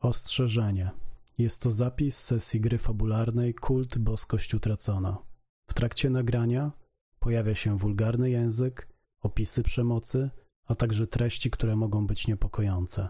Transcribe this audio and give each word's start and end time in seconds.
Ostrzeżenie. 0.00 0.90
Jest 1.38 1.62
to 1.62 1.70
zapis 1.70 2.18
sesji 2.18 2.60
gry 2.60 2.78
fabularnej 2.78 3.54
Kult 3.54 3.98
Boskość 3.98 4.54
Utracona. 4.54 5.18
W 5.70 5.74
trakcie 5.74 6.10
nagrania 6.10 6.72
pojawia 7.18 7.54
się 7.54 7.78
wulgarny 7.78 8.30
język, 8.30 8.88
opisy 9.20 9.62
przemocy, 9.62 10.30
a 10.64 10.74
także 10.74 11.06
treści, 11.06 11.50
które 11.50 11.76
mogą 11.76 12.06
być 12.06 12.26
niepokojące. 12.26 13.08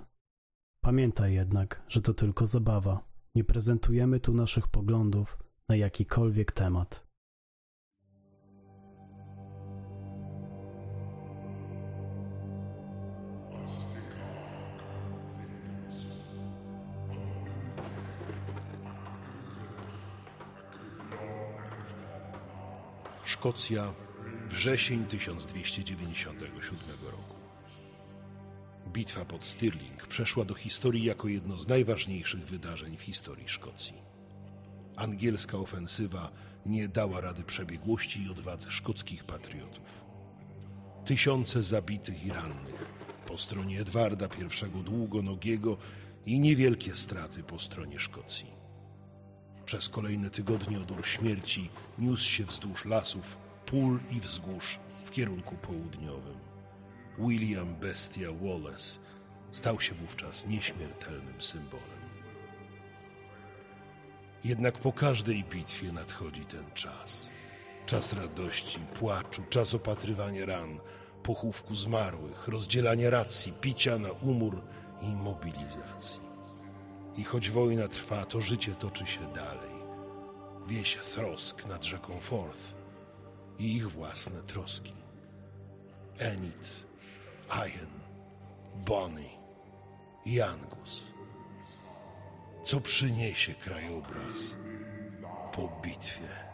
Pamiętaj 0.81 1.35
jednak, 1.35 1.83
że 1.89 2.03
to 2.03 2.15
tylko 2.15 2.47
zabawa. 2.47 3.05
Nie 3.35 3.45
prezentujemy 3.45 4.21
tu 4.21 4.35
naszych 4.35 4.69
poglądów 4.69 5.39
na 5.69 5.77
jakikolwiek 5.77 6.53
temat. 6.53 7.08
Szkocja, 23.39 23.95
wrzesień 24.49 25.05
1297 25.05 26.79
roku. 27.05 27.35
Bitwa 28.93 29.25
pod 29.25 29.45
Stirling 29.45 30.07
przeszła 30.07 30.45
do 30.45 30.55
historii 30.55 31.05
jako 31.05 31.29
jedno 31.29 31.59
z 31.59 31.69
najważniejszych 31.69 32.47
wydarzeń 32.47 32.97
w 32.97 33.03
historii 33.03 33.49
Szkocji. 33.49 33.95
Angielska 34.97 35.59
ofensywa 35.59 36.31
nie 36.67 36.89
dała 36.89 37.21
rady 37.21 37.43
przebiegłości 37.43 38.23
i 38.23 38.31
odwadze 38.31 38.71
szkockich 38.71 39.25
patriotów. 39.25 40.01
Tysiące 41.05 41.63
zabitych 41.63 42.25
i 42.25 42.31
rannych 42.31 42.87
po 43.27 43.39
stronie 43.39 43.81
Edwarda 43.81 44.27
I 44.27 44.83
Długonogiego 44.83 45.77
i 46.27 46.41
niewielkie 46.41 46.95
straty 46.95 47.43
po 47.43 47.59
stronie 47.59 47.99
Szkocji. 47.99 48.68
Przez 49.69 49.89
kolejne 49.89 50.31
tygodnie 50.31 50.81
odór 50.81 51.07
śmierci 51.07 51.71
niósł 51.99 52.29
się 52.29 52.45
wzdłuż 52.45 52.85
lasów, 52.85 53.37
pól 53.67 54.01
i 54.11 54.21
wzgórz 54.21 54.79
w 55.05 55.11
kierunku 55.11 55.57
południowym. 55.57 56.39
William 57.19 57.77
Bestia 57.77 58.29
Wallace 58.43 58.99
stał 59.51 59.81
się 59.81 59.95
wówczas 59.95 60.47
nieśmiertelnym 60.47 61.43
symbolem. 61.43 62.01
Jednak 64.45 64.79
po 64.79 64.93
każdej 64.93 65.45
bitwie 65.45 65.93
nadchodzi 65.93 66.45
ten 66.45 66.65
czas. 66.75 67.31
Czas 67.87 68.13
radości, 68.13 68.79
płaczu, 68.99 69.43
czas 69.51 69.75
opatrywania 69.75 70.47
ran, 70.47 70.79
pochówku 71.23 71.75
zmarłych, 71.75 72.49
rozdzielania 72.49 73.11
racji, 73.11 73.53
picia 73.53 73.99
na 73.99 74.11
umór 74.13 74.63
i 75.03 75.07
mobilizacji. 75.07 76.28
I 77.19 77.25
choć 77.25 77.51
wojna 77.51 77.89
trwa, 77.89 78.25
to 78.25 78.41
życie 78.41 78.75
toczy 78.75 79.07
się 79.07 79.33
dalej. 79.33 79.71
Wieś 80.67 80.97
trosk 80.97 81.67
nad 81.67 81.85
rzeką 81.85 82.21
Forth 82.21 82.75
i 83.59 83.75
ich 83.75 83.91
własne 83.91 84.43
troski. 84.43 84.93
Enid, 86.19 86.85
Ian, 87.51 87.91
Bonnie 88.75 89.31
i 90.25 90.41
Angus. 90.41 91.05
Co 92.63 92.81
przyniesie 92.81 93.55
krajobraz 93.55 94.57
po 95.53 95.81
bitwie? 95.83 96.48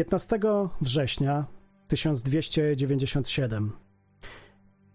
15 0.00 0.40
września 0.80 1.46
1297. 1.88 3.72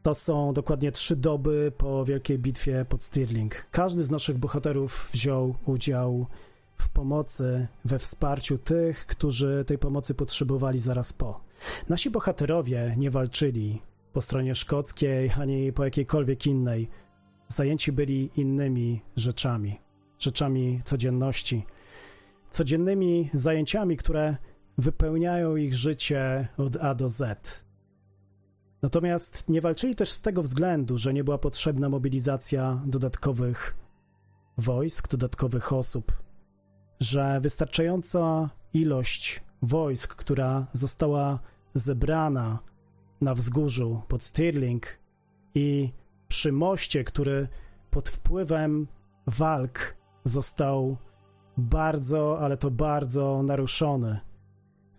To 0.01 0.16
są 0.16 0.53
dokładnie 0.53 0.91
trzy 0.91 1.16
doby 1.16 1.71
po 1.77 2.05
wielkiej 2.05 2.39
bitwie 2.39 2.85
pod 2.89 3.03
Stirling. 3.03 3.67
Każdy 3.71 4.03
z 4.03 4.09
naszych 4.09 4.38
bohaterów 4.38 5.09
wziął 5.13 5.55
udział 5.66 6.27
w 6.75 6.89
pomocy, 6.89 7.67
we 7.85 7.99
wsparciu 7.99 8.57
tych, 8.57 9.05
którzy 9.05 9.66
tej 9.67 9.77
pomocy 9.77 10.13
potrzebowali 10.13 10.79
zaraz 10.79 11.13
po. 11.13 11.41
Nasi 11.89 12.09
bohaterowie 12.09 12.93
nie 12.97 13.11
walczyli 13.11 13.81
po 14.13 14.22
stronie 14.22 14.55
szkockiej 14.55 15.31
ani 15.39 15.73
po 15.73 15.83
jakiejkolwiek 15.83 16.47
innej. 16.47 16.89
Zajęci 17.47 17.91
byli 17.91 18.29
innymi 18.35 19.01
rzeczami, 19.16 19.79
rzeczami 20.19 20.81
codzienności, 20.85 21.66
codziennymi 22.49 23.29
zajęciami, 23.33 23.97
które 23.97 24.37
wypełniają 24.77 25.55
ich 25.55 25.75
życie 25.75 26.47
od 26.57 26.77
A 26.77 26.95
do 26.95 27.09
Z. 27.09 27.63
Natomiast 28.81 29.49
nie 29.49 29.61
walczyli 29.61 29.95
też 29.95 30.11
z 30.11 30.21
tego 30.21 30.43
względu, 30.43 30.97
że 30.97 31.13
nie 31.13 31.23
była 31.23 31.37
potrzebna 31.37 31.89
mobilizacja 31.89 32.81
dodatkowych 32.85 33.75
wojsk, 34.57 35.07
dodatkowych 35.07 35.73
osób, 35.73 36.11
że 36.99 37.39
wystarczająca 37.41 38.49
ilość 38.73 39.43
wojsk, 39.61 40.15
która 40.15 40.67
została 40.73 41.39
zebrana 41.73 42.59
na 43.21 43.35
wzgórzu 43.35 44.01
pod 44.07 44.23
Stirling 44.23 44.99
i 45.55 45.89
przy 46.27 46.51
moście, 46.51 47.03
który 47.03 47.47
pod 47.91 48.09
wpływem 48.09 48.87
walk 49.27 49.95
został 50.23 50.97
bardzo, 51.57 52.39
ale 52.39 52.57
to 52.57 52.71
bardzo 52.71 53.43
naruszony 53.43 54.19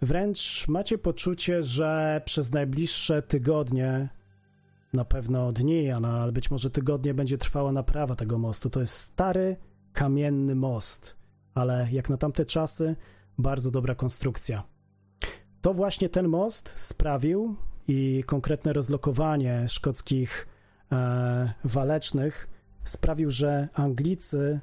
Wręcz 0.02 0.68
macie 0.68 0.98
poczucie, 0.98 1.62
że 1.62 2.22
przez 2.24 2.52
najbliższe 2.52 3.22
tygodnie, 3.22 4.08
na 4.92 5.04
pewno 5.04 5.52
dni, 5.52 5.88
na, 6.00 6.20
ale 6.20 6.32
być 6.32 6.50
może 6.50 6.70
tygodnie 6.70 7.14
będzie 7.14 7.38
trwała 7.38 7.72
naprawa 7.72 8.16
tego 8.16 8.38
mostu. 8.38 8.70
To 8.70 8.80
jest 8.80 8.94
stary, 8.94 9.56
kamienny 9.92 10.54
most, 10.54 11.16
ale 11.54 11.88
jak 11.92 12.10
na 12.10 12.16
tamte 12.16 12.44
czasy, 12.44 12.96
bardzo 13.38 13.70
dobra 13.70 13.94
konstrukcja. 13.94 14.62
To 15.62 15.74
właśnie 15.74 16.08
ten 16.08 16.28
most 16.28 16.68
sprawił 16.76 17.56
i 17.88 18.24
konkretne 18.26 18.72
rozlokowanie 18.72 19.68
szkockich 19.68 20.48
e, 20.92 21.52
walecznych 21.64 22.48
sprawił, 22.84 23.30
że 23.30 23.68
Anglicy 23.74 24.60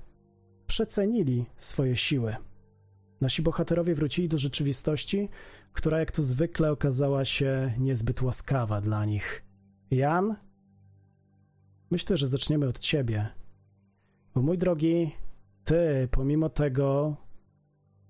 przecenili 0.67 1.45
swoje 1.57 1.95
siły. 1.95 2.35
Nasi 3.21 3.41
bohaterowie 3.41 3.95
wrócili 3.95 4.29
do 4.29 4.37
rzeczywistości, 4.37 5.29
która 5.73 5.99
jak 5.99 6.11
to 6.11 6.23
zwykle 6.23 6.71
okazała 6.71 7.25
się 7.25 7.73
niezbyt 7.79 8.21
łaskawa 8.21 8.81
dla 8.81 9.05
nich. 9.05 9.45
Jan? 9.91 10.35
Myślę, 11.91 12.17
że 12.17 12.27
zaczniemy 12.27 12.67
od 12.67 12.79
ciebie. 12.79 13.27
Bo 14.35 14.41
mój 14.41 14.57
drogi, 14.57 15.11
ty, 15.63 16.07
pomimo 16.11 16.49
tego, 16.49 17.15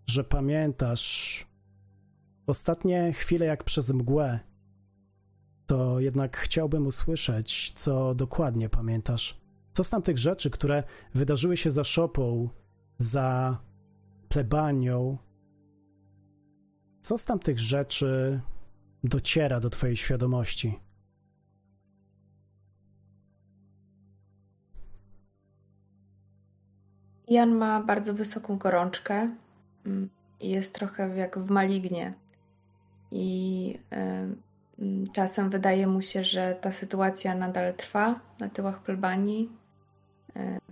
że 0.08 0.24
pamiętasz 0.24 1.46
ostatnie 2.48 3.14
chwile 3.14 3.46
jak 3.46 3.64
przez 3.64 3.90
mgłę, 3.90 4.40
to 5.66 6.00
jednak 6.00 6.38
chciałbym 6.38 6.88
usłyszeć, 6.88 7.74
co 7.76 8.16
dokładnie 8.16 8.70
pamiętasz. 8.70 9.38
Co 9.74 9.84
z 9.84 9.90
tamtych 9.90 10.18
rzeczy, 10.18 10.50
które 10.50 10.84
wydarzyły 11.14 11.58
się 11.58 11.72
za 11.72 11.84
szopą, 11.84 12.50
za 12.98 13.58
plebanią, 14.34 15.18
co 17.02 17.18
z 17.18 17.26
tamtych 17.26 17.60
rzeczy 17.60 18.40
dociera 19.04 19.60
do 19.60 19.70
Twojej 19.70 19.98
świadomości? 19.98 20.80
Jan 27.28 27.56
ma 27.56 27.84
bardzo 27.84 28.14
wysoką 28.14 28.58
gorączkę 28.58 29.36
mm, 29.86 30.10
i 30.40 30.50
jest 30.50 30.76
trochę 30.76 31.10
jak 31.16 31.40
w 31.40 31.50
malignie. 31.50 32.14
I 33.12 33.80
y, 34.80 35.12
czasem 35.14 35.50
wydaje 35.50 35.88
mu 35.88 36.02
się, 36.02 36.24
że 36.24 36.56
ta 36.62 36.72
sytuacja 36.72 37.36
nadal 37.36 37.74
trwa 37.74 38.20
na 38.40 38.50
tyłach 38.50 38.84
plebanii, 38.84 39.50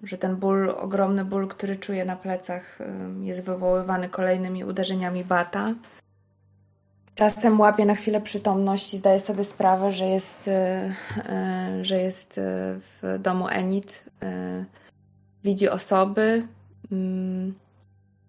że 0.04 0.18
ten 0.18 0.36
ból, 0.36 0.69
ogromny 0.69 1.25
ból, 1.25 1.48
który 1.48 1.75
czuje 1.75 2.06
na 2.06 2.16
plecach, 2.16 2.81
e, 2.81 2.86
jest 3.22 3.42
wywoływany 3.42 4.10
kolejnymi 4.10 4.63
uderzeniami 4.63 5.24
bata. 5.24 5.74
Czasem 7.16 7.60
łapie 7.60 7.86
na 7.86 7.96
chwilę 7.96 8.22
przytomność 8.22 8.94
i 8.94 8.98
zdaje 8.98 9.19
sobie 9.19 9.46
sprawę, 9.46 9.92
że 9.92 10.06
jest, 10.06 10.48
e, 10.48 10.94
że 11.81 11.98
jest 11.98 12.40
w 12.80 13.19
domu 13.19 13.48
Enid. 13.48 14.06
Widzi 15.44 15.69
osoby, 15.69 16.48
mm, 16.92 17.54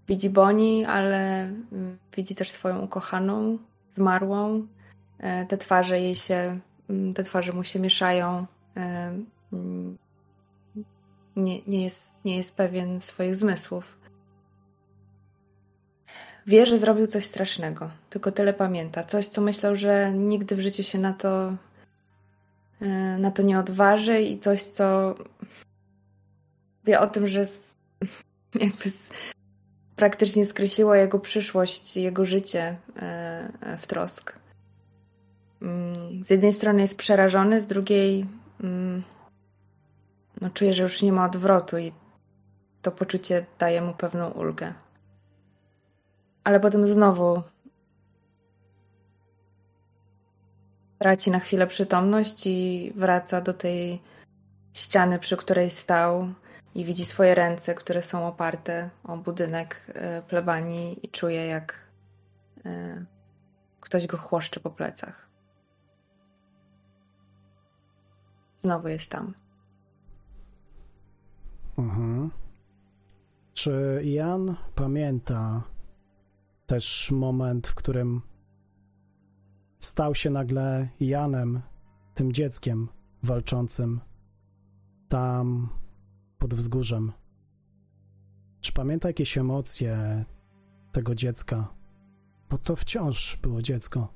widzi 0.08 0.30
Boni, 0.30 0.84
ale 0.84 1.42
mm, 1.42 1.98
widzi 2.16 2.34
też 2.34 2.50
swoją 2.50 2.80
ukochaną, 2.80 3.58
zmarłą. 3.90 4.66
e, 5.18 5.46
te 5.46 5.58
twarze 5.58 6.00
jej 6.00 6.16
się, 6.16 6.58
mm, 6.90 7.14
te 7.14 7.22
twarze 7.22 7.52
mu 7.52 7.64
się 7.64 7.80
mieszają. 7.80 8.46
E, 11.36 11.40
nie, 11.40 11.62
nie, 11.62 11.84
jest, 11.84 12.24
nie 12.24 12.36
jest 12.36 12.56
pewien 12.56 13.00
swoich 13.00 13.36
zmysłów. 13.36 14.02
Wie, 16.46 16.66
że 16.66 16.78
zrobił 16.78 17.06
coś 17.06 17.26
strasznego, 17.26 17.90
tylko 18.10 18.32
tyle 18.32 18.54
pamięta. 18.54 19.04
Coś, 19.04 19.26
co 19.26 19.40
myślał, 19.40 19.76
że 19.76 20.12
nigdy 20.12 20.56
w 20.56 20.60
życiu 20.60 20.82
się 20.82 20.98
na 20.98 21.12
to, 21.12 21.56
e, 22.80 23.18
na 23.18 23.30
to 23.30 23.42
nie 23.42 23.58
odważy 23.58 24.22
i 24.22 24.38
coś, 24.38 24.62
co 24.62 25.14
wie 26.84 27.00
o 27.00 27.06
tym, 27.06 27.26
że 27.26 27.44
jakby 28.54 28.90
praktycznie 29.96 30.46
skreśliło 30.46 30.94
jego 30.94 31.18
przyszłość, 31.18 31.96
jego 31.96 32.24
życie 32.24 32.76
e, 32.96 33.78
w 33.78 33.86
trosk. 33.86 34.38
Mm, 35.62 36.24
z 36.24 36.30
jednej 36.30 36.52
strony 36.52 36.82
jest 36.82 36.98
przerażony, 36.98 37.60
z 37.60 37.66
drugiej 37.66 38.26
mm, 38.60 39.02
no, 40.42 40.50
czuje, 40.50 40.72
że 40.72 40.82
już 40.82 41.02
nie 41.02 41.12
ma 41.12 41.24
odwrotu 41.24 41.78
i 41.78 41.92
to 42.82 42.92
poczucie 42.92 43.46
daje 43.58 43.82
mu 43.82 43.94
pewną 43.94 44.30
ulgę. 44.30 44.74
Ale 46.44 46.60
potem 46.60 46.86
znowu 46.86 47.42
traci 50.98 51.30
na 51.30 51.40
chwilę 51.40 51.66
przytomność 51.66 52.46
i 52.46 52.92
wraca 52.96 53.40
do 53.40 53.52
tej 53.54 54.02
ściany, 54.74 55.18
przy 55.18 55.36
której 55.36 55.70
stał 55.70 56.34
i 56.74 56.84
widzi 56.84 57.04
swoje 57.04 57.34
ręce, 57.34 57.74
które 57.74 58.02
są 58.02 58.26
oparte 58.26 58.90
o 59.04 59.16
budynek 59.16 59.86
e, 59.94 60.22
plebanii 60.22 61.06
i 61.06 61.10
czuje, 61.10 61.46
jak 61.46 61.78
e, 62.66 63.04
ktoś 63.80 64.06
go 64.06 64.16
chłoszczy 64.16 64.60
po 64.60 64.70
plecach. 64.70 65.28
Znowu 68.56 68.88
jest 68.88 69.10
tam. 69.10 69.41
Mhm. 71.78 72.30
Czy 73.52 74.00
Jan 74.04 74.56
pamięta 74.74 75.62
też 76.66 77.10
moment, 77.10 77.68
w 77.68 77.74
którym 77.74 78.20
stał 79.80 80.14
się 80.14 80.30
nagle 80.30 80.88
Janem, 81.00 81.60
tym 82.14 82.32
dzieckiem 82.32 82.88
walczącym 83.22 84.00
tam 85.08 85.68
pod 86.38 86.54
wzgórzem? 86.54 87.12
Czy 88.60 88.72
pamięta 88.72 89.08
jakieś 89.08 89.38
emocje 89.38 90.24
tego 90.92 91.14
dziecka? 91.14 91.68
Bo 92.50 92.58
to 92.58 92.76
wciąż 92.76 93.38
było 93.42 93.62
dziecko. 93.62 94.08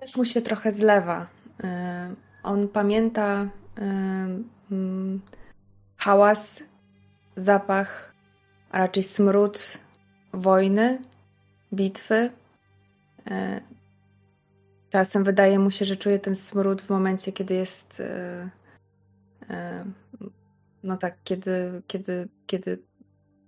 Też 0.00 0.16
mu 0.16 0.24
się 0.24 0.42
trochę 0.42 0.72
zlewa. 0.72 1.26
Y, 1.60 1.66
on 2.42 2.68
pamięta 2.68 3.50
mm, 3.80 5.20
hałas, 5.96 6.62
zapach, 7.36 8.14
a 8.70 8.78
raczej 8.78 9.02
smród 9.02 9.78
wojny, 10.32 10.98
bitwy. 11.72 12.30
Y, 13.30 13.60
czasem 14.90 15.24
wydaje 15.24 15.58
mu 15.58 15.70
się, 15.70 15.84
że 15.84 15.96
czuje 15.96 16.18
ten 16.18 16.36
smród 16.36 16.82
w 16.82 16.90
momencie, 16.90 17.32
kiedy 17.32 17.54
jest 17.54 18.02
no 20.82 20.96
tak, 20.96 21.14
kiedy, 21.24 21.82
kiedy, 21.86 22.28
kiedy 22.46 22.82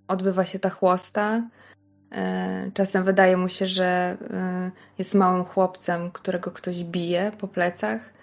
odbywa 0.09 0.45
się 0.45 0.59
ta 0.59 0.71
chłosta. 0.71 1.43
E, 2.13 2.71
czasem 2.75 3.05
wydaje 3.05 3.37
mu 3.37 3.49
się, 3.49 3.67
że 3.67 4.17
e, 4.31 4.71
jest 4.99 5.15
małym 5.15 5.45
chłopcem, 5.45 6.11
którego 6.11 6.51
ktoś 6.51 6.85
bije 6.85 7.33
po 7.39 7.49
plecach, 7.49 8.01
e, 8.01 8.22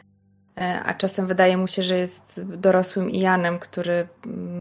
a 0.59 0.93
czasem 0.93 1.27
wydaje 1.27 1.57
mu 1.57 1.67
się, 1.67 1.83
że 1.83 1.97
jest 1.97 2.41
dorosłym 2.45 3.09
Ijanem, 3.09 3.59
który 3.59 4.07
mm, 4.25 4.59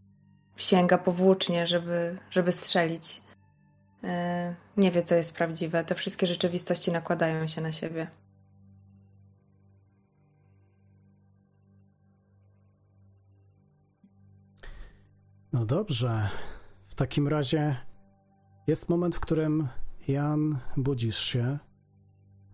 sięga 0.56 0.98
powłócznie, 0.98 1.66
żeby, 1.66 2.18
żeby 2.30 2.52
strzelić. 2.52 3.22
Nie 4.76 4.90
wie, 4.90 5.02
co 5.02 5.14
jest 5.14 5.36
prawdziwe. 5.36 5.84
Te 5.84 5.94
wszystkie 5.94 6.26
rzeczywistości 6.26 6.92
nakładają 6.92 7.46
się 7.46 7.60
na 7.60 7.72
siebie. 7.72 8.06
No 15.52 15.66
dobrze. 15.66 16.28
W 16.88 16.94
takim 16.94 17.28
razie 17.28 17.76
jest 18.66 18.88
moment, 18.88 19.16
w 19.16 19.20
którym 19.20 19.68
Jan 20.08 20.58
budzisz 20.76 21.18
się. 21.18 21.58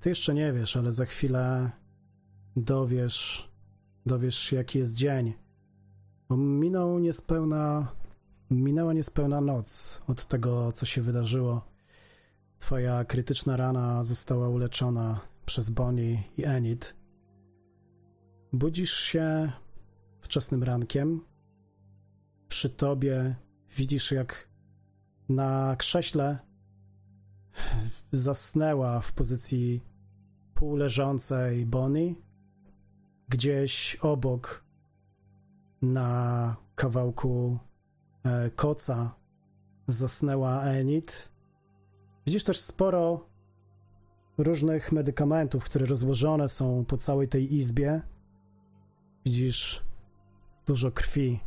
Ty 0.00 0.08
jeszcze 0.08 0.35
nie 0.35 0.52
wiesz, 0.52 0.76
ale 0.76 0.93
za 0.93 1.05
chwilę 1.05 1.70
dowiesz, 2.56 3.48
dowiesz 4.06 4.52
jaki 4.52 4.78
jest 4.78 4.94
dzień. 4.94 5.32
Bo 6.28 6.36
minął 6.36 6.98
niespełna, 6.98 7.92
minęła 8.50 8.92
niespełna 8.92 9.40
noc 9.40 10.00
od 10.08 10.24
tego, 10.24 10.72
co 10.72 10.86
się 10.86 11.02
wydarzyło. 11.02 11.62
Twoja 12.58 13.04
krytyczna 13.04 13.56
rana 13.56 14.04
została 14.04 14.48
uleczona 14.48 15.20
przez 15.46 15.70
Bonnie 15.70 16.22
i 16.36 16.44
Enid. 16.44 16.94
Budzisz 18.52 18.94
się 18.94 19.52
wczesnym 20.20 20.62
rankiem, 20.62 21.20
przy 22.48 22.70
tobie 22.70 23.34
widzisz, 23.76 24.10
jak 24.10 24.48
na 25.28 25.76
krześle 25.78 26.38
zasnęła 28.12 29.00
w 29.00 29.12
pozycji 29.12 29.80
półleżącej 30.54 31.66
Bonnie. 31.66 32.14
Gdzieś 33.28 33.96
obok 33.96 34.64
na 35.82 36.56
kawałku 36.74 37.58
e, 38.24 38.50
koca 38.50 39.14
zasnęła 39.88 40.62
Enid. 40.62 41.28
Widzisz 42.26 42.44
też 42.44 42.60
sporo 42.60 43.26
różnych 44.38 44.92
medykamentów, 44.92 45.64
które 45.64 45.86
rozłożone 45.86 46.48
są 46.48 46.84
po 46.84 46.96
całej 46.96 47.28
tej 47.28 47.54
izbie. 47.54 48.02
Widzisz 49.24 49.82
dużo 50.66 50.90
krwi 50.90 51.40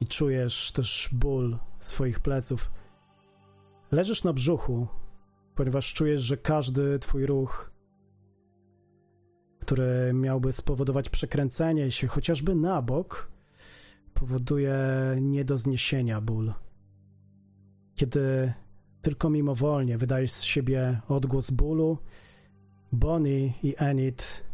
i 0.00 0.06
czujesz 0.06 0.72
też 0.72 1.08
ból 1.12 1.58
swoich 1.80 2.20
pleców. 2.20 2.70
Leżysz 3.90 4.24
na 4.24 4.32
brzuchu, 4.32 4.86
ponieważ 5.54 5.94
czujesz, 5.94 6.22
że 6.22 6.36
każdy 6.36 6.98
twój 6.98 7.26
ruch, 7.26 7.70
który 9.66 10.12
miałby 10.14 10.52
spowodować 10.52 11.08
przekręcenie 11.08 11.90
się 11.90 12.06
chociażby 12.06 12.54
na 12.54 12.82
bok, 12.82 13.30
powoduje 14.14 14.76
nie 15.20 15.44
do 15.44 15.58
zniesienia 15.58 16.20
ból. 16.20 16.52
Kiedy 17.94 18.52
tylko 19.02 19.30
mimowolnie 19.30 19.98
wydajesz 19.98 20.30
z 20.30 20.42
siebie 20.42 21.00
odgłos 21.08 21.50
bólu, 21.50 21.98
Bonnie 22.92 23.46
i 23.62 23.74
Enid 23.78 24.44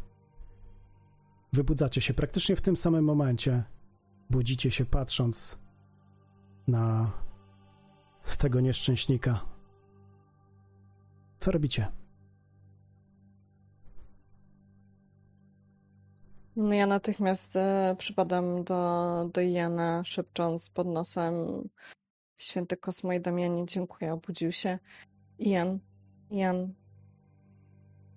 wybudzacie 1.53 2.01
się 2.01 2.15
praktycznie 2.15 2.57
w 2.57 2.63
tym 2.63 2.77
samym 2.77 3.05
momencie 3.05 3.63
budzicie 4.31 4.71
się 4.71 4.85
patrząc 4.85 5.59
na 6.69 7.13
tego 8.39 8.61
nieszczęśnika. 8.61 9.41
Co 11.39 11.51
robicie? 11.51 12.02
No 16.57 16.75
ja 16.75 16.87
natychmiast 16.87 17.57
e, 17.57 17.97
przypadam 17.99 18.65
do, 18.65 19.31
do 19.33 19.41
Jana, 19.41 20.05
szepcząc 20.05 20.71
pod 20.71 20.87
nosem 20.87 21.35
Święty 22.39 22.77
Kosmo 22.77 23.13
i 23.13 23.21
Damianie, 23.21 23.67
dziękuję, 23.67 24.13
obudził 24.13 24.53
się. 24.53 24.79
Jan, 25.39 25.79
Jan, 26.31 26.75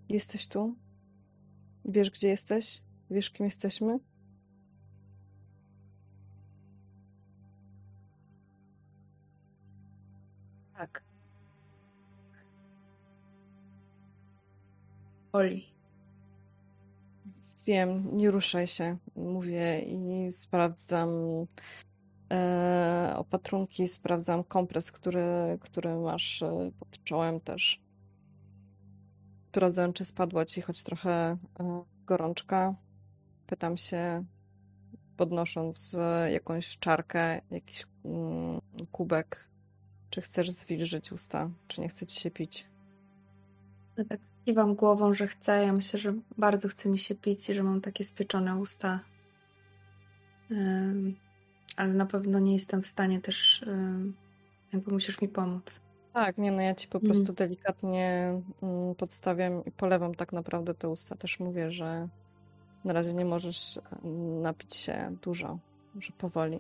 jesteś 0.10 0.48
tu? 0.48 0.76
Wiesz, 1.86 2.10
gdzie 2.12 2.28
jesteś? 2.28 2.84
Wiesz, 3.10 3.30
kim 3.32 3.46
jesteśmy? 3.46 4.00
Tak. 10.78 11.04
Oli. 15.34 15.75
Wiem, 17.66 18.18
nie 18.18 18.32
ruszaj 18.32 18.68
się, 18.68 18.98
mówię 19.16 19.82
i 19.82 20.32
sprawdzam 20.32 21.10
e, 22.32 23.14
opatrunki, 23.18 23.88
sprawdzam 23.88 24.44
kompres, 24.44 24.92
który, 24.92 25.58
który 25.62 25.96
masz 25.96 26.42
e, 26.42 26.72
pod 26.80 27.04
czołem 27.04 27.40
też. 27.40 27.82
Sprawdzam, 29.50 29.94
czy 29.94 30.06
spadła 30.06 30.46
ci 30.46 30.62
choć 30.62 30.84
trochę 30.84 31.12
e, 31.12 31.38
gorączka. 32.06 32.76
Pytam 33.48 33.78
się, 33.78 34.26
podnosząc 35.18 35.96
e, 36.00 36.32
jakąś 36.32 36.78
czarkę, 36.78 37.42
jakiś 37.52 37.86
mm, 38.06 38.62
kubek 38.92 39.50
czy 40.10 40.22
chcesz 40.22 40.52
zwilżyć 40.52 41.12
usta? 41.12 41.50
Czy 41.68 41.82
nie 41.82 41.88
chce 41.88 42.06
ci 42.06 42.20
się 42.22 42.32
pić? 42.32 42.68
Ja 43.98 44.06
tak 44.06 44.35
kiwam 44.46 44.76
głową, 44.76 45.14
że 45.14 45.28
chcę. 45.28 45.66
Ja 45.66 45.74
myślę, 45.74 46.00
że 46.00 46.14
bardzo 46.38 46.68
chce 46.68 46.90
mi 46.90 47.00
się 47.00 47.16
pić 47.16 47.50
i 47.50 47.54
że 47.54 47.64
mam 47.64 47.82
takie 47.82 48.04
spieczone 48.06 48.56
usta. 48.58 49.00
ale 51.78 51.94
na 51.94 52.06
pewno 52.06 52.40
nie 52.40 52.54
jestem 52.54 52.82
w 52.82 52.88
stanie 52.88 53.22
też. 53.22 53.66
jakby 54.74 54.92
musisz 54.92 55.22
mi 55.22 55.28
pomóc. 55.28 55.82
Tak, 56.14 56.38
nie, 56.38 56.52
no 56.52 56.62
ja 56.62 56.76
ci 56.76 56.88
po 56.88 56.98
Mhm. 56.98 57.14
prostu 57.14 57.34
delikatnie 57.34 58.34
mm, 58.62 58.96
podstawiam 58.96 59.66
i 59.66 59.72
polewam 59.72 60.16
tak 60.16 60.34
naprawdę 60.34 60.74
te 60.74 60.90
usta. 60.90 61.16
Też 61.16 61.40
mówię, 61.40 61.72
że 61.72 62.08
na 62.86 62.94
razie 62.94 63.14
nie 63.14 63.26
możesz 63.26 63.80
mm, 64.04 64.42
napić 64.42 64.76
się 64.76 65.16
dużo, 65.22 65.60
że 66.00 66.12
powoli, 66.18 66.60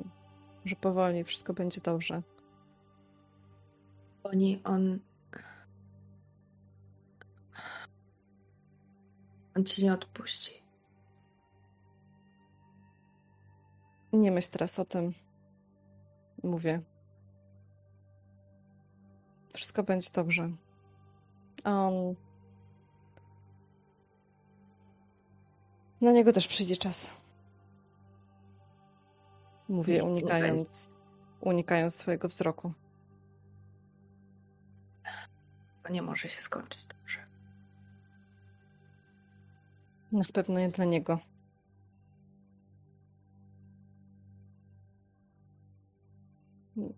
że 0.66 0.76
powoli 0.76 1.24
wszystko 1.24 1.54
będzie 1.54 1.82
dobrze. 1.82 2.22
Oni, 4.24 4.60
on. 4.64 5.00
On 9.56 9.66
ci 9.66 9.84
nie 9.84 9.94
odpuści. 9.94 10.64
Nie 14.14 14.32
myśl 14.32 14.52
teraz 14.52 14.80
o 14.80 14.86
tym. 14.86 15.14
Mówię. 16.44 16.82
Wszystko 19.54 19.84
będzie 19.84 20.10
dobrze. 20.14 20.52
A 21.64 21.72
on. 21.72 22.16
Na 26.02 26.12
niego 26.12 26.34
też 26.34 26.48
przyjdzie 26.48 26.78
czas. 26.78 27.14
Mówię, 29.68 29.94
Nic 29.94 30.04
unikając, 30.06 30.90
unikając 31.42 31.98
twojego 31.98 32.28
wzroku. 32.28 32.74
To 35.84 35.92
nie 35.94 36.02
może 36.02 36.30
się 36.30 36.42
skończyć 36.42 36.86
dobrze. 36.88 37.25
Na 40.16 40.26
pewno 40.34 40.60
nie 40.60 40.68
dla 40.68 40.86
niego. 40.86 41.20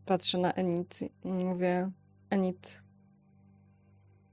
Patrzę 0.05 0.37
na 0.37 0.53
Enid 0.53 0.99
i 1.23 1.29
mówię: 1.29 1.91
Enid, 2.29 2.81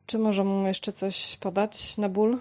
czy 0.07 0.19
możemy 0.19 0.51
mu 0.51 0.67
jeszcze 0.67 0.93
coś 0.93 1.37
podać 1.37 1.99
na 1.99 2.09
ból? 2.09 2.39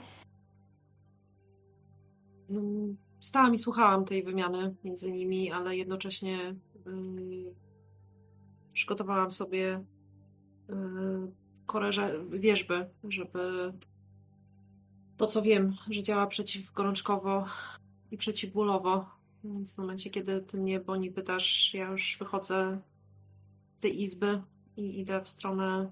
Mm, 2.50 2.98
Stałam 3.20 3.54
i 3.54 3.58
słuchałam 3.58 4.06
tej 4.06 4.24
wymiany 4.24 4.76
między 4.84 5.12
nimi, 5.12 5.52
ale 5.52 5.78
jednocześnie 5.78 6.56
yy, 6.86 7.56
przygotowałam 8.74 9.32
sobie 9.32 9.84
yy, 10.70 11.32
korerze, 11.66 12.20
wierzby, 12.30 12.90
żeby 13.04 13.74
to, 15.18 15.28
co 15.28 15.42
wiem, 15.42 15.76
że 15.90 16.04
działa 16.04 16.28
przeciwgorączkowo 16.28 17.46
i 18.12 18.18
przeciwbólowo. 18.18 19.06
Więc 19.44 19.76
w 19.76 19.78
momencie, 19.78 20.10
kiedy 20.10 20.42
ty 20.42 20.58
mnie, 20.58 20.80
Boni, 20.80 21.12
pytasz, 21.12 21.74
ja 21.74 21.92
już 21.92 22.18
wychodzę 22.20 22.80
z 23.76 23.80
tej 23.80 24.02
izby 24.02 24.42
i 24.78 25.00
idę 25.00 25.22
w 25.22 25.30
stronę 25.30 25.92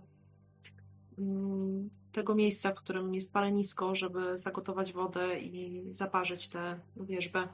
mm, 1.18 1.90
tego 2.12 2.36
miejsca, 2.36 2.72
w 2.72 2.76
którym 2.76 3.16
jest 3.16 3.34
palenisko, 3.34 3.96
żeby 3.96 4.38
zagotować 4.38 4.94
wodę 4.94 5.40
i 5.40 5.84
zaparzyć 5.94 6.50
tę 6.50 6.80
wierzbę. 6.98 7.48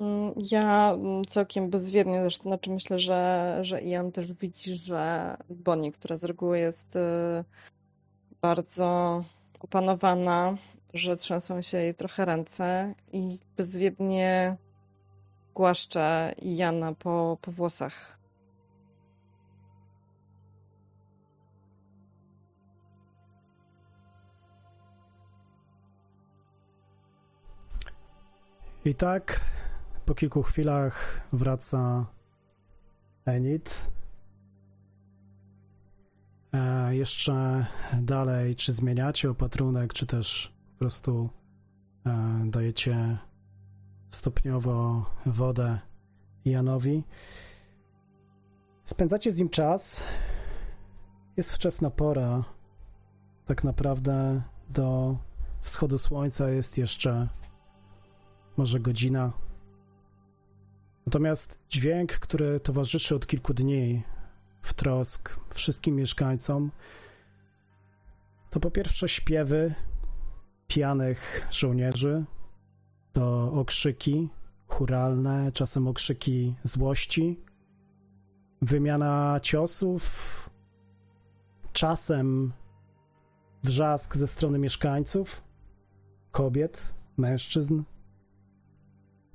Mm, 0.00 0.34
Ja 0.50 0.92
mm, 0.92 1.24
całkiem 1.24 1.70
bezwiednie, 1.70 2.22
zresztą 2.22 2.42
znaczy 2.42 2.70
myślę, 2.70 2.98
że, 2.98 3.58
że 3.62 3.80
Ian 3.82 4.12
też 4.12 4.32
widzi, 4.32 4.76
że 4.76 5.36
Bonnie, 5.50 5.92
która 5.92 6.16
z 6.16 6.24
reguły 6.24 6.58
jest 6.58 6.96
y, 6.96 7.00
bardzo 8.44 9.24
opanowana, 9.60 10.56
że 10.94 11.16
trzęsą 11.16 11.62
się 11.62 11.78
jej 11.78 11.94
trochę 11.94 12.24
ręce 12.24 12.94
i 13.12 13.38
bezwiednie 13.56 14.56
głaszcze 15.54 16.34
Jana 16.42 16.92
po, 16.92 17.38
po 17.42 17.50
włosach. 17.52 18.18
I 28.84 28.94
tak 28.94 29.40
po 30.06 30.14
kilku 30.14 30.42
chwilach 30.42 31.20
wraca 31.32 32.06
Enid. 33.26 33.90
E, 36.54 36.96
jeszcze 36.96 37.66
dalej, 38.02 38.54
czy 38.54 38.72
zmieniacie 38.72 39.30
opatrunek, 39.30 39.92
czy 39.92 40.06
też 40.06 40.52
po 40.72 40.78
prostu 40.78 41.28
e, 42.06 42.42
dajecie 42.46 43.18
stopniowo 44.10 45.06
wodę 45.26 45.78
Janowi. 46.44 47.02
Spędzacie 48.84 49.32
z 49.32 49.38
nim 49.38 49.48
czas. 49.48 50.02
Jest 51.36 51.52
wczesna 51.52 51.90
pora. 51.90 52.44
Tak 53.44 53.64
naprawdę 53.64 54.42
do 54.68 55.16
wschodu 55.62 55.98
słońca 55.98 56.50
jest 56.50 56.78
jeszcze 56.78 57.28
może 58.56 58.80
godzina. 58.80 59.32
Natomiast 61.06 61.58
dźwięk, 61.68 62.12
który 62.12 62.60
towarzyszy 62.60 63.16
od 63.16 63.26
kilku 63.26 63.54
dni 63.54 64.02
w 64.64 64.74
trosk 64.74 65.40
wszystkim 65.54 65.96
mieszkańcom, 65.96 66.70
to 68.50 68.60
po 68.60 68.70
pierwsze 68.70 69.08
śpiewy 69.08 69.74
pijanych 70.66 71.46
żołnierzy, 71.50 72.24
to 73.12 73.52
okrzyki 73.52 74.28
churalne, 74.66 75.52
czasem 75.52 75.88
okrzyki 75.88 76.54
złości, 76.62 77.40
wymiana 78.62 79.40
ciosów, 79.42 80.04
czasem 81.72 82.52
wrzask 83.62 84.16
ze 84.16 84.26
strony 84.26 84.58
mieszkańców, 84.58 85.42
kobiet, 86.30 86.94
mężczyzn, 87.16 87.82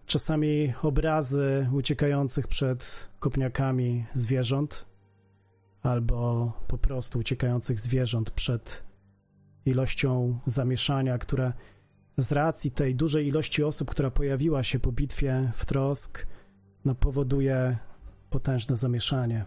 czasami 0.05 0.73
obrazy 0.81 1.69
uciekających 1.73 2.47
przed 2.47 3.09
kopniakami 3.19 4.05
zwierząt, 4.13 4.88
albo 5.83 6.51
po 6.67 6.77
prostu 6.77 7.19
uciekających 7.19 7.79
zwierząt 7.79 8.31
przed 8.31 8.83
ilością 9.65 10.39
zamieszania, 10.45 11.17
które 11.17 11.53
z 12.17 12.31
racji 12.31 12.71
tej 12.71 12.95
dużej 12.95 13.27
ilości 13.27 13.63
osób, 13.63 13.91
która 13.91 14.11
pojawiła 14.11 14.63
się 14.63 14.79
po 14.79 14.91
bitwie 14.91 15.51
w 15.55 15.65
Trosk, 15.65 16.27
no, 16.85 16.95
powoduje 16.95 17.77
potężne 18.29 18.75
zamieszanie. 18.75 19.45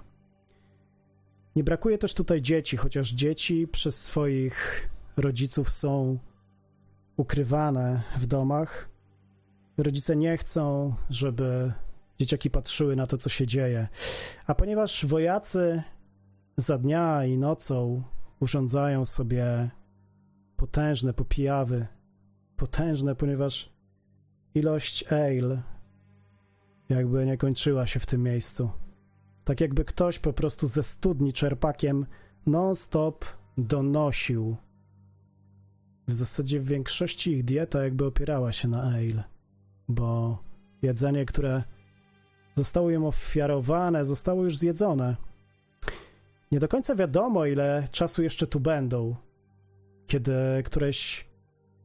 Nie 1.57 1.65
brakuje 1.65 1.99
też 1.99 2.15
tutaj 2.15 2.43
dzieci, 2.43 2.77
chociaż 2.77 3.11
dzieci 3.11 3.69
przez 3.69 4.03
swoich 4.03 4.89
rodziców 5.17 5.71
są 5.71 6.19
ukrywane 7.17 8.03
w 8.17 8.27
domach. 8.27 8.89
Rodzice 9.79 10.17
nie 10.17 10.37
chcą, 10.37 10.95
żeby 11.11 11.73
dzieciaki 12.19 12.51
patrzyły 12.51 12.97
na 12.97 13.07
to, 13.07 13.19
co 13.19 13.29
się 13.29 13.47
dzieje. 13.47 13.89
A 14.47 14.55
ponieważ 14.55 15.07
wojacy 15.07 15.83
za 16.63 16.79
dnia 16.79 17.25
i 17.25 17.39
nocą 17.39 18.03
urządzają 18.41 19.05
sobie 19.05 19.71
potężne 20.57 21.15
popijawy, 21.15 21.87
potężne, 22.57 23.15
ponieważ 23.15 23.73
ilość 24.55 25.05
ale 25.13 25.63
jakby 26.89 27.27
nie 27.27 27.37
kończyła 27.37 27.87
się 27.87 28.01
w 28.01 28.07
tym 28.07 28.23
miejscu. 28.23 28.71
Tak 29.45 29.61
jakby 29.61 29.85
ktoś 29.85 30.19
po 30.19 30.33
prostu 30.33 30.67
ze 30.67 30.83
studni 30.83 31.33
czerpakiem 31.33 32.07
non-stop 32.47 33.25
donosił. 33.59 34.57
W 36.09 36.13
zasadzie 36.13 36.61
w 36.61 36.67
większości 36.67 37.33
ich 37.33 37.45
dieta 37.45 37.85
jakby 37.85 38.07
opierała 38.07 38.53
się 38.53 38.69
na 38.69 38.83
ale, 38.83 39.25
bo 39.89 40.39
jedzenie, 40.83 41.27
które 41.27 41.63
zostało 42.55 42.91
im 42.91 43.05
ofiarowane, 43.05 44.05
zostało 44.05 44.45
już 44.45 44.59
zjedzone. 44.59 45.17
Nie 46.53 46.61
do 46.61 46.69
końca 46.69 46.95
wiadomo, 46.95 47.47
ile 47.47 47.89
czasu 47.93 48.23
jeszcze 48.23 48.47
tu 48.47 48.61
będą. 48.61 49.17
Kiedy 50.07 50.33
któreś, 50.65 51.27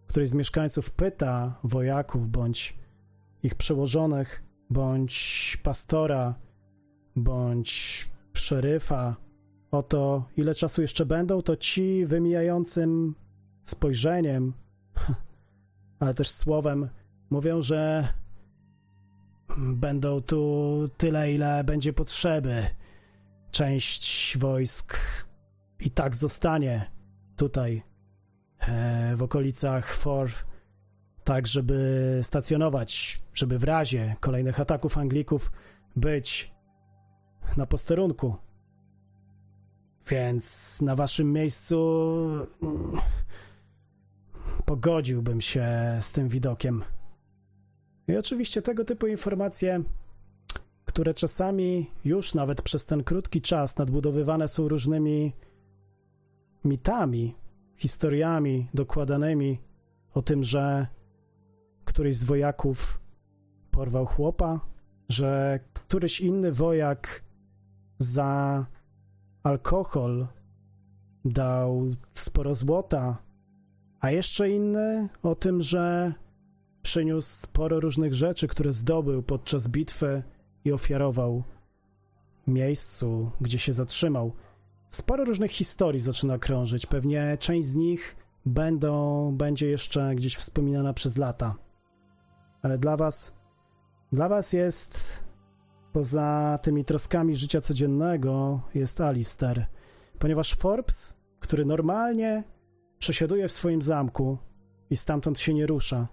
któryś 0.08 0.30
z 0.30 0.34
mieszkańców 0.34 0.92
pyta 0.92 1.60
wojaków 1.64 2.30
bądź 2.30 2.78
ich 3.44 3.56
przełożonych, 3.56 4.44
bądź 4.70 5.58
pastora, 5.64 6.36
bądź 7.16 8.10
szeryfa 8.34 9.16
o 9.72 9.84
to, 9.84 10.26
ile 10.38 10.56
czasu 10.56 10.82
jeszcze 10.82 11.06
będą, 11.06 11.42
to 11.42 11.56
ci 11.56 12.06
wymijającym 12.06 13.16
spojrzeniem, 13.64 14.54
ale 16.00 16.14
też 16.14 16.30
słowem 16.30 16.90
mówią, 17.30 17.62
że 17.62 18.08
będą 19.58 20.22
tu 20.22 20.90
tyle, 20.98 21.34
ile 21.34 21.64
będzie 21.64 21.94
potrzeby. 21.94 22.64
Część 23.52 24.38
wojsk 24.38 24.98
i 25.80 25.92
tak 25.92 26.16
zostanie 26.16 26.92
tutaj 27.36 27.82
e, 28.60 29.16
w 29.16 29.24
okolicach 29.24 29.94
Forth, 29.94 30.46
tak 31.24 31.48
żeby 31.48 32.20
stacjonować, 32.24 33.22
żeby 33.34 33.60
w 33.60 33.64
razie 33.64 34.16
kolejnych 34.20 34.60
ataków 34.60 34.98
Anglików 34.98 35.52
być 35.96 36.52
na 37.58 37.66
posterunku. 37.66 38.36
Więc 40.10 40.78
na 40.82 40.96
waszym 40.96 41.34
miejscu 41.34 41.78
mm, 42.64 43.02
pogodziłbym 44.66 45.42
się 45.42 45.68
z 46.02 46.12
tym 46.12 46.30
widokiem. 46.30 46.84
I 48.08 48.18
oczywiście 48.18 48.62
tego 48.62 48.86
typu 48.86 49.08
informacje, 49.08 49.84
które 50.98 51.14
czasami 51.14 51.92
już 52.06 52.34
nawet 52.34 52.62
przez 52.62 52.86
ten 52.86 53.04
krótki 53.04 53.42
czas 53.42 53.78
nadbudowywane 53.78 54.48
są 54.48 54.68
różnymi 54.68 55.34
mitami, 56.66 57.36
historiami 57.76 58.68
dokładanymi 58.74 59.60
o 60.14 60.22
tym, 60.22 60.44
że 60.44 60.88
któryś 61.86 62.18
z 62.18 62.24
wojaków 62.24 63.00
porwał 63.72 64.06
chłopa, 64.06 64.60
że 65.10 65.60
któryś 65.74 66.22
inny 66.22 66.52
wojak 66.52 67.22
za 68.00 68.66
alkohol 69.44 70.28
dał 71.26 71.96
sporo 72.14 72.56
złota, 72.56 73.18
a 74.00 74.12
jeszcze 74.12 74.50
inny 74.50 75.10
o 75.24 75.36
tym, 75.36 75.62
że 75.62 76.14
przyniósł 76.82 77.30
sporo 77.30 77.80
różnych 77.80 78.14
rzeczy, 78.14 78.48
które 78.48 78.74
zdobył 78.74 79.24
podczas 79.24 79.68
bitwy 79.68 80.24
i 80.68 80.72
ofiarował 80.72 81.44
miejscu, 82.48 83.32
gdzie 83.42 83.60
się 83.60 83.74
zatrzymał. 83.74 84.32
Sporo 84.90 85.26
różnych 85.26 85.52
historii 85.52 86.02
zaczyna 86.02 86.38
krążyć. 86.38 86.86
Pewnie 86.86 87.38
część 87.40 87.68
z 87.68 87.76
nich 87.76 88.16
będą, 88.46 89.32
będzie 89.38 89.68
jeszcze 89.68 90.16
gdzieś 90.16 90.36
wspominana 90.36 90.94
przez 90.94 91.18
lata. 91.18 91.56
Ale 92.62 92.78
dla 92.78 92.98
was, 92.98 93.36
dla 94.12 94.30
was 94.30 94.54
jest 94.54 95.24
poza 95.94 96.60
tymi 96.62 96.86
troskami 96.86 97.36
życia 97.36 97.62
codziennego 97.62 98.62
jest 98.76 99.02
Alister, 99.02 99.66
ponieważ 100.20 100.54
Forbes, 100.54 101.14
który 101.40 101.66
normalnie 101.66 102.44
przesiaduje 103.00 103.48
w 103.48 103.52
swoim 103.52 103.82
zamku 103.82 104.38
i 104.90 104.98
stamtąd 104.98 105.40
się 105.40 105.54
nie 105.54 105.68
rusza, 105.68 106.08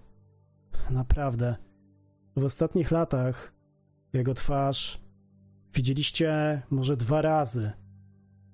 naprawdę, 0.89 1.55
w 2.35 2.43
ostatnich 2.43 2.91
latach 2.91 3.54
jego 4.17 4.33
twarz 4.33 4.99
widzieliście 5.73 6.61
może 6.71 6.97
dwa 6.97 7.21
razy. 7.21 7.71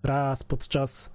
Raz 0.04 0.44
podczas 0.44 1.10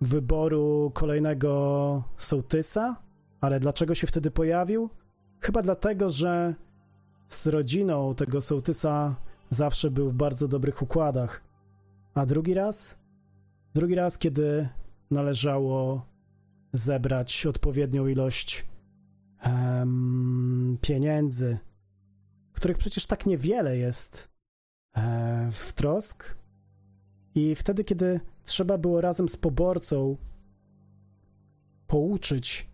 wyboru 0.00 0.90
kolejnego 0.94 2.02
sołtysa, 2.16 2.96
ale 3.40 3.60
dlaczego 3.60 3.94
się 3.94 4.06
wtedy 4.06 4.30
pojawił? 4.30 4.90
Chyba 5.40 5.62
dlatego, 5.62 6.10
że 6.10 6.54
z 7.28 7.46
rodziną 7.46 8.14
tego 8.14 8.40
sołtysa 8.40 9.16
zawsze 9.50 9.90
był 9.90 10.10
w 10.10 10.14
bardzo 10.14 10.48
dobrych 10.48 10.82
układach. 10.82 11.42
A 12.14 12.26
drugi 12.26 12.54
raz? 12.54 12.98
Drugi 13.74 13.94
raz, 13.94 14.18
kiedy 14.18 14.68
należało 15.10 16.06
zebrać 16.72 17.46
odpowiednią 17.46 18.06
ilość 18.06 18.66
um, 19.46 20.78
pieniędzy, 20.80 21.58
których 22.58 22.78
przecież 22.78 23.06
tak 23.06 23.26
niewiele 23.26 23.78
jest 23.78 24.30
e, 24.96 25.48
w 25.52 25.72
trosk. 25.72 26.34
I 27.34 27.54
wtedy, 27.54 27.84
kiedy 27.84 28.20
trzeba 28.44 28.78
było 28.78 29.00
razem 29.00 29.28
z 29.28 29.36
poborcą 29.36 30.16
pouczyć 31.86 32.66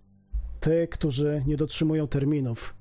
tych, 0.61 0.91
którzy 0.91 1.43
nie 1.47 1.57
dotrzymują 1.57 2.09
terminów 2.09 2.75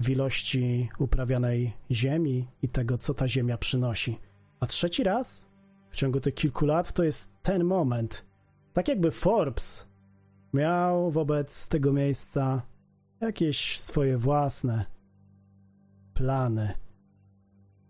w 0.00 0.10
ilości 0.10 0.88
uprawianej 0.98 1.72
ziemi 1.90 2.46
i 2.62 2.68
tego, 2.68 2.98
co 2.98 3.14
ta 3.14 3.28
ziemia 3.28 3.58
przynosi. 3.58 4.18
A 4.60 4.66
trzeci 4.66 5.04
raz 5.04 5.50
w 5.90 5.96
ciągu 5.96 6.20
tych 6.20 6.34
kilku 6.34 6.66
lat 6.66 6.92
to 6.92 7.04
jest 7.04 7.42
ten 7.42 7.64
moment. 7.64 8.24
Tak 8.72 8.88
jakby 8.88 9.10
Forbes 9.10 9.88
miał 10.52 11.10
wobec 11.10 11.68
tego 11.68 11.92
miejsca 11.92 12.62
jakieś 13.20 13.80
swoje 13.80 14.18
własne 14.18 14.95
plany. 16.16 16.74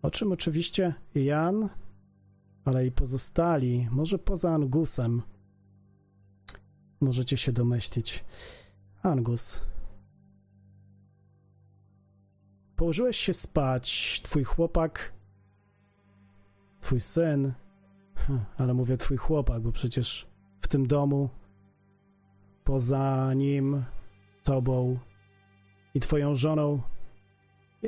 O 0.03 0.11
czym 0.11 0.33
oczywiście 0.33 0.95
Jan, 1.15 1.69
ale 2.65 2.87
i 2.87 2.93
pozostali, 2.93 3.89
może 3.91 4.19
poza 4.19 4.51
Angusem, 4.55 5.23
możecie 7.01 7.37
się 7.37 7.53
domyślić. 7.53 8.25
Angus. 9.03 9.62
Położyłeś 12.77 13.17
się 13.17 13.35
spać, 13.35 14.21
twój 14.25 14.45
chłopak, 14.45 15.12
twój 16.81 17.01
syn, 17.01 17.53
hm, 18.15 18.41
ale 18.57 18.75
mówię 18.75 18.97
twój 18.97 19.17
chłopak, 19.17 19.62
bo 19.62 19.73
przecież 19.73 20.27
w 20.61 20.69
tym 20.69 20.87
domu, 20.87 21.29
poza 22.65 23.35
nim, 23.35 23.85
tobą 24.45 24.99
i 25.95 26.01
twoją 26.01 26.35
żoną, 26.35 26.83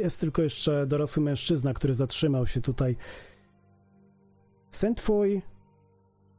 jest 0.01 0.21
tylko 0.21 0.43
jeszcze 0.43 0.87
dorosły 0.87 1.23
mężczyzna, 1.23 1.75
który 1.75 1.95
zatrzymał 1.95 2.47
się 2.47 2.61
tutaj. 2.61 2.97
Syn 4.71 4.95
twój 4.95 5.43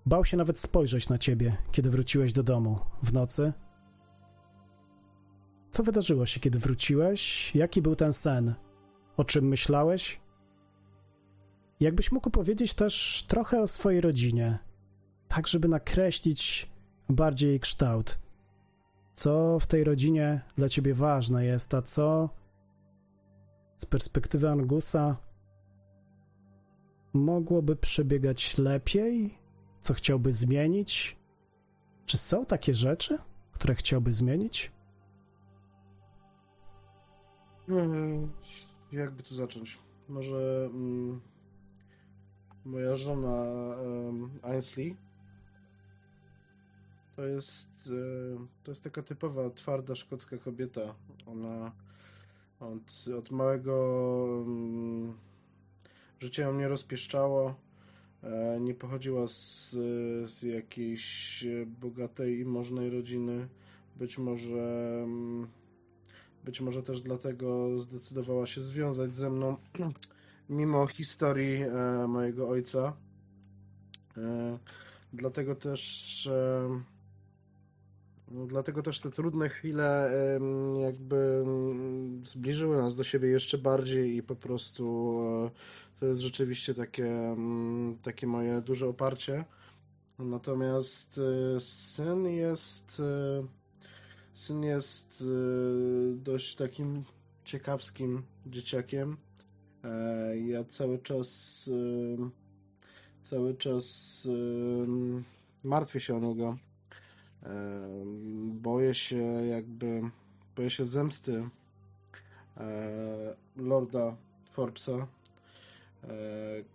bał 0.06 0.26
się 0.26 0.38
nawet 0.38 0.60
spojrzeć 0.60 1.10
na 1.10 1.18
ciebie, 1.18 1.58
kiedy 1.72 1.90
wróciłeś 1.90 2.34
do 2.34 2.44
domu 2.44 2.80
w 3.04 3.14
nocy. 3.14 3.54
Co 5.72 5.84
wydarzyło 5.84 6.26
się, 6.26 6.40
kiedy 6.40 6.60
wróciłeś? 6.60 7.56
Jaki 7.56 7.82
był 7.82 7.96
ten 7.96 8.14
sen? 8.14 8.54
O 9.18 9.24
czym 9.24 9.48
myślałeś? 9.48 10.20
Jakbyś 11.80 12.12
mógł 12.12 12.30
powiedzieć 12.30 12.74
też 12.74 13.26
trochę 13.28 13.62
o 13.62 13.68
swojej 13.68 14.02
rodzinie, 14.02 14.58
tak 15.28 15.48
żeby 15.48 15.68
nakreślić 15.68 16.70
bardziej 17.10 17.50
jej 17.50 17.60
kształt. 17.60 18.20
Co 19.14 19.60
w 19.60 19.68
tej 19.68 19.84
rodzinie 19.84 20.42
dla 20.58 20.70
ciebie 20.70 20.94
ważne 20.94 21.46
jest, 21.46 21.74
a 21.74 21.82
co 21.82 22.30
z 23.80 23.86
perspektywy 23.86 24.50
Angusa 24.50 25.18
mogłoby 27.14 27.76
przebiegać 27.76 28.58
lepiej? 28.58 29.34
Co 29.82 29.94
chciałby 29.94 30.34
zmienić? 30.34 31.18
Czy 32.06 32.18
są 32.18 32.46
takie 32.46 32.76
rzeczy, 32.76 33.18
które 33.52 33.76
chciałby 33.76 34.14
zmienić? 34.14 34.72
Hmm, 37.68 38.32
jakby 38.92 39.24
tu 39.24 39.36
zacząć? 39.36 39.80
Może 40.10 40.70
mm, 40.74 41.22
moja 42.66 42.96
żona 42.96 43.44
um, 43.76 44.40
Ainsley 44.44 44.98
to 47.16 47.26
jest, 47.26 47.90
e, 47.92 48.46
to 48.64 48.72
jest 48.72 48.84
taka 48.84 49.04
typowa, 49.04 49.50
twarda 49.50 49.96
szkocka 49.96 50.38
kobieta. 50.38 50.96
Ona 51.26 51.72
od, 52.60 53.16
od 53.18 53.32
małego 53.32 53.74
um, 54.46 55.14
życia 56.20 56.44
ją 56.44 56.54
nie 56.54 56.68
rozpieszczało. 56.68 57.56
E, 58.24 58.60
nie 58.60 58.74
pochodziła 58.74 59.28
z, 59.28 59.72
z 60.30 60.44
jakiejś 60.44 61.46
bogatej 61.66 62.40
i 62.40 62.46
możnej 62.46 62.90
rodziny. 62.90 63.48
Być 63.96 64.18
może 64.18 64.98
um, 65.02 65.48
być 66.44 66.62
może 66.62 66.84
też 66.84 67.02
dlatego 67.02 67.82
zdecydowała 67.82 68.48
się 68.48 68.62
związać 68.64 69.16
ze 69.16 69.30
mną, 69.30 69.58
mimo 70.50 70.88
historii 70.88 71.62
e, 71.62 72.08
mojego 72.08 72.50
ojca. 72.50 72.94
E, 74.18 74.58
dlatego 75.14 75.56
też 75.56 76.28
e, 76.28 76.82
Dlatego 78.32 78.82
też 78.82 79.00
te 79.00 79.12
trudne 79.12 79.50
chwile 79.50 80.12
jakby 80.82 81.46
zbliżyły 82.24 82.78
nas 82.78 82.96
do 82.96 83.04
siebie 83.04 83.30
jeszcze 83.30 83.58
bardziej 83.58 84.16
i 84.16 84.24
po 84.24 84.36
prostu 84.36 85.16
e, 85.46 86.00
to 86.00 86.06
jest 86.06 86.20
rzeczywiście 86.20 86.74
takie, 86.74 87.36
takie 88.04 88.28
moje 88.28 88.62
duże 88.62 88.88
oparcie. 88.88 89.46
Natomiast 90.20 91.20
e, 91.56 91.60
syn 91.60 92.26
jest 92.26 93.00
e, 93.00 93.44
syn 94.34 94.64
jest 94.64 95.24
dość 96.14 96.56
takim 96.56 97.04
ciekawskim 97.44 98.24
dzieciakiem. 98.46 99.18
Ja 100.46 100.64
cały 100.64 101.00
czas 101.00 101.70
cały 103.24 103.56
czas 103.56 104.28
martwię 105.64 106.00
się 106.00 106.16
o 106.16 106.20
niego 106.20 106.58
Boję 108.46 108.94
się 108.94 109.18
jakby, 109.46 110.02
boję 110.56 110.70
się 110.70 110.86
zemsty 110.86 111.50
e, 112.58 113.36
Lorda 113.58 114.16
Forbesa, 114.52 114.92
e, 114.92 115.08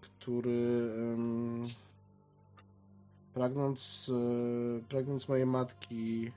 który 0.01 0.91
pragnąc, 3.35 4.11
e, 4.15 4.83
pragnąc 4.89 5.29
mojej 5.29 5.47
matki, 5.47 6.33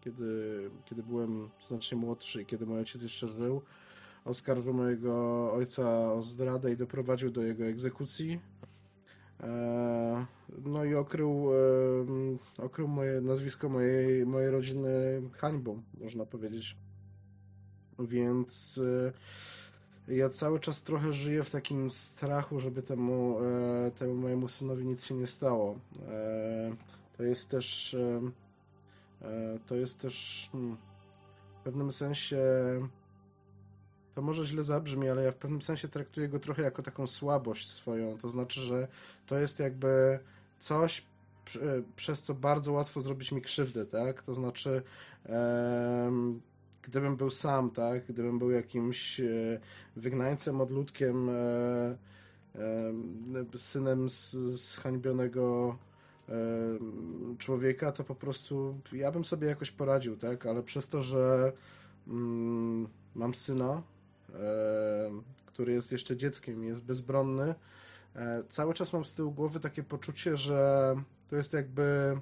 kiedy, 0.00 0.70
kiedy 0.84 1.02
byłem 1.02 1.50
znacznie 1.60 1.98
młodszy 1.98 2.42
i 2.42 2.46
kiedy 2.46 2.66
mój 2.66 2.78
ojciec 2.78 3.02
jeszcze 3.02 3.28
żył, 3.28 3.62
oskarżył 4.24 4.74
mojego 4.74 5.52
ojca 5.52 6.12
o 6.12 6.22
zdradę 6.22 6.72
i 6.72 6.76
doprowadził 6.76 7.30
do 7.30 7.42
jego 7.42 7.64
egzekucji. 7.64 8.40
E, 9.40 10.26
no 10.64 10.84
i 10.84 10.94
okrył, 10.94 11.48
okrył 12.58 12.88
moje 12.88 13.20
nazwisko 13.20 13.68
mojej, 13.68 14.26
mojej 14.26 14.50
rodziny 14.50 15.22
hańbą, 15.32 15.82
można 16.00 16.26
powiedzieć. 16.26 16.76
Więc 17.98 18.80
ja 20.08 20.28
cały 20.28 20.60
czas 20.60 20.82
trochę 20.82 21.12
żyję 21.12 21.44
w 21.44 21.50
takim 21.50 21.90
strachu, 21.90 22.60
żeby 22.60 22.82
temu, 22.82 23.38
e, 23.40 23.90
temu 23.90 24.14
mojemu 24.14 24.48
synowi 24.48 24.86
nic 24.86 25.04
się 25.04 25.14
nie 25.14 25.26
stało. 25.26 25.78
E, 26.08 26.76
to 27.16 27.22
jest 27.22 27.48
też 27.48 27.94
e, 27.94 29.58
to 29.66 29.74
jest 29.74 30.00
też 30.00 30.48
hmm, 30.52 30.76
w 31.60 31.64
pewnym 31.64 31.92
sensie 31.92 32.38
to 34.14 34.22
może 34.22 34.44
źle 34.44 34.64
zabrzmi, 34.64 35.08
ale 35.08 35.22
ja 35.22 35.32
w 35.32 35.36
pewnym 35.36 35.62
sensie 35.62 35.88
traktuję 35.88 36.28
go 36.28 36.38
trochę 36.38 36.62
jako 36.62 36.82
taką 36.82 37.06
słabość 37.06 37.70
swoją. 37.70 38.18
To 38.18 38.28
znaczy, 38.28 38.60
że 38.60 38.88
to 39.26 39.38
jest 39.38 39.60
jakby 39.60 40.18
coś, 40.58 41.04
przez 41.96 42.22
co 42.22 42.34
bardzo 42.34 42.72
łatwo 42.72 43.00
zrobić 43.00 43.32
mi 43.32 43.42
krzywdę, 43.42 43.86
tak? 43.86 44.22
To 44.22 44.34
znaczy, 44.34 44.82
gdybym 46.82 47.16
był 47.16 47.30
sam, 47.30 47.70
tak, 47.70 48.06
gdybym 48.06 48.38
był 48.38 48.50
jakimś 48.50 49.20
e, 49.20 49.60
wygnańcem, 49.96 50.60
odludkiem, 50.60 51.28
e, 51.28 51.32
e, 52.54 53.58
synem 53.58 54.08
zhańbionego 54.08 55.78
człowieka, 57.38 57.92
to 57.92 58.04
po 58.04 58.14
prostu 58.14 58.80
ja 58.92 59.12
bym 59.12 59.24
sobie 59.24 59.48
jakoś 59.48 59.70
poradził, 59.70 60.16
tak, 60.16 60.46
ale 60.46 60.62
przez 60.62 60.88
to, 60.88 61.02
że 61.02 61.52
mm, 62.08 62.88
mam 63.14 63.34
syna, 63.34 63.82
który 65.46 65.72
jest 65.72 65.92
jeszcze 65.92 66.16
dzieckiem, 66.16 66.64
jest 66.64 66.84
bezbronny, 66.84 67.54
cały 68.48 68.74
czas 68.74 68.92
mam 68.92 69.04
z 69.04 69.14
tyłu 69.14 69.32
głowy 69.32 69.60
takie 69.60 69.82
poczucie, 69.82 70.36
że 70.36 70.94
to 71.28 71.36
jest 71.36 71.52
jakby 71.52 72.16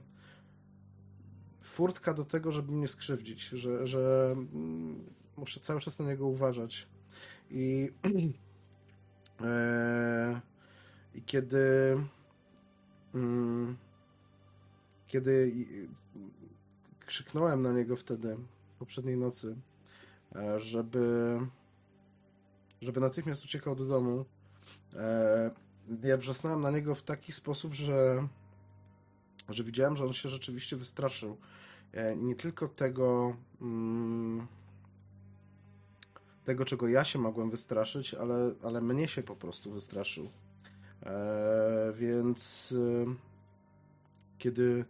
furtka 1.60 2.14
do 2.14 2.24
tego, 2.24 2.52
żeby 2.52 2.72
mnie 2.72 2.88
skrzywdzić, 2.88 3.48
że, 3.48 3.86
że 3.86 4.30
mm, 4.32 5.04
muszę 5.36 5.60
cały 5.60 5.80
czas 5.80 5.98
na 5.98 6.04
niego 6.04 6.26
uważać. 6.26 6.88
I, 7.50 7.92
e, 9.40 10.40
i 11.14 11.22
kiedy 11.22 11.96
mm, 13.14 13.76
kiedy 15.06 15.52
krzyknąłem 17.06 17.60
na 17.62 17.72
niego 17.72 17.96
wtedy, 17.96 18.36
poprzedniej 18.78 19.16
nocy, 19.16 19.56
e, 20.34 20.60
żeby 20.60 21.38
żeby 22.82 23.00
natychmiast 23.00 23.44
uciekał 23.44 23.76
do 23.76 23.84
domu, 23.84 24.24
e, 24.94 25.50
ja 26.02 26.16
wrzasnąłem 26.16 26.60
na 26.60 26.70
niego 26.70 26.94
w 26.94 27.02
taki 27.02 27.32
sposób, 27.32 27.74
że 27.74 28.28
że 29.48 29.64
widziałem, 29.64 29.96
że 29.96 30.04
on 30.04 30.12
się 30.12 30.28
rzeczywiście 30.28 30.76
wystraszył. 30.76 31.36
E, 31.92 32.16
nie 32.16 32.34
tylko 32.34 32.68
tego, 32.68 33.36
mm, 33.60 34.46
tego 36.44 36.64
czego 36.64 36.88
ja 36.88 37.04
się 37.04 37.18
mogłem 37.18 37.50
wystraszyć, 37.50 38.14
ale, 38.14 38.54
ale 38.62 38.80
mnie 38.80 39.08
się 39.08 39.22
po 39.22 39.36
prostu 39.36 39.72
wystraszył. 39.72 40.28
E, 41.02 41.92
więc 41.96 42.74
e, 42.78 43.14
kiedy, 44.38 44.84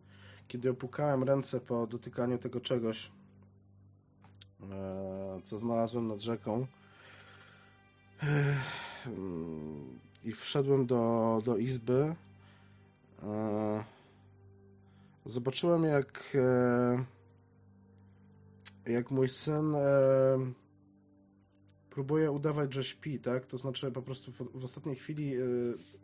kiedy 0.49 0.71
opukałem 0.71 1.23
ręce 1.23 1.61
po 1.61 1.87
dotykaniu 1.87 2.39
tego 2.39 2.61
czegoś, 2.61 3.13
co 5.45 5.59
znalazłem 5.59 6.09
nad 6.09 6.21
rzeką, 6.21 6.67
i 10.25 10.33
wszedłem 10.33 10.87
do, 10.87 11.43
do 11.45 11.57
izby, 11.57 12.15
zobaczyłem 15.25 15.85
jak 15.85 16.33
e, 16.35 17.05
jak 18.93 19.11
mój 19.11 19.29
syn 19.29 19.75
e, 19.75 19.83
próbuje 21.91 22.31
udawać, 22.31 22.75
że 22.75 22.85
śpi, 22.85 23.21
tak? 23.21 23.47
To 23.47 23.59
znaczy 23.59 23.93
po 23.93 24.03
prostu 24.03 24.33
w, 24.33 24.61
w 24.61 24.65
ostatniej 24.65 24.97
chwili 24.97 25.35
e, 25.35 25.41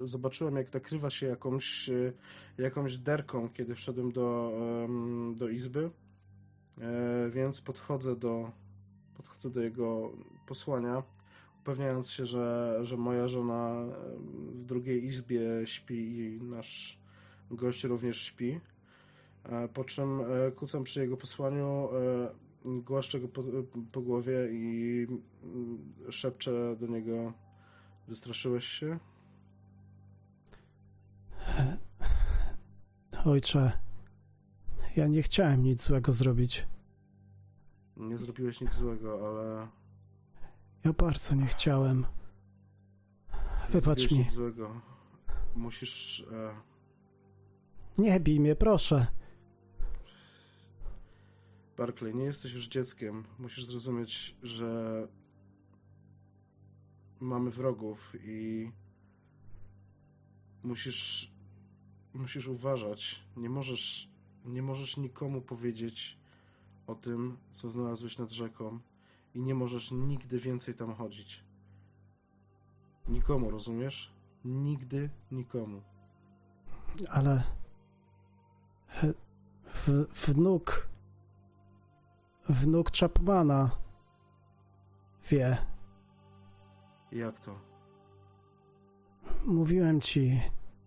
zobaczyłem 0.00 0.56
jak 0.56 0.74
nakrywa 0.74 1.10
się 1.10 1.26
jakąś, 1.26 1.90
jakąś 2.58 2.96
derką, 2.96 3.48
kiedy 3.48 3.74
wszedłem 3.74 4.12
do, 4.12 4.52
do 5.36 5.48
izby, 5.48 5.90
więc 7.30 7.60
podchodzę 7.60 8.16
do 8.16 8.52
podchodzę 9.16 9.50
do 9.50 9.60
jego 9.60 10.12
posłania, 10.46 11.02
upewniając 11.60 12.10
się, 12.10 12.26
że, 12.26 12.78
że 12.82 12.96
moja 12.96 13.28
żona 13.28 13.84
w 14.54 14.62
drugiej 14.62 15.04
izbie 15.04 15.40
śpi 15.64 16.18
i 16.18 16.42
nasz 16.42 16.98
gość 17.50 17.84
również 17.84 18.20
śpi. 18.22 18.60
E, 19.44 19.68
po 19.68 19.84
czym 19.84 20.20
e, 20.20 20.50
kucam 20.50 20.84
przy 20.84 21.00
jego 21.00 21.16
posłaniu, 21.16 21.88
e, 21.92 22.34
głaszczę 22.64 23.20
go 23.20 23.28
po, 23.28 23.42
po 23.92 24.00
głowie 24.00 24.48
i 24.52 25.06
mm, 25.42 25.94
szepczę 26.10 26.76
do 26.76 26.86
niego 26.86 27.32
wystraszyłeś 28.08 28.64
się? 28.64 28.98
Ojcze, 33.24 33.72
ja 34.96 35.06
nie 35.06 35.22
chciałem 35.22 35.62
nic 35.62 35.82
złego 35.82 36.12
zrobić. 36.12 36.66
Nie 37.96 38.18
zrobiłeś 38.18 38.60
nic 38.60 38.74
złego, 38.74 39.28
ale... 39.28 39.68
Ja 40.84 40.92
bardzo 40.92 41.34
nie 41.34 41.46
chciałem. 41.46 42.06
Wybacz 43.70 44.10
mi. 44.10 44.18
nic 44.18 44.32
złego. 44.32 44.80
Musisz... 45.54 46.26
E... 46.32 46.54
Nie 47.98 48.20
bij 48.20 48.40
mnie, 48.40 48.56
proszę. 48.56 49.06
Barclay, 51.76 52.14
nie 52.14 52.24
jesteś 52.24 52.52
już 52.52 52.68
dzieckiem. 52.68 53.24
Musisz 53.38 53.64
zrozumieć, 53.64 54.36
że 54.42 55.08
mamy 57.20 57.50
wrogów 57.50 58.12
i 58.24 58.70
musisz 60.62 61.32
musisz 62.14 62.48
uważać. 62.48 63.22
Nie 63.36 63.50
możesz 63.50 64.10
nie 64.44 64.62
możesz 64.62 64.96
nikomu 64.96 65.40
powiedzieć 65.40 66.18
o 66.86 66.94
tym, 66.94 67.38
co 67.50 67.70
znalazłeś 67.70 68.18
nad 68.18 68.32
rzeką 68.32 68.80
i 69.34 69.40
nie 69.40 69.54
możesz 69.54 69.90
nigdy 69.90 70.40
więcej 70.40 70.74
tam 70.74 70.94
chodzić. 70.94 71.44
Nikomu, 73.08 73.50
rozumiesz? 73.50 74.12
Nigdy 74.44 75.10
nikomu. 75.30 75.82
Ale 77.10 77.42
w, 79.74 80.06
wnuk 80.26 80.88
wnuk 82.48 82.90
Chapmana 82.92 83.70
wie. 85.30 85.56
Jak 87.12 87.40
to? 87.40 87.58
Mówiłem 89.46 90.00
ci, 90.00 90.40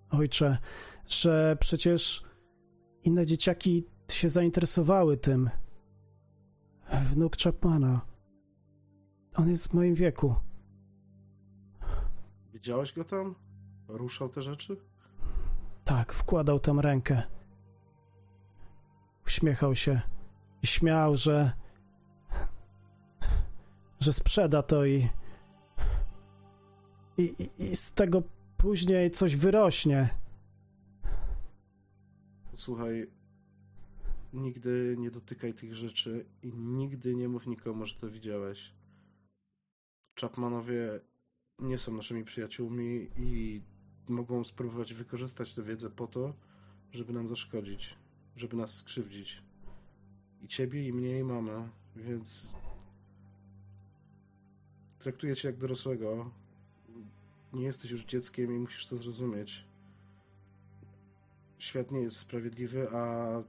ojcze, 0.09 0.57
że 1.07 1.57
przecież 1.59 2.23
inne 3.03 3.25
dzieciaki 3.25 3.85
się 4.11 4.29
zainteresowały 4.29 5.17
tym. 5.17 5.49
Wnuk 7.11 7.37
Chapmana. 7.37 8.10
On 9.35 9.49
jest 9.49 9.67
w 9.67 9.73
moim 9.73 9.95
wieku. 9.95 10.35
Widziałeś 12.53 12.93
go 12.93 13.03
tam? 13.03 13.35
Ruszał 13.87 14.29
te 14.29 14.41
rzeczy? 14.41 14.77
Tak, 15.85 16.13
wkładał 16.13 16.59
tam 16.59 16.79
rękę. 16.79 17.23
Uśmiechał 19.25 19.75
się 19.75 20.01
i 20.63 20.67
śmiał, 20.67 21.15
że 21.15 21.51
że 23.99 24.13
sprzeda 24.13 24.63
to 24.63 24.85
i 24.85 25.09
i, 27.17 27.49
i 27.59 27.75
z 27.75 27.93
tego 27.93 28.23
później 28.57 29.11
coś 29.11 29.35
wyrośnie. 29.35 30.09
Słuchaj, 32.55 33.07
nigdy 34.33 34.95
nie 34.99 35.11
dotykaj 35.11 35.53
tych 35.53 35.75
rzeczy 35.75 36.25
i 36.43 36.53
nigdy 36.53 37.15
nie 37.15 37.29
mów 37.29 37.47
nikomu, 37.47 37.85
że 37.85 37.95
to 37.95 38.09
widziałeś. 38.09 38.73
Chapmanowie 40.15 40.99
nie 41.59 41.77
są 41.77 41.93
naszymi 41.93 42.23
przyjaciółmi 42.23 43.09
i 43.17 43.61
mogą 44.07 44.43
spróbować 44.43 44.93
wykorzystać 44.93 45.53
tę 45.53 45.63
wiedzę 45.63 45.89
po 45.89 46.07
to, 46.07 46.33
żeby 46.91 47.13
nam 47.13 47.29
zaszkodzić, 47.29 47.95
żeby 48.35 48.57
nas 48.57 48.73
skrzywdzić. 48.73 49.43
I 50.41 50.47
ciebie, 50.47 50.87
i 50.87 50.93
mnie, 50.93 51.19
i 51.19 51.23
mamę, 51.23 51.69
więc 51.95 52.55
traktuję 54.99 55.35
cię 55.35 55.47
jak 55.47 55.57
dorosłego. 55.57 56.31
Nie 57.53 57.63
jesteś 57.63 57.91
już 57.91 58.05
dzieckiem 58.05 58.55
i 58.55 58.59
musisz 58.59 58.87
to 58.87 58.97
zrozumieć. 58.97 59.65
świat 61.59 61.91
nie 61.91 61.99
jest 61.99 62.17
sprawiedliwy, 62.17 62.89
a 62.89 63.43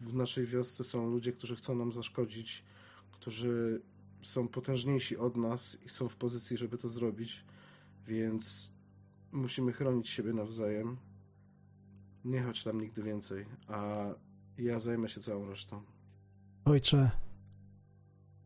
w 0.00 0.14
naszej 0.14 0.46
wiosce 0.46 0.84
są 0.84 1.10
ludzie, 1.10 1.32
którzy 1.32 1.56
chcą 1.56 1.74
nam 1.74 1.92
zaszkodzić, 1.92 2.64
którzy 3.12 3.82
są 4.22 4.48
potężniejsi 4.48 5.16
od 5.16 5.36
nas 5.36 5.78
i 5.86 5.88
są 5.88 6.08
w 6.08 6.16
pozycji, 6.16 6.56
żeby 6.56 6.78
to 6.78 6.88
zrobić, 6.88 7.44
więc 8.06 8.72
musimy 9.32 9.72
chronić 9.72 10.08
siebie 10.08 10.32
nawzajem. 10.32 10.96
Nie 12.24 12.42
chodź 12.42 12.64
tam 12.64 12.80
nigdy 12.80 13.02
więcej, 13.02 13.46
a 13.68 14.06
ja 14.58 14.78
zajmę 14.78 15.08
się 15.08 15.20
całą 15.20 15.48
resztą. 15.48 15.82
Ojcze, 16.64 17.10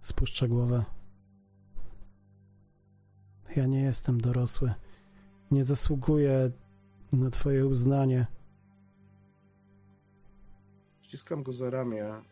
spuszczę 0.02 0.48
głowę. 0.48 0.84
Ja 3.56 3.66
nie 3.66 3.82
jestem 3.82 4.20
dorosły. 4.20 4.74
Nie 5.50 5.64
zasługuję 5.64 6.50
na 7.12 7.30
Twoje 7.30 7.66
uznanie. 7.66 8.26
Ściskam 11.02 11.42
go 11.42 11.52
za 11.52 11.70
ramię 11.70 12.04
e, 12.04 12.22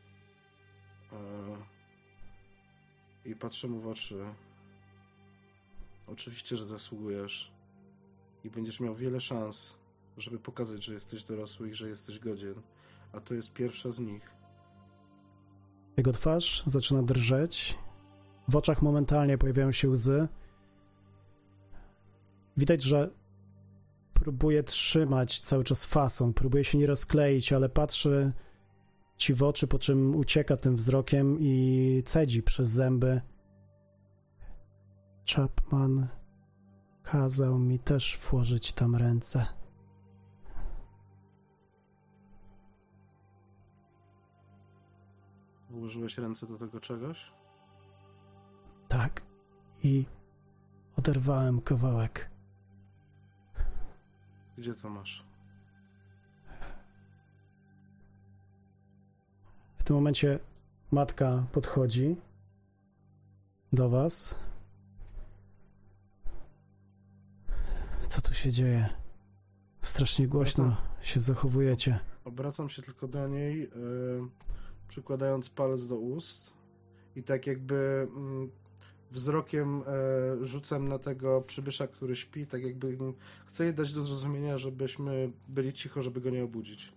i 3.25 3.37
patrzę 3.37 3.69
mu 3.69 3.81
w 3.81 3.87
oczy. 3.87 4.25
Oczywiście, 6.07 6.57
że 6.57 6.67
zasługujesz 6.67 7.53
i 8.45 8.51
będziesz 8.51 8.81
miał 8.81 8.95
wiele 8.95 9.21
szans, 9.21 9.77
żeby 10.19 10.39
pokazać, 10.39 10.85
że 10.85 10.95
jesteś 10.95 11.23
dorosły 11.25 11.71
i 11.71 11.75
że 11.75 11.89
jesteś 11.89 12.19
godzien, 12.19 12.55
a 13.13 13.21
to 13.21 13.35
jest 13.35 13.53
pierwsza 13.53 13.91
z 13.91 13.99
nich. 13.99 14.31
Jego 15.97 16.13
twarz 16.13 16.63
zaczyna 16.67 17.03
drżeć. 17.03 17.79
W 18.49 18.57
oczach 18.57 18.83
momentalnie 18.83 19.39
pojawiają 19.39 19.73
się 19.73 19.89
łzy. 19.89 20.29
Widać, 22.57 22.83
że 22.83 23.11
próbuje 24.15 24.63
trzymać 24.63 25.41
cały 25.41 25.65
czas 25.65 25.85
fason, 25.85 26.35
próbuje 26.35 26.65
się 26.65 26.79
nie 26.79 26.87
rozkleić, 26.87 27.53
ale 27.53 27.69
patrzy 27.69 28.33
ci 29.17 29.35
w 29.35 29.43
oczy, 29.43 29.67
po 29.67 29.79
czym 29.79 30.17
ucieka 30.17 30.57
tym 30.57 30.77
wzrokiem 30.77 31.37
i 31.41 32.03
cedzi 32.07 32.43
przez 32.43 32.69
zęby. 32.69 33.21
Chapman 35.35 36.09
kazał 37.03 37.59
mi 37.59 37.79
też 37.79 38.19
włożyć 38.19 38.73
tam 38.73 38.97
ręce. 38.97 39.47
Włożyłeś 45.71 46.19
ręce 46.19 46.47
do 46.47 46.59
tego 46.59 46.81
czegoś? 46.81 47.33
Tak. 48.89 49.23
I 49.85 50.05
oderwałem 50.99 51.61
kawałek. 51.61 52.31
Gdzie 54.59 54.75
to 54.75 54.91
masz? 54.91 55.32
W 59.83 59.85
tym 59.85 59.97
momencie 59.97 60.39
matka 60.91 61.47
podchodzi 61.53 62.17
do 63.73 63.89
was. 63.89 64.39
Co 68.09 68.23
tu 68.23 68.35
się 68.35 68.53
dzieje? 68.53 68.89
Strasznie 69.81 70.29
głośno 70.29 70.77
się 71.01 71.21
zachowujecie. 71.21 71.99
Obracam 72.25 72.69
się 72.69 72.83
tylko 72.83 73.09
do 73.09 73.29
niej, 73.29 73.61
yy, 73.61 73.69
przykładając 74.89 75.49
palec 75.49 75.89
do 75.89 75.97
ust 75.97 76.53
i 77.17 77.23
tak 77.23 77.47
jakby 77.47 78.09
mm, 78.17 78.51
wzrokiem 79.11 79.83
e, 79.83 80.45
rzucam 80.45 80.89
na 80.89 80.99
tego 80.99 81.41
przybysza, 81.41 81.87
który 81.87 82.17
śpi, 82.17 82.47
tak 82.47 82.63
jakby 82.63 82.97
chcę 83.47 83.65
jej 83.65 83.75
dać 83.75 83.93
do 83.93 84.03
zrozumienia, 84.03 84.59
żebyśmy 84.59 85.33
byli 85.49 85.73
cicho, 85.73 86.03
żeby 86.03 86.21
go 86.21 86.31
nie 86.31 86.45
obudzić. 86.45 86.93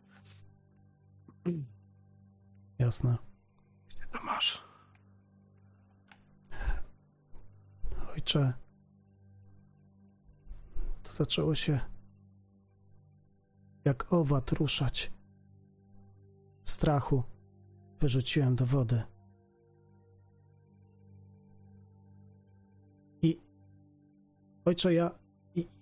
Jasne. 2.80 3.18
Gdzie 3.90 4.08
to 4.08 4.24
masz? 4.24 4.64
Ojcze, 8.14 8.54
to 11.04 11.14
zaczęło 11.14 11.56
się 11.56 11.80
jak 13.86 14.14
owad 14.14 14.52
ruszać. 14.52 15.12
W 16.64 16.72
strachu 16.72 17.24
wyrzuciłem 18.00 18.56
do 18.56 18.66
wody. 18.66 19.04
I 23.22 23.38
ojcze, 24.66 24.94
ja, 24.94 25.12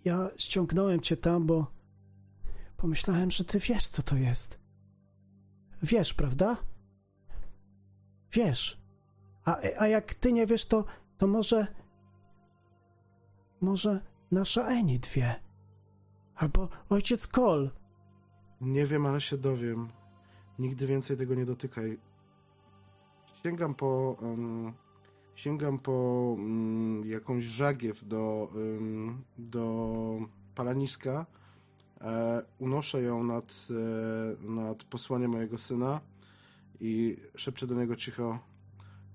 ja 0.05 0.29
ściągnąłem 0.37 1.01
cię 1.01 1.17
tam, 1.17 1.47
bo 1.47 1.71
pomyślałem, 2.77 3.31
że 3.31 3.43
ty 3.43 3.59
wiesz, 3.59 3.87
co 3.87 4.03
to 4.03 4.15
jest. 4.15 4.59
Wiesz, 5.83 6.13
prawda? 6.13 6.57
Wiesz. 8.33 8.81
A, 9.45 9.57
a 9.79 9.87
jak 9.87 10.13
ty 10.13 10.33
nie 10.33 10.45
wiesz, 10.45 10.65
to, 10.65 10.85
to 11.17 11.27
może. 11.27 11.67
Może 13.61 14.01
nasza 14.31 14.67
Enid 14.67 15.07
wie. 15.07 15.35
Albo 16.35 16.69
ojciec 16.89 17.27
Kol. 17.27 17.69
Nie 18.61 18.87
wiem, 18.87 19.05
ale 19.05 19.21
się 19.21 19.37
dowiem. 19.37 19.89
Nigdy 20.59 20.87
więcej 20.87 21.17
tego 21.17 21.35
nie 21.35 21.45
dotykaj. 21.45 21.99
Sięgam 23.43 23.75
po. 23.75 24.17
Um, 24.21 24.73
sięgam 25.35 25.79
po 25.79 25.91
um, 26.37 27.03
jakąś 27.05 27.43
żagiew 27.43 28.07
do, 28.07 28.51
um, 28.55 29.23
do 29.37 30.19
palaniska. 30.55 31.25
E, 32.01 32.43
unoszę 32.59 33.01
ją 33.01 33.23
nad, 33.23 33.67
e, 33.71 34.51
nad 34.51 34.83
posłaniem 34.83 35.31
mojego 35.31 35.57
syna 35.57 36.01
i 36.83 37.17
szepczę 37.35 37.67
do 37.67 37.75
niego 37.75 37.95
cicho: 37.95 38.39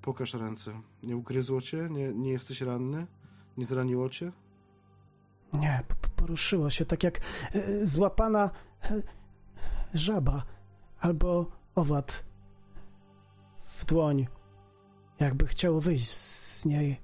Pokaż 0.02 0.34
ręce. 0.34 0.80
Nie 1.02 1.16
ugryzło 1.16 1.60
cię? 1.60 1.88
Nie, 1.90 2.14
nie 2.14 2.30
jesteś 2.30 2.60
ranny? 2.60 3.06
Nie 3.56 3.66
zraniło 3.66 4.08
cię? 4.08 4.32
Nie, 5.52 5.82
poruszyło 6.16 6.70
się 6.70 6.84
tak 6.84 7.02
jak 7.02 7.20
e, 7.52 7.86
złapana 7.86 8.50
e, 8.82 9.02
żaba 9.94 10.42
albo 11.00 11.50
owad 11.74 12.24
w 13.58 13.84
dłoń, 13.84 14.26
jakby 15.20 15.46
chciało 15.46 15.80
wyjść 15.80 16.10
z 16.10 16.66
niej. 16.66 16.96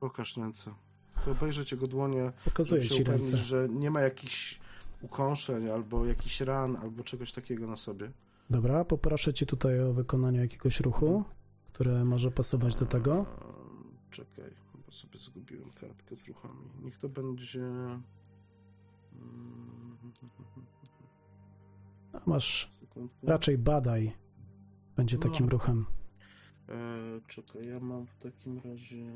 Pokaż 0.00 0.36
ręce. 0.36 0.74
Chcę 1.16 1.30
obejrzeć 1.30 1.72
jego 1.72 1.86
dłonie. 1.86 2.32
Pokazuję 2.44 2.82
ci 2.82 3.02
upewnić, 3.02 3.32
ręce. 3.32 3.36
że 3.36 3.68
nie 3.70 3.90
ma 3.90 4.00
jakichś 4.00 4.60
ukąszeń 5.02 5.70
albo 5.70 6.06
jakichś 6.06 6.40
ran, 6.40 6.76
albo 6.76 7.04
czegoś 7.04 7.32
takiego 7.32 7.66
na 7.66 7.76
sobie. 7.76 8.10
Dobra, 8.50 8.84
poproszę 8.84 9.34
cię 9.34 9.46
tutaj 9.46 9.80
o 9.82 9.92
wykonanie 9.92 10.38
jakiegoś 10.38 10.80
ruchu, 10.80 11.24
które 11.72 12.04
może 12.04 12.30
pasować 12.30 12.74
do 12.74 12.86
tego. 12.86 13.26
Czekaj, 14.10 14.50
bo 14.86 14.92
sobie 14.92 15.18
zgubiłem 15.18 15.70
kartkę 15.70 16.16
z 16.16 16.28
ruchami. 16.28 16.70
Niech 16.82 16.98
to 16.98 17.08
będzie. 17.08 17.62
Mm, 17.62 17.96
A 22.12 22.20
Masz 22.30 22.70
Sekundkę. 22.80 23.26
raczej 23.26 23.58
badaj. 23.58 24.12
Będzie 24.96 25.16
No. 25.16 25.22
takim 25.22 25.48
ruchem. 25.48 25.86
Eee, 26.68 27.20
czekaj, 27.26 27.68
ja 27.68 27.80
mam 27.80 28.06
w 28.06 28.16
takim 28.16 28.58
razie. 28.58 29.06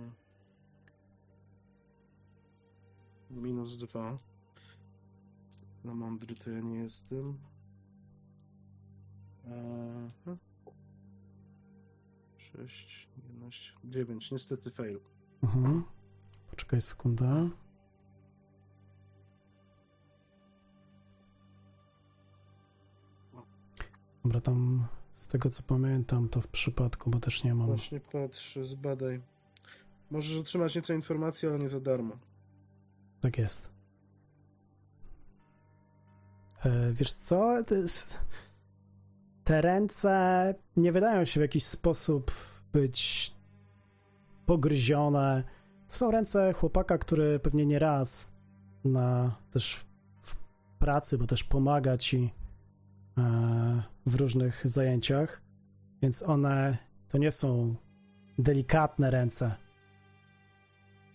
Minus 3.31 3.77
dwa. 3.77 4.17
Na 5.85 5.95
mądry 5.95 6.35
to 6.35 6.51
ja 6.51 6.61
nie 6.61 6.79
jestem. 6.79 7.39
Eee, 9.47 10.37
6, 12.39 13.09
11, 13.17 13.73
9. 13.85 14.31
Niestety 14.31 14.71
fail. 14.71 15.01
Mhm. 15.43 15.85
Poczekaj 16.51 16.81
sekundę. 16.81 17.51
Dobra, 24.25 24.41
tam 24.41 24.87
z 25.15 25.29
tego 25.29 25.51
co 25.51 25.63
pamiętam, 25.63 26.29
to 26.29 26.41
w 26.41 26.49
przypadku, 26.49 27.11
bo 27.11 27.21
też 27.21 27.45
nie 27.45 27.55
mam. 27.55 27.67
Właśnie 27.67 28.01
patrz, 28.01 28.59
zbadaj. 28.63 29.23
Możesz 30.11 30.39
otrzymać 30.39 30.75
nieco 30.75 30.93
informacji, 30.95 31.49
ale 31.49 31.59
nie 31.59 31.69
za 31.69 31.81
darmo. 31.81 32.19
Tak 33.21 33.39
jest. 33.39 33.71
E, 36.65 36.93
wiesz 36.93 37.13
co? 37.13 37.65
To 37.67 37.75
jest... 37.75 38.21
Te 39.45 39.61
ręce 39.61 40.55
nie 40.77 40.93
wydają 40.93 41.25
się 41.25 41.41
w 41.41 41.43
jakiś 41.43 41.65
sposób 41.65 42.33
być 42.73 43.31
pogryzione. 44.47 45.45
To 45.89 45.97
są 45.97 46.11
ręce 46.11 46.53
chłopaka, 46.53 46.99
który 46.99 47.39
pewnie 47.39 47.67
nie 47.67 47.79
raz 47.79 48.33
na 48.85 49.37
też 49.51 49.87
w 50.23 50.37
pracy, 50.79 51.19
bo 51.19 51.27
też 51.27 51.45
pomaga 51.45 51.99
ci 51.99 52.31
e, 53.19 53.83
w 54.07 54.15
różnych 54.15 54.69
zajęciach. 54.69 55.43
Więc 56.03 56.23
one 56.23 56.77
to 57.09 57.19
nie 57.19 57.31
są 57.31 57.75
delikatne 58.39 59.11
ręce. 59.11 59.55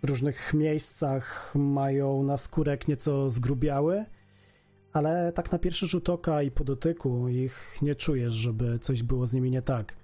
W 0.03 0.07
różnych 0.07 0.53
miejscach 0.53 1.53
mają 1.55 2.23
naskórek 2.23 2.87
nieco 2.87 3.29
zgrubiały, 3.29 4.05
ale 4.95 5.31
tak 5.31 5.51
na 5.51 5.59
pierwszy 5.59 5.87
rzut 5.87 6.09
oka 6.09 6.41
i 6.41 6.51
po 6.51 6.63
dotyku 6.63 7.29
ich 7.29 7.77
nie 7.81 7.95
czujesz, 7.95 8.33
żeby 8.33 8.79
coś 8.79 9.03
było 9.03 9.27
z 9.27 9.33
nimi 9.33 9.51
nie 9.51 9.61
tak. 9.61 9.95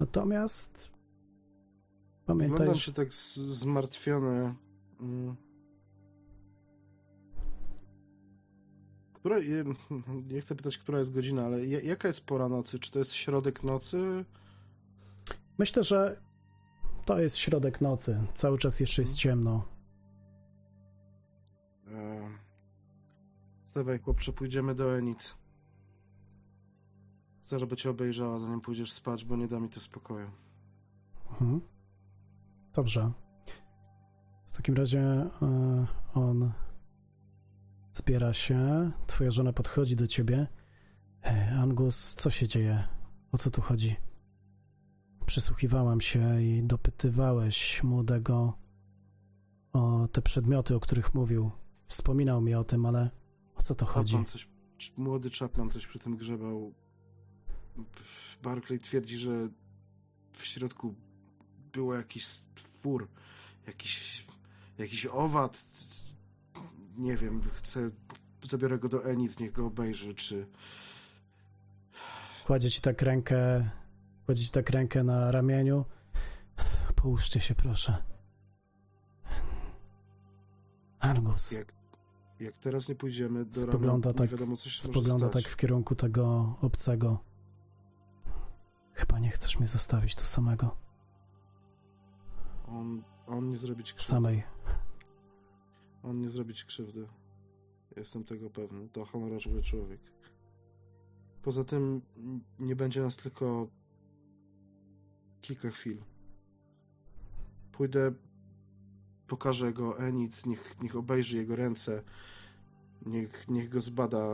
Natomiast 0.00 0.90
pamiętaj... 2.26 2.50
Wyglądam 2.50 2.80
się 2.80 2.92
tak 2.92 3.14
zmartwiony. 3.14 4.54
Mm. 5.00 5.36
Która, 9.12 9.36
nie 10.30 10.40
chcę 10.40 10.54
pytać, 10.54 10.78
która 10.78 10.98
jest 10.98 11.12
godzina, 11.14 11.44
ale 11.44 11.66
jaka 11.66 12.08
jest 12.08 12.26
pora 12.26 12.48
nocy? 12.48 12.78
Czy 12.78 12.90
to 12.90 12.98
jest 12.98 13.14
środek 13.14 13.62
nocy? 13.62 14.24
Myślę, 15.58 15.84
że 15.84 16.20
to 17.04 17.18
jest 17.18 17.36
środek 17.36 17.80
nocy. 17.80 18.26
Cały 18.34 18.58
czas 18.58 18.80
jeszcze 18.80 19.02
jest 19.02 19.14
ciemno. 19.14 19.68
E... 21.88 22.41
Stawaj, 23.72 23.98
chłopcze, 23.98 24.32
pójdziemy 24.32 24.74
do 24.74 24.98
Enid. 24.98 25.34
Chcę, 27.40 27.58
żeby 27.58 27.76
cię 27.76 27.90
obejrzała, 27.90 28.38
zanim 28.38 28.60
pójdziesz 28.60 28.92
spać, 28.92 29.24
bo 29.24 29.36
nie 29.36 29.48
da 29.48 29.60
mi 29.60 29.68
to 29.68 29.80
spokoju. 29.80 30.30
Mhm. 31.30 31.60
Dobrze. 32.72 33.12
W 34.52 34.56
takim 34.56 34.74
razie 34.74 35.00
e, 35.00 35.28
on 36.14 36.52
zbiera 37.92 38.32
się, 38.32 38.90
twoja 39.06 39.30
żona 39.30 39.52
podchodzi 39.52 39.96
do 39.96 40.06
ciebie. 40.06 40.46
E, 41.24 41.56
Angus, 41.60 42.14
co 42.14 42.30
się 42.30 42.48
dzieje? 42.48 42.84
O 43.32 43.38
co 43.38 43.50
tu 43.50 43.60
chodzi? 43.60 43.96
Przysłuchiwałam 45.26 46.00
się 46.00 46.42
i 46.42 46.62
dopytywałeś 46.62 47.82
młodego 47.82 48.58
o 49.72 50.08
te 50.08 50.22
przedmioty, 50.22 50.74
o 50.74 50.80
których 50.80 51.14
mówił. 51.14 51.50
Wspominał 51.86 52.40
mi 52.40 52.54
o 52.54 52.64
tym, 52.64 52.86
ale 52.86 53.21
o 53.62 53.64
co 53.64 53.74
to 53.74 53.86
chodzi? 53.86 54.24
Coś, 54.24 54.48
młody 54.96 55.30
Chapman 55.30 55.70
coś 55.70 55.86
przy 55.86 55.98
tym 55.98 56.16
grzebał. 56.16 56.74
Barclay 58.42 58.80
twierdzi, 58.80 59.18
że 59.18 59.48
w 60.32 60.46
środku 60.46 60.94
było 61.72 61.94
jakiś 61.94 62.26
stwór, 62.26 63.08
jakiś, 63.66 64.26
jakiś 64.78 65.06
owad. 65.06 65.64
Nie 66.96 67.16
wiem, 67.16 67.42
chcę, 67.52 67.90
zabiorę 68.42 68.78
go 68.78 68.88
do 68.88 69.04
Enid, 69.04 69.40
niech 69.40 69.52
go 69.52 69.66
obejrzy, 69.66 70.14
czy... 70.14 70.46
Kładzie 72.46 72.70
ci 72.70 72.80
tak 72.80 73.02
rękę, 73.02 73.70
kładzie 74.26 74.44
ci 74.44 74.50
tak 74.50 74.70
rękę 74.70 75.04
na 75.04 75.30
ramieniu. 75.32 75.84
Połóżcie 76.94 77.40
się, 77.40 77.54
proszę. 77.54 78.02
Argus. 81.00 81.52
Jak, 81.52 81.81
jak 82.42 82.56
teraz 82.56 82.88
nie 82.88 82.94
pójdziemy 82.94 83.44
do 83.44 83.60
spogląda 83.60 84.08
rana, 84.08 84.18
tak, 84.18 84.30
wiadomo, 84.30 84.56
co 84.56 84.70
się 84.70 84.82
Spogląda 84.82 85.28
tak 85.28 85.48
w 85.48 85.56
kierunku 85.56 85.94
tego 85.94 86.54
obcego. 86.60 87.18
Chyba 88.94 89.18
nie 89.18 89.30
chcesz 89.30 89.58
mnie 89.58 89.68
zostawić 89.68 90.16
tu 90.16 90.24
samego. 90.24 90.76
On, 92.68 93.02
on 93.26 93.50
nie 93.50 93.56
zrobić 93.56 93.92
krzywdy. 93.92 94.12
Samej. 94.12 94.42
On 96.02 96.20
nie 96.20 96.28
zrobić 96.28 96.64
krzywdy. 96.64 97.08
Jestem 97.96 98.24
tego 98.24 98.50
pewny. 98.50 98.88
To 98.88 99.04
honorowy 99.04 99.62
człowiek. 99.62 100.00
Poza 101.42 101.64
tym 101.64 102.02
nie 102.58 102.76
będzie 102.76 103.02
nas 103.02 103.16
tylko 103.16 103.68
kilka 105.40 105.70
chwil. 105.70 106.02
Pójdę, 107.72 108.12
pokażę 109.32 109.72
go 109.72 109.98
Enid, 109.98 110.46
niech, 110.46 110.80
niech 110.82 110.96
obejrzy 110.96 111.36
jego 111.36 111.56
ręce, 111.56 112.02
niech, 113.06 113.48
niech 113.48 113.68
go 113.68 113.80
zbada. 113.80 114.26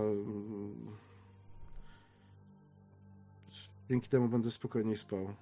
Dzięki 3.88 4.08
temu 4.08 4.28
będę 4.28 4.50
spokojniej 4.50 4.96
spał. 4.96 5.34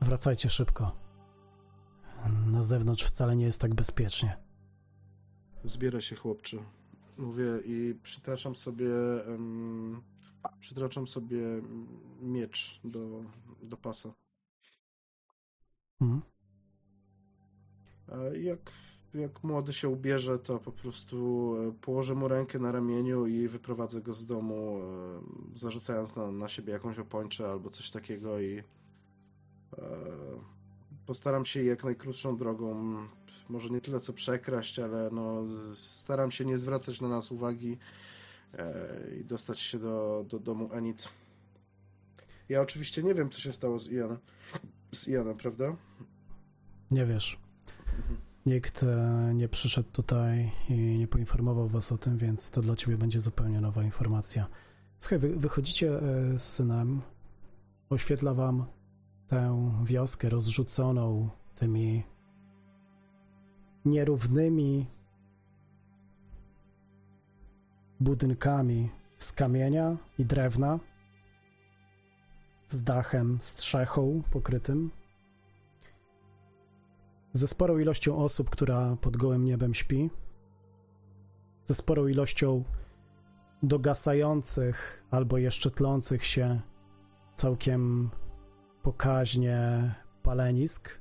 Wracajcie 0.00 0.50
szybko. 0.50 0.96
Na 2.46 2.62
zewnątrz 2.62 3.04
wcale 3.04 3.36
nie 3.36 3.44
jest 3.44 3.60
tak 3.60 3.74
bezpiecznie. 3.74 4.36
Zbiera 5.64 6.00
się 6.00 6.16
chłopcze. 6.16 6.56
Mówię 7.16 7.46
i 7.64 7.94
przytraczam 8.02 8.56
sobie 8.56 8.90
um, 9.28 10.02
przytraczam 10.60 11.08
sobie 11.08 11.40
miecz 12.20 12.80
do, 12.84 13.24
do 13.62 13.76
pasa. 13.76 14.12
Mhm. 16.00 16.37
Jak, 18.40 18.70
jak 19.14 19.44
młody 19.44 19.72
się 19.72 19.88
ubierze, 19.88 20.38
to 20.38 20.58
po 20.58 20.72
prostu 20.72 21.54
e, 21.68 21.72
położę 21.72 22.14
mu 22.14 22.28
rękę 22.28 22.58
na 22.58 22.72
ramieniu 22.72 23.26
i 23.26 23.48
wyprowadzę 23.48 24.00
go 24.00 24.14
z 24.14 24.26
domu, 24.26 24.80
e, 25.54 25.58
zarzucając 25.58 26.16
na, 26.16 26.30
na 26.30 26.48
siebie 26.48 26.72
jakąś 26.72 26.98
opończę 26.98 27.48
albo 27.48 27.70
coś 27.70 27.90
takiego 27.90 28.40
i 28.40 28.58
e, 28.58 29.82
postaram 31.06 31.46
się 31.46 31.64
jak 31.64 31.84
najkrótszą 31.84 32.36
drogą, 32.36 32.96
może 33.48 33.70
nie 33.70 33.80
tyle 33.80 34.00
co 34.00 34.12
przekraść, 34.12 34.78
ale 34.78 35.10
no, 35.12 35.44
staram 35.74 36.30
się 36.30 36.44
nie 36.44 36.58
zwracać 36.58 37.00
na 37.00 37.08
nas 37.08 37.32
uwagi 37.32 37.78
i 39.20 39.24
dostać 39.24 39.60
się 39.60 39.78
do, 39.78 40.24
do 40.28 40.38
domu 40.38 40.70
Enid. 40.72 41.08
Ja 42.48 42.60
oczywiście 42.60 43.02
nie 43.02 43.14
wiem, 43.14 43.30
co 43.30 43.40
się 43.40 43.52
stało 43.52 43.78
z 43.78 43.88
Ianem, 43.88 44.18
z 44.92 45.08
Ianem 45.08 45.36
prawda? 45.36 45.76
Nie 46.90 47.06
wiesz. 47.06 47.47
Nikt 48.48 48.82
e, 48.82 49.32
nie 49.34 49.48
przyszedł 49.48 49.88
tutaj 49.92 50.52
i 50.68 50.98
nie 50.98 51.08
poinformował 51.08 51.68
was 51.68 51.92
o 51.92 51.98
tym, 51.98 52.16
więc 52.16 52.50
to 52.50 52.60
dla 52.60 52.76
ciebie 52.76 52.96
będzie 52.96 53.20
zupełnie 53.20 53.60
nowa 53.60 53.82
informacja. 53.82 54.46
Słuchaj, 54.98 55.18
wy, 55.18 55.36
wychodzicie 55.36 56.00
e, 56.00 56.38
z 56.38 56.42
synem, 56.42 57.02
oświetla 57.90 58.34
wam 58.34 58.64
tę 59.28 59.72
wioskę 59.84 60.28
rozrzuconą 60.28 61.28
tymi 61.54 62.02
nierównymi 63.84 64.86
budynkami 68.00 68.90
z 69.16 69.32
kamienia 69.32 69.96
i 70.18 70.24
drewna, 70.24 70.78
z 72.66 72.84
dachem, 72.84 73.38
strzechą 73.40 74.22
pokrytym 74.30 74.90
ze 77.32 77.48
sporą 77.48 77.78
ilością 77.78 78.16
osób, 78.16 78.50
która 78.50 78.96
pod 79.00 79.16
gołym 79.16 79.44
niebem 79.44 79.74
śpi, 79.74 80.10
ze 81.64 81.74
sporą 81.74 82.06
ilością 82.06 82.64
dogasających 83.62 85.04
albo 85.10 85.38
jeszcze 85.38 85.70
tlących 85.70 86.24
się 86.24 86.60
całkiem 87.34 88.10
pokaźnie 88.82 89.94
palenisk. 90.22 90.98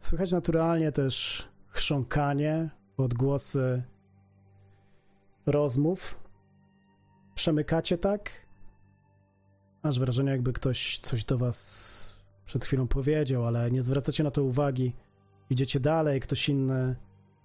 Słychać 0.00 0.32
naturalnie 0.32 0.92
też 0.92 1.48
chrząkanie, 1.68 2.70
odgłosy 2.96 3.82
rozmów. 5.46 6.20
Przemykacie 7.34 7.98
tak, 7.98 8.46
aż 9.82 9.98
wrażenie, 9.98 10.30
jakby 10.30 10.52
ktoś 10.52 10.98
coś 10.98 11.24
do 11.24 11.38
was 11.38 12.09
przed 12.50 12.64
chwilą 12.64 12.88
powiedział, 12.88 13.46
ale 13.46 13.70
nie 13.70 13.82
zwracacie 13.82 14.24
na 14.24 14.30
to 14.30 14.42
uwagi. 14.42 14.92
Idziecie 15.50 15.80
dalej, 15.80 16.20
ktoś 16.20 16.48
inny 16.48 16.96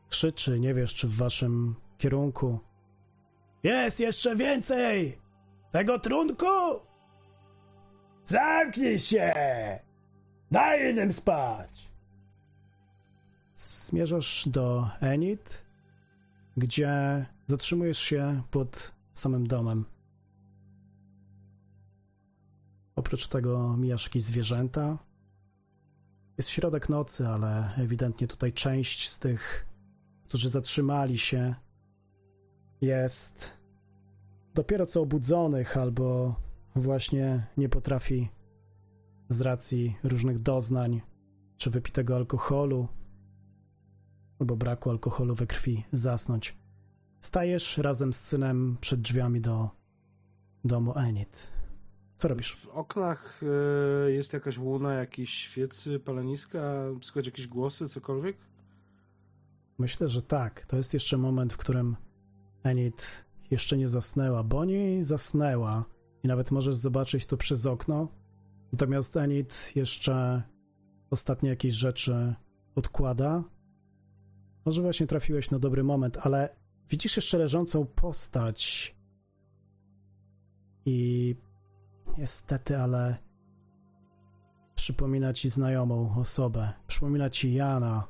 krzyczy, 0.09 0.59
nie 0.59 0.73
wiesz, 0.73 0.93
czy 0.93 1.07
w 1.07 1.15
waszym 1.15 1.75
kierunku. 1.97 2.59
Jest 3.63 3.99
jeszcze 3.99 4.35
więcej! 4.35 5.17
Tego 5.71 5.99
trunku! 5.99 6.45
Zamknij 8.23 8.99
się! 8.99 9.33
Daj 10.51 10.91
innym 10.91 11.13
spać! 11.13 11.91
Zmierzasz 13.55 14.49
do 14.49 14.89
Enid, 15.01 15.65
gdzie 16.57 17.25
zatrzymujesz 17.47 17.99
się 17.99 18.41
pod 18.51 18.91
samym 19.13 19.47
domem. 19.47 19.85
Oprócz 22.95 23.27
tego 23.27 23.77
mijasz 23.77 24.03
jakieś 24.03 24.23
zwierzęta. 24.23 24.97
Jest 26.37 26.49
środek 26.49 26.89
nocy, 26.89 27.27
ale 27.27 27.75
ewidentnie 27.77 28.27
tutaj 28.27 28.53
część 28.53 29.09
z 29.09 29.19
tych, 29.19 29.65
którzy 30.23 30.49
zatrzymali 30.49 31.17
się, 31.17 31.55
jest 32.81 33.53
dopiero 34.53 34.85
co 34.85 35.01
obudzonych 35.01 35.77
albo 35.77 36.35
właśnie 36.75 37.47
nie 37.57 37.69
potrafi 37.69 38.29
z 39.29 39.41
racji 39.41 39.97
różnych 40.03 40.39
doznań 40.39 41.01
czy 41.57 41.69
wypitego 41.69 42.15
alkoholu 42.15 42.87
albo 44.39 44.55
braku 44.55 44.89
alkoholu 44.89 45.35
we 45.35 45.47
krwi 45.47 45.83
zasnąć. 45.91 46.57
Stajesz 47.21 47.77
razem 47.77 48.13
z 48.13 48.19
synem 48.19 48.77
przed 48.81 49.01
drzwiami 49.01 49.41
do 49.41 49.69
domu 50.65 50.93
Enid. 50.97 51.54
Co 52.17 52.27
robisz? 52.27 52.55
W 52.55 52.67
oknach 52.67 53.43
y, 54.07 54.11
jest 54.11 54.33
jakaś 54.33 54.57
łuna, 54.57 54.93
jakieś 54.93 55.29
świecy, 55.29 55.99
paleniska, 55.99 56.85
słychać 57.01 57.25
jakieś 57.25 57.47
głosy, 57.47 57.89
cokolwiek? 57.89 58.37
Myślę, 59.77 60.07
że 60.07 60.21
tak. 60.21 60.65
To 60.65 60.77
jest 60.77 60.93
jeszcze 60.93 61.17
moment, 61.17 61.53
w 61.53 61.57
którym 61.57 61.95
Enid 62.63 63.25
jeszcze 63.51 63.77
nie 63.77 63.87
zasnęła. 63.87 64.43
Bonnie 64.43 65.05
zasnęła 65.05 65.85
i 66.23 66.27
nawet 66.27 66.51
możesz 66.51 66.75
zobaczyć 66.75 67.25
to 67.25 67.37
przez 67.37 67.65
okno. 67.65 68.07
Natomiast 68.71 69.17
Enid 69.17 69.71
jeszcze 69.75 70.43
ostatnie 71.09 71.49
jakieś 71.49 71.73
rzeczy 71.73 72.35
odkłada. 72.75 73.43
Może 74.65 74.81
właśnie 74.81 75.07
trafiłeś 75.07 75.51
na 75.51 75.59
dobry 75.59 75.83
moment, 75.83 76.17
ale 76.21 76.55
widzisz 76.89 77.15
jeszcze 77.15 77.37
leżącą 77.37 77.85
postać 77.85 78.95
i 80.85 81.35
niestety, 82.17 82.77
ale 82.77 83.17
przypomina 84.75 85.33
ci 85.33 85.49
znajomą 85.49 86.15
osobę. 86.19 86.73
Przypomina 86.87 87.29
ci 87.29 87.53
Jana. 87.53 88.07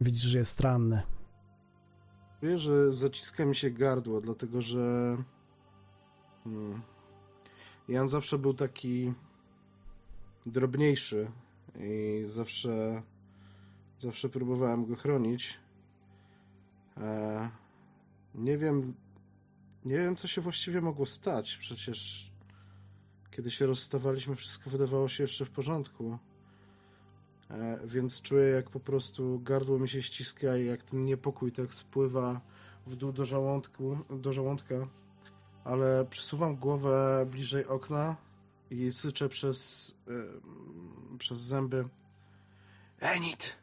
Widzisz, 0.00 0.22
że 0.22 0.38
jest 0.38 0.60
ranny. 0.60 1.02
Czuję, 2.40 2.58
że 2.58 2.92
zaciska 2.92 3.44
mi 3.44 3.56
się 3.56 3.70
gardło, 3.70 4.20
dlatego 4.20 4.62
że 4.62 5.16
hmm, 6.44 6.82
Jan 7.88 8.08
zawsze 8.08 8.38
był 8.38 8.54
taki 8.54 9.14
drobniejszy 10.46 11.30
i 11.76 12.22
zawsze 12.26 13.02
zawsze 13.98 14.28
próbowałem 14.28 14.86
go 14.86 14.96
chronić. 14.96 15.58
E, 16.96 17.50
nie 18.34 18.58
wiem 18.58 18.94
nie 19.86 19.96
wiem, 19.96 20.16
co 20.16 20.28
się 20.28 20.40
właściwie 20.40 20.80
mogło 20.80 21.06
stać. 21.06 21.56
Przecież 21.56 22.30
kiedy 23.36 23.50
się 23.50 23.66
rozstawaliśmy, 23.66 24.36
wszystko 24.36 24.70
wydawało 24.70 25.08
się 25.08 25.24
jeszcze 25.24 25.44
w 25.44 25.50
porządku. 25.50 26.18
E, 27.50 27.80
więc 27.86 28.22
czuję, 28.22 28.48
jak 28.48 28.70
po 28.70 28.80
prostu 28.80 29.40
gardło 29.40 29.78
mi 29.78 29.88
się 29.88 30.02
ściska 30.02 30.56
i 30.56 30.66
jak 30.66 30.82
ten 30.82 31.04
niepokój 31.04 31.52
tak 31.52 31.74
spływa 31.74 32.40
w 32.86 32.96
dół 32.96 33.12
do, 33.12 33.24
żołądku, 33.24 33.98
do 34.10 34.32
żołądka. 34.32 34.74
Ale 35.64 36.06
przysuwam 36.10 36.56
głowę 36.56 37.26
bliżej 37.30 37.66
okna 37.66 38.16
i 38.70 38.92
syczę 38.92 39.28
przez, 39.28 39.90
yy, 40.06 41.18
przez 41.18 41.40
zęby. 41.40 41.88
Enid! 43.00 43.56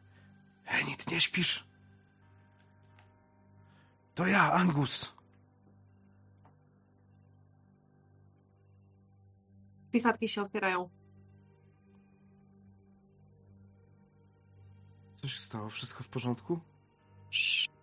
Enid, 0.66 1.12
nie 1.12 1.22
śpisz? 1.22 1.68
To 4.16 4.28
ja, 4.28 4.52
Angus! 4.52 5.14
Drzwi 9.94 10.28
się 10.28 10.42
otwierają. 10.42 10.90
Co 15.16 15.28
się 15.28 15.42
stało? 15.42 15.70
Wszystko 15.70 16.04
w 16.04 16.08
porządku? 16.08 16.60
Sz. 17.32 17.74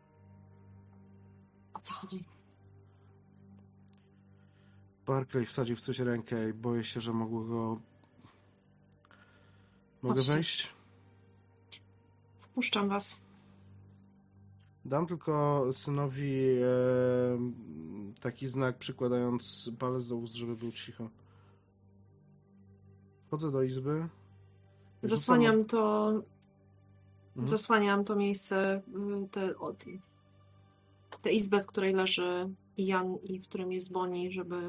O 1.75 1.81
co 1.81 1.95
chodzi? 1.95 2.25
Barclay 5.07 5.47
wsadził 5.47 5.77
w 5.77 5.81
coś 5.81 5.99
rękę 5.99 6.49
i 6.49 6.53
boję 6.53 6.85
się, 6.85 7.01
że 7.01 7.13
mogło 7.13 7.45
go... 7.45 7.81
Mogę 10.03 10.15
Chodźcie. 10.15 10.33
wejść? 10.33 10.75
Wpuszczam 12.41 12.89
was. 12.89 13.25
Dam 14.85 15.07
tylko 15.07 15.65
synowi 15.73 16.41
e, 16.63 16.67
taki 18.21 18.49
znak, 18.49 18.79
przykładając 18.79 19.71
palec 19.79 20.09
do 20.09 20.17
ust, 20.17 20.35
żeby 20.35 20.57
był 20.57 20.73
cicho. 20.73 21.11
Wchodzę 23.31 23.51
do 23.51 23.63
izby. 23.63 24.09
Zasłaniam 25.03 25.65
to. 25.65 26.09
Mhm. 27.29 27.49
Zasłaniam 27.49 28.05
to 28.05 28.17
miejsce, 28.17 28.83
y, 29.25 29.29
tę 29.29 29.55
te 31.23 31.33
izbę, 31.33 31.63
w 31.63 31.67
której 31.67 31.95
leży 31.95 32.51
Jan 32.79 33.17
i 33.23 33.39
w 33.39 33.49
którym 33.49 33.73
jest 33.73 33.93
Boni, 33.93 34.33
żeby 34.33 34.57
y, 34.57 34.61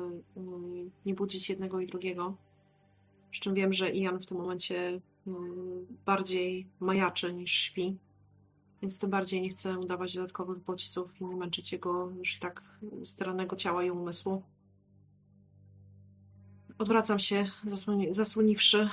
nie 1.05 1.13
budzić 1.13 1.49
jednego 1.49 1.79
i 1.79 1.87
drugiego. 1.87 2.35
Przy 3.31 3.41
czym 3.41 3.53
wiem, 3.53 3.73
że 3.73 3.91
Ian 3.91 4.19
w 4.19 4.25
tym 4.25 4.37
momencie 4.37 5.01
y, 5.27 5.31
bardziej 6.05 6.67
majaczy 6.79 7.33
niż 7.33 7.51
śpi, 7.51 7.97
więc 8.81 8.99
tym 8.99 9.09
bardziej 9.09 9.41
nie 9.41 9.49
chcę 9.49 9.79
udawać 9.79 10.15
dodatkowych 10.15 10.59
bodźców 10.59 11.21
i 11.21 11.25
nie 11.25 11.35
męczyć 11.35 11.71
jego 11.71 12.09
już 12.09 12.37
i 12.37 12.39
tak 12.39 12.61
staranego 13.03 13.55
ciała 13.55 13.83
i 13.83 13.91
umysłu. 13.91 14.43
Odwracam 16.81 17.19
się, 17.19 17.51
zasłoni 17.63 18.13
zasłoniwszy 18.13 18.89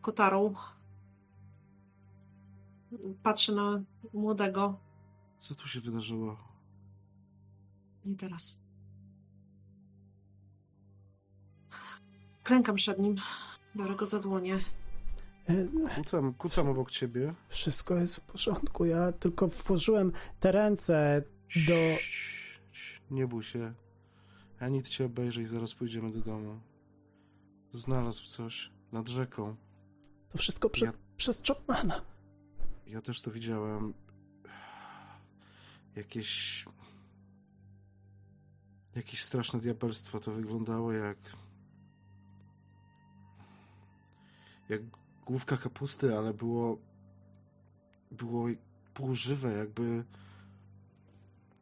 kotarą. 0.00 0.54
Patrzę 3.22 3.52
na 3.52 3.82
młodego. 4.12 4.80
Co 5.38 5.54
tu 5.54 5.68
się 5.68 5.80
wydarzyło? 5.80 6.36
Nie 8.04 8.16
teraz. 8.16 8.60
Klękam 12.42 12.76
przed 12.76 12.98
nim. 12.98 13.16
Biorę 13.76 13.96
go 13.96 14.06
za 14.06 14.20
dłonie. 14.20 14.58
E, 15.46 15.66
Kucam, 15.96 16.34
kucam 16.34 16.68
obok 16.68 16.90
ciebie. 16.90 17.34
Wszystko 17.48 17.94
jest 17.94 18.16
w 18.16 18.20
porządku. 18.20 18.84
Ja 18.84 19.12
tylko 19.12 19.48
włożyłem 19.48 20.12
te 20.40 20.52
ręce 20.52 21.22
do. 21.66 21.74
Nie 23.10 23.26
bój 23.26 23.42
się. 23.42 23.74
Enid 24.60 24.88
cię 24.88 25.04
obejrzy 25.04 25.42
i 25.42 25.46
zaraz 25.46 25.74
pójdziemy 25.74 26.10
do 26.12 26.20
domu. 26.20 26.60
Znalazł 27.72 28.26
coś 28.26 28.70
nad 28.92 29.08
rzeką. 29.08 29.56
To 30.28 30.38
wszystko 30.38 30.70
prze, 30.70 30.86
Ja- 30.86 30.92
przez 31.16 31.42
Chapmana. 31.42 32.00
Ja 32.86 33.00
też 33.02 33.22
to 33.22 33.30
widziałem. 33.30 33.94
Jakieś. 35.96 36.64
Jakieś 38.94 39.24
straszne 39.24 39.60
diabelstwo. 39.60 40.20
To 40.20 40.32
wyglądało 40.32 40.92
jak. 40.92 41.18
Jak 44.68 44.82
główka 45.26 45.56
kapusty, 45.56 46.18
ale 46.18 46.34
było. 46.34 46.78
Było 48.10 48.46
półżywe, 48.94 49.52
jakby. 49.52 50.04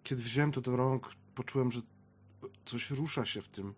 Kiedy 0.03 0.23
wziąłem 0.23 0.53
to 0.53 0.61
do 0.61 0.77
rąk, 0.77 1.13
poczułem, 1.35 1.73
że 1.73 1.81
coś 2.65 2.91
rusza 2.91 3.27
się 3.27 3.43
w 3.43 3.49
tym. 3.49 3.75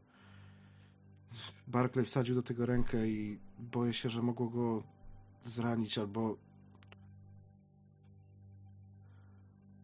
Barclay 1.69 2.05
wsadził 2.05 2.35
do 2.35 2.43
tego 2.43 2.67
rękę 2.67 3.09
i 3.09 3.39
boję 3.59 3.93
się, 3.93 4.09
że 4.09 4.23
mogło 4.23 4.49
go 4.49 4.83
zranić 5.45 5.99
albo 5.99 6.37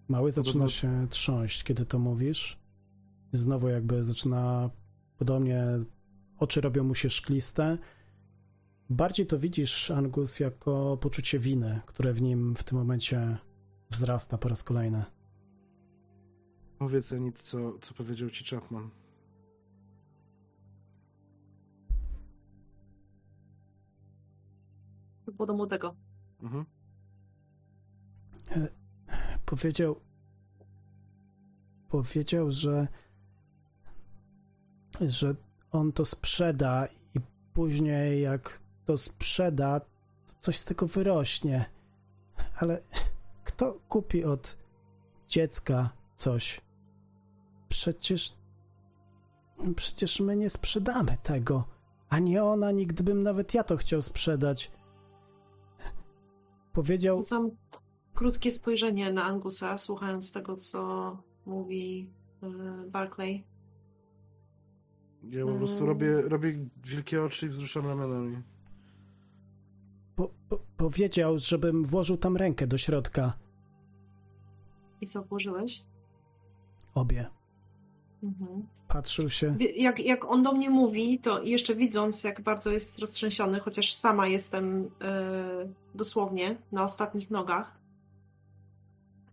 Mały 0.08 0.32
zaczyna 0.32 0.68
się 0.68 1.06
trząść, 1.10 1.64
kiedy 1.64 1.86
to 1.86 1.98
mówisz. 1.98 2.58
Znowu 3.32 3.68
jakby 3.68 4.02
zaczyna 4.02 4.70
podobnie, 5.18 5.64
oczy 6.38 6.60
robią 6.60 6.84
mu 6.84 6.94
się 6.94 7.10
szkliste. 7.10 7.78
Bardziej 8.90 9.26
to 9.26 9.38
widzisz, 9.38 9.90
Angus, 9.90 10.40
jako 10.40 10.96
poczucie 11.00 11.38
winy, 11.38 11.80
które 11.86 12.12
w 12.12 12.22
nim 12.22 12.54
w 12.54 12.64
tym 12.64 12.78
momencie 12.78 13.38
wzrasta 13.90 14.38
po 14.38 14.48
raz 14.48 14.62
kolejny. 14.62 15.04
Powiedz 16.78 17.12
Enid, 17.12 17.38
co, 17.38 17.78
co 17.78 17.94
powiedział 17.94 18.30
ci 18.30 18.44
Chapman. 18.44 18.90
Było 25.32 25.46
do 25.46 25.54
młodego. 25.54 25.96
Mhm. 26.42 26.64
Powiedział, 29.44 30.00
powiedział, 31.88 32.50
że, 32.50 32.88
że 35.00 35.34
on 35.72 35.92
to 35.92 36.04
sprzeda 36.04 36.86
i 37.14 37.20
później 37.52 38.22
jak 38.22 38.60
to 38.84 38.98
sprzeda, 38.98 39.80
to 39.80 40.34
coś 40.40 40.58
z 40.58 40.64
tego 40.64 40.86
wyrośnie. 40.86 41.64
Ale 42.60 42.80
kto 43.44 43.80
kupi 43.88 44.24
od 44.24 44.56
dziecka 45.28 45.90
coś? 46.16 46.60
Przecież, 47.68 48.36
przecież 49.76 50.20
my 50.20 50.36
nie 50.36 50.50
sprzedamy 50.50 51.16
tego. 51.22 51.64
Ani 52.08 52.38
on, 52.38 52.64
ani 52.64 52.86
gdybym 52.86 53.22
nawet 53.22 53.54
ja 53.54 53.64
to 53.64 53.76
chciał 53.76 54.02
sprzedać. 54.02 54.70
Powiedział, 56.74 57.18
Rzucam 57.18 57.50
krótkie 58.14 58.50
spojrzenie 58.50 59.12
na 59.12 59.24
Angusa, 59.24 59.78
słuchając 59.78 60.32
tego, 60.32 60.56
co 60.56 61.16
mówi 61.46 62.10
y, 62.86 62.90
Barclay. 62.90 63.44
Ja 65.30 65.46
po 65.46 65.54
prostu 65.54 65.76
Mm. 65.78 65.88
robię, 65.88 66.22
robię 66.22 66.68
wielkie 66.84 67.22
oczy 67.22 67.46
i 67.46 67.48
wzruszam 67.48 67.86
ramionami. 67.86 68.42
Po, 70.16 70.30
po, 70.48 70.58
powiedział, 70.76 71.38
żebym 71.38 71.84
włożył 71.84 72.16
tam 72.16 72.36
rękę 72.36 72.66
do 72.66 72.78
środka. 72.78 73.32
I 75.00 75.06
co 75.06 75.22
włożyłeś? 75.22 75.82
Obie. 76.94 77.26
Mhm. 78.24 78.66
Patrzył 78.88 79.30
się. 79.30 79.56
Jak, 79.76 80.00
jak 80.00 80.24
on 80.24 80.42
do 80.42 80.52
mnie 80.52 80.70
mówi, 80.70 81.18
to 81.18 81.42
jeszcze 81.42 81.74
widząc, 81.74 82.24
jak 82.24 82.40
bardzo 82.40 82.70
jest 82.70 82.98
roztrzęsiony, 82.98 83.60
chociaż 83.60 83.94
sama 83.94 84.26
jestem 84.26 84.90
e, 85.02 85.68
dosłownie 85.94 86.56
na 86.72 86.84
ostatnich 86.84 87.30
nogach, 87.30 87.78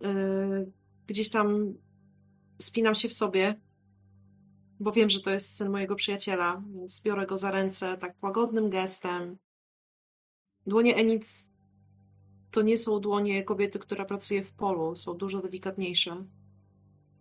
yy, 0.01 0.71
gdzieś 1.07 1.29
tam 1.29 1.73
spinam 2.61 2.95
się 2.95 3.09
w 3.09 3.13
sobie, 3.13 3.61
bo 4.79 4.91
wiem, 4.91 5.09
że 5.09 5.21
to 5.21 5.31
jest 5.31 5.55
syn 5.55 5.69
mojego 5.69 5.95
przyjaciela, 5.95 6.63
więc 6.75 7.01
biorę 7.03 7.25
go 7.25 7.37
za 7.37 7.51
ręce 7.51 7.97
tak 7.97 8.23
łagodnym 8.23 8.69
gestem. 8.69 9.37
Dłonie 10.67 10.95
Enid 10.95 11.25
to 12.51 12.61
nie 12.61 12.77
są 12.77 12.99
dłonie 12.99 13.43
kobiety, 13.43 13.79
która 13.79 14.05
pracuje 14.05 14.43
w 14.43 14.53
polu, 14.53 14.95
są 14.95 15.13
dużo 15.13 15.41
delikatniejsze. 15.41 16.25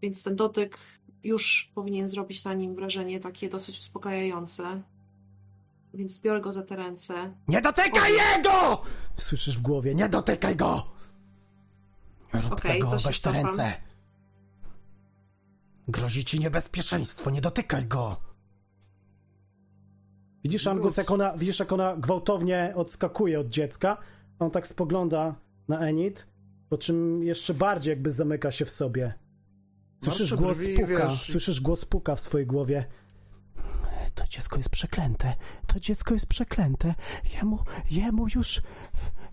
Więc 0.02 0.22
ten 0.22 0.36
dotyk 0.36 0.78
już 1.24 1.72
powinien 1.74 2.08
zrobić 2.08 2.44
na 2.44 2.54
nim 2.54 2.74
wrażenie 2.74 3.20
takie 3.20 3.48
dosyć 3.48 3.78
uspokajające. 3.78 4.82
Więc 5.94 6.20
biorę 6.20 6.40
go 6.40 6.52
za 6.52 6.62
te 6.62 6.76
ręce. 6.76 7.34
Nie 7.48 7.60
dotykaj 7.60 8.12
jego! 8.12 8.82
Słyszysz 9.16 9.58
w 9.58 9.62
głowie, 9.62 9.94
nie 9.94 10.08
dotykaj 10.08 10.56
go! 10.56 10.86
Tego, 12.62 12.90
to 12.90 12.98
się 12.98 13.08
weź 13.08 13.20
te 13.20 13.32
ręce. 13.32 13.72
Grozi 15.88 16.24
ci 16.24 16.40
niebezpieczeństwo, 16.40 17.30
nie 17.30 17.40
dotykaj 17.40 17.86
go! 17.86 18.16
Widzisz, 20.44 20.66
Angus, 20.66 20.96
jak 20.96 21.10
ona, 21.10 21.36
widzisz, 21.36 21.58
jak 21.58 21.72
ona 21.72 21.96
gwałtownie 21.96 22.72
odskakuje 22.76 23.40
od 23.40 23.48
dziecka. 23.48 23.96
On 24.38 24.50
tak 24.50 24.66
spogląda 24.66 25.34
na 25.68 25.78
Enid, 25.78 26.26
po 26.68 26.78
czym 26.78 27.22
jeszcze 27.22 27.54
bardziej 27.54 27.90
jakby 27.90 28.10
zamyka 28.10 28.52
się 28.52 28.64
w 28.64 28.70
sobie. 28.70 29.14
Słyszysz 30.04 30.30
Martwe 30.30 30.44
głos 30.44 30.58
puka, 30.76 31.08
wiesz. 31.08 31.22
słyszysz 31.26 31.60
głos 31.60 31.84
puka 31.84 32.16
w 32.16 32.20
swojej 32.20 32.46
głowie. 32.46 32.84
To 34.14 34.26
dziecko 34.26 34.56
jest 34.56 34.68
przeklęte, 34.70 35.34
to 35.66 35.80
dziecko 35.80 36.14
jest 36.14 36.26
przeklęte. 36.26 36.94
Jemu, 37.34 37.58
jemu 37.90 38.26
już, 38.34 38.62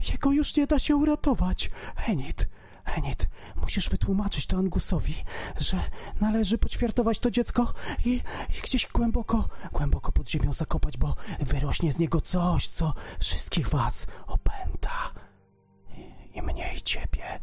jego 0.09 0.32
już 0.32 0.55
nie 0.55 0.68
da 0.68 0.80
się 0.80 0.95
uratować. 0.95 1.72
Enid, 2.07 2.47
Enid, 2.95 3.28
musisz 3.55 3.89
wytłumaczyć 3.89 4.45
to 4.45 4.57
Angusowi, 4.57 5.15
że 5.59 5.78
należy 6.22 6.57
poćwiartować 6.57 7.20
to 7.20 7.32
dziecko 7.32 7.74
i, 8.05 8.09
i 8.57 8.61
gdzieś 8.63 8.88
głęboko, 8.93 9.49
głęboko 9.74 10.11
pod 10.11 10.30
ziemią 10.30 10.53
zakopać, 10.53 10.97
bo 10.97 11.15
wyrośnie 11.39 11.93
z 11.93 11.99
niego 11.99 12.22
coś, 12.22 12.68
co 12.68 12.93
wszystkich 13.20 13.70
was 13.70 14.07
opęta. 14.28 15.11
I, 15.97 16.38
i 16.38 16.41
mnie, 16.41 16.74
i 16.78 16.82
ciebie, 16.82 17.39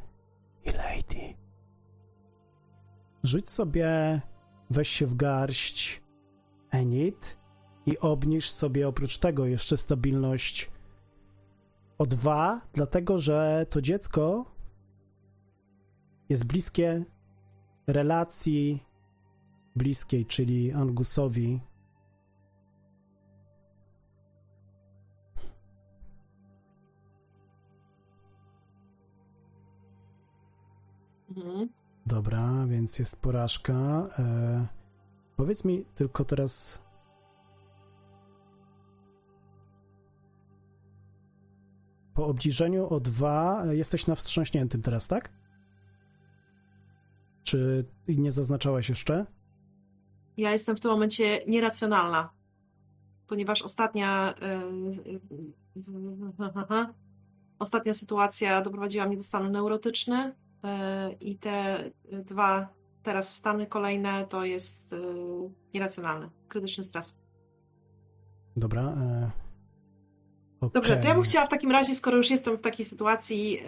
i 0.64 0.70
Lady. 0.70 1.43
Rzuć 3.24 3.50
sobie, 3.50 4.20
weź 4.70 4.88
się 4.88 5.06
w 5.06 5.14
garść 5.14 6.02
Enid 6.70 7.38
i 7.86 7.98
obniż 7.98 8.50
sobie 8.50 8.88
oprócz 8.88 9.18
tego 9.18 9.46
jeszcze 9.46 9.76
stabilność 9.76 10.70
o 11.98 12.06
dwa, 12.06 12.60
dlatego 12.72 13.18
że 13.18 13.66
to 13.70 13.80
dziecko 13.80 14.44
jest 16.28 16.46
bliskie 16.46 17.04
relacji 17.86 18.82
bliskiej, 19.76 20.26
czyli 20.26 20.72
Angusowi. 20.72 21.60
Mhm. 31.36 31.83
Dobra, 32.06 32.66
więc 32.66 32.98
jest 32.98 33.22
porażka. 33.22 34.08
E, 34.18 34.66
powiedz 35.36 35.64
mi 35.64 35.84
tylko 35.94 36.24
teraz. 36.24 36.82
Po 42.14 42.26
obniżeniu 42.26 42.88
o 42.88 43.00
2 43.00 43.64
jesteś 43.70 44.06
na 44.06 44.14
wstrząśniętym 44.14 44.82
teraz, 44.82 45.08
tak? 45.08 45.32
Czy 47.42 47.84
nie 48.08 48.32
zaznaczałeś 48.32 48.88
jeszcze? 48.88 49.26
Ja 50.36 50.52
jestem 50.52 50.76
w 50.76 50.80
tym 50.80 50.90
momencie 50.90 51.44
nieracjonalna, 51.46 52.30
ponieważ 53.26 53.62
ostatnia. 53.62 54.34
Yy, 55.76 55.84
ostatnia 57.58 57.94
sytuacja 57.94 58.62
doprowadziła 58.62 59.06
mnie 59.06 59.16
do 59.16 59.22
stanu 59.22 59.50
neurotyczny 59.50 60.34
i 61.20 61.38
te 61.38 61.84
dwa 62.24 62.68
teraz 63.02 63.36
stany 63.36 63.66
kolejne 63.66 64.26
to 64.26 64.44
jest 64.44 64.92
yy, 64.92 64.98
nieracjonalny, 65.74 66.30
krytyczny 66.48 66.84
stres. 66.84 67.20
Dobra. 68.56 68.82
E, 68.82 69.30
Dobrze, 70.74 70.96
to 70.96 71.08
ja 71.08 71.14
bym 71.14 71.22
chciała 71.22 71.46
w 71.46 71.48
takim 71.48 71.70
razie, 71.70 71.94
skoro 71.94 72.16
już 72.16 72.30
jestem 72.30 72.56
w 72.56 72.60
takiej 72.60 72.84
sytuacji, 72.84 73.60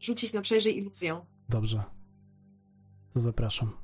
rzucić 0.00 0.32
na 0.32 0.40
przejrzyj 0.40 0.78
iluzję. 0.78 1.20
Dobrze. 1.48 1.82
To 3.14 3.20
zapraszam. 3.20 3.81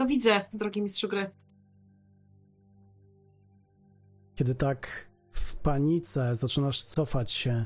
To 0.00 0.06
widzę, 0.06 0.44
drogi 0.52 0.82
mistrzu 0.82 1.08
gry. 1.08 1.30
Kiedy 4.34 4.54
tak 4.54 5.10
w 5.32 5.56
panice 5.56 6.34
zaczynasz 6.34 6.84
cofać 6.84 7.32
się 7.32 7.64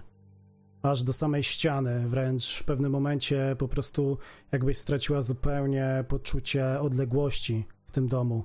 aż 0.82 1.02
do 1.02 1.12
samej 1.12 1.42
ściany, 1.42 2.08
wręcz 2.08 2.56
w 2.56 2.64
pewnym 2.64 2.92
momencie 2.92 3.56
po 3.58 3.68
prostu 3.68 4.18
jakbyś 4.52 4.78
straciła 4.78 5.20
zupełnie 5.20 6.04
poczucie 6.08 6.80
odległości 6.80 7.66
w 7.86 7.92
tym 7.92 8.08
domu. 8.08 8.44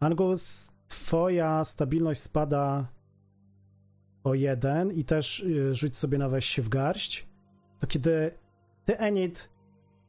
Angus, 0.00 0.72
twoja 0.88 1.64
stabilność 1.64 2.20
spada 2.20 2.88
o 4.24 4.34
jeden 4.34 4.92
i 4.92 5.04
też 5.04 5.40
y, 5.40 5.74
rzuć 5.74 5.96
sobie 5.96 6.18
na 6.18 6.28
weź 6.28 6.44
się 6.44 6.62
w 6.62 6.68
garść. 6.68 7.28
To 7.78 7.86
kiedy 7.86 8.38
ty, 8.84 8.98
Enid, 8.98 9.50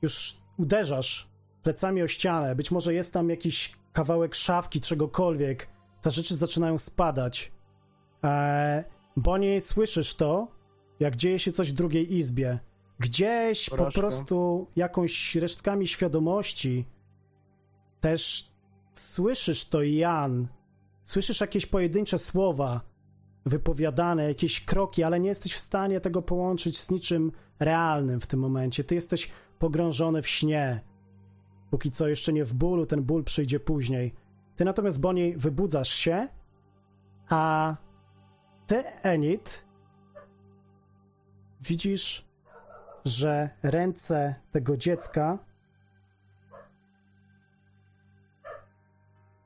już 0.01 0.37
uderzasz 0.57 1.30
plecami 1.63 2.03
o 2.03 2.07
ścianę, 2.07 2.55
być 2.55 2.71
może 2.71 2.93
jest 2.93 3.13
tam 3.13 3.29
jakiś 3.29 3.75
kawałek 3.93 4.35
szafki, 4.35 4.81
czegokolwiek, 4.81 5.67
te 6.01 6.11
rzeczy 6.11 6.35
zaczynają 6.35 6.77
spadać. 6.77 7.51
Eee, 8.23 8.83
Bonnie, 9.17 9.61
słyszysz 9.61 10.15
to, 10.15 10.47
jak 10.99 11.15
dzieje 11.15 11.39
się 11.39 11.51
coś 11.51 11.71
w 11.71 11.73
drugiej 11.73 12.17
izbie. 12.17 12.59
Gdzieś 12.99 13.69
po 13.69 13.77
Porażka. 13.77 14.01
prostu 14.01 14.67
jakąś 14.75 15.35
resztkami 15.35 15.87
świadomości 15.87 16.85
też 17.99 18.51
słyszysz 18.93 19.65
to, 19.65 19.83
Jan. 19.83 20.47
Słyszysz 21.03 21.41
jakieś 21.41 21.65
pojedyncze 21.65 22.19
słowa 22.19 22.81
wypowiadane, 23.45 24.27
jakieś 24.27 24.65
kroki, 24.65 25.03
ale 25.03 25.19
nie 25.19 25.29
jesteś 25.29 25.53
w 25.53 25.59
stanie 25.59 26.01
tego 26.01 26.21
połączyć 26.21 26.79
z 26.79 26.91
niczym 26.91 27.31
realnym 27.59 28.19
w 28.19 28.27
tym 28.27 28.39
momencie. 28.39 28.83
Ty 28.83 28.95
jesteś 28.95 29.29
pogrążony 29.59 30.21
w 30.21 30.29
śnie. 30.29 30.81
Póki 31.71 31.91
co 31.91 32.07
jeszcze 32.07 32.33
nie 32.33 32.45
w 32.45 32.53
bólu, 32.53 32.85
ten 32.85 33.03
ból 33.03 33.23
przyjdzie 33.23 33.59
później. 33.59 34.13
Ty 34.55 34.65
natomiast, 34.65 34.99
Bonnie, 34.99 35.37
wybudzasz 35.37 35.89
się, 35.89 36.27
a 37.29 37.75
ty, 38.67 38.83
Enid, 39.03 39.65
widzisz, 41.61 42.25
że 43.05 43.49
ręce 43.63 44.35
tego 44.51 44.77
dziecka 44.77 45.39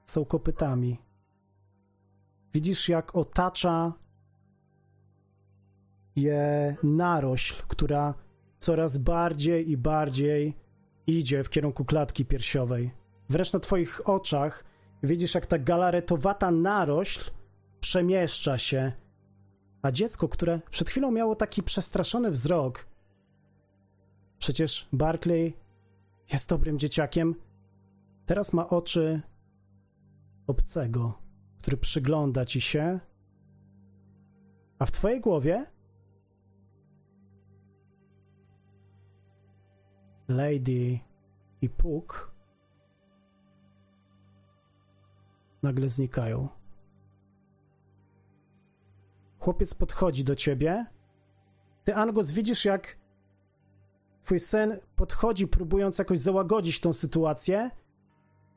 są 0.05 0.25
kopytami. 0.25 1.01
Widzisz, 2.53 2.89
jak 2.89 3.15
otacza 3.15 3.93
je 6.15 6.75
narośl, 6.83 7.63
która 7.67 8.13
coraz 8.59 8.97
bardziej 8.97 9.71
i 9.71 9.77
bardziej 9.77 10.64
idzie 11.07 11.43
w 11.43 11.49
kierunku 11.49 11.85
klatki 11.85 12.25
piersiowej. 12.25 12.91
Wreszcie 13.29 13.57
na 13.57 13.59
twoich 13.59 14.09
oczach 14.09 14.63
widzisz, 15.03 15.35
jak 15.35 15.45
ta 15.45 15.59
galaretowata 15.59 16.51
narośl 16.51 17.31
przemieszcza 17.79 18.57
się, 18.57 18.91
a 19.81 19.91
dziecko, 19.91 20.29
które 20.29 20.59
przed 20.71 20.89
chwilą 20.89 21.11
miało 21.11 21.35
taki 21.35 21.63
przestraszony 21.63 22.31
wzrok, 22.31 22.87
przecież 24.37 24.87
Barclay 24.93 25.53
jest 26.33 26.49
dobrym 26.49 26.79
dzieciakiem, 26.79 27.35
teraz 28.25 28.53
ma 28.53 28.69
oczy 28.69 29.21
obcego, 30.47 31.21
który 31.61 31.77
przygląda 31.77 32.45
ci 32.45 32.61
się, 32.61 32.99
a 34.79 34.85
w 34.85 34.91
twojej 34.91 35.21
głowie 35.21 35.65
Lady 40.27 40.99
i 41.61 41.69
Puk 41.69 42.35
nagle 45.63 45.89
znikają. 45.89 46.47
Chłopiec 49.39 49.73
podchodzi 49.73 50.23
do 50.23 50.35
ciebie. 50.35 50.85
Ty, 51.83 51.95
Angus, 51.95 52.31
widzisz, 52.31 52.65
jak 52.65 52.97
twój 54.23 54.39
syn 54.39 54.77
podchodzi, 54.95 55.47
próbując 55.47 55.99
jakoś 55.99 56.19
załagodzić 56.19 56.79
tą 56.79 56.93
sytuację, 56.93 57.71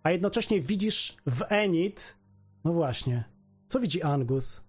a 0.02 0.10
jednocześnie 0.10 0.60
widzisz 0.60 1.16
w 1.26 1.42
Enid, 1.48 2.18
no 2.64 2.72
właśnie, 2.72 3.24
co 3.66 3.80
widzi 3.80 4.02
Angus? 4.02 4.67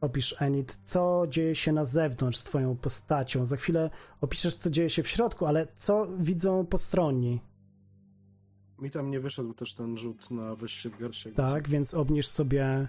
Opisz, 0.00 0.42
Enid, 0.42 0.78
co 0.84 1.26
dzieje 1.28 1.54
się 1.54 1.72
na 1.72 1.84
zewnątrz 1.84 2.38
z 2.38 2.44
twoją 2.44 2.76
postacią. 2.76 3.46
Za 3.46 3.56
chwilę 3.56 3.90
opiszesz, 4.20 4.56
co 4.56 4.70
dzieje 4.70 4.90
się 4.90 5.02
w 5.02 5.08
środku, 5.08 5.46
ale 5.46 5.66
co 5.76 6.06
widzą 6.18 6.66
postronni? 6.66 7.40
Mi 8.78 8.90
tam 8.90 9.10
nie 9.10 9.20
wyszedł 9.20 9.54
też 9.54 9.74
ten 9.74 9.98
rzut 9.98 10.30
na 10.30 10.56
wejście 10.56 10.90
w 10.90 10.98
garść. 10.98 11.28
Tak, 11.34 11.68
więc 11.68 11.94
obniż 11.94 12.28
sobie 12.28 12.88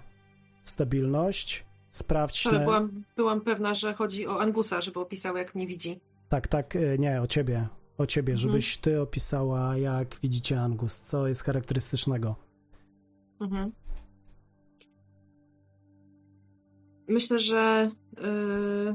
stabilność. 0.64 1.66
Sprawdź. 1.90 2.46
Ale 2.46 2.60
byłam, 2.60 3.04
byłam 3.16 3.40
pewna, 3.40 3.74
że 3.74 3.94
chodzi 3.94 4.26
o 4.26 4.40
Angusa, 4.40 4.80
żeby 4.80 5.00
opisał, 5.00 5.36
jak 5.36 5.54
mnie 5.54 5.66
widzi. 5.66 6.00
Tak, 6.28 6.48
tak, 6.48 6.76
y, 6.76 6.96
nie, 6.98 7.22
o 7.22 7.26
ciebie. 7.26 7.68
O 7.98 8.06
ciebie, 8.06 8.32
mhm. 8.32 8.48
żebyś 8.48 8.78
ty 8.78 9.00
opisała, 9.00 9.76
jak 9.76 10.16
widzicie 10.22 10.60
Angus, 10.60 11.00
co 11.00 11.28
jest 11.28 11.42
charakterystycznego. 11.42 12.36
Mhm. 13.40 13.72
Myślę, 17.08 17.38
że 17.38 17.90
yy, 18.16 18.94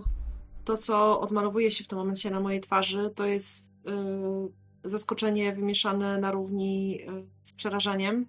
to, 0.66 0.78
co 0.78 1.20
odmalowuje 1.20 1.72
się 1.72 1.84
w 1.84 1.88
tym 1.88 1.98
momencie 1.98 2.32
na 2.32 2.40
mojej 2.40 2.62
twarzy, 2.62 3.10
to 3.16 3.26
jest 3.26 3.72
yy, 3.86 4.52
zaskoczenie 4.84 5.54
wymieszane 5.54 6.18
na 6.18 6.32
równi 6.32 6.92
yy, 6.92 7.28
z 7.44 7.54
przerażeniem 7.54 8.26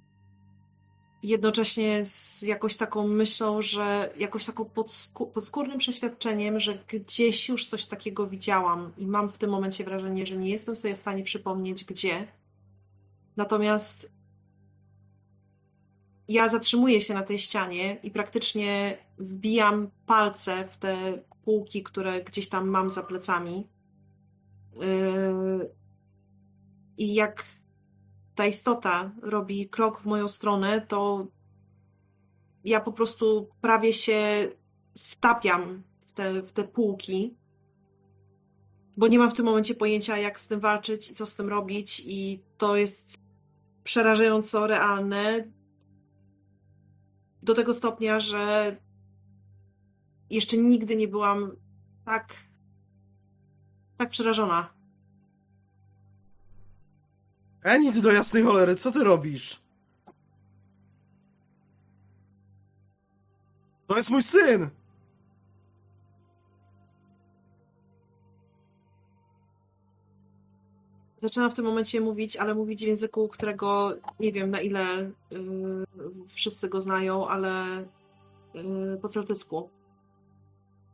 jednocześnie 1.24 2.04
z 2.04 2.42
jakąś 2.42 2.76
taką 2.76 3.08
myślą, 3.08 3.62
że 3.62 4.12
jakoś 4.18 4.44
taką 4.44 4.64
podskó 4.64 5.26
podskórnym 5.26 5.78
przeświadczeniem, 5.78 6.60
że 6.60 6.84
gdzieś 6.88 7.48
już 7.48 7.66
coś 7.66 7.86
takiego 7.86 8.26
widziałam 8.26 8.92
i 8.98 9.06
mam 9.06 9.28
w 9.28 9.38
tym 9.38 9.50
momencie 9.50 9.84
wrażenie, 9.84 10.26
że 10.26 10.36
nie 10.36 10.50
jestem 10.50 10.76
sobie 10.76 10.94
w 10.94 10.98
stanie 10.98 11.22
przypomnieć 11.22 11.84
gdzie. 11.84 12.28
Natomiast 13.36 14.12
ja 16.28 16.48
zatrzymuję 16.48 17.00
się 17.00 17.14
na 17.14 17.22
tej 17.22 17.38
ścianie 17.38 17.98
i 18.02 18.10
praktycznie 18.10 18.98
wbijam 19.18 19.90
palce 20.06 20.68
w 20.68 20.76
te 20.76 21.22
półki, 21.44 21.82
które 21.82 22.22
gdzieś 22.22 22.48
tam 22.48 22.68
mam 22.68 22.90
za 22.90 23.02
plecami. 23.02 23.68
Yy... 24.74 25.74
I 26.98 27.14
jak 27.14 27.44
ta 28.34 28.46
istota 28.46 29.12
robi 29.22 29.68
krok 29.68 30.00
w 30.00 30.06
moją 30.06 30.28
stronę, 30.28 30.80
to 30.80 31.26
ja 32.64 32.80
po 32.80 32.92
prostu 32.92 33.48
prawie 33.60 33.92
się 33.92 34.48
wtapiam 34.98 35.82
w 36.00 36.12
te, 36.12 36.42
w 36.42 36.52
te 36.52 36.64
półki, 36.64 37.36
bo 38.96 39.08
nie 39.08 39.18
mam 39.18 39.30
w 39.30 39.34
tym 39.34 39.44
momencie 39.44 39.74
pojęcia, 39.74 40.18
jak 40.18 40.40
z 40.40 40.48
tym 40.48 40.60
walczyć 40.60 41.10
i 41.10 41.14
co 41.14 41.26
z 41.26 41.36
tym 41.36 41.48
robić, 41.48 42.02
i 42.06 42.42
to 42.58 42.76
jest 42.76 43.16
przerażająco 43.84 44.66
realne. 44.66 45.50
Do 47.44 47.54
tego 47.54 47.74
stopnia, 47.74 48.18
że 48.18 48.76
jeszcze 50.30 50.56
nigdy 50.56 50.96
nie 50.96 51.08
byłam 51.08 51.56
tak, 52.04 52.34
tak 53.98 54.10
przerażona. 54.10 54.74
Enid 57.62 57.98
do 57.98 58.12
jasnej 58.12 58.42
cholery, 58.42 58.74
co 58.74 58.92
ty 58.92 59.04
robisz? 59.04 59.62
To 63.86 63.96
jest 63.96 64.10
mój 64.10 64.22
syn! 64.22 64.70
Zaczynam 71.24 71.50
w 71.50 71.54
tym 71.54 71.64
momencie 71.64 72.00
mówić, 72.00 72.36
ale 72.36 72.54
mówić 72.54 72.84
w 72.84 72.86
języku, 72.86 73.28
którego 73.28 73.96
nie 74.20 74.32
wiem 74.32 74.50
na 74.50 74.60
ile 74.60 75.10
yy, 75.30 75.86
wszyscy 76.28 76.68
go 76.68 76.80
znają, 76.80 77.28
ale 77.28 77.84
yy, 78.54 78.98
po 79.02 79.08
celtycku, 79.08 79.70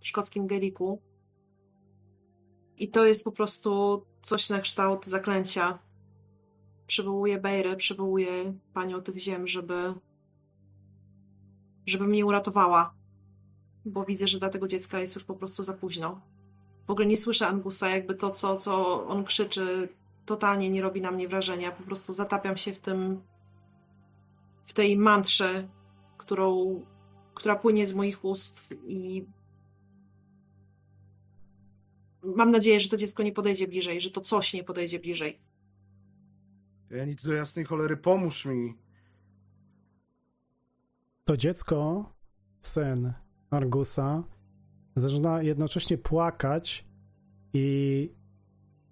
w 0.00 0.06
szkockim 0.06 0.46
gaeliku. 0.46 1.00
I 2.78 2.88
to 2.88 3.06
jest 3.06 3.24
po 3.24 3.32
prostu 3.32 4.02
coś 4.22 4.50
na 4.50 4.60
kształt 4.60 5.06
zaklęcia 5.06 5.78
przywołuję 6.86 7.38
Bejrę, 7.38 7.76
przywołuję 7.76 8.54
panią 8.74 9.02
tych 9.02 9.18
ziem, 9.18 9.48
żeby 9.48 9.94
żeby 11.86 12.06
mnie 12.06 12.26
uratowała, 12.26 12.94
bo 13.84 14.04
widzę, 14.04 14.26
że 14.26 14.38
dla 14.38 14.48
tego 14.48 14.66
dziecka 14.66 15.00
jest 15.00 15.14
już 15.14 15.24
po 15.24 15.34
prostu 15.34 15.62
za 15.62 15.72
późno. 15.72 16.20
W 16.86 16.90
ogóle 16.90 17.06
nie 17.06 17.16
słyszę 17.16 17.46
Angusa, 17.46 17.88
jakby 17.88 18.14
to, 18.14 18.30
co, 18.30 18.56
co 18.56 19.06
on 19.06 19.24
krzyczy, 19.24 19.88
totalnie 20.30 20.70
nie 20.70 20.82
robi 20.82 21.00
na 21.00 21.10
mnie 21.10 21.28
wrażenia. 21.28 21.72
Po 21.72 21.82
prostu 21.82 22.12
zatapiam 22.12 22.56
się 22.56 22.72
w 22.72 22.78
tym, 22.78 23.22
w 24.64 24.72
tej 24.72 24.98
mantrze, 24.98 25.68
którą, 26.16 26.80
która 27.34 27.56
płynie 27.56 27.86
z 27.86 27.94
moich 27.94 28.24
ust 28.24 28.74
i 28.86 29.26
mam 32.22 32.50
nadzieję, 32.50 32.80
że 32.80 32.88
to 32.88 32.96
dziecko 32.96 33.22
nie 33.22 33.32
podejdzie 33.32 33.68
bliżej, 33.68 34.00
że 34.00 34.10
to 34.10 34.20
coś 34.20 34.52
nie 34.52 34.64
podejdzie 34.64 34.98
bliżej. 34.98 35.40
Ja 36.90 37.04
nic 37.04 37.22
do 37.22 37.32
jasnej 37.32 37.64
cholery, 37.64 37.96
pomóż 37.96 38.44
mi. 38.46 38.74
To 41.24 41.36
dziecko, 41.36 42.12
syn 42.60 43.12
Argusa, 43.50 44.24
zaczyna 44.96 45.42
jednocześnie 45.42 45.98
płakać 45.98 46.84
i 47.52 48.19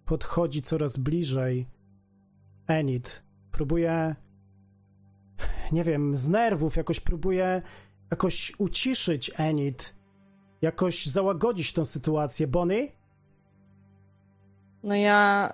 podchodzi 0.08 0.62
coraz 0.62 0.96
bliżej 0.96 1.66
Enid. 2.66 3.22
Próbuje, 3.52 4.14
nie 5.72 5.84
wiem, 5.84 6.16
z 6.16 6.28
nerwów 6.28 6.76
jakoś 6.76 7.00
próbuje 7.00 7.62
jakoś 8.10 8.52
uciszyć 8.58 9.30
Enid, 9.36 9.94
jakoś 10.62 11.06
załagodzić 11.06 11.72
tą 11.72 11.86
sytuację. 11.86 12.46
Bonnie? 12.46 12.88
No 14.82 14.94
ja 14.94 15.52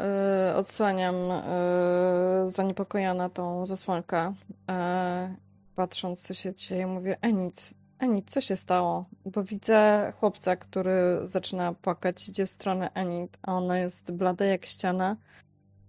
y, 0.50 0.54
odsłaniam 0.56 1.14
y, 1.14 2.50
zaniepokojona 2.50 3.28
tą 3.28 3.66
zasłonkę, 3.66 4.28
y, 4.30 4.74
patrząc 5.74 6.22
co 6.22 6.34
się 6.34 6.54
dzieje, 6.54 6.86
mówię 6.86 7.16
Enid, 7.20 7.74
Enid, 7.98 8.30
co 8.30 8.40
się 8.40 8.56
stało? 8.56 9.04
Bo 9.26 9.42
widzę 9.42 10.12
chłopca, 10.20 10.56
który 10.56 11.20
zaczyna 11.22 11.72
płakać, 11.72 12.28
idzie 12.28 12.46
w 12.46 12.50
stronę 12.50 12.90
Enid, 12.94 13.38
a 13.42 13.52
ona 13.54 13.78
jest 13.78 14.12
blada 14.12 14.44
jak 14.44 14.66
ściana. 14.66 15.16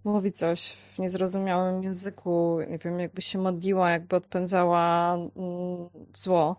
Mówi 0.04 0.32
coś 0.32 0.72
w 0.72 0.98
niezrozumiałym 0.98 1.82
języku, 1.82 2.58
nie 2.70 2.78
wiem, 2.78 3.00
jakby 3.00 3.22
się 3.22 3.38
modliła, 3.38 3.90
jakby 3.90 4.16
odpędzała 4.16 5.14
mm, 5.14 5.88
zło. 6.14 6.56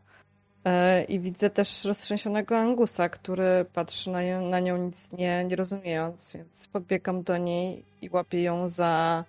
E, 0.65 1.03
I 1.03 1.19
widzę 1.19 1.49
też 1.49 1.85
roztrzęsionego 1.85 2.57
Angusa, 2.57 3.09
który 3.09 3.65
patrzy 3.73 4.11
na, 4.11 4.41
na 4.41 4.59
nią 4.59 4.77
nic 4.77 5.11
nie, 5.11 5.45
nie 5.45 5.55
rozumiejąc, 5.55 6.33
więc 6.35 6.67
podbiegam 6.67 7.23
do 7.23 7.37
niej 7.37 7.85
i 8.01 8.09
łapię 8.09 8.43
ją 8.43 8.67
za, 8.67 9.23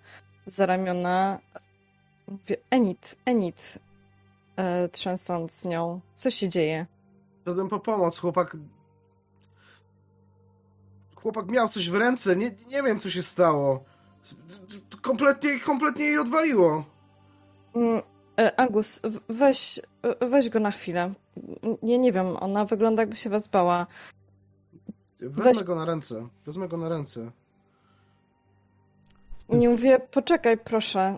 za 0.47 0.65
ramiona. 0.65 1.39
Mówię, 2.27 2.55
Enid, 2.71 3.15
Enid, 3.25 3.79
e, 4.59 4.89
trzęsąc 4.89 5.65
nią. 5.65 6.01
Co 6.15 6.31
się 6.31 6.49
dzieje? 6.49 6.85
Szedłem 7.45 7.69
po 7.69 7.79
pomoc, 7.79 8.17
chłopak... 8.17 8.57
Chłopak 11.15 11.47
miał 11.47 11.67
coś 11.67 11.89
w 11.89 11.95
ręce, 11.95 12.35
nie, 12.35 12.51
nie 12.67 12.83
wiem 12.83 12.99
co 12.99 13.09
się 13.09 13.21
stało. 13.21 13.83
Kompletnie, 15.01 15.59
kompletnie 15.59 16.05
jej 16.05 16.17
odwaliło. 16.17 16.83
Mm, 17.75 18.01
e, 18.39 18.59
Angus, 18.59 19.01
weź, 19.29 19.81
weź 20.21 20.49
go 20.49 20.59
na 20.59 20.71
chwilę. 20.71 21.13
Nie, 21.83 21.99
nie 21.99 22.11
wiem, 22.11 22.37
ona 22.39 22.65
wygląda 22.65 23.01
jakby 23.01 23.15
się 23.15 23.29
was 23.29 23.47
bała. 23.47 23.87
Wezmę 25.19 25.43
Weź... 25.43 25.63
go 25.63 25.75
na 25.75 25.85
ręce. 25.85 26.27
Wezmę 26.45 26.67
go 26.67 26.77
na 26.77 26.89
ręce. 26.89 27.31
Nie 29.49 29.69
mówię, 29.69 29.99
poczekaj 30.11 30.57
proszę. 30.57 31.17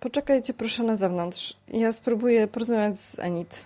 Poczekajcie 0.00 0.54
proszę 0.54 0.82
na 0.82 0.96
zewnątrz. 0.96 1.56
Ja 1.68 1.92
spróbuję 1.92 2.48
porozmawiać 2.48 3.00
z 3.00 3.18
Enid. 3.18 3.64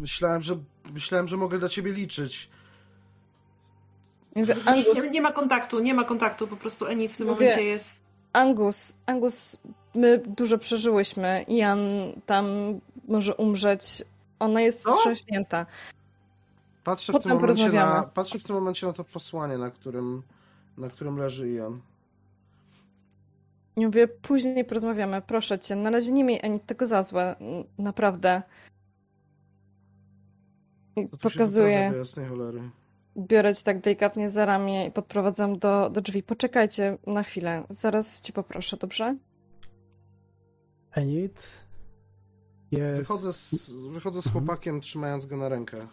Myślałem, 0.00 0.42
że 0.42 0.58
myślałem, 0.92 1.28
że 1.28 1.36
mogę 1.36 1.58
dla 1.58 1.68
ciebie 1.68 1.92
liczyć. 1.92 2.50
Nie, 4.36 4.42
mówię, 4.42 4.56
Angus... 4.64 5.04
nie, 5.04 5.10
nie 5.10 5.22
ma 5.22 5.32
kontaktu, 5.32 5.80
nie 5.80 5.94
ma 5.94 6.04
kontaktu, 6.04 6.46
po 6.46 6.56
prostu 6.56 6.86
Enid 6.86 7.12
w 7.12 7.16
tym 7.16 7.26
mówię, 7.26 7.46
momencie 7.46 7.64
jest. 7.64 8.02
Angus, 8.32 8.96
Angus, 9.06 9.56
my 9.94 10.18
dużo 10.18 10.58
przeżyłyśmy. 10.58 11.44
Jan 11.48 11.80
tam 12.26 12.46
może 13.08 13.34
umrzeć. 13.34 14.04
Ona 14.38 14.60
jest 14.60 14.86
wstrząśnięta. 14.86 15.66
Patrzę 16.84 17.12
w, 17.12 17.22
tym 17.22 17.32
momencie 17.32 17.72
na, 17.72 18.02
patrzę 18.02 18.38
w 18.38 18.42
tym 18.42 18.56
momencie 18.56 18.86
na 18.86 18.92
to 18.92 19.04
posłanie, 19.04 19.58
na 19.58 19.70
którym, 19.70 20.22
na 20.78 20.88
którym 20.88 21.18
leży 21.18 21.48
Ian. 21.48 21.80
Nie 23.76 23.86
mówię, 23.86 24.08
później 24.08 24.64
porozmawiamy, 24.64 25.22
proszę 25.22 25.58
cię. 25.58 25.76
Na 25.76 25.90
razie 25.90 26.12
nie 26.12 26.24
miej 26.24 26.40
ani 26.42 26.60
tego 26.60 26.86
za 26.86 27.02
złe. 27.02 27.36
Naprawdę. 27.78 28.42
I 30.96 31.08
pokazuję. 31.08 31.88
Do 31.92 31.98
jasnej 31.98 32.26
cholery. 32.28 32.60
biorę 33.18 33.54
cię 33.54 33.64
tak 33.64 33.80
delikatnie 33.80 34.30
za 34.30 34.44
ramię 34.44 34.86
i 34.86 34.90
podprowadzam 34.90 35.58
do, 35.58 35.90
do 35.90 36.00
drzwi. 36.00 36.22
Poczekajcie 36.22 36.98
na 37.06 37.22
chwilę, 37.22 37.64
zaraz 37.70 38.20
cię 38.20 38.32
poproszę, 38.32 38.76
dobrze? 38.76 39.16
Enid 40.92 41.66
jest... 42.72 42.98
Wychodzę 42.98 43.32
z, 43.32 43.72
wychodzę 43.92 44.22
z 44.22 44.26
Mhm. 44.26 44.44
chłopakiem, 44.46 44.80
trzymając 44.80 45.26
go 45.26 45.36
na 45.36 45.48
rękę. 45.48 45.86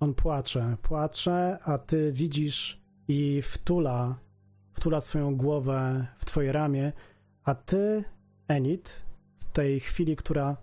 On 0.00 0.14
płacze, 0.14 0.76
płacze, 0.82 1.58
a 1.64 1.78
ty 1.78 2.12
widzisz 2.12 2.82
i 3.08 3.42
wtula, 3.42 4.18
wtula 4.76 5.00
swoją 5.00 5.36
głowę 5.36 6.06
w 6.16 6.24
twoje 6.24 6.52
ramię, 6.52 6.92
a 7.44 7.54
ty, 7.54 8.04
Enid, 8.48 9.04
w 9.38 9.44
tej 9.44 9.80
chwili, 9.80 10.16
która 10.16 10.56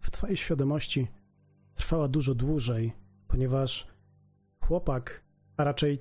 w 0.00 0.10
twojej 0.10 0.36
świadomości 0.36 1.08
trwała 1.74 2.08
dużo 2.08 2.34
dłużej, 2.34 2.92
ponieważ 3.28 3.86
chłopak, 4.60 5.22
a 5.56 5.64
raczej 5.64 5.98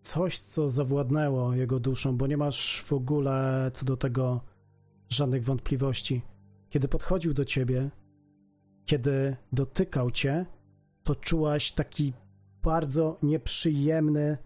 coś, 0.00 0.38
co 0.38 0.68
zawładnęło 0.68 1.54
jego 1.54 1.80
duszą, 1.80 2.16
bo 2.16 2.26
nie 2.26 2.36
masz 2.36 2.82
w 2.82 2.92
ogóle 2.92 3.70
co 3.74 3.86
do 3.86 3.96
tego 3.96 4.40
żadnych 5.08 5.44
wątpliwości. 5.44 6.22
Kiedy 6.70 6.88
podchodził 6.88 7.34
do 7.34 7.44
ciebie, 7.44 7.90
kiedy 8.84 9.36
dotykał 9.52 10.10
cię, 10.10 10.46
to 11.04 11.14
czułaś 11.14 11.72
taki 11.72 12.12
bardzo 12.62 13.16
nieprzyjemny, 13.22 14.38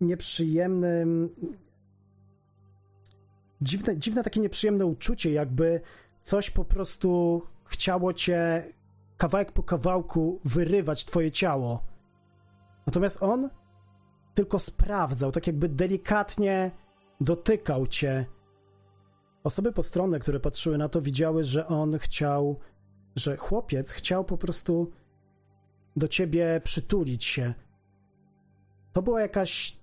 nieprzyjemny, 0.00 1.06
dziwne, 3.60 3.96
dziwne 3.96 4.22
takie 4.22 4.40
nieprzyjemne 4.40 4.86
uczucie, 4.86 5.32
jakby 5.32 5.80
coś 6.22 6.50
po 6.50 6.64
prostu 6.64 7.42
chciało 7.64 8.12
cię 8.12 8.64
kawałek 9.16 9.52
po 9.52 9.62
kawałku 9.62 10.40
wyrywać 10.44 11.04
twoje 11.04 11.30
ciało. 11.30 11.84
Natomiast 12.86 13.22
on 13.22 13.50
tylko 14.34 14.58
sprawdzał, 14.58 15.32
tak 15.32 15.46
jakby 15.46 15.68
delikatnie 15.68 16.70
dotykał 17.20 17.86
cię. 17.86 18.26
Osoby 19.44 19.72
postronne, 19.72 20.18
które 20.18 20.40
patrzyły 20.40 20.78
na 20.78 20.88
to, 20.88 21.00
widziały, 21.00 21.44
że 21.44 21.66
on 21.66 21.98
chciał 21.98 22.60
że 23.16 23.36
chłopiec 23.36 23.92
chciał 23.92 24.24
po 24.24 24.36
prostu 24.36 24.90
do 25.96 26.08
ciebie 26.08 26.60
przytulić 26.64 27.24
się. 27.24 27.54
To 28.92 29.02
była 29.02 29.20
jakaś 29.20 29.80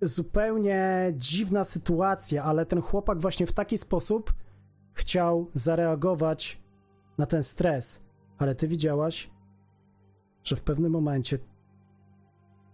zupełnie 0.00 1.12
dziwna 1.14 1.64
sytuacja, 1.64 2.44
ale 2.44 2.66
ten 2.66 2.82
chłopak 2.82 3.20
właśnie 3.20 3.46
w 3.46 3.52
taki 3.52 3.78
sposób 3.78 4.32
chciał 4.92 5.48
zareagować 5.52 6.62
na 7.18 7.26
ten 7.26 7.42
stres. 7.42 8.02
Ale 8.38 8.54
ty 8.54 8.68
widziałaś, 8.68 9.30
że 10.42 10.56
w 10.56 10.62
pewnym 10.62 10.92
momencie 10.92 11.38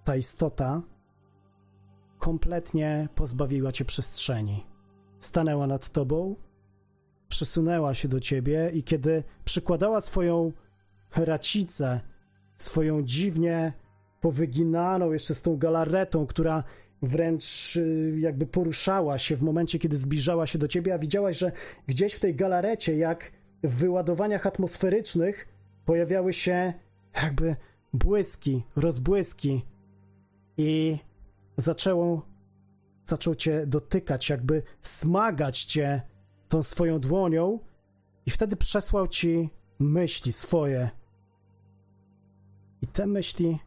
ta 0.04 0.16
istota 0.16 0.82
kompletnie 2.18 3.08
pozbawiła 3.14 3.72
cię 3.72 3.84
przestrzeni. 3.84 4.66
Stanęła 5.18 5.66
nad 5.66 5.88
tobą 5.88 6.36
przesunęła 7.28 7.94
się 7.94 8.08
do 8.08 8.20
ciebie 8.20 8.70
i 8.74 8.82
kiedy 8.82 9.24
przykładała 9.44 10.00
swoją 10.00 10.52
racicę, 11.16 12.00
swoją 12.56 13.02
dziwnie 13.02 13.72
powyginaną, 14.22 15.12
jeszcze 15.12 15.34
z 15.34 15.42
tą 15.42 15.56
galaretą, 15.56 16.26
która 16.26 16.64
wręcz 17.02 17.76
y, 17.76 18.16
jakby 18.18 18.46
poruszała 18.46 19.18
się 19.18 19.36
w 19.36 19.42
momencie, 19.42 19.78
kiedy 19.78 19.96
zbliżała 19.96 20.46
się 20.46 20.58
do 20.58 20.68
ciebie, 20.68 20.94
a 20.94 20.98
widziałaś, 20.98 21.38
że 21.38 21.52
gdzieś 21.86 22.12
w 22.12 22.20
tej 22.20 22.34
galarecie, 22.34 22.96
jak 22.96 23.32
w 23.62 23.74
wyładowaniach 23.74 24.46
atmosferycznych, 24.46 25.48
pojawiały 25.84 26.32
się 26.32 26.72
jakby 27.22 27.56
błyski, 27.92 28.62
rozbłyski 28.76 29.64
i 30.56 30.98
zaczęło, 31.56 32.26
zaczął 33.04 33.34
cię 33.34 33.66
dotykać, 33.66 34.30
jakby 34.30 34.62
smagać 34.80 35.64
cię 35.64 36.02
tą 36.48 36.62
swoją 36.62 36.98
dłonią 37.00 37.58
i 38.26 38.30
wtedy 38.30 38.56
przesłał 38.56 39.06
ci 39.06 39.50
myśli 39.78 40.32
swoje. 40.32 40.90
I 42.82 42.86
te 42.86 43.06
myśli, 43.06 43.58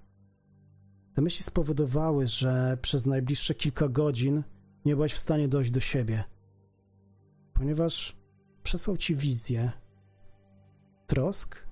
te 1.15 1.21
myśli 1.21 1.43
spowodowały, 1.43 2.27
że 2.27 2.77
przez 2.81 3.05
najbliższe 3.05 3.55
kilka 3.55 3.87
godzin 3.87 4.43
nie 4.85 4.95
byłaś 4.95 5.13
w 5.13 5.19
stanie 5.19 5.47
dojść 5.47 5.71
do 5.71 5.79
siebie, 5.79 6.23
ponieważ 7.53 8.15
przesłał 8.63 8.97
ci 8.97 9.15
wizję, 9.15 9.71
trosk, 11.07 11.65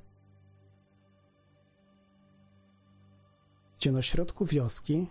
gdzie 3.78 3.92
na 3.92 4.02
środku 4.02 4.46
wioski 4.46 5.08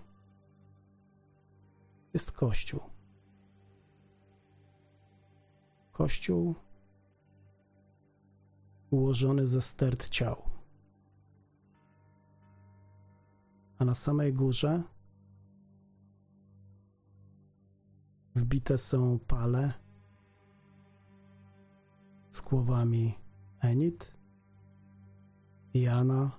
jest 2.14 2.32
kościół. 2.32 2.80
Kościół 5.92 6.54
ułożony 8.90 9.46
ze 9.46 9.62
stert 9.62 10.08
ciał. 10.08 10.51
A 13.82 13.84
na 13.84 13.94
samej 13.94 14.32
górze 14.32 14.82
wbite 18.34 18.78
są 18.78 19.18
pale 19.18 19.72
z 22.30 22.40
głowami 22.40 23.14
Enid, 23.60 24.16
Jana, 25.74 26.30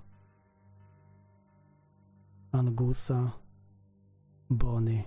Angusa, 2.51 3.31
Bonnie. 4.49 5.03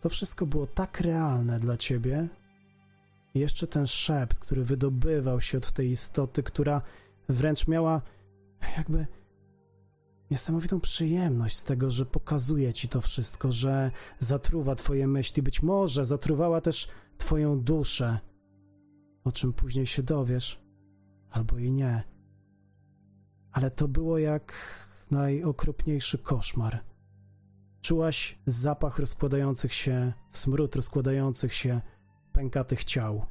To 0.00 0.08
wszystko 0.08 0.46
było 0.46 0.66
tak 0.66 1.00
realne 1.00 1.60
dla 1.60 1.76
ciebie. 1.76 2.28
Jeszcze 3.34 3.66
ten 3.66 3.86
szept, 3.86 4.38
który 4.38 4.64
wydobywał 4.64 5.40
się 5.40 5.58
od 5.58 5.72
tej 5.72 5.90
istoty, 5.90 6.42
która 6.42 6.82
wręcz 7.28 7.68
miała 7.68 8.02
jakby 8.76 9.06
niesamowitą 10.30 10.80
przyjemność 10.80 11.56
z 11.56 11.64
tego, 11.64 11.90
że 11.90 12.06
pokazuje 12.06 12.72
ci 12.72 12.88
to 12.88 13.00
wszystko, 13.00 13.52
że 13.52 13.90
zatruwa 14.18 14.74
twoje 14.74 15.06
myśli, 15.06 15.42
być 15.42 15.62
może 15.62 16.06
zatruwała 16.06 16.60
też 16.60 16.88
twoją 17.18 17.60
duszę, 17.60 18.18
o 19.24 19.32
czym 19.32 19.52
później 19.52 19.86
się 19.86 20.02
dowiesz, 20.02 20.60
albo 21.30 21.58
i 21.58 21.72
nie. 21.72 22.02
Ale 23.52 23.70
to 23.70 23.88
było 23.88 24.18
jak 24.18 24.54
najokropniejszy 25.10 26.18
koszmar. 26.18 26.84
Czułaś 27.80 28.38
zapach 28.46 28.98
rozkładających 28.98 29.72
się, 29.72 30.12
smród 30.30 30.76
rozkładających 30.76 31.54
się 31.54 31.80
pękatych 32.32 32.84
ciał. 32.84 33.26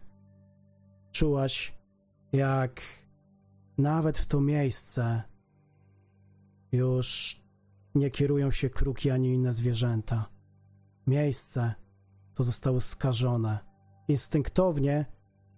Czułaś, 1.12 1.74
jak 2.34 2.82
nawet 3.78 4.18
w 4.18 4.26
to 4.26 4.42
miejsce 4.42 5.24
już 6.72 7.40
nie 7.96 8.12
kierują 8.12 8.52
się 8.52 8.70
kruki 8.70 9.10
ani 9.12 9.34
inne 9.34 9.54
zwierzęta. 9.54 10.30
Miejsce 11.08 11.74
to 12.34 12.44
zostało 12.44 12.82
skażone. 12.82 13.60
Instynktownie 14.08 15.06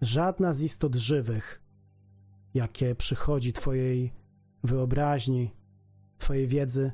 żadna 0.01 0.53
z 0.53 0.61
istot 0.61 0.95
żywych, 0.95 1.63
jakie 2.53 2.95
przychodzi 2.95 3.53
Twojej 3.53 4.13
wyobraźni, 4.63 5.51
Twojej 6.17 6.47
wiedzy, 6.47 6.91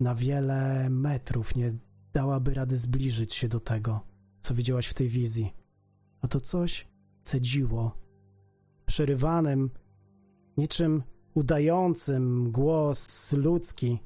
na 0.00 0.14
wiele 0.14 0.90
metrów 0.90 1.56
nie 1.56 1.78
dałaby 2.12 2.54
rady 2.54 2.76
zbliżyć 2.76 3.34
się 3.34 3.48
do 3.48 3.60
tego, 3.60 4.00
co 4.40 4.54
widziałaś 4.54 4.86
w 4.86 4.94
tej 4.94 5.08
wizji. 5.08 5.52
A 6.20 6.28
to 6.28 6.40
coś 6.40 6.88
cedziło, 7.22 8.03
przerywanym, 8.86 9.70
niczym 10.56 11.02
udającym 11.34 12.52
głos 12.52 13.32
ludzki, 13.32 13.98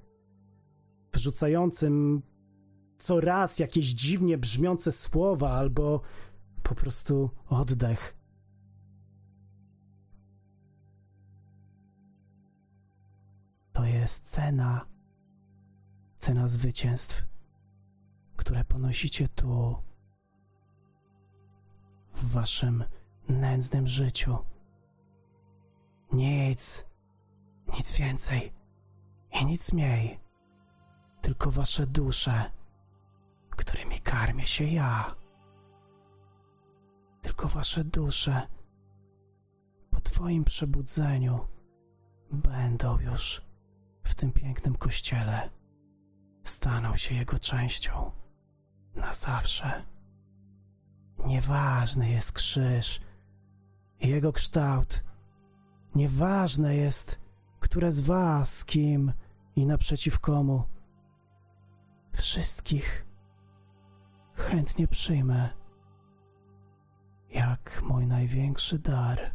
wrzucającym 1.13 2.23
co 2.99 3.21
raz 3.21 3.59
jakieś 3.59 3.87
dziwnie 3.87 4.39
brzmiące 4.39 4.93
słowa 4.93 5.51
albo 5.51 6.01
po 6.63 6.75
prostu 6.75 7.31
oddech. 7.49 8.17
To 13.73 13.85
jest 13.85 14.31
cena, 14.31 14.87
cena 16.19 16.49
zwycięstw, 16.49 17.25
które 18.37 18.65
ponosicie 18.65 19.29
tu, 19.29 19.77
w 22.15 22.31
waszym 22.33 22.85
nędznym 23.29 23.87
życiu. 23.87 24.48
Nic, 26.13 26.85
nic 27.77 27.93
więcej 27.93 28.53
i 29.41 29.45
nic 29.47 29.73
mniej, 29.73 30.21
tylko 31.23 31.51
wasze 31.51 31.87
dusze, 31.87 32.51
którymi 33.51 34.01
karmię 34.01 34.47
się 34.47 34.65
ja. 34.65 35.15
Tylko 37.23 37.49
wasze 37.49 37.85
dusze 37.85 38.47
pod 39.91 40.03
twoim 40.03 40.45
przebudzeniu 40.45 41.49
będą 42.31 42.99
już 43.01 43.43
w 44.03 44.15
tym 44.15 44.33
pięknym 44.33 44.77
kościele. 44.77 45.51
Staną 46.45 46.97
się 46.97 47.15
jego 47.15 47.39
częścią 47.39 48.13
na 48.95 49.15
zawsze. 49.15 49.85
Nieważny 51.27 52.11
jest 52.11 52.33
krzyż 52.33 53.01
jego 54.01 54.33
kształt. 54.33 55.08
Nieważne 55.95 56.77
jest, 56.77 57.21
które 57.61 57.93
z 57.93 58.01
was, 58.01 58.65
kim 58.65 59.13
i 59.57 59.67
naprzeciw 59.67 60.21
komu. 60.21 60.63
Wszystkich 62.13 63.07
chętnie 64.35 64.89
przyjmę 64.89 65.59
jak 67.31 67.83
mój 67.89 68.07
największy 68.07 68.79
dar 68.79 69.35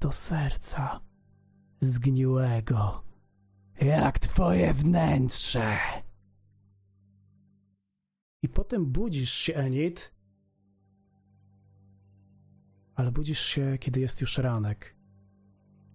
do 0.00 0.12
serca 0.12 1.00
zgniłego, 1.80 3.04
jak 3.80 4.18
twoje 4.18 4.74
wnętrze. 4.74 5.76
I 8.42 8.48
potem 8.48 8.86
budzisz 8.86 9.32
się, 9.32 9.54
Enid, 9.54 10.14
ale 12.94 13.12
budzisz 13.12 13.40
się, 13.40 13.78
kiedy 13.78 14.00
jest 14.00 14.20
już 14.20 14.38
ranek. 14.38 14.97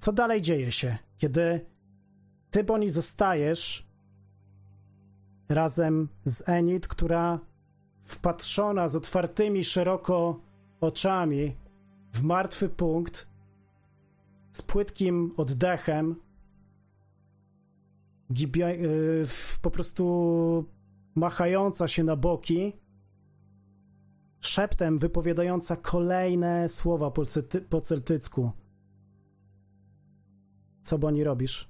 Co 0.03 0.13
dalej 0.13 0.41
dzieje 0.41 0.71
się, 0.71 0.97
kiedy 1.17 1.65
ty, 2.51 2.63
Bonnie, 2.63 2.91
zostajesz 2.91 3.87
razem 5.49 6.09
z 6.25 6.49
Enid, 6.49 6.87
która 6.87 7.39
wpatrzona 8.03 8.87
z 8.87 8.95
otwartymi 8.95 9.63
szeroko 9.63 10.39
oczami 10.81 11.55
w 12.13 12.21
martwy 12.21 12.69
punkt, 12.69 13.27
z 14.51 14.61
płytkim 14.61 15.33
oddechem, 15.37 16.15
gibia, 18.33 18.69
yy, 18.69 19.25
po 19.61 19.71
prostu 19.71 20.65
machająca 21.15 21.87
się 21.87 22.03
na 22.03 22.15
boki, 22.15 22.73
szeptem 24.39 24.97
wypowiadająca 24.97 25.75
kolejne 25.75 26.69
słowa 26.69 27.11
po, 27.11 27.25
celty, 27.25 27.61
po 27.61 27.81
celtycku. 27.81 28.51
Co 30.93 30.97
Boni 30.97 31.23
robisz? 31.23 31.67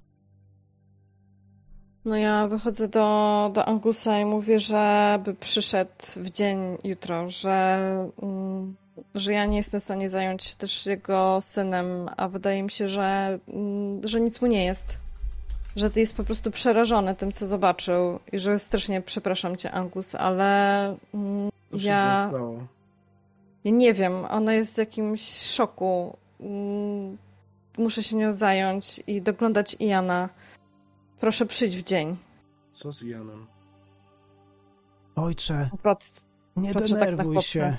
No 2.06 2.16
ja 2.16 2.48
wychodzę 2.48 2.88
do, 2.88 3.52
do 3.54 3.66
Angusa 3.66 4.20
i 4.20 4.26
mówię, 4.26 4.60
żeby 4.60 5.34
przyszedł 5.40 5.92
w 6.16 6.30
dzień 6.30 6.60
jutro, 6.84 7.30
że, 7.30 7.80
mm, 8.22 8.76
że 9.16 9.34
ja 9.34 9.46
nie 9.46 9.58
jestem 9.58 9.80
w 9.80 9.84
stanie 9.84 10.10
zająć 10.10 10.44
się 10.44 10.56
też 10.56 10.86
jego 10.86 11.40
synem, 11.42 12.10
a 12.18 12.28
wydaje 12.28 12.64
mi 12.64 12.72
się, 12.72 12.88
że, 12.88 13.40
mm, 13.48 14.08
że 14.08 14.22
nic 14.22 14.42
mu 14.42 14.48
nie 14.48 14.66
jest. 14.66 14.98
Że 15.76 15.90
ty 15.90 16.00
jest 16.00 16.18
po 16.18 16.24
prostu 16.24 16.52
przerażony 16.52 17.16
tym, 17.16 17.32
co 17.32 17.48
zobaczył 17.48 18.20
i 18.32 18.40
że 18.40 18.60
strasznie 18.60 19.02
przepraszam 19.02 19.56
cię, 19.56 19.72
Angus, 19.72 20.16
ale 20.16 20.86
mm, 21.14 21.52
Co 21.72 21.80
się 21.80 21.88
ja... 21.88 22.32
Ja 23.64 23.72
nie 23.72 23.94
wiem, 23.94 24.26
ona 24.30 24.54
jest 24.54 24.76
w 24.76 24.78
jakimś 24.78 25.32
szoku. 25.32 26.18
Muszę 27.78 28.04
się 28.04 28.16
nią 28.16 28.32
zająć 28.32 29.04
i 29.08 29.22
doglądać 29.22 29.76
Iana. 29.80 30.30
Proszę 31.20 31.46
przyjdź 31.46 31.78
w 31.78 31.84
dzień. 31.84 32.18
Co 32.72 32.92
z 32.92 33.02
Janem? 33.02 33.48
Ojcze, 35.16 35.70
Pat- 35.84 36.26
nie 36.56 36.74
tak 36.74 36.90
na 36.90 36.90
denerwuj 36.90 37.36
chłopca. 37.36 37.50
się. 37.50 37.78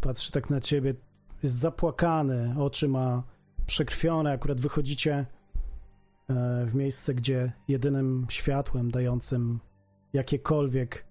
Patrzy 0.00 0.32
tak 0.32 0.50
na 0.50 0.60
ciebie. 0.60 0.94
Jest 1.42 1.56
zapłakany, 1.56 2.54
oczy 2.58 2.88
ma 2.88 3.22
przekrwione. 3.66 4.32
Akurat 4.32 4.60
wychodzicie 4.60 5.14
e, 5.14 5.26
w 6.66 6.74
miejsce, 6.74 7.14
gdzie 7.14 7.52
jedynym 7.68 8.26
światłem 8.30 8.90
dającym 8.90 9.60
jakiekolwiek 10.12 11.06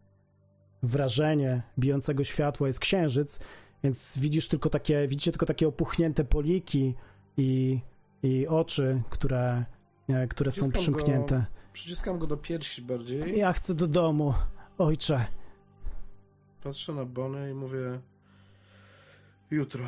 wrażenie 0.83 1.61
bijącego 1.79 2.23
światła 2.23 2.67
jest 2.67 2.79
księżyc, 2.79 3.39
więc 3.83 4.17
widzisz 4.17 4.47
tylko 4.47 4.69
takie, 4.69 5.07
widzicie 5.07 5.31
tylko 5.31 5.45
takie 5.45 5.67
opuchnięte 5.67 6.23
poliki 6.25 6.95
i, 7.37 7.79
i 8.23 8.47
oczy, 8.47 9.01
które, 9.09 9.65
e, 10.09 10.27
które 10.27 10.51
są 10.51 10.55
Ściskam 10.61 10.71
go. 10.71 10.79
przymknięte. 10.79 11.45
Przyciskam 11.73 12.19
go 12.19 12.27
do 12.27 12.37
piersi 12.37 12.81
bardziej. 12.81 13.37
Ja 13.37 13.53
chcę 13.53 13.73
do 13.75 13.87
domu, 13.87 14.33
ojcze. 14.77 15.25
Patrzę 16.63 16.93
na 16.93 17.05
Bonę 17.05 17.51
i 17.51 17.53
mówię 17.53 17.99
jutro. 19.51 19.83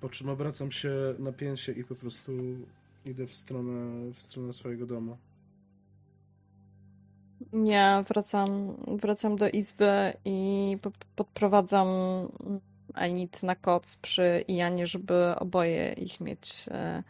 Po 0.00 0.08
czym 0.08 0.28
obracam 0.28 0.72
się 0.72 0.90
na 1.18 1.32
pięcie 1.32 1.72
i 1.72 1.84
po 1.84 1.94
prostu 1.94 2.32
idę 3.04 3.26
w 3.26 3.34
stronę, 3.34 4.10
w 4.14 4.22
stronę 4.22 4.52
swojego 4.52 4.86
domu. 4.86 5.16
Ja 7.64 8.02
wracam, 8.02 8.76
wracam 8.86 9.36
do 9.36 9.48
izby 9.48 10.12
i 10.24 10.76
po- 10.82 10.90
podprowadzam 11.16 11.88
Anit 12.94 13.42
na 13.42 13.54
koc 13.56 13.96
przy 13.96 14.44
Ianie, 14.48 14.86
żeby 14.86 15.14
oboje 15.38 15.92
ich 15.92 16.20
mieć 16.20 16.66
e, 16.70 17.02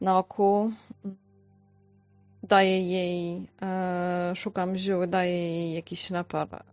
na 0.00 0.18
oku. 0.18 0.72
Daję 2.42 2.82
jej, 2.82 3.48
e, 3.62 4.32
szukam 4.36 4.76
ziół, 4.76 5.06
daję 5.06 5.50
jej 5.50 5.72
jakiś 5.74 6.10
napar 6.10 6.64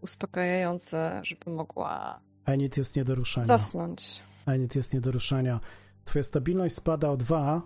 uspokajający, 0.00 0.96
żeby 1.22 1.50
mogła 1.50 2.20
Enid 2.44 2.76
jest 2.76 2.96
nie 2.96 3.04
do 3.04 3.14
ruszenia. 3.14 3.46
zasnąć. 3.46 4.22
Enid 4.46 4.76
jest 4.76 4.94
nie 4.94 5.00
do 5.00 5.12
ruszenia. 5.12 5.60
Twoja 6.04 6.22
stabilność 6.22 6.74
spada 6.74 7.10
o 7.10 7.16
dwa, 7.16 7.62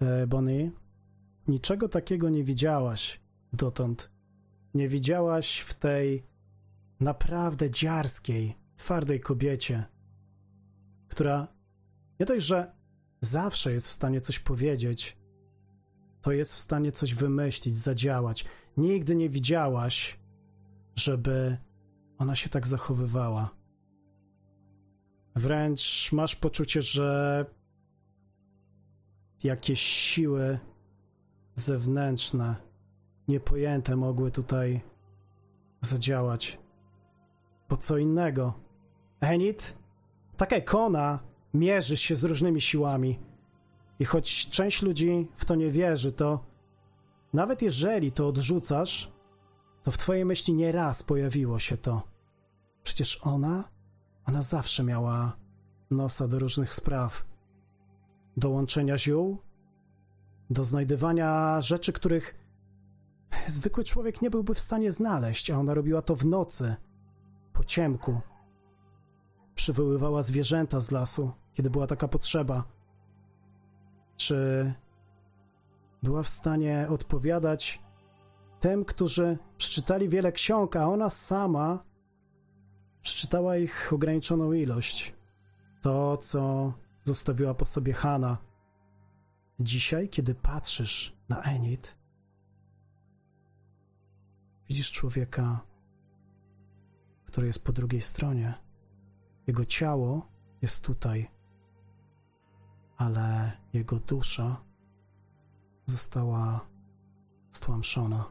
e, 0.00 0.26
Bonnie. 0.26 0.70
Niczego 1.48 1.88
takiego 1.88 2.28
nie 2.28 2.44
widziałaś 2.44 3.20
dotąd. 3.52 4.10
Nie 4.74 4.88
widziałaś 4.88 5.58
w 5.58 5.74
tej 5.74 6.26
naprawdę 7.00 7.70
dziarskiej, 7.70 8.56
twardej 8.76 9.20
kobiecie, 9.20 9.84
która 11.08 11.48
nie 12.20 12.26
dość, 12.26 12.46
że 12.46 12.72
zawsze 13.22 13.72
jest 13.72 13.88
w 13.88 13.92
stanie 13.92 14.20
coś 14.20 14.38
powiedzieć, 14.38 15.16
to 16.22 16.32
jest 16.32 16.54
w 16.54 16.58
stanie 16.58 16.92
coś 16.92 17.14
wymyślić, 17.14 17.76
zadziałać. 17.76 18.44
Nigdy 18.76 19.16
nie 19.16 19.30
widziałaś, 19.30 20.18
żeby 20.96 21.56
ona 22.18 22.36
się 22.36 22.48
tak 22.48 22.66
zachowywała. 22.66 23.50
Wręcz 25.36 26.12
masz 26.12 26.36
poczucie, 26.36 26.82
że 26.82 27.46
jakieś 29.44 29.80
siły 29.80 30.58
zewnętrzne, 31.54 32.56
niepojęte 33.28 33.96
mogły 33.96 34.30
tutaj 34.30 34.80
zadziałać. 35.80 36.58
Bo 37.68 37.76
co 37.76 37.98
innego. 37.98 38.54
Enid, 39.20 39.78
taka 40.36 40.56
ikona, 40.56 41.31
mierzy 41.54 41.96
się 41.96 42.16
z 42.16 42.24
różnymi 42.24 42.60
siłami. 42.60 43.18
I 43.98 44.04
choć 44.04 44.50
część 44.50 44.82
ludzi 44.82 45.28
w 45.36 45.44
to 45.44 45.54
nie 45.54 45.70
wierzy, 45.70 46.12
to 46.12 46.44
nawet 47.32 47.62
jeżeli 47.62 48.12
to 48.12 48.28
odrzucasz, 48.28 49.12
to 49.82 49.90
w 49.90 49.98
twojej 49.98 50.24
myśli 50.24 50.54
nie 50.54 50.72
raz 50.72 51.02
pojawiło 51.02 51.58
się 51.58 51.76
to. 51.76 52.02
Przecież 52.82 53.20
ona 53.22 53.72
ona 54.24 54.42
zawsze 54.42 54.84
miała 54.84 55.36
nosa 55.90 56.28
do 56.28 56.38
różnych 56.38 56.74
spraw. 56.74 57.24
Do 58.36 58.50
łączenia 58.50 58.98
ziół, 58.98 59.38
do 60.50 60.64
znajdywania 60.64 61.60
rzeczy, 61.60 61.92
których 61.92 62.34
zwykły 63.46 63.84
człowiek 63.84 64.22
nie 64.22 64.30
byłby 64.30 64.54
w 64.54 64.60
stanie 64.60 64.92
znaleźć, 64.92 65.50
a 65.50 65.58
ona 65.58 65.74
robiła 65.74 66.02
to 66.02 66.16
w 66.16 66.26
nocy, 66.26 66.76
po 67.52 67.64
ciemku. 67.64 68.20
Przywoływała 69.54 70.22
zwierzęta 70.22 70.80
z 70.80 70.90
lasu, 70.90 71.32
kiedy 71.54 71.70
była 71.70 71.86
taka 71.86 72.08
potrzeba. 72.08 72.64
Czy 74.16 74.72
była 76.02 76.22
w 76.22 76.28
stanie 76.28 76.86
odpowiadać 76.88 77.82
tym, 78.60 78.84
którzy 78.84 79.38
przeczytali 79.58 80.08
wiele 80.08 80.32
ksiąg, 80.32 80.76
a 80.76 80.88
ona 80.88 81.10
sama 81.10 81.92
Przeczytała 83.02 83.56
ich 83.56 83.92
ograniczoną 83.92 84.52
ilość. 84.52 85.14
To, 85.80 86.16
co 86.16 86.72
zostawiła 87.02 87.54
po 87.54 87.64
sobie 87.64 87.92
Hanna. 87.92 88.38
Dzisiaj, 89.60 90.08
kiedy 90.08 90.34
patrzysz 90.34 91.16
na 91.28 91.42
Enid, 91.42 91.98
widzisz 94.68 94.92
człowieka, 94.92 95.60
który 97.24 97.46
jest 97.46 97.64
po 97.64 97.72
drugiej 97.72 98.00
stronie. 98.00 98.54
Jego 99.46 99.66
ciało 99.66 100.28
jest 100.62 100.84
tutaj, 100.84 101.30
ale 103.06 103.52
jego 103.72 103.96
dusza 103.96 104.56
została 105.86 106.60
stłamszona. 107.50 108.24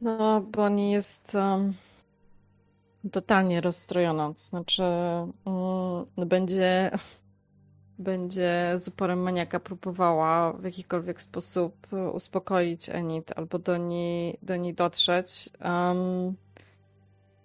No, 0.00 0.40
bo 0.40 0.68
nie 0.68 0.92
jest 0.92 1.34
um, 1.34 1.74
totalnie 3.12 3.60
rozstrojona. 3.60 4.32
Znaczy, 4.36 4.82
mm, 4.82 6.28
będzie, 6.28 6.90
będzie 7.98 8.74
z 8.76 8.88
uporem 8.88 9.22
maniaka 9.22 9.60
próbowała 9.60 10.52
w 10.52 10.64
jakikolwiek 10.64 11.20
sposób 11.20 11.86
uspokoić 12.12 12.88
Enid 12.88 13.32
albo 13.36 13.58
do 13.58 13.76
niej, 13.76 14.38
do 14.42 14.56
niej 14.56 14.74
dotrzeć. 14.74 15.50
Um, 15.64 16.36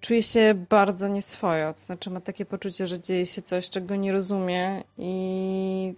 czuje 0.02 0.24
się 0.24 0.66
bardzo 0.70 1.08
nieswojo. 1.08 1.74
To 1.74 1.80
znaczy 1.80 2.10
ma 2.10 2.22
takie 2.22 2.46
poczucie, 2.46 2.88
że 2.88 3.00
dzieje 3.00 3.26
się 3.26 3.42
coś, 3.42 3.70
czego 3.70 3.96
nie 3.96 4.12
rozumie 4.12 4.84
i 4.98 5.94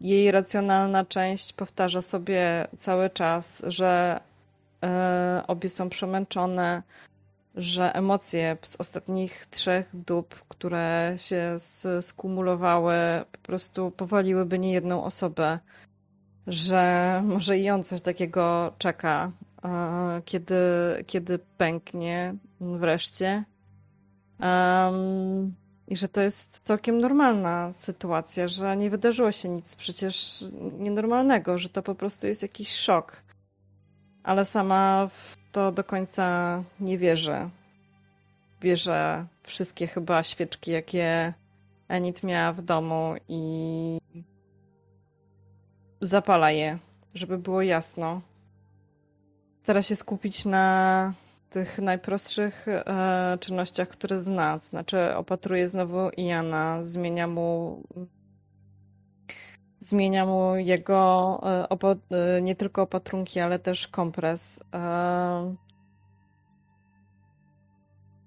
jej 0.00 0.30
racjonalna 0.30 1.04
część 1.04 1.52
powtarza 1.52 2.02
sobie 2.02 2.66
cały 2.76 3.10
czas, 3.10 3.62
że 3.66 4.20
e, 4.84 5.44
obie 5.46 5.68
są 5.68 5.88
przemęczone, 5.88 6.82
że 7.54 7.94
emocje 7.94 8.56
z 8.62 8.76
ostatnich 8.80 9.46
trzech 9.50 9.88
dób, 9.94 10.44
które 10.48 11.14
się 11.16 11.56
skumulowały, 12.00 12.94
po 13.32 13.38
prostu 13.38 13.90
powaliłyby 13.90 14.58
niejedną 14.58 15.04
osobę, 15.04 15.58
że 16.46 17.22
może 17.24 17.58
i 17.58 17.70
on 17.70 17.84
coś 17.84 18.00
takiego 18.00 18.72
czeka, 18.78 19.30
kiedy, 20.24 20.54
kiedy 21.06 21.38
pęknie 21.38 22.34
wreszcie. 22.78 23.44
Um, 24.40 25.54
I 25.88 25.96
że 25.96 26.08
to 26.08 26.20
jest 26.20 26.60
całkiem 26.64 27.00
normalna 27.00 27.72
sytuacja, 27.72 28.48
że 28.48 28.76
nie 28.76 28.90
wydarzyło 28.90 29.32
się 29.32 29.48
nic 29.48 29.76
przecież 29.76 30.44
nienormalnego, 30.78 31.58
że 31.58 31.68
to 31.68 31.82
po 31.82 31.94
prostu 31.94 32.26
jest 32.26 32.42
jakiś 32.42 32.76
szok. 32.76 33.22
Ale 34.22 34.44
sama 34.44 35.08
w 35.10 35.36
to 35.52 35.72
do 35.72 35.84
końca 35.84 36.62
nie 36.80 36.98
wierzę. 36.98 37.50
Bierze 38.60 39.26
wszystkie 39.42 39.86
chyba 39.86 40.24
świeczki, 40.24 40.70
jakie 40.70 41.34
Enid 41.88 42.22
miała 42.22 42.52
w 42.52 42.62
domu 42.62 43.14
i 43.28 43.98
zapala 46.00 46.50
je, 46.50 46.78
żeby 47.14 47.38
było 47.38 47.62
jasno. 47.62 48.20
Stara 49.62 49.82
się 49.82 49.96
skupić 49.96 50.44
na 50.44 51.12
tych 51.54 51.78
najprostszych 51.78 52.66
e, 52.68 53.38
czynnościach, 53.40 53.88
które 53.88 54.20
zna. 54.20 54.58
Znaczy 54.58 55.16
opatruje 55.16 55.68
znowu 55.68 56.10
Iana, 56.10 56.82
zmienia 56.82 57.26
mu 57.26 57.82
zmienia 59.80 60.26
mu 60.26 60.56
jego 60.56 61.40
e, 61.42 61.68
e, 62.10 62.42
nie 62.42 62.54
tylko 62.54 62.82
opatrunki, 62.82 63.40
ale 63.40 63.58
też 63.58 63.88
kompres. 63.88 64.60
E, 64.74 65.54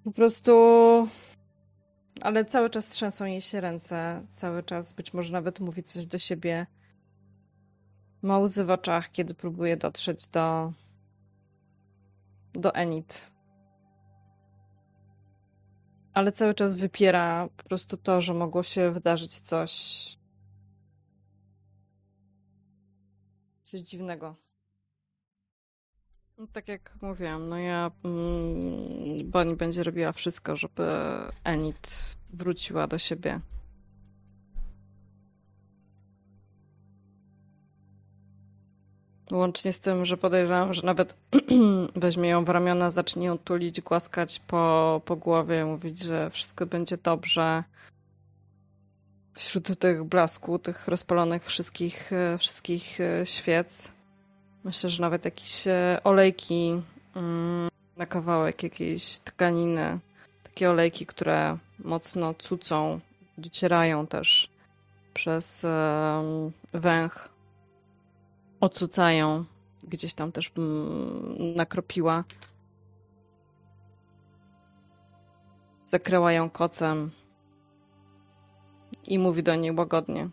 po 0.04 0.12
prostu 0.12 0.54
ale 2.22 2.46
cały 2.46 2.70
czas 2.70 2.90
trzęsą 2.90 3.26
jej 3.26 3.42
się 3.42 3.62
ręce, 3.62 4.26
cały 4.30 4.64
czas 4.64 4.94
być 4.94 5.14
może 5.14 5.34
nawet 5.34 5.60
mówi 5.60 5.84
coś 5.84 6.06
do 6.06 6.18
siebie. 6.18 6.68
Ma 8.22 8.40
łzy 8.40 8.66
w 8.66 8.70
oczach, 8.70 9.12
kiedy 9.12 9.34
próbuje 9.34 9.78
dotrzeć 9.78 10.28
do 10.28 10.74
do 12.58 12.76
Enid. 12.76 13.32
Ale 16.14 16.32
cały 16.32 16.53
czas 16.53 16.76
wypiera 16.76 17.49
po 17.58 17.64
prostu 17.64 17.97
to, 17.97 18.22
że 18.22 18.34
mogło 18.34 18.64
się 18.64 18.91
wydarzyć 18.91 19.39
coś 19.39 20.18
coś 23.64 23.80
dziwnego. 23.80 24.36
No, 26.38 26.47
tak 26.47 26.68
jak 26.68 26.97
mówiłam, 27.01 27.49
no 27.49 27.58
ja 27.58 27.91
mm, 28.03 29.32
Bonnie 29.32 29.55
będzie 29.55 29.84
robiła 29.84 30.12
wszystko, 30.12 30.55
żeby 30.55 30.84
Enid 31.43 32.16
wróciła 32.30 32.88
do 32.88 32.97
siebie. 32.97 33.39
Łącznie 39.32 39.74
z 39.74 39.80
tym, 39.80 40.06
że 40.06 40.18
podejrzewam, 40.18 40.74
że 40.74 40.82
nawet 40.86 41.16
weźmie 41.96 42.30
ją 42.30 42.46
w 42.46 42.50
ramiona, 42.50 42.90
zacznie 42.90 43.26
ją 43.26 43.38
tulić, 43.38 43.82
głaskać 43.82 44.40
po, 44.40 45.02
po 45.06 45.16
głowie, 45.16 45.66
mówić, 45.66 46.00
że 46.00 46.30
wszystko 46.30 46.66
będzie 46.66 46.98
dobrze, 46.98 47.64
wśród 49.38 49.80
tych 49.80 50.04
blasku, 50.04 50.60
tych 50.60 50.88
rozpalonych 50.88 51.46
wszystkich, 51.46 52.14
e, 52.14 52.38
wszystkich 52.38 53.02
e, 53.02 53.26
świec. 53.26 53.92
Myślę, 54.64 54.90
że 54.90 55.02
nawet 55.02 55.26
jakieś 55.26 55.68
e, 55.68 56.00
olejki 56.04 56.82
mm, 57.16 57.70
na 57.98 58.06
kawałek 58.06 58.64
jakiejś 58.64 59.20
tkaniny. 59.20 60.00
Takie 60.44 60.70
olejki, 60.70 61.06
które 61.06 61.58
mocno 61.80 62.34
cucą, 62.34 63.00
docierają 63.38 64.08
też 64.08 64.50
przez 65.14 65.66
węch. 66.74 67.30
Ocucają. 68.60 69.45
Gdzieś 69.88 70.14
tam 70.14 70.32
też 70.32 70.51
mm, 70.58 71.55
nakropiła. 71.55 72.24
Zakryła 75.86 76.32
ją 76.32 76.49
kocem 76.49 77.12
i 79.08 79.20
mówi 79.20 79.43
do 79.43 79.55
niej 79.55 79.72
łagodnie. 79.72 80.30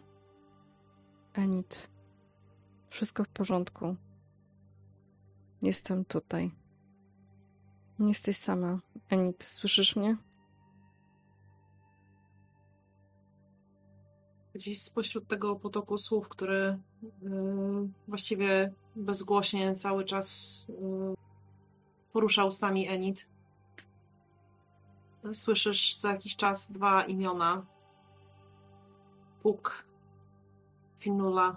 Enid, 1.34 1.88
wszystko 2.90 3.24
w 3.24 3.28
porządku. 3.28 3.96
Jestem 5.62 6.04
tutaj. 6.04 6.50
Nie 7.98 8.08
jesteś 8.08 8.36
sama. 8.36 8.78
Enid, 9.10 9.44
słyszysz 9.44 9.96
mnie? 9.96 10.16
Gdzieś 14.54 14.82
spośród 14.82 15.28
tego 15.28 15.56
potoku 15.56 15.98
słów, 15.98 16.28
które 16.28 16.78
yy, 17.22 17.88
właściwie 18.08 18.72
bezgłośnie 18.96 19.74
cały 19.74 20.04
czas 20.04 20.58
yy, 20.68 21.14
porusza 22.12 22.44
ustami 22.44 22.88
Enid, 22.88 23.28
słyszysz 25.32 25.96
co 25.96 26.08
jakiś 26.08 26.36
czas 26.36 26.72
dwa 26.72 27.04
imiona 27.04 27.66
Puk, 29.42 29.86
Finula. 30.98 31.56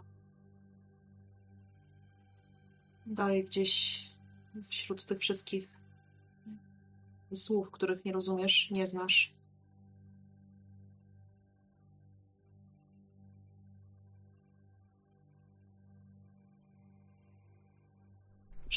Dalej 3.05 3.45
gdzieś 3.45 4.03
wśród 4.63 5.05
tych 5.05 5.19
wszystkich 5.19 5.69
słów, 7.33 7.71
których 7.71 8.05
nie 8.05 8.13
rozumiesz, 8.13 8.71
nie 8.71 8.87
znasz. 8.87 9.36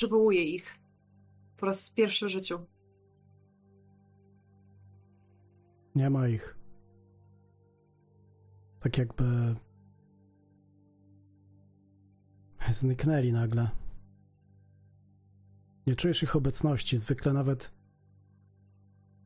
Przywołuję 0.01 0.45
ich 0.45 0.77
po 1.57 1.67
raz 1.67 1.91
pierwszy 1.91 2.27
w 2.27 2.29
życiu. 2.29 2.59
Nie 5.95 6.11
ma 6.11 6.29
ich. 6.29 6.59
Tak 8.81 8.99
jakby 8.99 9.55
zniknęli 12.71 13.33
nagle. 13.33 13.71
Nie 15.87 15.97
czujesz 15.97 16.23
ich 16.23 16.37
obecności. 16.37 16.99
Zwykle 16.99 17.33
nawet 17.33 17.73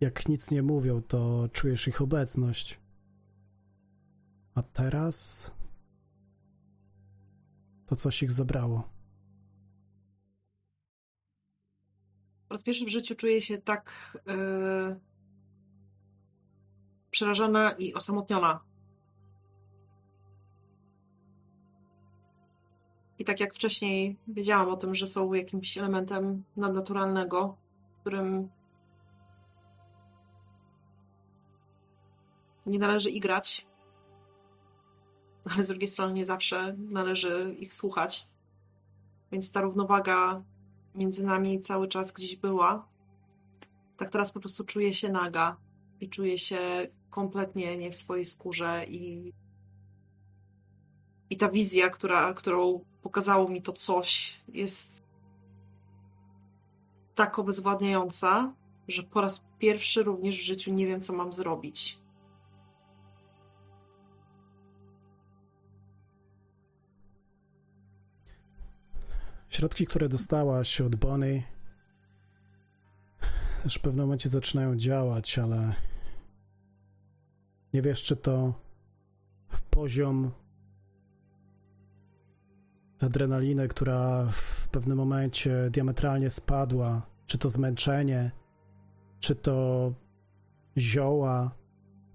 jak 0.00 0.28
nic 0.28 0.50
nie 0.50 0.62
mówią, 0.62 1.02
to 1.02 1.48
czujesz 1.52 1.88
ich 1.88 2.02
obecność. 2.02 2.80
A 4.54 4.62
teraz 4.62 5.50
to 7.86 7.96
coś 7.96 8.22
ich 8.22 8.32
zabrało. 8.32 8.93
Raz 12.54 12.62
pierwszy 12.62 12.84
w 12.84 12.88
życiu 12.88 13.14
czuję 13.14 13.40
się 13.40 13.58
tak 13.58 13.92
yy, 14.26 15.00
przerażona 17.10 17.72
i 17.72 17.94
osamotniona 17.94 18.60
I 23.18 23.24
tak 23.24 23.40
jak 23.40 23.54
wcześniej 23.54 24.16
wiedziałam 24.28 24.68
o 24.68 24.76
tym, 24.76 24.94
że 24.94 25.06
są 25.06 25.32
jakimś 25.32 25.78
elementem 25.78 26.44
nadnaturalnego, 26.56 27.56
którym 28.00 28.48
nie 32.66 32.78
należy 32.78 33.10
igrać, 33.10 33.66
ale 35.54 35.64
z 35.64 35.68
drugiej 35.68 35.88
strony 35.88 36.14
nie 36.14 36.26
zawsze 36.26 36.76
należy 36.78 37.56
ich 37.58 37.72
słuchać. 37.72 38.28
Więc 39.32 39.52
ta 39.52 39.60
równowaga 39.60 40.42
między 40.94 41.26
nami 41.26 41.60
cały 41.60 41.88
czas 41.88 42.12
gdzieś 42.12 42.36
była. 42.36 42.88
Tak 43.96 44.10
teraz 44.10 44.30
po 44.30 44.40
prostu 44.40 44.64
czuję 44.64 44.94
się 44.94 45.08
naga 45.08 45.56
i 46.00 46.08
czuję 46.08 46.38
się 46.38 46.88
kompletnie 47.10 47.76
nie 47.76 47.90
w 47.90 47.96
swojej 47.96 48.24
skórze 48.24 48.84
i 48.88 49.32
i 51.30 51.36
ta 51.36 51.48
wizja, 51.48 51.90
która, 51.90 52.34
którą 52.34 52.84
pokazało 53.02 53.48
mi 53.48 53.62
to 53.62 53.72
coś, 53.72 54.40
jest 54.48 55.02
tak 57.14 57.38
obezwładniająca, 57.38 58.54
że 58.88 59.02
po 59.02 59.20
raz 59.20 59.46
pierwszy 59.58 60.02
również 60.02 60.38
w 60.38 60.44
życiu 60.44 60.72
nie 60.72 60.86
wiem, 60.86 61.00
co 61.00 61.12
mam 61.12 61.32
zrobić. 61.32 61.98
Środki, 69.54 69.86
które 69.86 70.08
dostałaś 70.08 70.80
od 70.80 70.96
Bonnie, 70.96 71.42
też 73.62 73.74
w 73.74 73.80
pewnym 73.80 74.04
momencie 74.04 74.28
zaczynają 74.28 74.76
działać, 74.76 75.38
ale 75.38 75.74
nie 77.72 77.82
wiesz, 77.82 78.02
czy 78.02 78.16
to 78.16 78.54
poziom 79.70 80.30
adrenaliny, 83.00 83.68
która 83.68 84.26
w 84.32 84.68
pewnym 84.68 84.98
momencie 84.98 85.70
diametralnie 85.70 86.30
spadła, 86.30 87.06
czy 87.26 87.38
to 87.38 87.48
zmęczenie, 87.48 88.30
czy 89.20 89.34
to 89.34 89.92
zioła, 90.78 91.54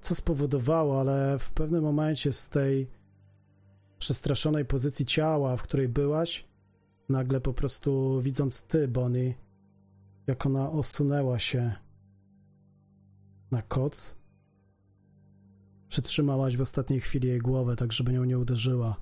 co 0.02 0.16
spowodowało, 0.16 1.00
ale 1.00 1.40
w 1.40 1.52
pewnym 1.52 1.84
momencie 1.84 2.34
z 2.34 2.50
tej 2.50 2.88
przestraszonej 4.00 4.66
pozycji 4.66 5.06
ciała, 5.06 5.58
w 5.58 5.64
której 5.64 5.90
byłaś, 5.90 6.49
nagle 7.10 7.42
po 7.42 7.54
prostu 7.54 8.22
widząc 8.22 8.64
ty, 8.64 8.88
Bonnie, 8.88 9.34
jak 10.28 10.46
ona 10.46 10.72
osunęła 10.72 11.40
się 11.40 11.74
na 13.52 13.62
koc, 13.62 14.16
przytrzymałaś 15.88 16.58
w 16.58 16.62
ostatniej 16.62 17.02
chwili 17.02 17.28
jej 17.28 17.40
głowę, 17.40 17.76
tak 17.76 17.94
żeby 17.94 18.12
nią 18.14 18.24
nie 18.24 18.40
uderzyła. 18.40 18.96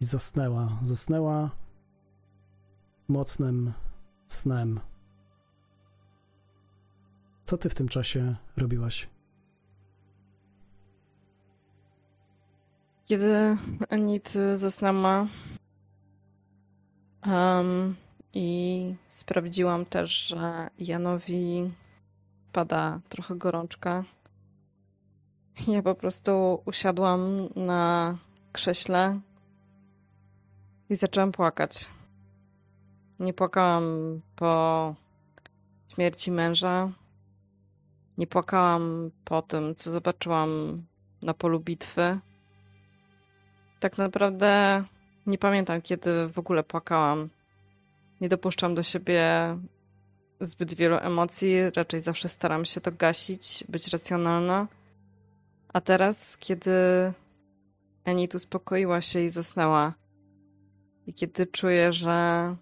I 0.00 0.04
zasnęła. 0.04 0.78
Zasnęła 0.82 1.50
mocnym 3.08 3.72
snem. 4.26 4.80
Co 7.44 7.58
ty 7.58 7.68
w 7.68 7.74
tym 7.74 7.88
czasie 7.88 8.36
robiłaś? 8.56 9.08
Kiedy 13.04 13.56
Anit 13.90 14.32
zasnęła 14.54 15.26
um, 17.26 17.96
i 18.32 18.94
sprawdziłam 19.08 19.86
też, 19.86 20.26
że 20.26 20.70
Janowi 20.78 21.70
pada 22.52 23.00
trochę 23.08 23.36
gorączka, 23.36 24.04
ja 25.68 25.82
po 25.82 25.94
prostu 25.94 26.62
usiadłam 26.64 27.48
na 27.56 28.16
krześle 28.52 29.20
i 30.90 30.96
zaczęłam 30.96 31.32
płakać. 31.32 31.88
Nie 33.18 33.32
płakałam 33.32 33.84
po 34.36 34.94
śmierci 35.94 36.30
męża. 36.30 36.92
Nie 38.18 38.26
płakałam 38.26 39.10
po 39.24 39.42
tym, 39.42 39.74
co 39.74 39.90
zobaczyłam 39.90 40.82
na 41.22 41.34
polu 41.34 41.60
bitwy. 41.60 42.18
Tak 43.80 43.98
naprawdę 43.98 44.84
nie 45.26 45.38
pamiętam, 45.38 45.82
kiedy 45.82 46.28
w 46.28 46.38
ogóle 46.38 46.62
płakałam. 46.62 47.28
Nie 48.20 48.28
dopuszczam 48.28 48.74
do 48.74 48.82
siebie 48.82 49.22
zbyt 50.40 50.74
wielu 50.74 50.96
emocji, 50.96 51.70
raczej 51.76 52.00
zawsze 52.00 52.28
staram 52.28 52.64
się 52.64 52.80
to 52.80 52.92
gasić, 52.92 53.64
być 53.68 53.88
racjonalna. 53.88 54.68
A 55.72 55.80
teraz, 55.80 56.36
kiedy 56.38 56.72
Enid 58.04 58.34
uspokoiła 58.34 59.00
się 59.00 59.20
i 59.20 59.30
zasnęła, 59.30 59.94
i 61.06 61.14
kiedy 61.14 61.46
czuję, 61.46 61.92
że 61.92 62.56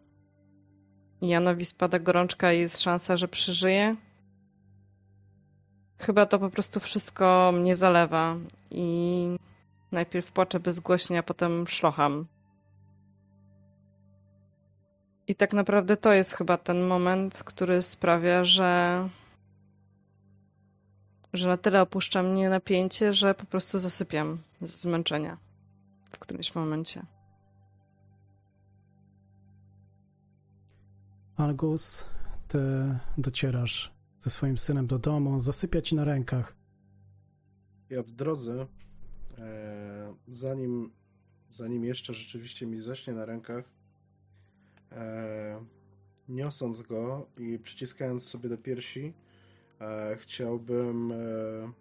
Janowi 1.23 1.65
spada 1.65 1.99
gorączka 1.99 2.53
i 2.53 2.59
jest 2.59 2.81
szansa, 2.81 3.17
że 3.17 3.29
przeżyje, 3.29 3.97
chyba 5.99 6.27
to 6.27 6.39
po 6.39 6.51
prostu 6.51 6.81
wszystko 6.81 7.53
mnie 7.55 7.77
zalewa 7.77 8.37
i 8.71 9.29
najpierw 9.93 10.33
płaczę 10.33 10.61
bezgłośnie, 10.61 11.19
a 11.19 11.23
potem 11.23 11.67
szlocham. 11.67 12.27
I 15.33 15.35
tak 15.35 15.53
naprawdę 15.53 15.97
to 15.97 16.13
jest 16.13 16.33
chyba 16.33 16.57
ten 16.57 16.87
moment, 16.87 17.43
który 17.45 17.83
sprawia, 17.83 18.45
że 18.45 19.09
że 21.33 21.49
na 21.49 21.57
tyle 21.57 21.83
opuszcza 21.83 22.23
mnie 22.23 22.49
napięcie, 22.49 23.13
że 23.13 23.35
po 23.35 23.47
prostu 23.47 23.79
zasypiam 23.79 24.39
z 24.61 24.81
zmęczenia 24.81 25.39
w 26.11 26.19
którymś 26.19 26.55
momencie. 26.55 27.07
Algus, 31.37 32.09
ty 32.49 32.59
docierasz 33.19 33.93
ze 34.19 34.31
swoim 34.31 34.59
synem 34.59 34.87
do 34.87 34.99
domu, 34.99 35.41
zasypia 35.41 35.81
ci 35.81 35.95
na 35.95 36.05
rękach. 36.05 36.57
Ja 37.91 38.03
w 38.03 38.11
drodze, 38.11 38.67
e, 39.39 40.15
zanim, 40.29 40.93
zanim 41.51 41.85
jeszcze 41.85 42.15
rzeczywiście 42.15 42.67
mi 42.67 42.81
zaśnie 42.81 43.13
na 43.13 43.25
rękach, 43.25 43.82
e, 44.97 45.65
niosąc 46.29 46.83
go 46.83 47.27
i 47.39 47.59
przyciskając 47.59 48.23
sobie 48.23 48.49
do 48.49 48.59
piersi, 48.59 49.15
e, 49.81 50.17
chciałbym 50.17 51.13
e, 51.13 51.73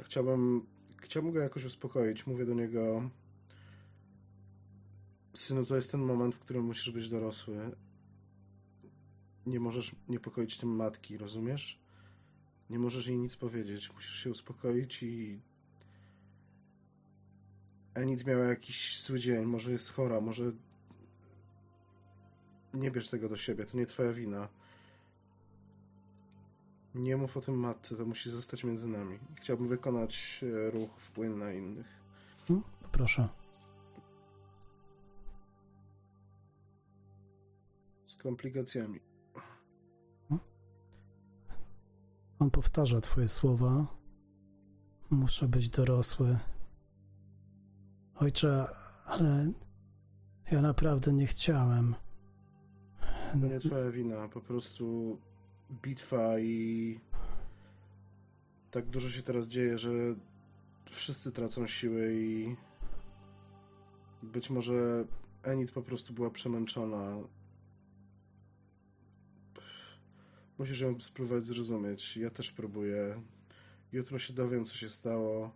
chciałbym 0.00 0.66
chciałbym 1.02 1.32
go 1.32 1.40
jakoś 1.40 1.64
uspokoić. 1.64 2.26
Mówię 2.26 2.44
do 2.44 2.54
niego 2.54 3.10
synu, 5.32 5.66
to 5.66 5.76
jest 5.76 5.92
ten 5.92 6.00
moment, 6.00 6.34
w 6.34 6.38
którym 6.38 6.64
musisz 6.64 6.90
być 6.90 7.08
dorosły. 7.08 7.70
Nie 9.46 9.60
możesz 9.60 9.96
niepokoić 10.08 10.56
tym 10.56 10.76
matki, 10.76 11.18
rozumiesz? 11.18 11.80
Nie 12.70 12.78
możesz 12.78 13.06
jej 13.06 13.18
nic 13.18 13.36
powiedzieć. 13.36 13.92
Musisz 13.92 14.22
się 14.22 14.30
uspokoić 14.30 15.02
i 15.02 15.40
Enid 17.94 18.26
miała 18.26 18.44
jakiś 18.44 19.00
zły 19.02 19.18
dzień, 19.18 19.44
może 19.44 19.72
jest 19.72 19.92
chora, 19.92 20.20
może 20.20 20.52
nie 22.74 22.90
bierz 22.90 23.08
tego 23.08 23.28
do 23.28 23.36
siebie, 23.36 23.64
to 23.64 23.76
nie 23.76 23.86
twoja 23.86 24.12
wina. 24.12 24.48
Nie 26.94 27.16
mów 27.16 27.36
o 27.36 27.40
tym 27.40 27.54
matce, 27.54 27.96
to 27.96 28.06
musi 28.06 28.30
zostać 28.30 28.64
między 28.64 28.88
nami. 28.88 29.18
Chciałbym 29.34 29.68
wykonać 29.68 30.44
e, 30.66 30.70
ruch 30.70 30.90
wpływ 30.98 31.36
na 31.36 31.52
innych. 31.52 31.86
Hmm, 32.48 32.64
proszę. 32.92 33.28
Z 38.04 38.16
komplikacjami. 38.16 39.00
Hmm? 40.28 40.46
On 42.38 42.50
powtarza 42.50 43.00
twoje 43.00 43.28
słowa. 43.28 43.86
Muszę 45.10 45.48
być 45.48 45.70
dorosły. 45.70 46.38
Ojcze, 48.14 48.66
ale 49.06 49.52
ja 50.50 50.62
naprawdę 50.62 51.12
nie 51.12 51.26
chciałem. 51.26 51.94
To 53.40 53.48
nie 53.48 53.60
twoja 53.60 53.90
wina, 53.90 54.28
po 54.28 54.40
prostu 54.40 55.18
bitwa 55.82 56.38
i 56.38 57.00
tak 58.70 58.86
dużo 58.86 59.10
się 59.10 59.22
teraz 59.22 59.46
dzieje, 59.46 59.78
że 59.78 59.90
wszyscy 60.90 61.32
tracą 61.32 61.66
siły 61.66 62.14
i 62.14 62.56
być 64.22 64.50
może 64.50 65.04
Enid 65.42 65.72
po 65.72 65.82
prostu 65.82 66.12
była 66.12 66.30
przemęczona. 66.30 67.16
Musisz 70.58 70.80
ją 70.80 71.00
spróbować 71.00 71.44
zrozumieć. 71.44 72.16
Ja 72.16 72.30
też 72.30 72.52
próbuję. 72.52 73.22
Jutro 73.92 74.18
się 74.18 74.32
dowiem, 74.32 74.64
co 74.64 74.74
się 74.74 74.88
stało. 74.88 75.50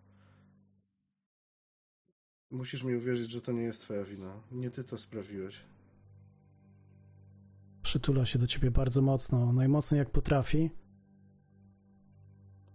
Musisz 2.50 2.82
mi 2.82 2.94
uwierzyć, 2.94 3.30
że 3.30 3.40
to 3.40 3.52
nie 3.52 3.62
jest 3.62 3.82
twoja 3.82 4.04
wina. 4.04 4.40
Nie 4.52 4.70
ty 4.70 4.84
to 4.84 4.98
sprawiłeś 4.98 5.64
przytula 7.88 8.26
się 8.26 8.38
do 8.38 8.46
ciebie 8.46 8.70
bardzo 8.70 9.02
mocno, 9.02 9.52
najmocniej 9.52 9.98
jak 9.98 10.10
potrafi 10.10 10.70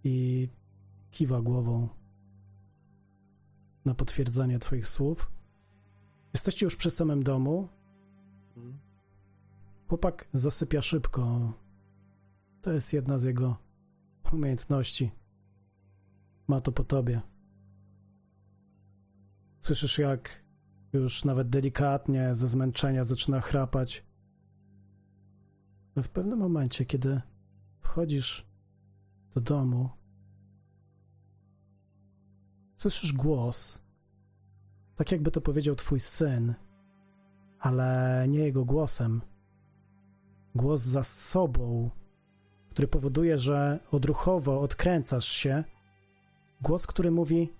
i 0.04 0.48
kiwa 1.10 1.40
głową 1.40 1.88
na 3.84 3.94
potwierdzenie 3.94 4.58
twoich 4.58 4.88
słów. 4.88 5.30
Jesteście 6.32 6.66
już 6.66 6.76
przy 6.76 6.90
samym 6.90 7.22
domu. 7.22 7.68
Chłopak 9.88 10.28
zasypia 10.32 10.82
szybko. 10.82 11.52
To 12.62 12.72
jest 12.72 12.92
jedna 12.92 13.18
z 13.18 13.22
jego 13.22 13.56
umiejętności. 14.32 15.10
Ma 16.46 16.60
to 16.60 16.72
po 16.72 16.84
tobie. 16.84 17.20
Słyszysz, 19.60 19.98
jak 19.98 20.44
już 20.92 21.24
nawet 21.24 21.48
delikatnie 21.48 22.34
ze 22.34 22.48
zmęczenia 22.48 23.04
zaczyna 23.04 23.40
chrapać. 23.40 24.13
No 25.96 26.02
w 26.02 26.08
pewnym 26.08 26.38
momencie, 26.38 26.84
kiedy 26.84 27.20
wchodzisz 27.80 28.46
do 29.34 29.40
domu, 29.40 29.90
słyszysz 32.76 33.12
głos, 33.12 33.82
tak 34.96 35.12
jakby 35.12 35.30
to 35.30 35.40
powiedział 35.40 35.74
twój 35.74 36.00
syn, 36.00 36.54
ale 37.58 38.26
nie 38.28 38.38
jego 38.38 38.64
głosem. 38.64 39.20
Głos 40.54 40.82
za 40.82 41.02
sobą, 41.02 41.90
który 42.70 42.88
powoduje, 42.88 43.38
że 43.38 43.80
odruchowo 43.90 44.60
odkręcasz 44.60 45.28
się. 45.28 45.64
Głos, 46.62 46.86
który 46.86 47.10
mówi: 47.10 47.52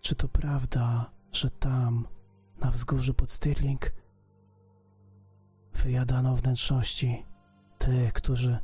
Czy 0.00 0.14
to 0.14 0.28
prawda, 0.28 1.10
że 1.32 1.50
tam, 1.50 2.08
na 2.60 2.70
wzgórzu 2.70 3.14
pod 3.14 3.30
Stirling, 3.30 3.92
wyjadano 5.76 6.36
wnętrzności 6.36 7.26
tych, 7.78 8.12
którzy 8.12 8.58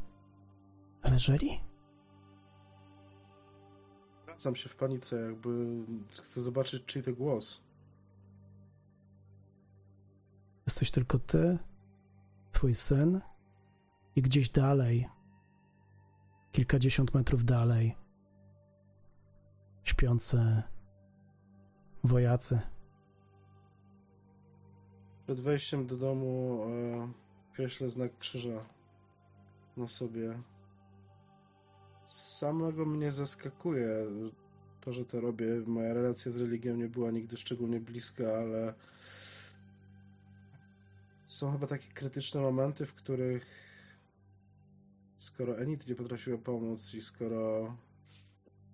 leżeli? 1.04 1.60
Wracam 4.26 4.56
się 4.56 4.68
w 4.68 4.76
panice, 4.76 5.16
jakby 5.16 5.84
chcę 6.22 6.40
zobaczyć, 6.40 6.84
czyj 6.84 7.02
to 7.02 7.12
głos. 7.12 7.60
Jesteś 10.66 10.90
tylko 10.90 11.18
ty, 11.18 11.58
twój 12.52 12.74
syn 12.74 13.20
i 14.16 14.22
gdzieś 14.22 14.50
dalej, 14.50 15.08
kilkadziesiąt 16.52 17.14
metrów 17.14 17.44
dalej, 17.44 17.96
śpiący 19.82 20.62
wojacy. 22.04 22.60
Przed 25.32 25.44
wejściem 25.44 25.86
do 25.86 25.96
domu 25.96 26.64
e, 26.64 27.12
kreślę 27.52 27.88
znak 27.88 28.18
krzyża 28.18 28.64
na 29.76 29.88
sobie. 29.88 30.38
Samego 32.08 32.86
mnie 32.86 33.12
zaskakuje 33.12 33.88
to, 34.80 34.92
że 34.92 35.04
to 35.04 35.20
robię. 35.20 35.46
Moja 35.66 35.94
relacja 35.94 36.32
z 36.32 36.36
religią 36.36 36.76
nie 36.76 36.88
była 36.88 37.10
nigdy 37.10 37.36
szczególnie 37.36 37.80
bliska, 37.80 38.24
ale 38.24 38.74
są 41.26 41.52
chyba 41.52 41.66
takie 41.66 41.92
krytyczne 41.92 42.40
momenty, 42.40 42.86
w 42.86 42.94
których 42.94 43.46
skoro 45.18 45.58
Enid 45.58 45.86
nie 45.86 45.94
potrafiła 45.94 46.38
pomóc 46.38 46.94
i 46.94 47.02
skoro 47.02 47.76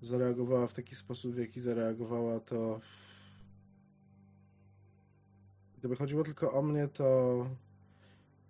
zareagowała 0.00 0.66
w 0.66 0.72
taki 0.72 0.94
sposób, 0.94 1.34
w 1.34 1.38
jaki 1.38 1.60
zareagowała, 1.60 2.40
to 2.40 2.80
gdyby 5.78 5.96
chodziło 5.96 6.24
tylko 6.24 6.52
o 6.52 6.62
mnie, 6.62 6.88
to 6.88 7.46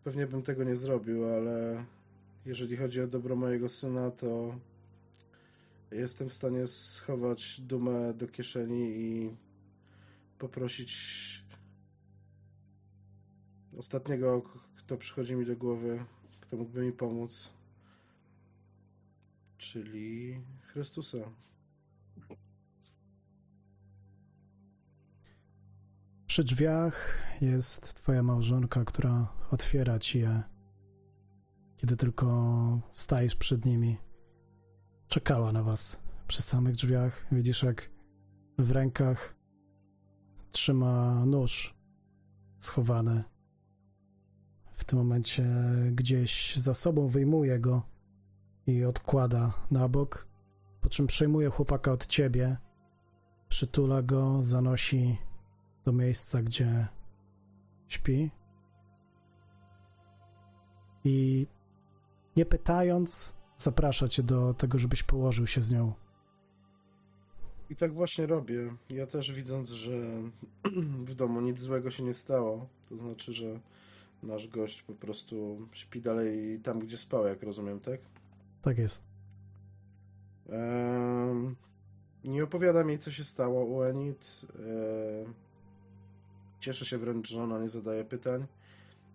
pewnie 0.04 0.26
bym 0.26 0.42
tego 0.42 0.64
nie 0.64 0.76
zrobił, 0.76 1.28
ale 1.28 1.84
jeżeli 2.46 2.76
chodzi 2.76 3.00
o 3.00 3.06
dobro 3.06 3.36
mojego 3.36 3.68
syna, 3.68 4.10
to 4.10 4.54
jestem 5.90 6.28
w 6.28 6.34
stanie 6.34 6.66
schować 6.66 7.60
dumę 7.60 8.14
do 8.14 8.28
kieszeni 8.28 8.88
i 8.88 9.36
poprosić 10.38 10.94
ostatniego, 13.78 14.42
kto 14.76 14.96
przychodzi 14.96 15.34
mi 15.34 15.46
do 15.46 15.56
głowy, 15.56 16.04
kto 16.40 16.56
mógłby 16.56 16.82
mi 16.82 16.92
pomóc, 16.92 17.50
czyli 19.58 20.40
Chrystusa. 20.62 21.18
Przy 26.38 26.44
drzwiach 26.44 27.18
jest 27.40 27.94
twoja 27.94 28.22
małżonka, 28.22 28.84
która 28.84 29.32
otwiera 29.50 29.98
ci 29.98 30.20
je, 30.20 30.42
kiedy 31.76 31.96
tylko 31.96 32.80
stajesz 32.92 33.34
przed 33.36 33.64
nimi. 33.64 33.96
Czekała 35.08 35.52
na 35.52 35.62
was 35.62 36.02
przy 36.26 36.42
samych 36.42 36.74
drzwiach. 36.74 37.26
Widzisz, 37.32 37.62
jak 37.62 37.90
w 38.58 38.70
rękach 38.70 39.34
trzyma 40.50 41.24
nóż 41.26 41.74
schowany. 42.58 43.24
W 44.72 44.84
tym 44.84 44.98
momencie 44.98 45.44
gdzieś 45.92 46.56
za 46.56 46.74
sobą 46.74 47.08
wyjmuje 47.08 47.58
go 47.60 47.82
i 48.66 48.84
odkłada 48.84 49.52
na 49.70 49.88
bok, 49.88 50.28
po 50.80 50.88
czym 50.88 51.06
przejmuje 51.06 51.50
chłopaka 51.50 51.92
od 51.92 52.06
ciebie, 52.06 52.56
przytula 53.48 54.02
go, 54.02 54.42
zanosi 54.42 55.27
do 55.88 55.92
miejsca, 55.92 56.42
gdzie 56.42 56.86
śpi. 57.88 58.30
I 61.04 61.46
nie 62.36 62.46
pytając, 62.46 63.34
zaprasza 63.56 64.08
cię 64.08 64.22
do 64.22 64.54
tego, 64.54 64.78
żebyś 64.78 65.02
położył 65.02 65.46
się 65.46 65.62
z 65.62 65.72
nią. 65.72 65.92
I 67.70 67.76
tak 67.76 67.94
właśnie 67.94 68.26
robię. 68.26 68.76
Ja 68.90 69.06
też 69.06 69.32
widząc, 69.32 69.70
że 69.70 69.92
w 71.08 71.14
domu 71.14 71.40
nic 71.40 71.58
złego 71.58 71.90
się 71.90 72.02
nie 72.02 72.14
stało, 72.14 72.66
to 72.88 72.96
znaczy, 72.96 73.32
że 73.32 73.60
nasz 74.22 74.48
gość 74.48 74.82
po 74.82 74.94
prostu 74.94 75.68
śpi 75.72 76.00
dalej 76.00 76.60
tam, 76.62 76.78
gdzie 76.78 76.96
spał, 76.96 77.26
jak 77.26 77.42
rozumiem, 77.42 77.80
tak? 77.80 78.00
Tak 78.62 78.78
jest. 78.78 79.04
Ehm, 80.48 81.54
nie 82.24 82.44
opowiadam 82.44 82.88
jej, 82.88 82.98
co 82.98 83.10
się 83.10 83.24
stało 83.24 83.64
u 83.64 83.82
Enid. 83.82 84.40
Ehm, 84.54 85.34
cieszę 86.60 86.84
się 86.84 86.98
wręcz, 86.98 87.28
że 87.28 87.42
ona 87.42 87.58
nie 87.58 87.68
zadaje 87.68 88.04
pytań. 88.04 88.46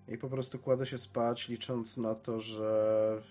I 0.07 0.17
po 0.17 0.29
prostu 0.29 0.59
kładę 0.59 0.85
się 0.85 0.97
spać, 0.97 1.47
licząc 1.47 1.97
na 1.97 2.15
to, 2.15 2.39
że 2.39 3.21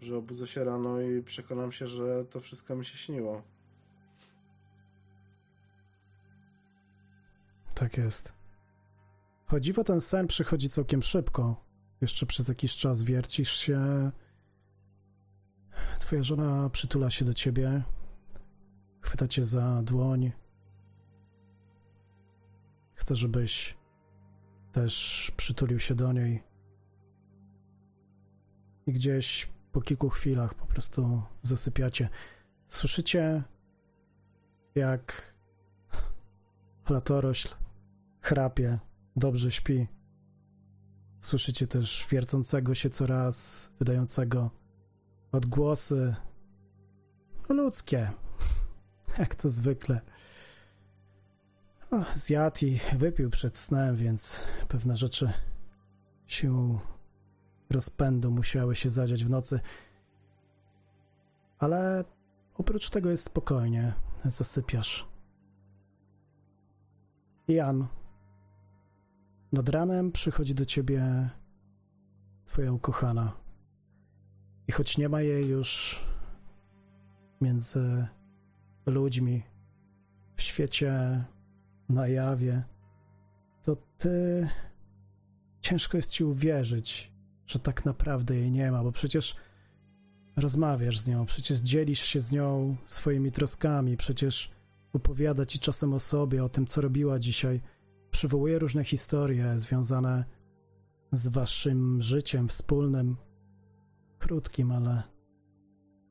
że 0.00 0.16
obudzę 0.16 0.46
się 0.46 0.64
rano 0.64 1.00
i 1.00 1.22
przekonam 1.22 1.72
się, 1.72 1.86
że 1.86 2.24
to 2.24 2.40
wszystko 2.40 2.76
mi 2.76 2.84
się 2.84 2.96
śniło. 2.96 3.42
Tak 7.74 7.98
jest. 7.98 8.32
Chodziwo 9.46 9.84
ten 9.84 10.00
sen 10.00 10.26
przychodzi 10.26 10.68
całkiem 10.68 11.02
szybko. 11.02 11.64
Jeszcze 12.00 12.26
przez 12.26 12.48
jakiś 12.48 12.76
czas 12.76 13.02
wiercisz 13.02 13.52
się. 13.52 14.10
Twoja 15.98 16.22
żona 16.22 16.70
przytula 16.70 17.10
się 17.10 17.24
do 17.24 17.34
ciebie, 17.34 17.82
chwyta 19.00 19.28
cię 19.28 19.44
za 19.44 19.82
dłoń. 19.82 20.32
Chce, 23.02 23.16
żebyś 23.16 23.76
też 24.72 25.32
przytulił 25.36 25.78
się 25.78 25.94
do 25.94 26.12
niej. 26.12 26.42
I 28.86 28.92
gdzieś 28.92 29.48
po 29.72 29.80
kilku 29.80 30.08
chwilach 30.08 30.54
po 30.54 30.66
prostu 30.66 31.22
zasypiacie. 31.42 32.08
Słyszycie, 32.68 33.42
jak 34.74 35.34
latorośl 36.88 37.48
chrapie, 38.20 38.78
dobrze 39.16 39.50
śpi. 39.50 39.86
Słyszycie 41.20 41.66
też 41.66 42.06
wiercącego 42.10 42.74
się 42.74 42.90
coraz, 42.90 43.70
wydającego 43.78 44.50
odgłosy 45.32 46.14
ludzkie, 47.48 48.10
jak 49.18 49.34
to 49.34 49.48
zwykle. 49.48 50.11
Zjadł 52.14 52.66
i 52.66 52.80
wypił 52.96 53.30
przed 53.30 53.58
snem, 53.58 53.96
więc 53.96 54.40
pewne 54.68 54.96
rzeczy 54.96 55.32
się 56.26 56.78
rozpędu 57.70 58.30
musiały 58.30 58.76
się 58.76 58.90
zadziać 58.90 59.24
w 59.24 59.30
nocy. 59.30 59.60
Ale 61.58 62.04
oprócz 62.54 62.90
tego 62.90 63.10
jest 63.10 63.24
spokojnie, 63.24 63.92
zasypiasz. 64.24 65.08
Jan, 67.48 67.86
nad 69.52 69.68
ranem 69.68 70.12
przychodzi 70.12 70.54
do 70.54 70.64
ciebie 70.64 71.30
twoja 72.46 72.72
ukochana. 72.72 73.32
I 74.68 74.72
choć 74.72 74.98
nie 74.98 75.08
ma 75.08 75.20
jej 75.20 75.48
już 75.48 76.00
między 77.40 78.06
ludźmi 78.86 79.42
w 80.36 80.42
świecie 80.42 81.24
na 81.88 82.08
jawie, 82.08 82.62
to 83.62 83.76
ty 83.98 84.48
ciężko 85.60 85.96
jest 85.96 86.10
ci 86.10 86.24
uwierzyć, 86.24 87.12
że 87.46 87.58
tak 87.58 87.84
naprawdę 87.84 88.36
jej 88.36 88.50
nie 88.50 88.72
ma, 88.72 88.82
bo 88.82 88.92
przecież 88.92 89.36
rozmawiasz 90.36 91.00
z 91.00 91.08
nią, 91.08 91.26
przecież 91.26 91.58
dzielisz 91.58 92.00
się 92.00 92.20
z 92.20 92.32
nią 92.32 92.76
swoimi 92.86 93.32
troskami, 93.32 93.96
przecież 93.96 94.50
opowiada 94.92 95.46
ci 95.46 95.58
czasem 95.58 95.94
o 95.94 96.00
sobie, 96.00 96.44
o 96.44 96.48
tym, 96.48 96.66
co 96.66 96.80
robiła 96.80 97.18
dzisiaj. 97.18 97.60
Przywołuje 98.10 98.58
różne 98.58 98.84
historie 98.84 99.58
związane 99.58 100.24
z 101.12 101.28
waszym 101.28 102.02
życiem 102.02 102.48
wspólnym, 102.48 103.16
krótkim, 104.18 104.72
ale 104.72 105.02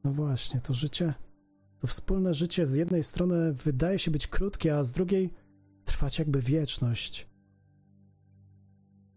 no 0.04 0.12
właśnie, 0.12 0.62
to 0.62 0.74
życie, 0.74 1.14
to 1.80 1.88
wspólne 1.88 2.34
życie 2.34 2.66
z 2.66 2.76
jednej 2.76 3.04
strony 3.04 3.54
wydaje 3.54 4.00
się 4.00 4.12
być 4.12 4.28
krótkie, 4.28 4.78
a 4.78 4.84
z 4.84 4.92
drugiej 4.92 5.34
trwać 5.92 6.20
jakby 6.20 6.42
wieczność. 6.42 7.28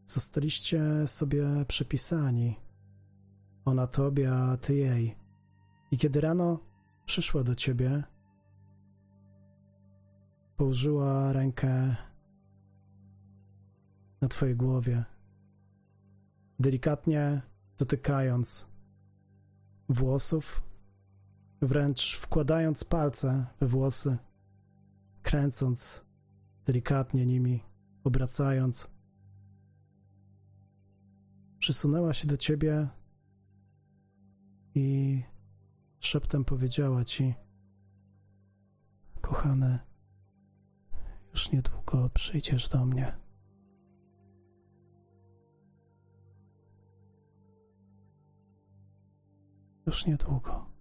Zostaliście 0.07 1.07
sobie 1.07 1.45
przypisani. 1.69 2.57
Ona 3.65 3.87
tobie, 3.87 4.33
a 4.33 4.57
ty 4.57 4.75
jej. 4.75 5.17
I 5.91 5.99
kiedy 5.99 6.21
rano 6.21 6.59
przyszła 7.07 7.45
do 7.45 7.55
ciebie, 7.55 8.03
położyła 10.57 11.33
rękę 11.33 11.97
na 14.21 14.29
twojej 14.29 14.57
głowie, 14.57 15.05
delikatnie 16.59 17.43
dotykając 17.79 18.69
włosów, 19.89 20.63
wręcz 21.63 22.17
wkładając 22.17 22.85
palce 22.85 23.47
we 23.61 23.67
włosy, 23.67 24.17
kręcąc 25.23 26.05
delikatnie 26.65 27.27
nimi, 27.27 27.63
obracając. 28.05 28.89
Przysunęła 31.59 32.15
się 32.15 32.29
do 32.29 32.37
ciebie 32.37 32.89
i 34.75 35.23
szeptem 36.01 36.45
powiedziała 36.45 37.05
ci: 37.05 37.35
Kochane, 39.21 39.79
już 41.31 41.53
niedługo 41.53 42.11
przyjdziesz 42.15 42.69
do 42.69 42.85
mnie. 42.85 43.17
Już 49.87 50.07
niedługo. 50.07 50.74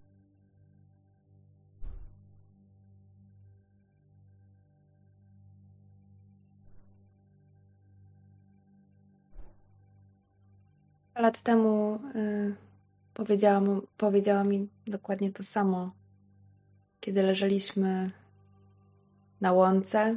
Lat 11.16 11.42
temu 11.42 12.00
y, 12.16 12.54
powiedziała, 13.14 13.60
mu, 13.60 13.82
powiedziała 13.96 14.44
mi 14.44 14.68
dokładnie 14.86 15.32
to 15.32 15.42
samo, 15.42 15.90
kiedy 17.00 17.22
leżeliśmy 17.22 18.10
na 19.40 19.52
łące. 19.52 20.16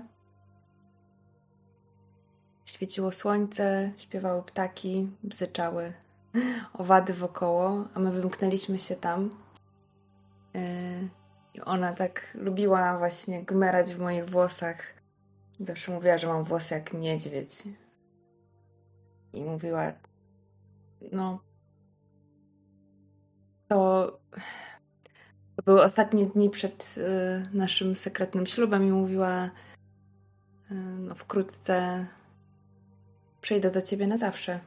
Świeciło 2.65 3.11
słońce, 3.11 3.91
śpiewały 3.97 4.43
ptaki, 4.43 5.09
bzyczały 5.23 5.93
owady 6.73 7.13
wokoło, 7.13 7.87
a 7.93 7.99
my 7.99 8.11
wymknęliśmy 8.11 8.79
się 8.79 8.95
tam. 8.95 9.29
Y, 10.55 11.09
I 11.53 11.61
ona 11.61 11.93
tak 11.93 12.21
lubiła 12.33 12.97
właśnie 12.97 13.43
gmerać 13.43 13.93
w 13.93 13.99
moich 13.99 14.29
włosach. 14.29 14.93
Zawsze 15.59 15.91
mówiła, 15.91 16.17
że 16.17 16.27
mam 16.27 16.43
włosy 16.43 16.73
jak 16.73 16.93
niedźwiedź. 16.93 17.63
I 19.33 19.43
mówiła, 19.43 19.91
no, 21.11 21.39
to, 23.67 24.19
były 25.65 25.83
ostatnie 25.83 26.25
dni 26.25 26.49
przed 26.49 26.95
y, 26.97 27.57
naszym 27.57 27.95
sekretnym 27.95 28.45
ślubem 28.45 28.87
i 28.87 28.91
mówiła, 28.91 29.45
y, 29.45 29.49
no 30.75 31.15
wkrótce 31.15 32.05
przyjdę 33.41 33.71
do 33.71 33.81
ciebie 33.81 34.07
na 34.07 34.17
zawsze. 34.17 34.59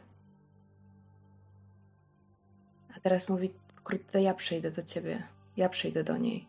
A 2.96 3.00
teraz 3.00 3.28
mówi, 3.28 3.50
wkrótce 3.74 4.22
ja 4.22 4.34
przyjdę 4.34 4.70
do 4.70 4.82
ciebie, 4.82 5.22
ja 5.56 5.68
przyjdę 5.68 6.04
do 6.04 6.16
niej. 6.16 6.48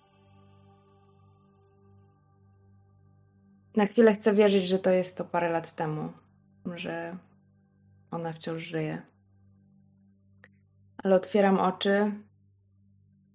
Na 3.75 3.85
chwilę 3.85 4.13
chcę 4.13 4.33
wierzyć, 4.33 4.67
że 4.67 4.79
to 4.79 4.89
jest 4.89 5.17
to 5.17 5.25
parę 5.25 5.49
lat 5.49 5.75
temu, 5.75 6.13
że 6.65 7.17
ona 8.11 8.33
wciąż 8.33 8.61
żyje. 8.61 9.01
Ale 11.03 11.15
otwieram 11.15 11.59
oczy 11.59 12.11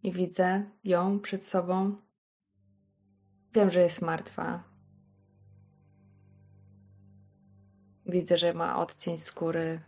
i 0.03 0.13
widzę 0.13 0.71
ją 0.85 1.21
przed 1.21 1.47
sobą. 1.47 1.97
Wiem, 3.55 3.71
że 3.71 3.81
jest 3.81 4.03
martwa. 4.03 4.65
Widzę, 8.07 8.37
że 8.37 8.55
ma 8.55 8.79
odcień 8.79 9.19
skóry, 9.19 9.81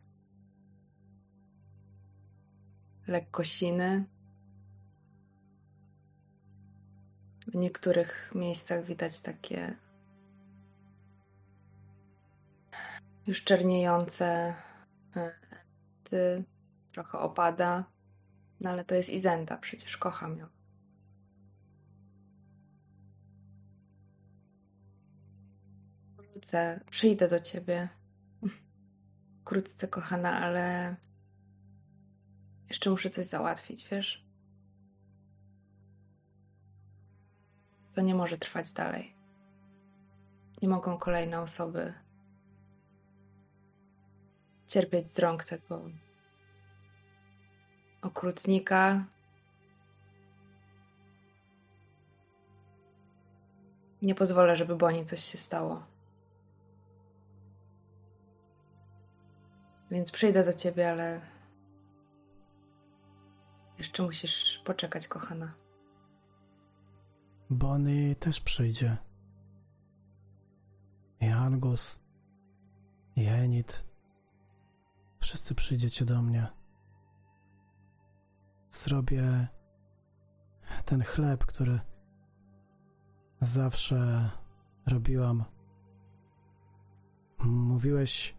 lekko 3.07 3.45
siny. 3.45 4.05
W 7.47 7.55
niektórych 7.55 8.33
miejscach 8.35 8.85
widać 8.85 9.21
takie 9.21 9.77
już 13.27 13.45
czerniejące 13.45 14.55
ty 16.05 16.45
trochę 16.93 17.19
opada. 17.19 17.85
No 18.61 18.71
ale 18.71 18.85
to 18.85 18.95
jest 18.95 19.11
Izenta, 19.11 19.57
przecież 19.57 19.97
kocham 19.97 20.39
ją. 20.39 20.47
Wrócę, 26.17 26.81
przyjdę 26.91 27.29
do 27.29 27.41
ciebie. 27.41 27.89
Wkrótce, 29.41 29.89
kochana, 29.89 30.41
ale 30.41 30.97
jeszcze 32.69 32.91
muszę 32.91 33.11
coś 33.11 33.27
załatwić, 33.27 33.89
wiesz? 33.91 34.29
To 37.95 38.01
nie 38.01 38.15
może 38.15 38.39
trwać 38.39 38.73
dalej. 38.73 39.15
Nie 40.63 40.69
mogą 40.69 40.99
kolejne 40.99 41.41
osoby 41.41 41.95
cierpieć 44.67 45.09
z 45.09 45.19
rąk 45.19 45.45
tego 45.45 45.91
okrutnika. 48.03 49.05
Nie 54.03 54.15
pozwolę, 54.15 54.57
żeby 54.57 54.77
Boni 54.77 55.05
coś 55.05 55.25
się 55.25 55.39
stało. 55.39 55.83
Więc 59.91 60.11
przyjdę 60.11 60.45
do 60.45 60.53
ciebie, 60.53 60.91
ale 60.91 61.21
jeszcze 63.79 64.03
musisz 64.03 64.63
poczekać, 64.65 65.09
kochana. 65.09 65.55
Bonnie 67.51 68.15
też 68.15 68.41
przyjdzie. 68.41 68.97
I 71.21 71.27
Angus, 71.27 72.01
i 73.17 73.27
Enid. 73.27 73.85
Wszyscy 75.21 75.55
przyjdziecie 75.55 76.05
do 76.05 76.23
mnie. 76.23 76.58
Zrobię 78.71 79.49
ten 80.85 81.03
chleb, 81.03 81.47
który 81.47 81.81
zawsze 83.41 84.31
robiłam. 84.87 85.45
Mówiłeś, 87.45 88.37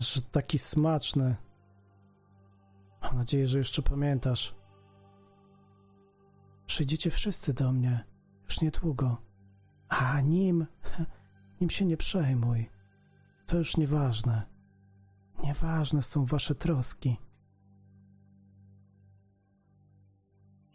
że 0.00 0.22
taki 0.22 0.58
smaczny. 0.58 1.36
Mam 3.02 3.16
nadzieję, 3.16 3.46
że 3.46 3.58
jeszcze 3.58 3.82
pamiętasz. 3.82 4.54
Przyjdziecie 6.66 7.10
wszyscy 7.10 7.54
do 7.54 7.72
mnie 7.72 8.04
już 8.44 8.60
niedługo. 8.60 9.22
A 9.88 10.20
nim, 10.20 10.66
nim 11.60 11.70
się 11.70 11.84
nie 11.84 11.96
przejmuj. 11.96 12.70
To 13.46 13.58
już 13.58 13.76
nieważne. 13.76 14.42
Nieważne 15.42 16.02
są 16.02 16.24
wasze 16.24 16.54
troski. 16.54 17.16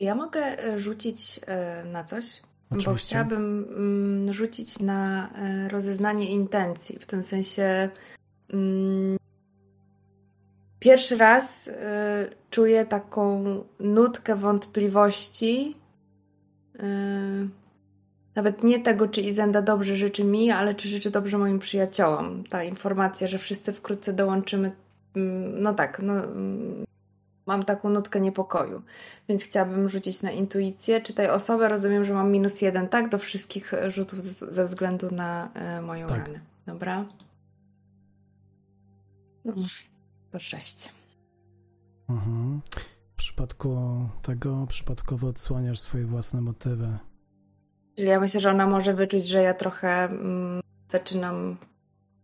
Ja 0.01 0.15
mogę 0.15 0.63
e, 0.63 0.79
rzucić 0.79 1.39
e, 1.47 1.83
na 1.85 2.03
coś, 2.03 2.41
Oczywiście. 2.69 2.91
bo 2.91 2.95
chciałabym 2.95 3.65
mm, 3.69 4.33
rzucić 4.33 4.79
na 4.79 5.29
e, 5.29 5.69
rozeznanie 5.69 6.29
intencji. 6.29 6.99
W 6.99 7.05
tym 7.05 7.23
sensie 7.23 7.89
mm, 8.53 9.17
pierwszy 10.79 11.17
raz 11.17 11.69
czuję 12.49 12.85
taką 12.85 13.43
nutkę 13.79 14.35
wątpliwości. 14.35 15.75
Nawet 18.35 18.63
nie 18.63 18.79
tego, 18.79 19.07
czy 19.07 19.21
Izenda 19.21 19.61
dobrze 19.61 19.95
życzy 19.95 20.23
mi, 20.23 20.51
ale 20.51 20.75
czy 20.75 20.89
życzy 20.89 21.11
dobrze 21.11 21.37
moim 21.37 21.59
przyjaciołom. 21.59 22.43
Ta 22.43 22.63
informacja, 22.63 23.27
że 23.27 23.37
wszyscy 23.37 23.73
wkrótce 23.73 24.13
dołączymy, 24.13 24.71
mm, 25.15 25.61
no 25.61 25.73
tak, 25.73 26.01
no, 26.03 26.13
mam 27.45 27.63
taką 27.63 27.89
nutkę 27.89 28.21
niepokoju, 28.21 28.81
więc 29.29 29.43
chciałabym 29.43 29.89
rzucić 29.89 30.23
na 30.23 30.31
intuicję. 30.31 31.01
Czy 31.01 31.13
tej 31.13 31.29
osobę 31.29 31.69
rozumiem, 31.69 32.03
że 32.05 32.13
mam 32.13 32.31
minus 32.31 32.61
jeden, 32.61 32.87
tak? 32.87 33.09
Do 33.09 33.17
wszystkich 33.17 33.71
rzutów 33.87 34.23
z, 34.23 34.39
ze 34.39 34.63
względu 34.63 35.11
na 35.11 35.49
e, 35.53 35.81
moją 35.81 36.07
Tak. 36.07 36.27
ranę. 36.27 36.39
Dobra. 36.65 37.05
No, 39.45 39.53
to 40.31 40.39
sześć. 40.39 40.89
Mhm. 42.09 42.61
W 43.13 43.15
przypadku 43.15 43.77
tego 44.21 44.65
przypadkowo 44.69 45.27
odsłaniasz 45.27 45.79
swoje 45.79 46.05
własne 46.05 46.41
motywy. 46.41 46.97
Czyli 47.95 48.07
ja 48.07 48.19
myślę, 48.19 48.39
że 48.39 48.49
ona 48.49 48.67
może 48.67 48.93
wyczuć, 48.93 49.27
że 49.27 49.41
ja 49.41 49.53
trochę 49.53 50.03
mm, 50.03 50.61
zaczynam 50.87 51.57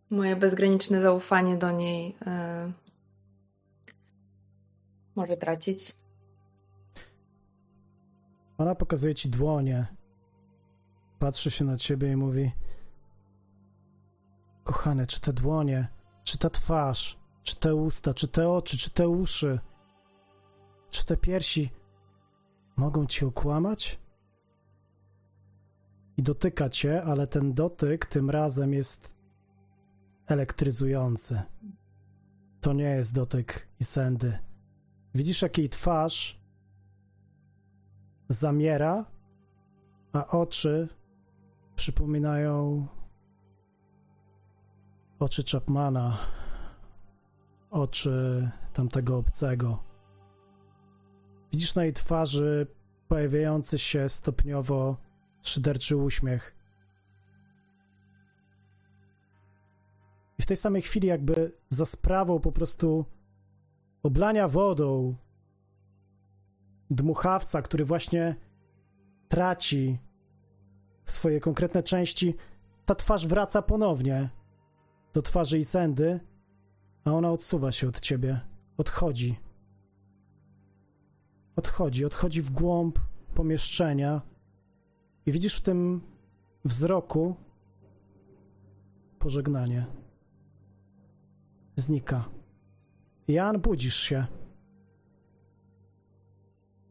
moje 0.09 0.35
bezgraniczne 0.35 1.01
zaufanie 1.01 1.57
do 1.57 1.71
niej 1.71 2.09
y, 2.09 2.86
może 5.17 5.37
tracić. 5.37 5.97
Ona 8.57 8.75
pokazuje 8.75 9.15
ci 9.15 9.29
dłonie. 9.29 9.87
Patrzy 11.19 11.51
się 11.51 11.65
na 11.65 11.77
ciebie 11.77 12.11
i 12.11 12.15
mówi: 12.15 12.51
Kochane, 14.63 15.07
czy 15.07 15.21
te 15.21 15.33
dłonie, 15.33 15.87
czy 16.23 16.37
ta 16.37 16.49
twarz, 16.49 17.19
czy 17.43 17.55
te 17.55 17.75
usta, 17.75 18.13
czy 18.13 18.27
te 18.27 18.49
oczy, 18.49 18.77
czy 18.77 18.91
te 18.91 19.07
uszy, 19.09 19.59
czy 20.89 21.05
te 21.05 21.17
piersi 21.17 21.69
mogą 22.77 23.05
ci 23.05 23.25
okłamać? 23.25 23.99
i 26.17 26.23
dotyka 26.23 26.69
cię, 26.69 27.03
ale 27.03 27.27
ten 27.27 27.53
dotyk 27.53 28.05
tym 28.05 28.29
razem 28.29 28.73
jest 28.73 29.15
elektryzujący. 30.27 31.41
To 32.61 32.73
nie 32.73 32.83
jest 32.83 33.13
dotyk 33.13 33.67
Isendy. 33.79 34.46
Widzisz, 35.17 35.41
jak 35.41 35.57
jej 35.57 35.69
twarz 35.69 36.39
zamiera, 38.29 39.05
a 40.13 40.27
oczy 40.27 40.87
przypominają 41.75 42.87
oczy 45.19 45.43
Chapmana, 45.51 46.17
oczy 47.69 48.49
tamtego 48.73 49.17
obcego. 49.17 49.83
Widzisz 51.51 51.75
na 51.75 51.83
jej 51.83 51.93
twarzy 51.93 52.67
pojawiający 53.07 53.79
się 53.79 54.09
stopniowo 54.09 54.97
szyderczy 55.41 55.97
uśmiech. 55.97 56.55
I 60.39 60.43
w 60.43 60.45
tej 60.45 60.57
samej 60.57 60.81
chwili, 60.81 61.07
jakby 61.07 61.51
za 61.69 61.85
sprawą 61.85 62.39
po 62.39 62.51
prostu 62.51 63.05
oblania 64.07 64.47
wodą 64.47 65.15
dmuchawca, 66.89 67.61
który 67.61 67.85
właśnie 67.85 68.35
traci 69.27 69.97
swoje 71.05 71.39
konkretne 71.39 71.83
części, 71.83 72.35
ta 72.85 72.95
twarz 72.95 73.27
wraca 73.27 73.61
ponownie 73.61 74.29
do 75.13 75.21
twarzy 75.21 75.59
Isendy, 75.59 76.19
a 77.05 77.11
ona 77.11 77.31
odsuwa 77.31 77.71
się 77.71 77.87
od 77.87 77.99
ciebie, 77.99 78.39
odchodzi. 78.77 79.39
Odchodzi, 81.55 82.05
odchodzi 82.05 82.41
w 82.41 82.51
głąb 82.51 82.99
pomieszczenia 83.33 84.21
i 85.25 85.31
widzisz 85.31 85.57
w 85.57 85.61
tym 85.61 86.01
wzroku 86.65 87.35
pożegnanie. 89.19 89.85
Znika. 91.75 92.36
Jan, 93.27 93.59
budzisz 93.59 93.95
się. 93.95 94.25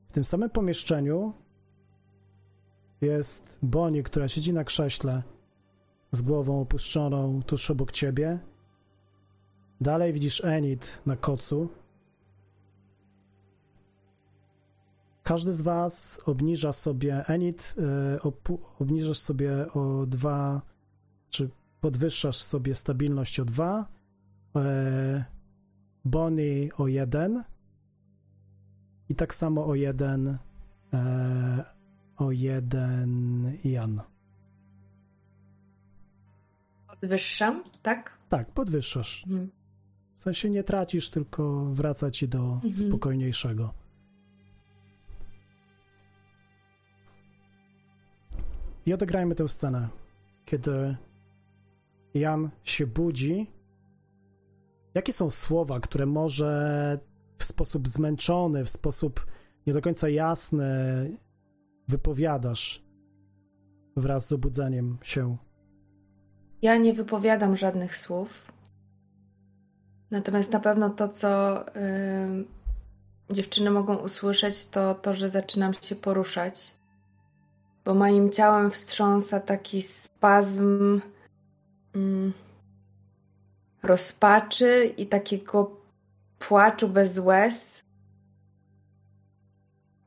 W 0.09 0.13
tym 0.13 0.25
samym 0.25 0.51
pomieszczeniu 0.51 1.33
jest 3.01 3.59
Boni, 3.63 4.03
która 4.03 4.29
siedzi 4.29 4.53
na 4.53 4.65
krześle 4.65 5.23
z 6.13 6.23
głową 6.23 6.61
opuszczoną 6.61 7.43
tuż 7.43 7.71
obok 7.71 7.93
ciebie. 7.93 8.39
Dalej 9.81 10.13
widzisz 10.13 10.45
Enid 10.45 11.03
na 11.07 11.17
kocu. 11.17 11.69
Każdy 15.23 15.53
z 15.53 15.61
was 15.61 16.21
obniża 16.25 16.73
sobie, 16.73 17.25
Enid, 17.27 17.75
y, 18.25 18.63
obniżasz 18.79 19.19
sobie 19.19 19.73
o 19.73 20.07
dwa, 20.07 20.63
czy 21.31 21.51
podwyższasz 21.81 22.37
sobie 22.37 22.75
stabilność 22.75 23.41
o 23.41 23.45
dwa, 23.45 23.87
y, 24.57 25.36
Bonnie 26.07 26.69
o 26.79 26.87
jeden 26.87 27.45
i 29.09 29.15
tak 29.15 29.35
samo 29.35 29.67
o 29.67 29.75
jeden, 29.75 30.27
y, 30.29 30.39
o 32.17 32.31
jeden 32.31 33.53
Jan. 33.65 34.03
Podwyższam, 36.87 37.63
tak? 37.83 38.19
Tak, 38.29 38.53
podwyższasz. 38.53 39.25
Mhm. 39.27 39.51
W 40.17 40.23
sensie 40.23 40.51
nie 40.51 40.65
tracisz, 40.65 41.11
tylko 41.11 41.65
wraca 41.65 42.11
ci 42.11 42.29
do 42.29 42.53
mhm. 42.55 42.75
spokojniejszego. 42.75 43.75
I 48.87 48.93
odegrajmy 48.93 49.35
tę 49.35 49.49
scenę, 49.49 49.89
kiedy 50.45 50.97
Jan 52.15 52.51
się 52.63 52.87
budzi. 52.87 53.56
Jakie 54.97 55.13
są 55.13 55.31
słowa, 55.31 55.81
które 55.81 56.07
może 56.07 56.99
w 57.39 57.45
sposób 57.45 57.89
zmęczony, 57.89 58.65
w 58.65 58.71
sposób 58.71 59.27
nie 59.67 59.73
do 59.73 59.81
końca 59.81 60.09
jasny 60.09 60.67
wypowiadasz 61.89 62.85
wraz 63.97 64.27
z 64.27 64.33
obudzeniem 64.33 64.99
się? 65.03 65.37
Ja 66.63 66.77
nie 66.77 66.95
wypowiadam 66.95 67.57
żadnych 67.57 67.97
słów. 67.97 68.53
Natomiast 70.11 70.53
na 70.53 70.61
pewno 70.61 70.91
to, 70.91 71.09
co 71.09 71.65
yy, 73.29 73.35
dziewczyny 73.35 73.71
mogą 73.71 73.97
usłyszeć, 73.97 74.67
to 74.67 74.95
to, 74.95 75.15
że 75.15 75.31
zaczynam 75.31 75.75
się 75.75 75.97
poruszać 75.97 76.77
bo 77.87 77.95
moim 77.95 78.31
ciałem 78.31 78.71
wstrząsa 78.71 79.41
taki 79.41 79.83
spazm 79.83 81.01
mm, 81.95 82.33
rozpaczy 83.87 84.95
i 84.97 85.07
takiego 85.07 85.71
płaczu 86.39 86.89
bez 86.89 87.19
łez. 87.19 87.83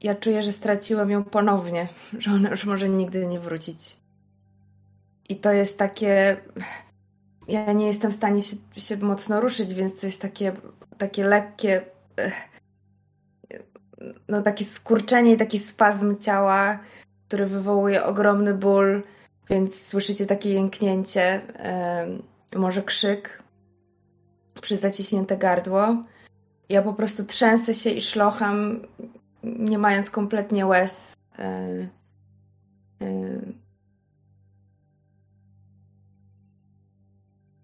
Ja 0.02 0.16
czuję, 0.16 0.44
że 0.44 0.54
straciłem 0.54 1.10
ją 1.10 1.24
ponownie, 1.24 1.88
że 2.20 2.32
ona 2.32 2.50
już 2.50 2.66
może 2.66 2.90
nigdy 2.90 3.28
nie 3.28 3.40
wrócić. 3.40 3.98
I 5.30 5.36
to 5.36 5.52
jest 5.52 5.78
takie. 5.78 6.38
Ja 7.48 7.74
nie 7.74 7.88
jestem 7.88 8.12
w 8.12 8.16
stanie 8.16 8.42
się, 8.42 8.56
się 8.78 8.98
mocno 8.98 9.42
ruszyć, 9.42 9.74
więc 9.74 10.00
to 10.00 10.06
jest 10.06 10.22
takie, 10.22 10.52
takie 10.98 11.28
lekkie. 11.28 11.82
No, 14.28 14.42
takie 14.42 14.66
skurczenie 14.66 15.34
i 15.34 15.38
taki 15.38 15.60
spazm 15.60 16.18
ciała 16.18 16.80
który 17.30 17.46
wywołuje 17.46 18.04
ogromny 18.04 18.54
ból, 18.54 19.04
więc 19.50 19.88
słyszycie 19.88 20.26
takie 20.26 20.54
jęknięcie, 20.54 21.42
może 22.56 22.84
krzyk 22.84 23.44
przez 24.62 24.80
zaciśnięte 24.80 25.38
gardło. 25.38 26.04
Ja 26.70 26.82
po 26.82 26.94
prostu 26.94 27.26
trzęsę 27.26 27.76
się 27.76 27.90
i 27.90 28.02
szlocham, 28.02 28.80
nie 29.44 29.78
mając 29.78 30.10
kompletnie 30.10 30.66
łez. 30.66 31.14
E, 31.40 31.44
e, 33.02 33.42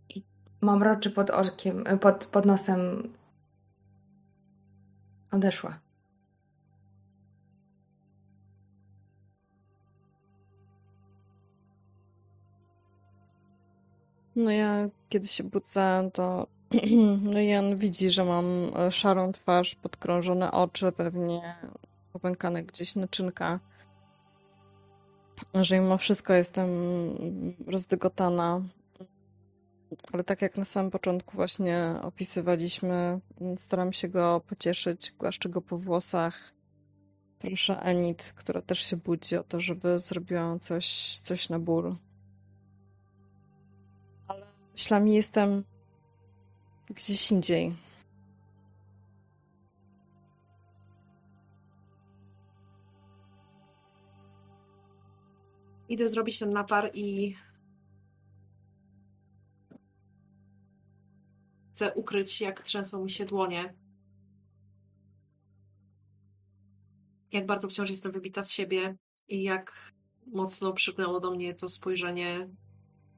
I 0.10 0.24
mam 0.62 0.84
roczy 0.84 1.12
pod 1.12 1.30
okiem, 1.30 1.84
pod, 2.02 2.26
pod 2.26 2.46
nosem. 2.46 3.14
Odeszła. 5.32 5.80
No 14.36 14.52
ja 14.52 14.90
kiedy 15.10 15.28
się 15.28 15.44
budzę, 15.44 16.10
to 16.14 16.48
no 17.34 17.40
Jan 17.40 17.78
widzi, 17.78 18.10
że 18.10 18.26
mam 18.26 18.46
e, 18.76 18.92
szarą 18.92 19.32
twarz, 19.32 19.76
podkrążone 19.76 20.52
oczy, 20.52 20.92
pewnie 20.92 21.56
popękane 22.14 22.64
gdzieś 22.64 22.96
naczynka. 22.96 23.60
Że 25.54 25.80
mimo 25.80 25.98
wszystko 25.98 26.34
jestem 26.34 26.70
rozdygotana. 27.68 28.62
Ale 30.14 30.24
tak 30.24 30.42
jak 30.42 30.58
na 30.58 30.66
samym 30.66 30.92
początku 30.92 31.36
właśnie 31.36 31.96
opisywaliśmy, 32.02 33.20
staram 33.56 33.94
się 33.94 34.08
go 34.08 34.42
pocieszyć, 34.48 35.12
głaszczę 35.12 35.50
go 35.50 35.62
po 35.62 35.78
włosach. 35.78 36.54
Proszę 37.40 37.80
Enid, 37.80 38.34
która 38.36 38.62
też 38.62 38.80
się 38.80 38.98
budzi 38.98 39.38
o 39.38 39.44
to, 39.44 39.60
żeby 39.60 40.00
zrobiła 40.00 40.60
coś, 40.60 41.18
coś 41.20 41.50
na 41.50 41.60
ból. 41.60 41.96
Myślami 44.74 45.14
jestem 45.14 45.64
gdzieś 46.90 47.32
indziej. 47.32 47.76
Idę 55.90 56.10
zrobić 56.10 56.40
ten 56.40 56.49
napar 56.49 56.91
i 56.94 57.36
chcę 61.72 61.94
ukryć, 61.94 62.41
jak 62.41 62.62
trzęsą 62.62 63.03
mi 63.03 63.12
się 63.12 63.26
dłonie. 63.26 63.74
Jak 67.32 67.45
bardzo 67.45 67.68
wciąż 67.68 67.90
jestem 67.90 68.12
wybita 68.12 68.44
z 68.44 68.52
siebie 68.52 68.98
i 69.28 69.44
jak 69.44 69.94
mocno 70.26 70.74
przyknęło 70.74 71.20
do 71.20 71.32
mnie 71.32 71.53
to 71.53 71.70
spojrzenie, 71.70 72.49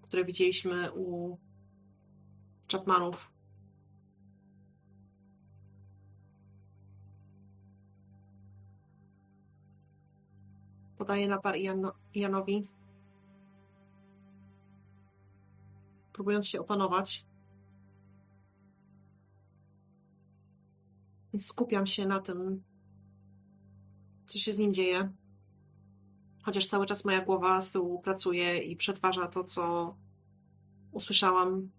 które 0.01 0.25
widzieliśmy 0.25 0.91
u 0.91 1.37
Chapmanów. 2.71 3.36
Podaję 10.97 11.27
napar 11.27 11.57
Ian 11.57 11.91
Ianowi. 12.13 12.61
Próbując 16.13 16.47
się 16.47 16.59
opanować. 16.59 17.25
Więc 21.33 21.47
skupiam 21.47 21.87
się 21.87 22.05
na 22.05 22.19
tym, 22.19 22.63
co 24.25 24.39
się 24.39 24.53
z 24.53 24.57
nim 24.57 24.73
dzieje. 24.73 25.11
chociaż 26.43 26.67
cały 26.67 26.85
czas 26.85 27.05
moja 27.05 27.25
głowa 27.25 27.61
z 27.61 27.71
tyłu 27.71 28.01
pracuje 28.01 28.63
i 28.63 28.75
przetwarza 28.75 29.27
to, 29.27 29.43
co 29.43 29.95
usłyszałam 30.91 31.71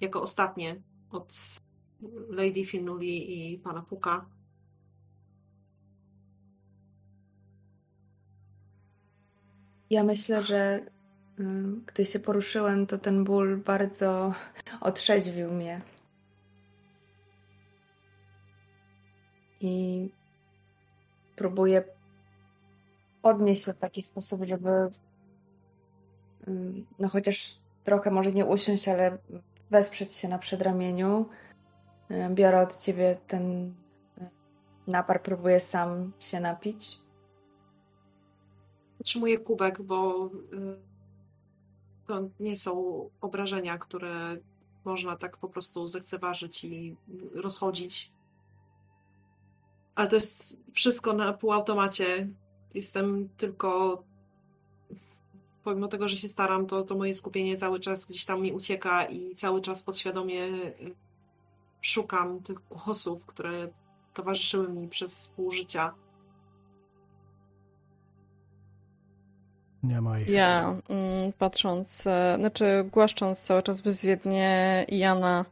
jako 0.00 0.22
ostatnie 0.22 0.82
od 1.10 1.34
Lady 2.28 2.64
Finuli 2.64 3.52
i 3.54 3.58
pana 3.58 3.82
Puka. 3.82 4.30
Ja 9.94 10.02
myślę, 10.04 10.42
że 10.42 10.80
gdy 11.86 12.06
się 12.06 12.18
poruszyłem, 12.18 12.86
to 12.86 12.98
ten 12.98 13.24
ból 13.24 13.56
bardzo 13.56 14.34
otrzeźwił 14.80 15.52
mnie. 15.52 15.80
I 19.60 20.08
próbuję 21.36 21.84
podnieść 23.22 23.64
się 23.64 23.72
w 23.72 23.78
taki 23.78 24.02
sposób, 24.02 24.44
żeby 24.44 24.70
no 26.98 27.08
chociaż 27.08 27.58
trochę 27.84 28.10
może 28.10 28.32
nie 28.32 28.44
usiąść, 28.44 28.88
ale 28.88 29.18
wesprzeć 29.70 30.12
się 30.12 30.28
na 30.28 30.38
przedramieniu. 30.38 31.28
Biorę 32.30 32.60
od 32.60 32.78
ciebie 32.80 33.16
ten 33.26 33.74
napar, 34.86 35.22
próbuję 35.22 35.60
sam 35.60 36.12
się 36.20 36.40
napić. 36.40 37.03
Otrzymuję 39.04 39.38
kubek, 39.38 39.82
bo 39.82 40.30
to 42.06 42.28
nie 42.40 42.56
są 42.56 42.74
obrażenia, 43.20 43.78
które 43.78 44.36
można 44.84 45.16
tak 45.16 45.36
po 45.36 45.48
prostu 45.48 45.88
zlekceważyć 45.88 46.64
i 46.64 46.96
rozchodzić. 47.34 48.12
Ale 49.94 50.08
to 50.08 50.16
jest 50.16 50.60
wszystko 50.72 51.12
na 51.12 51.32
półautomacie. 51.32 52.28
Jestem 52.74 53.28
tylko. 53.36 54.02
Pomimo 55.64 55.88
tego, 55.88 56.08
że 56.08 56.16
się 56.16 56.28
staram, 56.28 56.66
to, 56.66 56.82
to 56.82 56.96
moje 56.96 57.14
skupienie 57.14 57.56
cały 57.56 57.80
czas 57.80 58.06
gdzieś 58.06 58.24
tam 58.24 58.42
mi 58.42 58.52
ucieka 58.52 59.04
i 59.04 59.34
cały 59.34 59.60
czas 59.60 59.82
podświadomie 59.82 60.44
y, 60.44 60.94
szukam 61.80 62.42
tych 62.42 62.58
głosów, 62.68 63.26
które 63.26 63.68
towarzyszyły 64.14 64.68
mi 64.68 64.88
przez 64.88 65.28
pół 65.28 65.50
życia. 65.50 65.94
Nie 69.84 70.00
ma 70.00 70.20
ich. 70.20 70.28
Ja 70.28 70.80
mm, 70.88 71.32
patrząc, 71.32 72.06
e, 72.06 72.36
znaczy 72.38 72.88
głaszcząc 72.92 73.44
cały 73.44 73.62
czas 73.62 73.80
bezwiednie 73.80 74.86
Jana, 74.88 75.44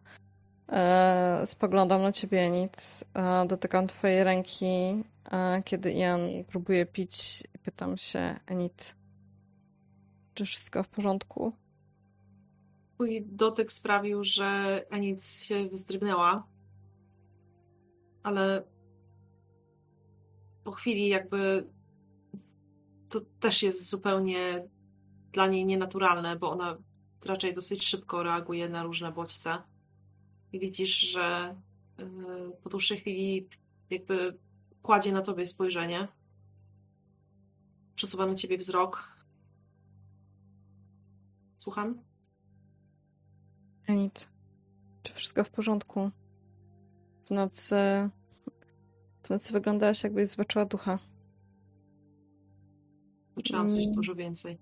e, 0.68 1.42
spoglądam 1.44 2.02
na 2.02 2.12
ciebie, 2.12 2.40
Enid. 2.40 3.04
Dotykam 3.48 3.86
twojej 3.86 4.24
ręki, 4.24 5.04
kiedy 5.64 5.92
Jan 5.92 6.20
próbuje 6.48 6.86
pić 6.86 7.42
i 7.54 7.58
pytam 7.58 7.96
się, 7.96 8.40
Enid, 8.46 8.94
czy 10.34 10.44
wszystko 10.44 10.82
w 10.82 10.88
porządku? 10.88 11.52
Twój 12.94 13.26
dotyk 13.26 13.72
sprawił, 13.72 14.24
że 14.24 14.82
Enid 14.90 15.24
się 15.24 15.68
wzdrygnęła, 15.68 16.46
ale 18.22 18.62
po 20.64 20.70
chwili 20.70 21.08
jakby 21.08 21.66
to 23.12 23.20
też 23.20 23.62
jest 23.62 23.90
zupełnie 23.90 24.68
dla 25.32 25.46
niej 25.46 25.64
nienaturalne, 25.64 26.36
bo 26.36 26.50
ona 26.50 26.78
raczej 27.24 27.54
dosyć 27.54 27.84
szybko 27.84 28.22
reaguje 28.22 28.68
na 28.68 28.82
różne 28.82 29.12
bodźce. 29.12 29.62
I 30.52 30.58
widzisz, 30.58 30.98
że 31.00 31.56
y, 32.00 32.04
po 32.62 32.70
dłuższej 32.70 32.98
chwili 32.98 33.48
jakby 33.90 34.38
kładzie 34.82 35.12
na 35.12 35.22
tobie 35.22 35.46
spojrzenie. 35.46 36.08
Przesuwa 37.94 38.26
na 38.26 38.34
ciebie 38.34 38.58
wzrok. 38.58 39.16
Słucham? 41.56 42.02
Enid, 43.86 44.30
czy 45.02 45.14
wszystko 45.14 45.44
w 45.44 45.50
porządku? 45.50 46.10
W 47.26 47.30
nocy... 47.30 47.76
W 49.22 49.30
nocy 49.30 49.52
wyglądałaś 49.52 50.04
jakbyś 50.04 50.28
zobaczyła 50.28 50.64
ducha. 50.64 51.11
Poczułam 53.34 53.68
coś 53.68 53.86
dużo 53.86 54.14
więcej. 54.14 54.58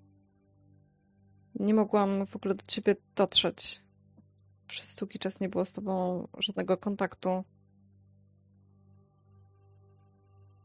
Nie 1.54 1.74
mogłam 1.74 2.26
w 2.26 2.36
ogóle 2.36 2.54
do 2.54 2.64
ciebie 2.66 2.96
dotrzeć. 3.14 3.80
Przez 4.66 4.96
długi 4.96 5.18
czas 5.18 5.40
nie 5.40 5.48
było 5.48 5.64
z 5.64 5.72
tobą 5.72 6.28
żadnego 6.38 6.76
kontaktu. 6.76 7.44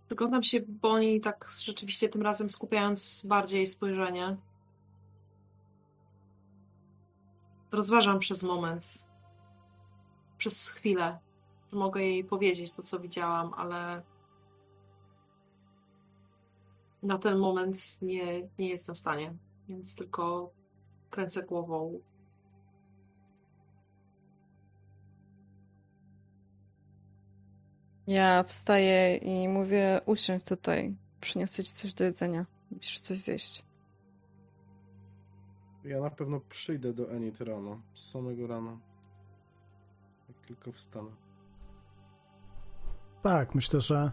Przyglądam 0.05 0.43
się 0.43 0.59
Boni 0.67 1.21
tak 1.21 1.47
rzeczywiście 1.63 2.09
tym 2.09 2.21
razem 2.21 2.49
skupiając 2.49 3.25
bardziej 3.25 3.67
spojrzenie. 3.67 4.37
Rozważam 7.71 8.19
przez 8.19 8.43
moment, 8.43 9.05
przez 10.37 10.69
chwilę, 10.69 11.19
że 11.71 11.79
mogę 11.79 12.01
jej 12.01 12.23
powiedzieć 12.23 12.73
to, 12.73 12.83
co 12.83 12.99
widziałam, 12.99 13.53
ale 13.53 14.03
na 17.05 17.17
ten 17.17 17.37
moment 17.37 18.01
nie, 18.01 18.49
nie 18.59 18.69
jestem 18.69 18.95
w 18.95 18.99
stanie, 18.99 19.37
więc 19.67 19.95
tylko 19.95 20.53
kręcę 21.09 21.43
głową. 21.43 21.99
Ja 28.07 28.43
wstaję 28.43 29.17
i 29.17 29.47
mówię: 29.49 30.01
usiądź 30.05 30.43
tutaj, 30.43 30.95
przyniosę 31.21 31.63
ci 31.63 31.71
coś 31.73 31.93
do 31.93 32.03
jedzenia. 32.03 32.45
Musisz 32.71 32.99
coś 32.99 33.19
zjeść. 33.19 33.65
Ja 35.83 36.01
na 36.01 36.09
pewno 36.09 36.39
przyjdę 36.39 36.93
do 36.93 37.11
Enid 37.11 37.41
rano, 37.41 37.81
z 37.93 38.11
samego 38.11 38.47
rana. 38.47 38.79
Jak 40.29 40.47
tylko 40.47 40.71
wstanę. 40.71 41.09
Tak, 43.21 43.55
myślę, 43.55 43.81
że 43.81 44.11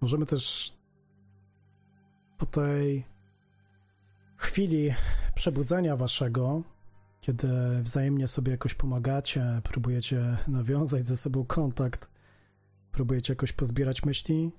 możemy 0.00 0.26
też 0.26 0.76
po 2.42 2.46
tej 2.46 3.04
chwili 4.36 4.94
przebudzenia 5.34 5.96
waszego, 5.96 6.62
kiedy 7.20 7.48
wzajemnie 7.82 8.28
sobie 8.28 8.52
jakoś 8.52 8.74
pomagacie, 8.74 9.60
próbujecie 9.64 10.36
nawiązać 10.48 11.02
ze 11.02 11.16
sobą 11.16 11.44
kontakt, 11.44 12.10
próbujecie 12.92 13.32
jakoś 13.32 13.52
pozbierać 13.52 14.04
myśli, 14.04 14.52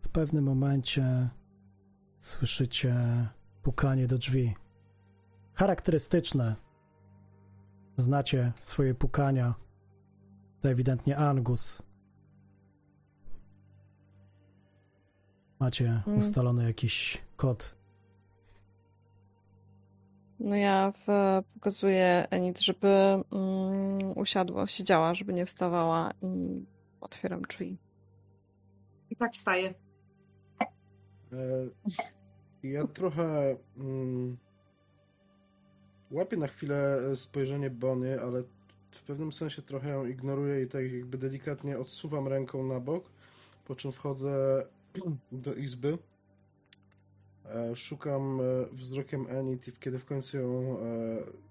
w 0.00 0.08
pewnym 0.08 0.44
momencie 0.44 1.28
słyszycie 2.18 2.94
pukanie 3.62 4.06
do 4.06 4.18
drzwi. 4.18 4.54
Charakterystyczne. 5.54 6.56
Znacie 7.96 8.52
swoje 8.60 8.94
pukania. 8.94 9.54
To 10.60 10.68
ewidentnie 10.68 11.16
Angus. 11.16 11.82
Macie 15.58 16.02
Mm. 16.06 16.18
ustalony 16.18 16.64
jakiś 16.64 17.22
kod. 17.36 17.76
No 20.40 20.56
ja 20.56 20.92
w, 20.92 21.06
pokazuję 21.54 22.26
Enid, 22.30 22.60
żeby 22.60 22.88
mm, 22.88 23.22
usiadła, 24.16 24.66
siedziała, 24.66 25.14
żeby 25.14 25.32
nie 25.32 25.46
wstawała 25.46 26.12
i 26.22 26.64
otwieram 27.00 27.42
drzwi. 27.42 27.78
I 29.10 29.16
tak 29.16 29.32
wstaję. 29.32 29.74
E, 31.32 31.36
ja 32.62 32.86
trochę 32.86 33.56
mm, 33.76 34.36
łapię 36.10 36.36
na 36.36 36.46
chwilę 36.46 36.98
spojrzenie 37.16 37.70
Bony, 37.70 38.20
ale 38.20 38.42
w 38.90 39.02
pewnym 39.02 39.32
sensie 39.32 39.62
trochę 39.62 39.88
ją 39.88 40.06
ignoruję 40.06 40.62
i 40.62 40.66
tak 40.68 40.92
jakby 40.92 41.18
delikatnie 41.18 41.78
odsuwam 41.78 42.28
ręką 42.28 42.66
na 42.66 42.80
bok, 42.80 43.10
po 43.64 43.74
czym 43.74 43.92
wchodzę 43.92 44.66
do 45.32 45.54
izby. 45.54 45.98
E, 47.44 47.76
Szukam 47.76 48.40
e, 48.40 48.42
wzrokiem 48.72 49.26
Enid 49.28 49.68
i 49.68 49.72
kiedy 49.72 49.98
w 49.98 50.04
końcu 50.04 50.36
ją 50.36 50.78
e, 50.78 50.82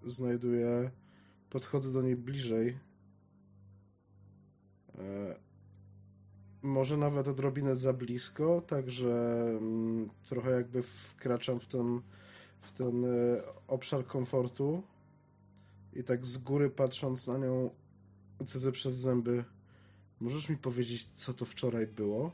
znajduję, 0.07 0.91
podchodzę 1.49 1.93
do 1.93 2.01
niej 2.01 2.15
bliżej. 2.15 2.77
Może 6.61 6.97
nawet 6.97 7.27
odrobinę 7.27 7.75
za 7.75 7.93
blisko, 7.93 8.61
także 8.67 9.45
mm, 9.57 10.09
trochę 10.29 10.51
jakby 10.51 10.83
wkraczam 10.83 11.59
w 11.59 11.67
ten, 11.67 12.01
w 12.61 12.71
ten 12.71 13.05
obszar 13.67 14.05
komfortu 14.05 14.83
i 15.93 16.03
tak 16.03 16.25
z 16.25 16.37
góry 16.37 16.69
patrząc 16.69 17.27
na 17.27 17.37
nią 17.37 17.69
cydzę 18.45 18.71
przez 18.71 18.95
zęby. 18.95 19.43
Możesz 20.19 20.49
mi 20.49 20.57
powiedzieć, 20.57 21.05
co 21.11 21.33
to 21.33 21.45
wczoraj 21.45 21.87
było? 21.87 22.31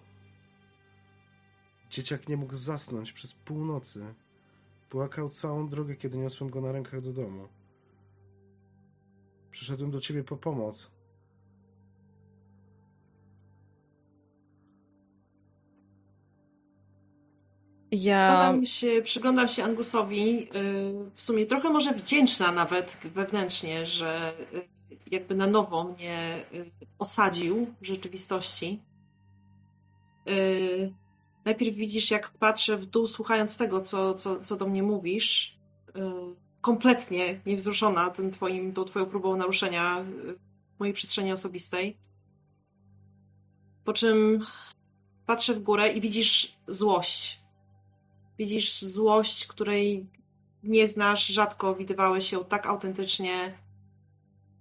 Dzieciak 1.91 2.29
nie 2.29 2.37
mógł 2.37 2.55
zasnąć 2.55 3.11
przez 3.11 3.33
północy. 3.33 4.13
Płakał 4.89 5.29
całą 5.29 5.69
drogę, 5.69 5.95
kiedy 5.95 6.17
niosłem 6.17 6.49
go 6.49 6.61
na 6.61 6.71
rękach 6.71 7.01
do 7.01 7.13
domu. 7.13 7.47
Przyszedłem 9.51 9.91
do 9.91 10.01
ciebie 10.01 10.23
po 10.23 10.37
pomoc. 10.37 10.91
Ja... 17.91 18.27
Przyglądam 18.27 18.65
się, 18.65 19.01
przyglądam 19.01 19.47
się 19.47 19.63
Angusowi, 19.63 20.43
y, 20.43 21.11
w 21.13 21.21
sumie 21.21 21.45
trochę 21.45 21.69
może 21.69 21.93
wdzięczna 21.93 22.51
nawet 22.51 22.97
wewnętrznie, 23.03 23.85
że 23.85 24.33
y, 24.53 24.97
jakby 25.11 25.35
na 25.35 25.47
nowo 25.47 25.83
mnie 25.83 26.45
y, 26.53 26.71
osadził 26.99 27.67
w 27.81 27.85
rzeczywistości. 27.85 28.79
Najpierw 31.45 31.75
widzisz, 31.75 32.11
jak 32.11 32.29
patrzę 32.29 32.77
w 32.77 32.85
dół, 32.85 33.07
słuchając 33.07 33.57
tego, 33.57 33.81
co, 33.81 34.13
co, 34.13 34.39
co 34.39 34.55
do 34.55 34.67
mnie 34.67 34.83
mówisz. 34.83 35.57
Kompletnie 36.61 37.41
niewzruszona 37.45 38.09
tym 38.09 38.31
twoim, 38.31 38.73
tą 38.73 38.83
twoją 38.83 39.05
próbą 39.05 39.35
naruszenia 39.35 40.05
mojej 40.79 40.93
przestrzeni 40.93 41.31
osobistej. 41.31 41.97
Po 43.83 43.93
czym 43.93 44.45
patrzę 45.25 45.53
w 45.53 45.63
górę 45.63 45.93
i 45.93 46.01
widzisz 46.01 46.57
złość 46.67 47.41
widzisz 48.41 48.81
złość, 48.81 49.47
której 49.47 50.09
nie 50.63 50.87
znasz, 50.87 51.27
rzadko 51.27 51.75
widywałeś 51.75 52.31
ją 52.31 52.45
tak 52.45 52.65
autentycznie 52.65 53.57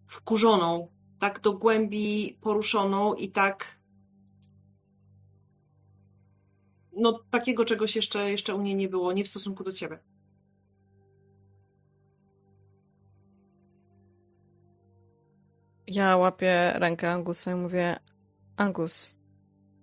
wkurzoną, 0.06 0.88
tak 1.18 1.40
do 1.40 1.52
głębi 1.52 2.38
poruszoną 2.40 3.14
i 3.14 3.28
tak 3.28 3.79
no 7.00 7.24
takiego 7.30 7.64
czegoś 7.64 7.96
jeszcze, 7.96 8.30
jeszcze 8.30 8.54
u 8.54 8.62
niej 8.62 8.76
nie 8.76 8.88
było, 8.88 9.12
nie 9.12 9.24
w 9.24 9.28
stosunku 9.28 9.64
do 9.64 9.72
ciebie. 9.72 9.98
Ja 15.86 16.16
łapię 16.16 16.72
rękę 16.74 17.12
Angusa 17.12 17.52
i 17.52 17.54
mówię 17.54 17.96
Angus, 18.56 19.16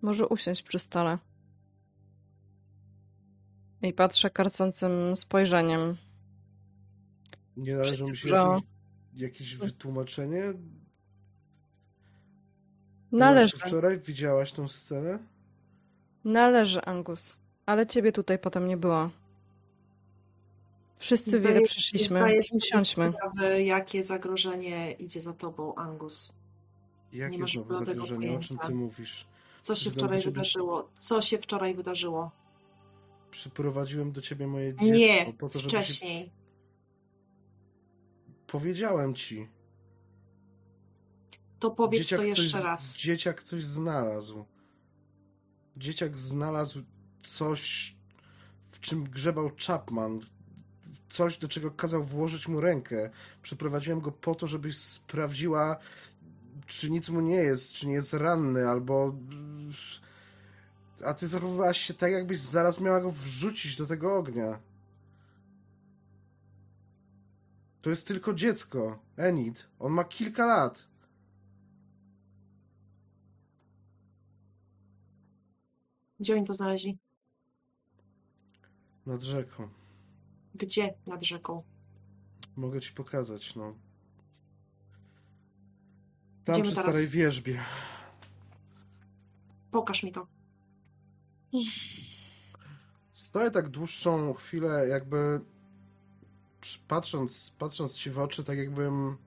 może 0.01 0.27
usiąść 0.27 0.63
przy 0.63 0.79
stole. 0.79 1.17
I 3.81 3.93
patrzę 3.93 4.29
karcącym 4.29 5.17
spojrzeniem. 5.17 5.97
Nie 7.57 7.75
należy 7.75 8.03
mi 8.03 8.17
się 8.17 8.29
jakieś, 8.29 8.63
jakieś 9.13 9.55
wytłumaczenie? 9.55 10.43
Należy. 13.11 13.57
Wczoraj 13.57 13.99
widziałaś 13.99 14.51
tą 14.51 14.67
scenę? 14.67 15.19
Należy, 16.25 16.81
Angus. 16.81 17.37
Ale 17.65 17.87
ciebie 17.87 18.11
tutaj 18.11 18.39
potem 18.39 18.67
nie 18.67 18.77
było. 18.77 19.09
Wszyscy 20.97 21.41
wiele 21.41 21.61
przyszliśmy. 21.61 22.39
Usiądźmy. 22.53 23.13
Sprawy, 23.13 23.63
jakie 23.63 24.03
zagrożenie 24.03 24.91
idzie 24.91 25.21
za 25.21 25.33
tobą, 25.33 25.75
Angus. 25.75 26.35
Jakie 27.13 27.47
znowu 27.47 27.85
zagrożenie? 27.85 28.37
O 28.37 28.39
czym 28.39 28.57
ty 28.57 28.75
mówisz? 28.75 29.27
Co 29.61 29.75
się 29.75 29.91
wczoraj 29.91 30.21
wydarzyło? 30.21 30.89
Co 30.97 31.21
się 31.21 31.37
wczoraj 31.37 31.73
wydarzyło? 31.73 32.31
przyprowadziłem 33.31 34.11
do 34.11 34.21
ciebie 34.21 34.47
moje 34.47 34.73
dziecko. 34.73 34.85
Nie, 34.85 35.33
po 35.37 35.49
to, 35.49 35.59
żeby 35.59 35.69
wcześniej. 35.69 36.25
Się... 36.25 36.31
Powiedziałem 38.47 39.15
ci. 39.15 39.47
To 41.59 41.71
powiedz 41.71 42.01
dzieciak 42.01 42.19
to 42.19 42.25
jeszcze 42.25 42.49
coś, 42.49 42.63
raz. 42.63 42.97
Dzieciak 42.97 43.43
coś 43.43 43.63
znalazł. 43.63 44.45
Dzieciak 45.77 46.17
znalazł 46.17 46.83
coś, 47.21 47.95
w 48.71 48.79
czym 48.79 49.03
grzebał 49.03 49.51
Chapman. 49.67 50.19
Coś, 51.09 51.37
do 51.37 51.47
czego 51.47 51.71
kazał 51.71 52.03
włożyć 52.03 52.47
mu 52.47 52.61
rękę. 52.61 53.09
Przyprowadziłem 53.41 53.99
go 53.99 54.11
po 54.11 54.35
to, 54.35 54.47
żebyś 54.47 54.77
sprawdziła, 54.77 55.77
czy 56.65 56.91
nic 56.91 57.09
mu 57.09 57.21
nie 57.21 57.35
jest, 57.35 57.73
czy 57.73 57.87
nie 57.87 57.93
jest 57.93 58.13
ranny, 58.13 58.67
albo 58.69 59.15
a 61.05 61.13
ty 61.13 61.27
zachowywałaś 61.27 61.77
się 61.77 61.93
tak, 61.93 62.11
jakbyś 62.11 62.39
zaraz 62.39 62.79
miała 62.79 63.01
go 63.01 63.11
wrzucić 63.11 63.75
do 63.75 63.85
tego 63.85 64.17
ognia. 64.17 64.59
To 67.81 67.89
jest 67.89 68.07
tylko 68.07 68.33
dziecko. 68.33 68.99
Enid. 69.17 69.65
On 69.79 69.93
ma 69.93 70.03
kilka 70.03 70.45
lat. 70.45 70.87
Gdzie 76.19 76.35
oni 76.35 76.45
to 76.45 76.53
znaleźli? 76.53 76.97
Nad 79.05 79.23
rzeką. 79.23 79.69
Gdzie 80.55 80.93
nad 81.07 81.23
rzeką? 81.23 81.63
Mogę 82.55 82.81
ci 82.81 82.93
pokazać, 82.93 83.55
no. 83.55 83.75
Tam 86.43 86.55
Idziemy 86.55 86.65
przy 86.67 86.75
teraz. 86.75 86.95
starej 86.95 87.09
wierzbie. 87.09 87.63
Pokaż 89.71 90.03
mi 90.03 90.11
to. 90.11 90.27
Stoję 93.11 93.51
tak 93.51 93.69
dłuższą 93.69 94.33
chwilę, 94.33 94.87
jakby 94.87 95.41
patrząc, 96.87 97.55
patrząc 97.59 97.97
ci 97.97 98.09
w 98.11 98.19
oczy, 98.19 98.43
tak 98.43 98.57
jakbym 98.57 99.17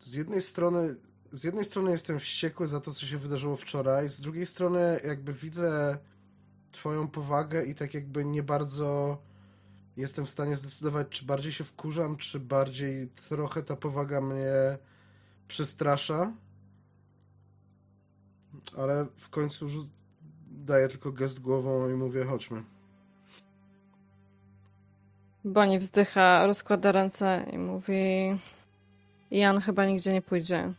z 0.00 0.14
jednej 0.14 0.42
strony 0.42 0.96
z 1.32 1.44
jednej 1.44 1.64
strony 1.64 1.90
jestem 1.90 2.18
wściekły 2.18 2.68
za 2.68 2.80
to, 2.80 2.92
co 2.92 3.06
się 3.06 3.18
wydarzyło 3.18 3.56
wczoraj, 3.56 4.08
z 4.08 4.20
drugiej 4.20 4.46
strony 4.46 5.00
jakby 5.04 5.32
widzę 5.32 5.98
twoją 6.72 7.08
powagę 7.08 7.64
i 7.64 7.74
tak 7.74 7.94
jakby 7.94 8.24
nie 8.24 8.42
bardzo 8.42 9.18
jestem 9.96 10.26
w 10.26 10.30
stanie 10.30 10.56
zdecydować, 10.56 11.08
czy 11.08 11.24
bardziej 11.24 11.52
się 11.52 11.64
wkurzam, 11.64 12.16
czy 12.16 12.40
bardziej 12.40 13.08
trochę 13.08 13.62
ta 13.62 13.76
powaga 13.76 14.20
mnie 14.20 14.78
przestrasza. 15.48 16.32
Ale 18.76 19.06
w 19.16 19.30
końcu 19.30 19.66
daję 20.50 20.88
tylko 20.88 21.12
gest 21.12 21.40
głową 21.40 21.90
i 21.90 21.92
mówię, 21.92 22.24
chodźmy. 22.24 22.62
Boni 25.44 25.78
wzdycha, 25.78 26.46
rozkłada 26.46 26.92
ręce 26.92 27.46
i 27.52 27.58
mówi 27.58 28.38
Jan 29.30 29.60
chyba 29.60 29.86
nigdzie 29.86 30.12
nie 30.12 30.22
pójdzie. 30.22 30.72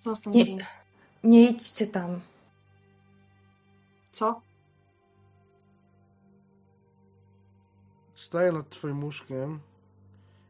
Zostań 0.00 0.32
nie, 0.32 0.66
nie 1.24 1.50
idźcie 1.50 1.86
tam. 1.86 2.20
Co? 4.12 4.40
Staję 8.14 8.52
nad 8.52 8.70
twoim 8.70 9.04
łóżkiem 9.04 9.60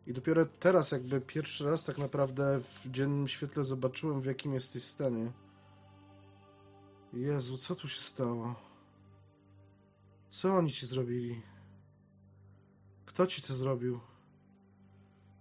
i 0.07 0.13
dopiero 0.13 0.47
teraz 0.47 0.93
jakby 0.93 1.21
pierwszy 1.21 1.65
raz 1.65 1.85
tak 1.85 1.99
naprawdę 1.99 2.61
w 2.61 2.91
dziennym 2.91 3.29
świetle 3.29 3.65
zobaczyłem 3.65 4.21
w 4.21 4.25
jakim 4.25 4.55
jesteś 4.55 4.83
stanie. 4.83 5.33
Jezu, 7.13 7.59
co 7.59 7.75
tu 7.75 7.89
się 7.89 8.01
stało? 8.01 8.55
Co 10.29 10.57
oni 10.57 10.73
ci 10.73 10.87
zrobili? 10.87 11.43
Kto 13.07 13.27
ci 13.27 13.43
to 13.43 13.55
zrobił? 13.55 14.01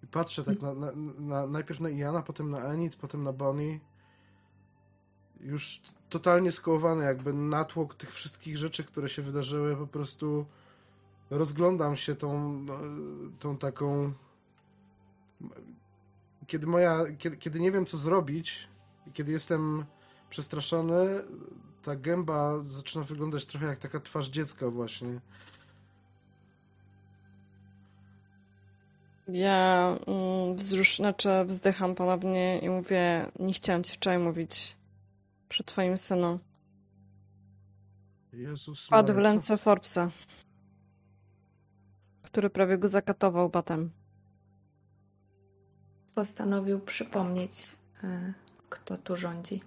I 0.04 0.08
patrzę 0.08 0.44
tak 0.44 0.62
na, 0.62 0.74
na, 0.74 0.92
na, 1.20 1.48
najpierw 1.48 1.80
na 1.80 1.90
Iana, 1.90 2.22
potem 2.22 2.52
na 2.52 2.60
Enid, 2.60 2.96
potem 2.96 3.24
na 3.24 3.34
Bonnie. 3.34 3.80
Już 5.42 5.82
totalnie 6.10 6.52
skołowany, 6.52 7.06
jakby 7.06 7.34
natłok 7.34 7.96
tych 7.96 8.14
wszystkich 8.14 8.58
rzeczy, 8.58 8.84
które 8.84 9.10
się 9.10 9.22
wydarzyły, 9.22 9.76
po 9.76 9.88
prostu 9.88 10.46
rozglądam 11.30 11.96
się 11.96 12.16
tą, 12.16 12.60
no, 12.60 12.78
tą 13.40 13.58
taką. 13.58 14.14
Kiedy 16.48 16.68
moja. 16.68 17.00
Kiedy, 17.18 17.38
kiedy 17.38 17.60
nie 17.60 17.72
wiem, 17.72 17.86
co 17.86 17.98
zrobić, 17.98 18.68
kiedy 19.14 19.32
jestem 19.32 19.86
przestraszony, 20.30 21.24
ta 21.84 21.96
gęba 21.96 22.60
zaczyna 22.62 23.04
wyglądać 23.04 23.46
trochę 23.46 23.66
jak 23.66 23.80
taka 23.80 24.00
twarz 24.00 24.30
dziecka 24.30 24.70
właśnie. 24.70 25.20
Ja 29.28 29.98
mm, 30.08 30.60
znaczy 30.96 31.30
wzdycham 31.46 31.96
ponownie 31.96 32.60
i 32.60 32.70
mówię, 32.70 33.32
nie 33.40 33.54
chciałam 33.54 33.84
ci 33.84 33.94
wczoraj 33.94 34.20
mówić 34.20 34.79
przy 35.50 35.64
twoim 35.64 35.98
synu. 35.98 36.40
Jezus 38.34 38.88
Padł 38.88 39.14
w 39.14 39.18
ręce 39.18 39.58
Forbesa, 39.58 40.12
który 42.22 42.50
prawie 42.50 42.78
go 42.78 42.88
zakatował 42.88 43.50
batem. 43.50 43.92
Postanowił 46.16 46.80
przypomnieć, 46.80 47.72
y, 48.04 48.34
kto 48.70 48.98
tu 48.98 49.16
rządzi. 49.16 49.62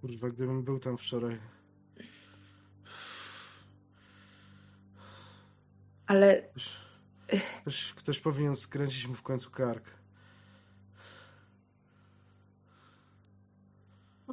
Kurwa, 0.00 0.28
gdybym 0.28 0.64
był 0.64 0.78
tam 0.78 0.98
wczoraj. 0.98 1.38
Ale. 6.06 6.50
Ktoś, 7.60 7.94
ktoś, 7.94 8.20
powinien 8.20 8.56
skręcić 8.56 9.06
mu 9.06 9.14
w 9.14 9.22
końcu 9.22 9.50
kark. 9.50 9.99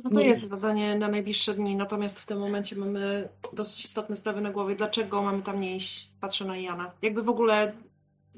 No 0.03 0.09
to 0.09 0.19
jest 0.19 0.49
zadanie 0.49 0.95
na 0.95 1.07
najbliższe 1.07 1.53
dni, 1.53 1.75
natomiast 1.75 2.19
w 2.19 2.25
tym 2.25 2.39
momencie 2.39 2.75
mamy 2.75 3.29
dosyć 3.53 3.85
istotne 3.85 4.15
sprawy 4.15 4.41
na 4.41 4.51
głowie. 4.51 4.75
Dlaczego 4.75 5.21
mamy 5.21 5.41
tam 5.43 5.59
nie 5.59 5.75
iść? 5.75 6.11
Patrzę 6.21 6.45
na 6.45 6.57
Jana. 6.57 6.91
Jakby 7.01 7.23
w 7.23 7.29
ogóle 7.29 7.73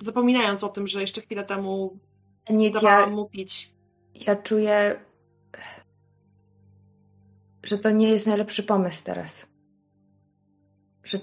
zapominając 0.01 0.63
o 0.63 0.69
tym, 0.69 0.87
że 0.87 1.01
jeszcze 1.01 1.21
chwilę 1.21 1.43
temu 1.43 1.97
nie 2.49 2.71
dawałam 2.71 3.09
ja, 3.09 3.15
mu 3.15 3.25
pić. 3.25 3.73
Ja 4.15 4.35
czuję 4.35 4.99
że 7.63 7.77
to 7.77 7.91
nie 7.91 8.09
jest 8.09 8.27
najlepszy 8.27 8.63
pomysł 8.63 9.03
teraz. 9.03 9.47
że 11.03 11.19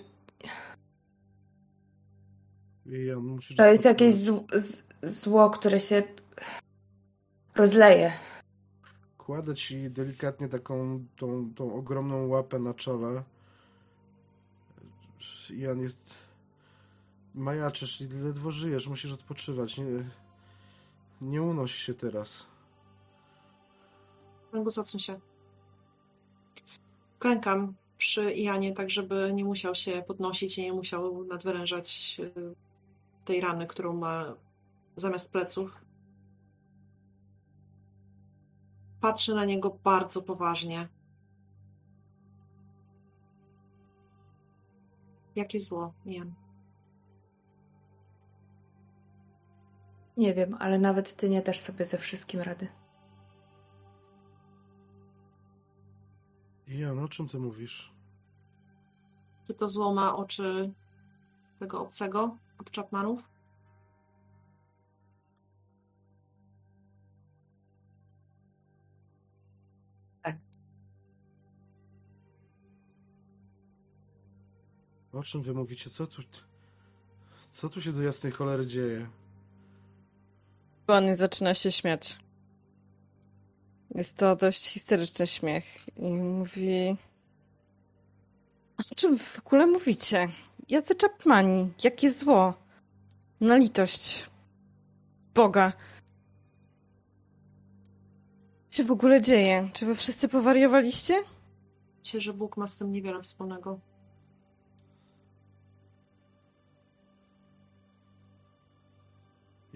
to 3.56 3.66
jest 3.66 3.84
jakieś 3.84 4.14
zło, 5.02 5.50
które 5.50 5.80
się 5.80 6.02
rozleje. 7.54 8.12
Kładę 9.26 9.54
ci 9.54 9.90
delikatnie 9.90 10.48
taką 10.48 11.04
tą, 11.16 11.54
tą 11.54 11.74
ogromną 11.74 12.26
łapę 12.26 12.58
na 12.58 12.74
czole. 12.74 13.22
Jan 15.50 15.80
jest... 15.80 16.14
Majaczysz, 17.34 18.00
ledwo 18.00 18.50
żyjesz, 18.50 18.88
musisz 18.88 19.12
odpoczywać. 19.12 19.78
Nie, 19.78 19.84
nie 21.20 21.42
unoś 21.42 21.74
się 21.74 21.94
teraz. 21.94 22.46
Angus, 24.52 24.96
się. 24.98 25.20
Klękam 27.18 27.74
przy 27.98 28.32
Ianie, 28.32 28.72
tak 28.72 28.90
żeby 28.90 29.32
nie 29.34 29.44
musiał 29.44 29.74
się 29.74 30.02
podnosić 30.02 30.58
i 30.58 30.62
nie 30.62 30.72
musiał 30.72 31.24
nadwyrężać 31.24 32.20
y, 32.20 32.54
tej 33.24 33.40
rany, 33.40 33.66
którą 33.66 33.92
ma 33.92 34.34
zamiast 34.96 35.32
pleców. 35.32 35.85
Patrzę 39.00 39.34
na 39.34 39.44
niego 39.44 39.78
bardzo 39.84 40.22
poważnie. 40.22 40.88
Jakie 45.36 45.60
zło, 45.60 45.94
Ian? 46.06 46.34
Nie 50.16 50.34
wiem, 50.34 50.56
ale 50.58 50.78
nawet 50.78 51.16
ty 51.16 51.28
nie 51.28 51.42
dasz 51.42 51.60
sobie 51.60 51.86
ze 51.86 51.98
wszystkim 51.98 52.40
rady. 52.40 52.68
Jan, 56.68 56.98
o 56.98 57.08
czym 57.08 57.28
ty 57.28 57.38
mówisz? 57.38 57.92
Czy 59.46 59.54
to 59.54 59.68
zło 59.68 59.94
ma 59.94 60.16
oczy 60.16 60.72
tego 61.58 61.80
obcego 61.80 62.36
od 62.58 62.70
Chapmanów? 62.70 63.35
O 75.16 75.22
czym 75.22 75.42
wy 75.42 75.54
mówicie? 75.54 75.90
Co 75.90 76.06
tu... 76.06 76.22
Co 77.50 77.68
tu 77.68 77.82
się 77.82 77.92
do 77.92 78.02
jasnej 78.02 78.32
cholery 78.32 78.66
dzieje? 78.66 79.06
Bonnie 80.86 81.16
zaczyna 81.16 81.54
się 81.54 81.72
śmiać. 81.72 82.18
Jest 83.94 84.16
to 84.16 84.36
dość 84.36 84.66
historyczny 84.66 85.26
śmiech 85.26 85.64
i 85.96 86.12
mówi... 86.12 86.96
O 88.92 88.94
czym 88.94 89.16
wy 89.16 89.24
w 89.24 89.38
ogóle 89.38 89.66
mówicie? 89.66 90.28
Jacy 90.68 90.94
Chapmani? 91.02 91.72
Jakie 91.84 92.10
zło? 92.10 92.54
Na 93.40 93.56
litość. 93.56 94.30
Boga. 95.34 95.72
Co 98.70 98.76
się 98.76 98.84
w 98.84 98.90
ogóle 98.90 99.20
dzieje? 99.20 99.68
Czy 99.72 99.86
wy 99.86 99.94
wszyscy 99.94 100.28
powariowaliście? 100.28 101.22
Myślę, 102.00 102.20
że 102.20 102.32
Bóg 102.32 102.56
ma 102.56 102.66
z 102.66 102.78
tym 102.78 102.90
niewiele 102.90 103.22
wspólnego. 103.22 103.80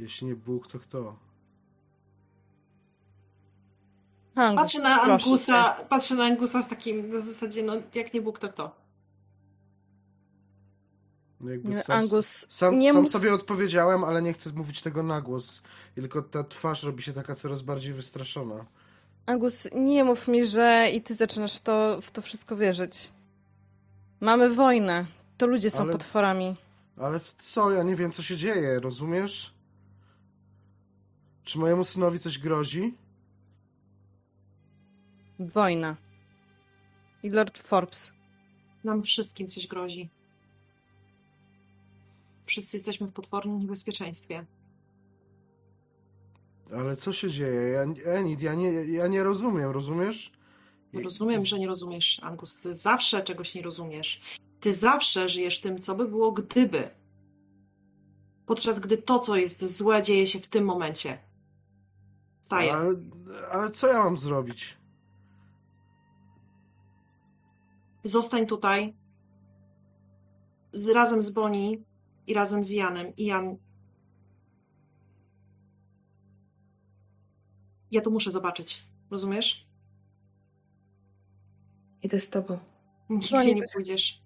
Jeśli 0.01 0.27
nie 0.27 0.35
Bóg, 0.36 0.66
to 0.66 0.78
kto? 0.78 1.16
Angus, 4.35 4.62
Patrzę 4.62 4.78
na 4.82 5.02
Angusa, 5.02 5.77
cię. 5.78 5.85
patrzę 5.85 6.14
na 6.14 6.24
Angusa 6.24 6.62
z 6.62 6.68
takim 6.68 7.10
na 7.12 7.20
zasadzie, 7.20 7.62
no 7.62 7.72
jak 7.94 8.14
nie 8.14 8.22
Bóg, 8.22 8.39
to 8.39 8.48
kto? 8.48 8.77
No 11.40 11.51
jakby 11.51 11.82
sam, 11.82 11.98
Angus, 12.01 12.47
sam, 12.51 12.78
nie 12.78 12.93
sam 12.93 13.06
sobie 13.06 13.35
odpowiedziałem, 13.35 14.05
ale 14.05 14.22
nie 14.22 14.32
chcę 14.32 14.51
mówić 14.52 14.82
tego 14.82 15.02
na 15.02 15.20
głos. 15.20 15.62
I 15.97 16.01
tylko 16.01 16.22
ta 16.22 16.44
twarz 16.44 16.82
robi 16.82 17.02
się 17.02 17.12
taka 17.12 17.35
coraz 17.35 17.62
bardziej 17.62 17.93
wystraszona. 17.93 18.64
Angus, 19.27 19.68
nie 19.74 20.05
mów 20.05 20.28
mi, 20.28 20.44
że 20.44 20.90
i 20.94 21.01
ty 21.02 21.14
zaczynasz 21.14 21.56
w 21.56 21.60
to, 21.60 21.98
w 22.02 22.10
to 22.10 22.22
wszystko 22.22 22.56
wierzyć. 22.56 23.12
Mamy 24.20 24.51
wojnę. 24.51 25.06
To 25.39 25.47
ludzie 25.47 25.70
są 25.70 25.82
Ale- 25.82 25.93
potworami. 25.93 26.56
Ale 26.97 27.20
w 27.20 27.32
co? 27.35 27.70
Ja 27.70 27.82
nie 27.82 27.97
wiem, 27.97 28.12
co 28.12 28.22
się 28.22 28.36
dzieje, 28.36 28.81
rozumiesz? 28.81 29.55
Czy 31.45 31.59
mojemu 31.59 31.85
synowi 31.85 32.19
coś 32.19 32.39
grozi? 32.39 32.95
Wojna. 35.39 35.97
I 37.23 37.31
Lord 37.31 37.59
Forbes. 37.59 38.12
Nam 38.85 39.03
wszystkim 39.03 39.49
coś 39.49 39.67
grozi. 39.67 40.11
Wszyscy 42.47 42.77
jesteśmy 42.77 43.07
w 43.07 43.12
potwornym 43.12 43.59
niebezpieczeństwie. 43.59 44.47
Ale 46.77 46.97
co 46.97 47.12
się 47.12 47.31
dzieje? 47.31 47.61
Ja, 47.61 47.83
Enid, 48.12 48.43
ja 48.43 48.55
nie, 48.55 48.73
ja 48.73 49.07
nie 49.07 49.23
rozumiem, 49.25 49.71
rozumiesz? 49.71 50.33
Rozumiem, 50.93 51.47
że 51.47 51.59
nie 51.59 51.67
rozumiesz, 51.67 52.21
Angus. 52.23 52.59
Ty 52.61 52.75
zawsze 52.75 53.23
czegoś 53.23 53.55
nie 53.55 53.62
rozumiesz. 53.62 54.21
Ty 54.61 54.73
zawsze 54.73 55.29
żyjesz 55.29 55.61
tym, 55.61 55.79
co 55.79 55.95
by 55.95 56.09
było 56.09 56.33
gdyby. 56.33 56.91
Podczas 58.47 58.81
gdy 58.81 58.97
to, 58.97 59.19
co 59.19 59.37
jest 59.37 59.77
złe, 59.77 60.03
dzieje 60.03 60.27
się 60.27 60.41
w 60.41 60.47
tym 60.47 60.65
momencie. 60.65 61.19
Staje. 62.51 62.72
Ale, 62.74 62.94
ale 63.52 63.70
co 63.70 63.86
ja 63.86 63.98
mam 63.98 64.18
zrobić? 64.18 64.78
Zostań 68.05 68.47
tutaj. 68.47 68.97
Z, 70.72 70.89
razem 70.89 71.22
z 71.22 71.31
Bonnie 71.31 71.77
i 72.27 72.35
razem 72.35 72.64
z 72.64 72.70
Janem. 72.70 73.16
I 73.16 73.24
Jan. 73.24 73.56
Ja 77.90 78.01
to 78.01 78.10
muszę 78.10 78.31
zobaczyć. 78.31 78.86
Rozumiesz? 79.10 79.66
Idę 82.02 82.20
z 82.20 82.31
tobą. 82.31 82.59
Nigdzie 83.10 83.55
nie 83.55 83.68
pójdziesz. 83.74 84.22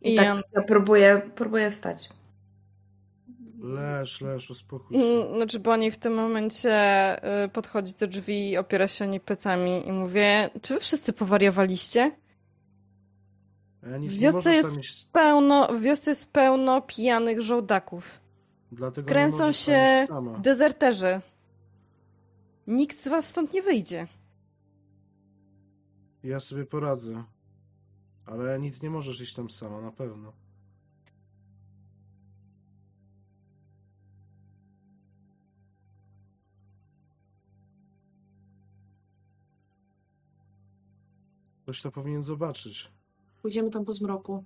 I 0.00 0.12
I 0.12 0.16
tak 0.16 0.24
Jan. 0.24 0.42
ja 0.52 0.62
próbuję, 0.62 1.30
próbuję 1.34 1.70
wstać. 1.70 2.08
Leż, 3.58 4.20
leż, 4.20 4.50
uspokój 4.50 4.96
się. 4.96 5.02
Mm, 5.04 5.34
Znaczy, 5.36 5.58
Bonnie 5.60 5.92
w 5.92 5.98
tym 5.98 6.14
momencie 6.14 6.74
y, 7.44 7.48
podchodzi 7.48 7.92
do 7.94 8.06
drzwi 8.06 8.50
i 8.50 8.56
opiera 8.56 8.88
się 8.88 9.04
o 9.04 9.08
nie 9.08 9.20
plecami 9.20 9.88
i 9.88 9.92
mówię, 9.92 10.50
czy 10.62 10.74
wy 10.74 10.80
wszyscy 10.80 11.12
powariowaliście? 11.12 12.16
W 13.82 14.18
wiosce 14.18 14.54
jest 14.54 14.78
iść, 14.78 15.08
pełno, 15.12 15.68
w 15.74 15.80
wiosce 15.80 16.10
jest 16.10 16.32
pełno 16.32 16.82
pijanych 16.82 17.40
żołdaków. 17.42 18.20
dlatego 18.72 19.08
Kręcą 19.08 19.52
się 19.52 20.06
dezerterzy. 20.42 21.20
Nikt 22.66 22.98
z 23.04 23.08
was 23.08 23.28
stąd 23.28 23.52
nie 23.52 23.62
wyjdzie. 23.62 24.06
Ja 26.22 26.40
sobie 26.40 26.64
poradzę. 26.64 27.24
Ale 28.26 28.54
Enid, 28.54 28.82
nie 28.82 28.90
możesz 28.90 29.20
iść 29.20 29.34
tam 29.34 29.50
sama, 29.50 29.80
na 29.80 29.92
pewno. 29.92 30.32
Ktoś 41.66 41.82
to 41.82 41.90
powinien 41.90 42.22
zobaczyć. 42.22 42.90
Pójdziemy 43.42 43.70
tam 43.70 43.84
po 43.84 43.92
zmroku. 43.92 44.44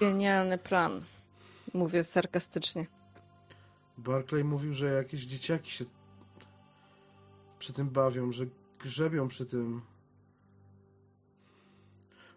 Genialny 0.00 0.58
plan. 0.58 1.04
Mówię 1.74 2.04
sarkastycznie. 2.04 2.86
Barclay 3.98 4.44
mówił, 4.44 4.74
że 4.74 4.86
jakieś 4.86 5.24
dzieciaki 5.24 5.70
się 5.70 5.84
przy 7.58 7.72
tym 7.72 7.90
bawią, 7.90 8.32
że 8.32 8.46
grzebią 8.78 9.28
przy 9.28 9.46
tym. 9.46 9.82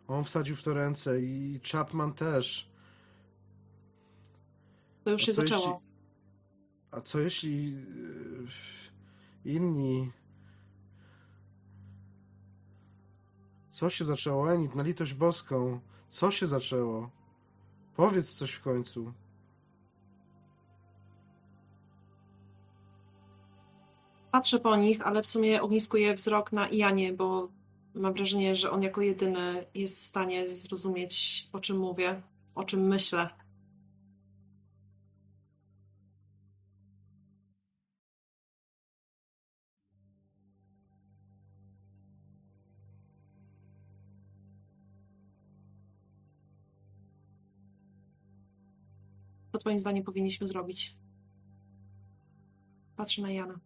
On 0.07 0.23
wsadził 0.23 0.55
w 0.55 0.63
to 0.63 0.73
ręce 0.73 1.21
i 1.21 1.59
Chapman 1.71 2.13
też. 2.13 2.69
To 5.03 5.11
już 5.11 5.21
A 5.21 5.25
się 5.25 5.33
zaczęło. 5.33 5.88
A 6.91 7.01
co 7.01 7.19
jeśli 7.19 7.71
yy, 7.71 7.79
inni. 9.45 10.11
Co 13.69 13.89
się 13.89 14.05
zaczęło, 14.05 14.53
Enid, 14.53 14.75
na 14.75 14.83
litość 14.83 15.13
boską? 15.13 15.79
Co 16.09 16.31
się 16.31 16.47
zaczęło? 16.47 17.09
Powiedz 17.95 18.33
coś 18.33 18.51
w 18.51 18.61
końcu. 18.61 19.13
Patrzę 24.31 24.59
po 24.59 24.75
nich, 24.75 25.07
ale 25.07 25.21
w 25.21 25.27
sumie 25.27 25.61
ogniskuję 25.61 26.15
wzrok 26.15 26.51
na 26.51 26.69
Ianie, 26.69 27.13
bo 27.13 27.49
mam 27.93 28.13
wrażenie, 28.13 28.55
że 28.55 28.71
on 28.71 28.83
jako 28.83 29.01
jedyny 29.01 29.65
jest 29.73 29.97
w 29.97 30.01
stanie 30.01 30.47
zrozumieć, 30.47 31.47
o 31.53 31.59
czym 31.59 31.77
mówię, 31.77 32.21
o 32.55 32.63
czym 32.63 32.87
myślę. 32.87 33.29
Twoim 49.60 49.80
zdaniem 49.80 50.03
powinniśmy 50.03 50.48
zrobić? 50.48 50.98
Patrzę 52.95 53.22
na 53.22 53.31
Jana. 53.31 53.60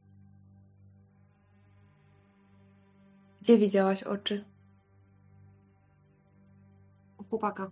Gdzie 3.41 3.57
widziałaś 3.57 4.03
oczy? 4.03 4.45
U 7.17 7.23
chłopaka. 7.23 7.71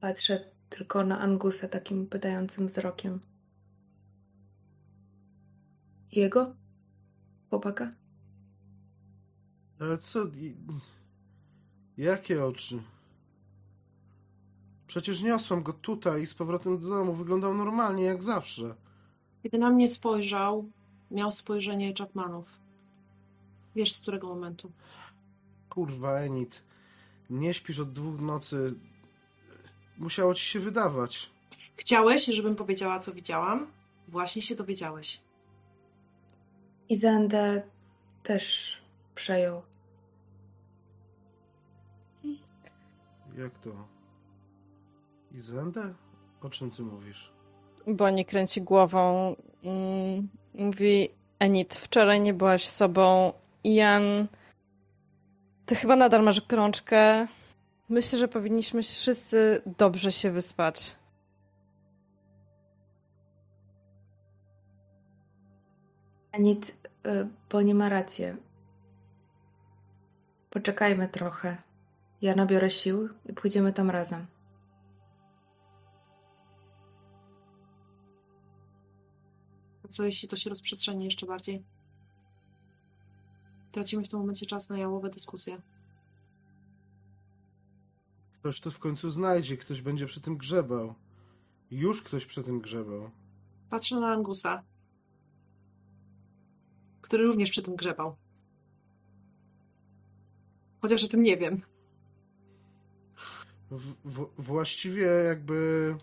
Patrzę 0.00 0.52
tylko 0.68 1.04
na 1.04 1.20
Angusa 1.20 1.68
takim 1.68 2.06
pytającym 2.06 2.66
wzrokiem. 2.66 3.20
Jego? 6.12 6.56
Chłopaka? 7.50 7.92
Ale 9.80 9.98
co? 9.98 10.18
Jakie 11.96 12.44
oczy? 12.44 12.82
Przecież 14.86 15.22
niosłem 15.22 15.62
go 15.62 15.72
tutaj 15.72 16.22
i 16.22 16.26
z 16.26 16.34
powrotem 16.34 16.78
do 16.78 16.88
domu. 16.88 17.14
Wyglądał 17.14 17.54
normalnie, 17.54 18.04
jak 18.04 18.22
zawsze. 18.22 18.74
Kiedy 19.42 19.58
na 19.58 19.70
mnie 19.70 19.88
spojrzał, 19.88 20.70
miał 21.10 21.32
spojrzenie 21.32 21.94
Chapmanów. 21.98 22.60
Wiesz, 23.74 23.92
z 23.92 24.00
którego 24.00 24.26
momentu? 24.26 24.72
Kurwa, 25.68 26.12
Enid. 26.12 26.62
Nie 27.30 27.54
śpisz 27.54 27.78
od 27.78 27.92
dwóch 27.92 28.20
nocy. 28.20 28.74
Musiało 29.98 30.34
ci 30.34 30.44
się 30.44 30.60
wydawać. 30.60 31.30
Chciałeś, 31.76 32.24
żebym 32.26 32.56
powiedziała, 32.56 32.98
co 32.98 33.12
widziałam? 33.12 33.66
Właśnie 34.08 34.42
się 34.42 34.54
dowiedziałeś. 34.54 35.20
I 36.88 36.96
Zendę 36.96 37.62
też 38.22 38.76
przejął. 39.14 39.62
Jak 43.38 43.58
to? 43.58 43.88
I 45.34 45.40
Zendę? 45.40 45.94
O 46.40 46.50
czym 46.50 46.70
ty 46.70 46.82
mówisz? 46.82 47.32
Bonnie 47.86 48.24
kręci 48.24 48.62
głową. 48.62 49.36
Mówi, 50.54 51.08
Enid, 51.38 51.74
wczoraj 51.74 52.20
nie 52.20 52.34
byłaś 52.34 52.68
sobą. 52.68 53.32
Ian, 53.64 54.26
ty 55.66 55.74
chyba 55.74 55.96
nadal 55.96 56.22
masz 56.22 56.46
gorączkę. 56.46 57.26
Myślę, 57.88 58.18
że 58.18 58.28
powinniśmy 58.28 58.82
wszyscy 58.82 59.62
dobrze 59.78 60.12
się 60.12 60.30
wyspać. 60.30 60.96
Anit, 66.32 66.76
y, 67.06 67.28
bo 67.50 67.62
nie 67.62 67.74
ma 67.74 67.88
rację. 67.88 68.36
Poczekajmy 70.50 71.08
trochę. 71.08 71.56
Ja 72.22 72.34
nabiorę 72.34 72.70
sił 72.70 73.08
i 73.26 73.32
pójdziemy 73.32 73.72
tam 73.72 73.90
razem. 73.90 74.26
Co 79.92 80.04
jeśli 80.04 80.28
to 80.28 80.36
się 80.36 80.50
rozprzestrzeni 80.50 81.04
jeszcze 81.04 81.26
bardziej? 81.26 81.64
Tracimy 83.72 84.04
w 84.04 84.08
tym 84.08 84.18
momencie 84.18 84.46
czas 84.46 84.68
na 84.70 84.78
jałowe 84.78 85.10
dyskusje. 85.10 85.62
Ktoś 88.40 88.60
to 88.60 88.70
w 88.70 88.78
końcu 88.78 89.10
znajdzie, 89.10 89.56
ktoś 89.56 89.80
będzie 89.80 90.06
przy 90.06 90.20
tym 90.20 90.36
grzebał. 90.36 90.94
Już 91.70 92.02
ktoś 92.02 92.26
przy 92.26 92.42
tym 92.42 92.60
grzebał. 92.60 93.10
Patrzę 93.70 94.00
na 94.00 94.12
Angusa, 94.12 94.62
który 97.00 97.26
również 97.26 97.50
przy 97.50 97.62
tym 97.62 97.76
grzebał. 97.76 98.16
Chociaż 100.80 101.04
o 101.04 101.08
tym 101.08 101.22
nie 101.22 101.36
wiem. 101.36 101.58
W, 103.70 103.94
w, 104.04 104.30
właściwie 104.38 105.06
jakby 105.06 105.96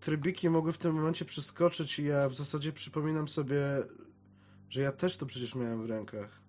trybiki 0.00 0.50
mogły 0.50 0.72
w 0.72 0.78
tym 0.78 0.94
momencie 0.94 1.24
przeskoczyć 1.24 1.98
i 1.98 2.04
ja 2.04 2.28
w 2.28 2.34
zasadzie 2.34 2.72
przypominam 2.72 3.28
sobie, 3.28 3.60
że 4.68 4.80
ja 4.80 4.92
też 4.92 5.16
to 5.16 5.26
przecież 5.26 5.54
miałem 5.54 5.82
w 5.82 5.90
rękach. 5.90 6.40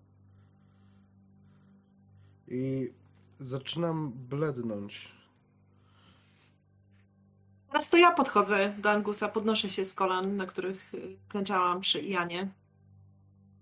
I 2.48 2.92
zaczynam 3.40 4.12
blednąć. 4.12 5.12
Teraz 7.68 7.90
to 7.90 7.96
ja 7.96 8.12
podchodzę 8.12 8.74
do 8.78 8.90
Angusa, 8.90 9.28
podnoszę 9.28 9.70
się 9.70 9.84
z 9.84 9.94
kolan, 9.94 10.36
na 10.36 10.46
których 10.46 10.94
y, 10.94 11.18
klęczałam 11.28 11.80
przy 11.80 12.00
Ianie. 12.00 12.54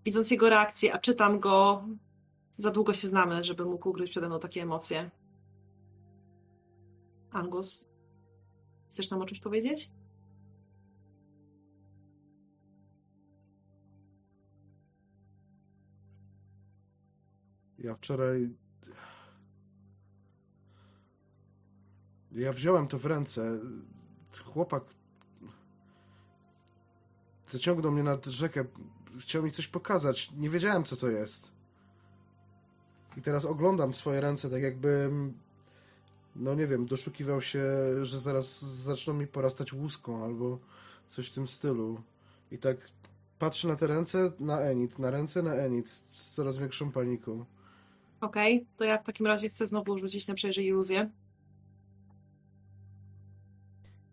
Widząc 0.04 0.30
jego 0.30 0.48
reakcję, 0.48 0.94
a 0.94 0.98
czytam 0.98 1.40
go, 1.40 1.84
za 2.58 2.70
długo 2.70 2.94
się 2.94 3.08
znamy, 3.08 3.44
żeby 3.44 3.64
mógł 3.64 3.88
ugryźć 3.88 4.10
przede 4.10 4.28
mną 4.28 4.38
takie 4.38 4.62
emocje. 4.62 5.10
Angus, 7.30 7.89
chcesz 8.90 9.10
nam 9.10 9.22
o 9.22 9.26
czymś 9.26 9.40
powiedzieć? 9.40 9.90
Ja 17.78 17.94
wczoraj. 17.94 18.56
Ja 22.32 22.52
wziąłem 22.52 22.88
to 22.88 22.98
w 22.98 23.04
ręce. 23.04 23.60
Chłopak 24.44 24.84
zaciągnął 27.46 27.92
mnie 27.92 28.02
nad 28.02 28.26
rzekę. 28.26 28.64
Chciał 29.20 29.42
mi 29.42 29.50
coś 29.50 29.68
pokazać. 29.68 30.32
Nie 30.36 30.50
wiedziałem, 30.50 30.84
co 30.84 30.96
to 30.96 31.08
jest. 31.08 31.52
I 33.16 33.22
teraz 33.22 33.44
oglądam 33.44 33.94
swoje 33.94 34.20
ręce, 34.20 34.50
tak 34.50 34.62
jakbym. 34.62 35.38
No 36.36 36.54
nie 36.54 36.66
wiem, 36.66 36.86
doszukiwał 36.86 37.42
się, 37.42 37.64
że 38.02 38.20
zaraz 38.20 38.62
zaczną 38.62 39.14
mi 39.14 39.26
porastać 39.26 39.72
łuską 39.72 40.24
albo 40.24 40.58
coś 41.08 41.30
w 41.30 41.34
tym 41.34 41.48
stylu. 41.48 42.02
I 42.50 42.58
tak 42.58 42.76
patrzę 43.38 43.68
na 43.68 43.76
te 43.76 43.86
ręce, 43.86 44.32
na 44.40 44.60
Enid, 44.60 44.98
na 44.98 45.10
ręce, 45.10 45.42
na 45.42 45.54
Enid 45.54 45.88
z, 45.88 46.30
coraz 46.30 46.58
większą 46.58 46.92
paniką. 46.92 47.44
Okej, 48.20 48.66
to 48.76 48.84
ja 48.84 48.98
w 48.98 49.04
takim 49.04 49.26
razie 49.26 49.48
chcę 49.48 49.66
znowu 49.66 49.98
rzucić 49.98 50.28
na 50.28 50.34
przejrzyj 50.34 50.66
iluzję. 50.66 51.10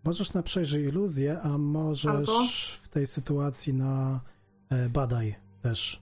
Możesz 0.04 0.34
na 0.34 0.44
przejrzyj 0.44 0.86
iluzję, 0.86 1.42
a 1.42 1.58
możesz 1.58 2.30
Albo? 2.30 2.48
w 2.82 2.88
tej 2.88 3.08
sytuacji 3.08 3.74
na 3.74 4.22
e, 4.70 4.90
badaj 4.90 5.36
też. 5.62 6.02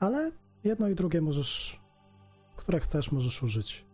Ale 0.00 0.32
jedno 0.64 0.88
i 0.88 0.94
drugie 0.94 1.20
możesz, 1.20 1.80
które 2.56 2.80
chcesz, 2.80 3.12
możesz 3.12 3.42
użyć. 3.42 3.90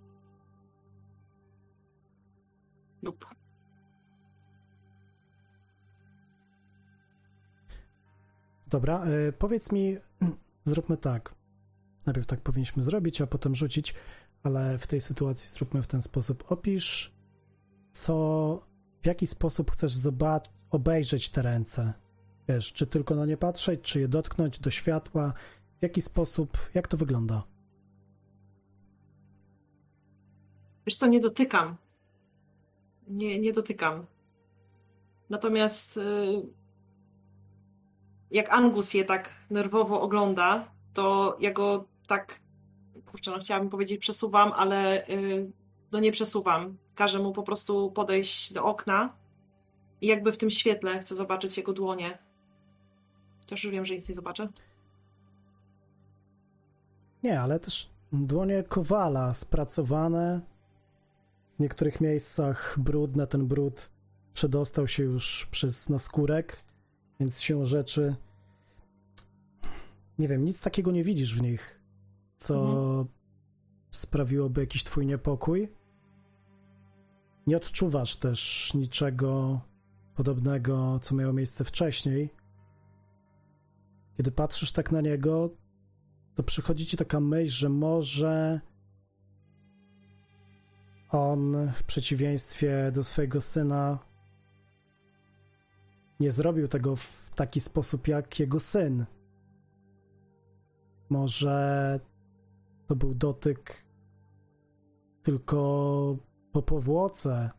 Dobra, 8.67 9.05
e, 9.05 9.33
powiedz 9.33 9.73
mi, 9.73 9.97
zróbmy 10.65 10.97
tak. 10.97 11.35
Najpierw 12.07 12.27
tak 12.27 12.41
powinniśmy 12.41 12.83
zrobić, 12.83 13.21
a 13.21 13.27
potem 13.27 13.55
rzucić, 13.55 13.95
ale 14.43 14.79
w 14.79 14.87
tej 14.87 15.01
sytuacji 15.01 15.51
zróbmy 15.51 15.83
w 15.83 15.87
ten 15.87 16.03
sposób. 16.03 16.45
Opisz, 16.49 17.15
co, 17.93 18.67
w 19.03 19.07
jaki 19.07 19.27
sposób 19.27 19.71
chcesz 19.71 19.93
zobaczyć, 19.93 20.53
obejrzeć 20.71 21.31
te 21.31 21.43
ręce. 21.43 21.93
Wiesz, 22.49 22.73
czy 22.73 22.87
tylko 22.87 23.15
na 23.15 23.27
nie 23.27 23.37
patrzeć, 23.37 23.81
czy 23.81 24.01
je 24.01 24.09
dotknąć 24.09 24.59
do 24.59 24.71
światła, 24.71 25.33
w 25.79 25.83
jaki 25.83 26.03
sposób, 26.03 26.59
jak 26.75 26.89
to 26.89 26.97
wygląda? 26.97 27.43
Wiesz 30.87 30.97
co, 30.97 31.07
nie 31.07 31.21
dotykam. 31.21 31.77
Nie, 33.09 33.39
nie 33.39 33.53
dotykam. 33.53 34.07
Natomiast 35.31 35.97
y, 35.97 36.01
jak 38.31 38.53
Angus 38.53 38.95
je 38.95 39.05
tak 39.05 39.31
nerwowo 39.51 40.01
ogląda, 40.01 40.73
to 40.95 41.37
ja 41.41 41.53
go 41.53 41.89
tak, 42.07 42.41
kurczę, 43.07 43.31
no 43.31 43.39
chciałabym 43.39 43.71
powiedzieć 43.71 44.01
przesuwam, 44.01 44.53
ale 44.53 45.09
y, 45.09 45.51
no 45.93 46.01
nie 46.01 46.13
przesuwam. 46.13 46.77
Każę 46.95 47.19
mu 47.19 47.33
po 47.33 47.43
prostu 47.43 47.91
podejść 47.91 48.53
do 48.53 48.65
okna 48.65 49.17
i 50.01 50.07
jakby 50.07 50.33
w 50.33 50.39
tym 50.39 50.51
świetle 50.51 50.99
chcę 50.99 51.15
zobaczyć 51.15 51.57
jego 51.57 51.73
dłonie. 51.73 52.19
Chociaż 53.41 53.65
już 53.65 53.73
wiem, 53.73 53.85
że 53.85 53.95
nic 53.95 54.09
nie 54.09 54.15
zobaczę. 54.15 54.49
Nie, 57.27 57.41
ale 57.41 57.61
też 57.61 57.91
dłonie 58.13 58.63
kowala 58.63 59.35
spracowane. 59.35 60.41
W 61.57 61.61
niektórych 61.61 62.01
miejscach 62.01 62.77
brudne, 62.79 63.27
ten 63.27 63.47
brud 63.47 63.91
przedostał 64.33 64.89
się 64.89 65.03
już 65.03 65.47
przez 65.51 65.89
naskórek, 65.89 66.57
więc 67.21 67.41
się 67.41 67.67
rzeczy. 67.67 68.17
Nie 70.19 70.29
wiem, 70.29 70.45
nic 70.45 70.61
takiego 70.61 70.93
nie 70.93 71.05
widzisz 71.05 71.39
w 71.39 71.43
nich, 71.43 71.81
co 72.37 73.07
sprawiłoby 73.91 74.61
jakiś 74.61 74.85
twój 74.85 75.07
niepokój. 75.07 75.73
Nie 77.47 77.57
odczuwasz 77.57 78.17
też 78.17 78.71
niczego 78.75 79.61
podobnego, 80.15 80.99
co 81.03 81.15
miało 81.15 81.33
miejsce 81.33 81.65
wcześniej. 81.65 82.31
Kiedy 84.17 84.31
patrzysz 84.31 84.73
tak 84.73 84.93
na 84.93 85.01
niego, 85.01 85.51
to 86.37 86.43
przychodzi 86.43 86.87
ci 86.87 86.97
taka 86.97 87.21
myśl, 87.21 87.55
że 87.55 87.69
może 87.69 88.61
on 91.11 91.73
w 91.75 91.83
przeciwieństwie 91.83 92.93
do 92.95 93.05
swojego 93.05 93.41
syna 93.41 93.99
nie 96.21 96.33
zrobił 96.33 96.69
tego 96.69 96.97
w 96.97 97.31
taki 97.35 97.61
sposób 97.61 98.09
jak 98.09 98.41
jego 98.41 98.61
syn. 98.61 99.07
Może 101.09 102.01
to 102.87 102.97
był 102.97 103.15
dotyk 103.15 103.85
tylko 105.23 105.57
po 106.53 106.63
powłoce. 106.63 107.51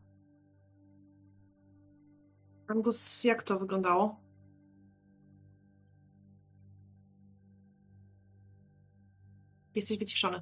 Angus, 2.68 3.24
jak 3.24 3.44
to 3.44 3.60
wyglądało? 3.60 4.27
Jesteś 9.78 9.98
wyciszony. 9.98 10.42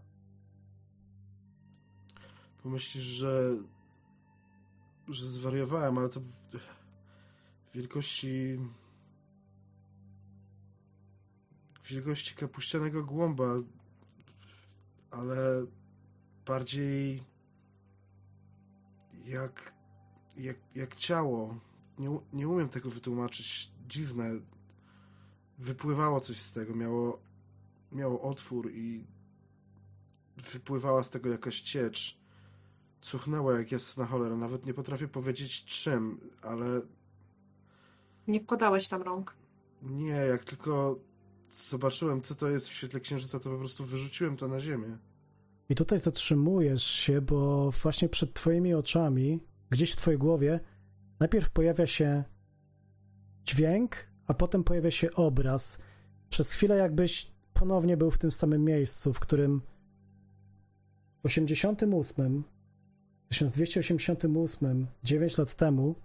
Pomyślisz, 2.63 3.03
że 3.03 3.57
że 5.07 5.29
zwariowałem, 5.29 5.97
ale 5.97 6.09
to 6.09 6.21
wielkości 7.73 8.59
wielkości 11.89 12.35
kapuścianego 12.35 13.03
głąba, 13.03 13.55
ale 15.11 15.65
bardziej 16.45 17.23
jak, 19.25 19.73
jak, 20.37 20.57
jak 20.75 20.95
ciało. 20.95 21.59
Nie, 21.99 22.19
nie 22.33 22.47
umiem 22.47 22.69
tego 22.69 22.89
wytłumaczyć. 22.89 23.71
Dziwne. 23.87 24.39
Wypływało 25.57 26.19
coś 26.19 26.37
z 26.37 26.53
tego. 26.53 26.75
Miało, 26.75 27.19
miało 27.91 28.21
otwór 28.21 28.71
i 28.71 29.14
wypływała 30.37 31.03
z 31.03 31.09
tego 31.09 31.29
jakaś 31.29 31.61
ciecz. 31.61 32.19
Cuchnęła 33.01 33.57
jak 33.57 33.71
jasna 33.71 34.05
cholera. 34.05 34.35
Nawet 34.35 34.65
nie 34.65 34.73
potrafię 34.73 35.07
powiedzieć 35.07 35.65
czym, 35.65 36.19
ale... 36.41 36.81
Nie 38.27 38.39
wkładałeś 38.39 38.87
tam 38.87 39.01
rąk? 39.01 39.35
Nie, 39.81 40.13
jak 40.13 40.43
tylko 40.43 40.99
zobaczyłem, 41.49 42.21
co 42.21 42.35
to 42.35 42.49
jest 42.49 42.67
w 42.67 42.73
świetle 42.73 42.99
księżyca, 42.99 43.39
to 43.39 43.49
po 43.49 43.57
prostu 43.57 43.85
wyrzuciłem 43.85 44.37
to 44.37 44.47
na 44.47 44.61
ziemię. 44.61 44.97
I 45.69 45.75
tutaj 45.75 45.99
zatrzymujesz 45.99 46.83
się, 46.83 47.21
bo 47.21 47.71
właśnie 47.71 48.09
przed 48.09 48.33
twoimi 48.33 48.73
oczami, 48.73 49.39
gdzieś 49.69 49.91
w 49.91 49.95
twojej 49.95 50.19
głowie, 50.19 50.59
najpierw 51.19 51.49
pojawia 51.49 51.87
się 51.87 52.23
dźwięk, 53.43 54.07
a 54.27 54.33
potem 54.33 54.63
pojawia 54.63 54.91
się 54.91 55.13
obraz. 55.13 55.79
Przez 56.29 56.51
chwilę 56.51 56.77
jakbyś 56.77 57.31
ponownie 57.53 57.97
był 57.97 58.11
w 58.11 58.17
tym 58.17 58.31
samym 58.31 58.63
miejscu, 58.63 59.13
w 59.13 59.19
którym 59.19 59.61
88, 61.25 62.43
1288, 63.29 64.87
9 65.03 65.37
lat 65.37 65.55
temu, 65.55 65.95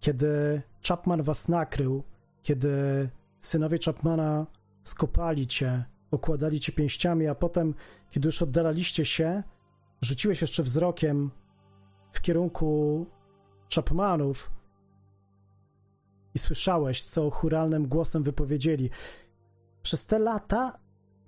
kiedy 0.00 0.62
Chapman 0.88 1.22
was 1.22 1.48
nakrył, 1.48 2.02
kiedy 2.42 3.08
synowie 3.40 3.78
Chapmana 3.84 4.46
skopali 4.82 5.46
cię, 5.46 5.84
okładali 6.10 6.60
cię 6.60 6.72
pięściami, 6.72 7.26
a 7.26 7.34
potem, 7.34 7.74
kiedy 8.10 8.28
już 8.28 8.42
oddalaliście 8.42 9.04
się, 9.04 9.42
rzuciłeś 10.00 10.40
jeszcze 10.40 10.62
wzrokiem 10.62 11.30
w 12.12 12.20
kierunku 12.20 13.06
Chapmanów 13.74 14.50
i 16.34 16.38
słyszałeś, 16.38 17.02
co 17.02 17.30
churalnym 17.30 17.88
głosem 17.88 18.22
wypowiedzieli. 18.22 18.90
Przez 19.82 20.06
te 20.06 20.18
lata 20.18 20.78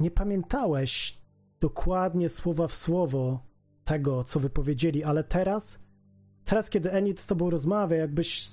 nie 0.01 0.11
pamiętałeś 0.11 1.24
dokładnie 1.65 2.29
słowa 2.29 2.69
w 2.69 2.75
słowo 2.75 3.41
tego, 3.85 4.25
co 4.25 4.41
wypowiedzieli, 4.41 5.05
ale 5.05 5.25
teraz, 5.25 5.79
teraz, 6.45 6.71
kiedy 6.71 6.93
Enid 6.93 7.21
z 7.21 7.27
tobą 7.27 7.51
rozmawia, 7.51 7.97
jakbyś 7.97 8.49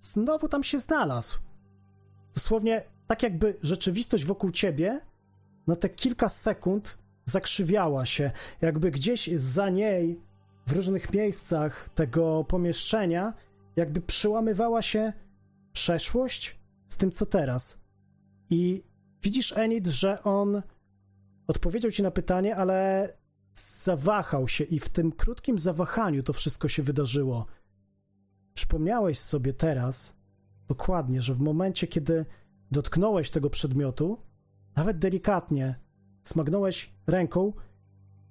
znowu 0.00 0.48
tam 0.48 0.64
się 0.64 0.78
znalazł. 0.78 1.38
Dosłownie 2.34 2.84
tak 3.06 3.22
jakby 3.22 3.56
rzeczywistość 3.62 4.24
wokół 4.24 4.50
ciebie 4.50 5.00
na 5.66 5.76
te 5.76 5.88
kilka 5.88 6.28
sekund 6.28 6.98
zakrzywiała 7.24 8.06
się, 8.06 8.30
jakby 8.60 8.90
gdzieś 8.90 9.30
za 9.34 9.70
niej 9.70 10.20
w 10.66 10.72
różnych 10.72 11.12
miejscach 11.12 11.90
tego 11.94 12.44
pomieszczenia, 12.44 13.34
jakby 13.76 14.00
przełamywała 14.00 14.82
się 14.82 15.12
przeszłość 15.72 16.58
z 16.88 16.96
tym, 16.96 17.10
co 17.10 17.26
teraz. 17.26 17.80
I 18.50 18.84
widzisz, 19.22 19.52
Enid, 19.56 19.86
że 19.86 20.22
on 20.22 20.62
odpowiedział 21.46 21.90
ci 21.90 22.02
na 22.02 22.10
pytanie, 22.10 22.56
ale 22.56 23.08
zawahał 23.52 24.48
się 24.48 24.64
i 24.64 24.78
w 24.78 24.88
tym 24.88 25.12
krótkim 25.12 25.58
zawahaniu 25.58 26.22
to 26.22 26.32
wszystko 26.32 26.68
się 26.68 26.82
wydarzyło. 26.82 27.46
Przypomniałeś 28.54 29.18
sobie 29.18 29.52
teraz 29.52 30.16
dokładnie, 30.68 31.22
że 31.22 31.34
w 31.34 31.40
momencie, 31.40 31.86
kiedy 31.86 32.26
dotknąłeś 32.70 33.30
tego 33.30 33.50
przedmiotu, 33.50 34.22
nawet 34.76 34.98
delikatnie, 34.98 35.80
smagnąłeś 36.22 36.94
ręką, 37.06 37.52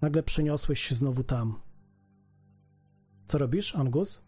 nagle 0.01 0.23
przeniosłeś 0.23 0.79
się 0.79 0.95
znowu 0.95 1.23
tam. 1.23 1.61
Co 3.27 3.37
robisz, 3.37 3.75
Angus? 3.75 4.25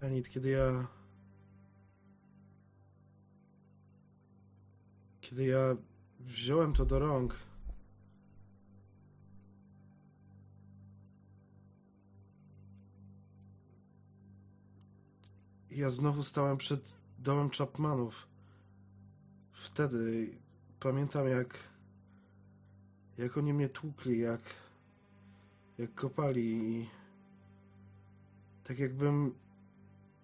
Enid, 0.00 0.28
kiedy 0.28 0.50
ja. 0.50 0.97
Kiedy 5.28 5.46
ja 5.46 5.76
wziąłem 6.20 6.72
to 6.72 6.86
do 6.86 6.98
rąk. 6.98 7.36
Ja 15.70 15.90
znowu 15.90 16.22
stałem 16.22 16.56
przed 16.56 16.96
domem 17.18 17.50
Chapmanów. 17.50 18.28
Wtedy 19.52 20.30
pamiętam 20.80 21.28
jak. 21.28 21.58
Jak 23.18 23.38
oni 23.38 23.52
mnie 23.52 23.68
tłukli, 23.68 24.20
jak. 24.20 24.40
Jak 25.78 25.94
kopali 25.94 26.42
i. 26.42 26.88
Tak 28.64 28.78
jakbym 28.78 29.34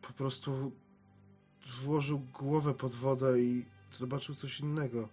po 0.03 0.13
prostu 0.13 0.73
włożył 1.83 2.19
głowę 2.19 2.75
pod 2.75 2.95
wodę 2.95 3.41
i 3.41 3.74
zobaczył 3.97 4.35
coś 4.35 4.61
innego. 4.61 5.09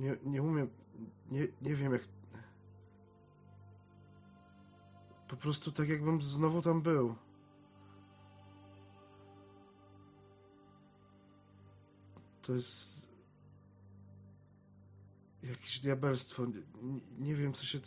Nie, 0.00 0.16
nie 0.24 0.42
umiem. 0.42 0.70
Nie, 1.30 1.48
nie 1.62 1.76
wiem 1.76 1.92
jak. 1.92 2.02
Po 5.28 5.36
prostu 5.36 5.72
tak 5.72 5.88
jakbym 5.88 6.22
znowu 6.22 6.62
tam 6.62 6.82
był. 6.82 7.14
To 12.42 12.52
jest. 12.52 13.08
Jakieś 15.42 15.80
diabelstwo. 15.80 16.46
Nie, 16.46 17.00
nie 17.18 17.34
wiem, 17.36 17.52
co 17.52 17.64
się. 17.64 17.78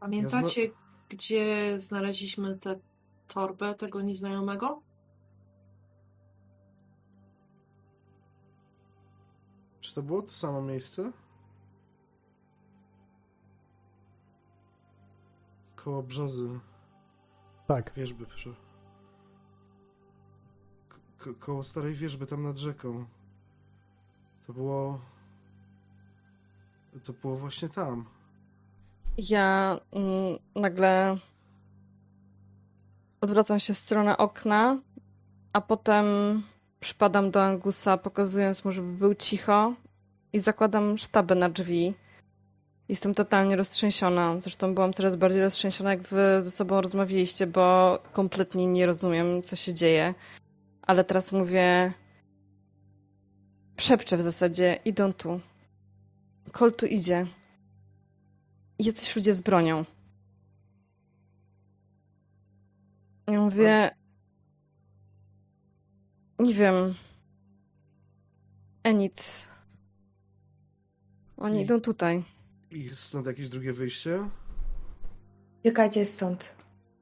Pamiętacie, 0.00 0.64
ja 0.64 0.70
zna... 0.70 0.85
gdzie 1.08 1.80
znaleźliśmy 1.80 2.58
tę 2.58 2.80
torbę 3.28 3.74
tego 3.74 4.00
nieznajomego? 4.00 4.82
Czy 9.80 9.94
to 9.94 10.02
było 10.02 10.22
to 10.22 10.28
samo 10.28 10.62
miejsce? 10.62 11.12
Koło 15.76 16.02
brzozy. 16.02 16.60
Tak. 17.66 17.92
Wierzby, 17.94 18.26
proszę. 18.26 18.54
Ko 21.18 21.34
koło 21.34 21.62
starej 21.62 21.94
wierzby, 21.94 22.26
tam 22.26 22.42
nad 22.42 22.58
rzeką. 22.58 23.06
To 24.46 24.52
było... 24.52 25.00
To 27.04 27.12
było 27.12 27.36
właśnie 27.36 27.68
tam. 27.68 28.15
Ja 29.18 29.78
mm, 29.92 30.38
nagle 30.54 31.16
odwracam 33.20 33.60
się 33.60 33.74
w 33.74 33.78
stronę 33.78 34.16
okna, 34.16 34.78
a 35.52 35.60
potem 35.60 36.06
przypadam 36.80 37.30
do 37.30 37.44
Angusa, 37.44 37.96
pokazując 37.96 38.64
mu, 38.64 38.70
żeby 38.70 38.92
był 38.92 39.14
cicho 39.14 39.74
i 40.32 40.40
zakładam 40.40 40.98
sztabę 40.98 41.34
na 41.34 41.48
drzwi. 41.48 41.94
Jestem 42.88 43.14
totalnie 43.14 43.56
roztrzęsiona. 43.56 44.40
Zresztą 44.40 44.74
byłam 44.74 44.92
coraz 44.92 45.16
bardziej 45.16 45.40
roztrzęsiona, 45.40 45.90
jak 45.90 46.02
wy 46.02 46.38
ze 46.42 46.50
sobą 46.50 46.80
rozmawialiście, 46.80 47.46
bo 47.46 47.98
kompletnie 48.12 48.66
nie 48.66 48.86
rozumiem, 48.86 49.42
co 49.42 49.56
się 49.56 49.74
dzieje. 49.74 50.14
Ale 50.82 51.04
teraz 51.04 51.32
mówię. 51.32 51.92
Przepczę 53.76 54.16
w 54.16 54.22
zasadzie, 54.22 54.78
idą 54.84 55.12
tu. 55.12 55.40
Kol 56.52 56.72
tu 56.72 56.86
idzie. 56.86 57.26
Jacyś 58.78 59.16
ludzie 59.16 59.34
z 59.34 59.40
bronią. 59.40 59.84
Ja 63.28 63.40
mówię. 63.40 63.90
Nie 66.38 66.54
wiem. 66.54 66.94
Enid. 68.84 69.46
Oni 71.36 71.58
I- 71.60 71.62
idą 71.62 71.80
tutaj. 71.80 72.24
Jest 72.70 73.00
stąd 73.02 73.26
jakieś 73.26 73.48
drugie 73.48 73.72
wyjście? 73.72 74.30
Uciekajcie 75.60 76.06
stąd. 76.06 76.56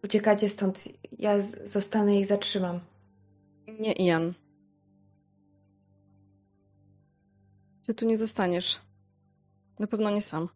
Uciekajcie 0.05 0.51
stąd. 0.51 0.85
Ja 1.19 1.41
zostanę 1.65 2.21
i 2.21 2.25
zatrzymam. 2.25 2.81
Nie, 3.81 3.93
Ian. 3.93 4.35
Ty 7.87 7.95
tu 7.95 8.07
nie 8.07 8.19
zostaniesz. 8.19 8.81
Na 9.79 9.87
pewno 9.87 10.11
nie 10.11 10.23
sam. 10.23 10.49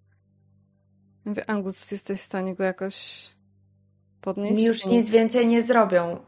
Ja 1.24 1.30
mówię, 1.30 1.50
Angus, 1.50 1.90
jesteś 1.90 2.20
w 2.20 2.24
stanie 2.24 2.54
go 2.54 2.64
jakoś 2.64 3.28
podnieść? 4.20 4.56
Mi 4.56 4.64
już 4.64 4.86
Nie- 4.86 4.98
nic 4.98 5.10
więcej 5.10 5.46
nie 5.46 5.62
zrobią. 5.62 6.20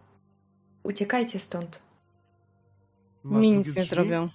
Uciekajcie 0.82 1.38
stąd. 1.40 1.82
Masz 3.24 3.42
Mi 3.42 3.56
nic 3.56 3.76
nie 3.76 3.84
zrobią. 3.84 4.28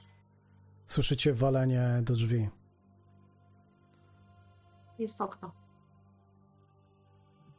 Słyszycie 0.86 1.34
walenie 1.34 2.00
do 2.04 2.14
drzwi. 2.14 2.50
Jest 5.00 5.22
okno. 5.22 5.52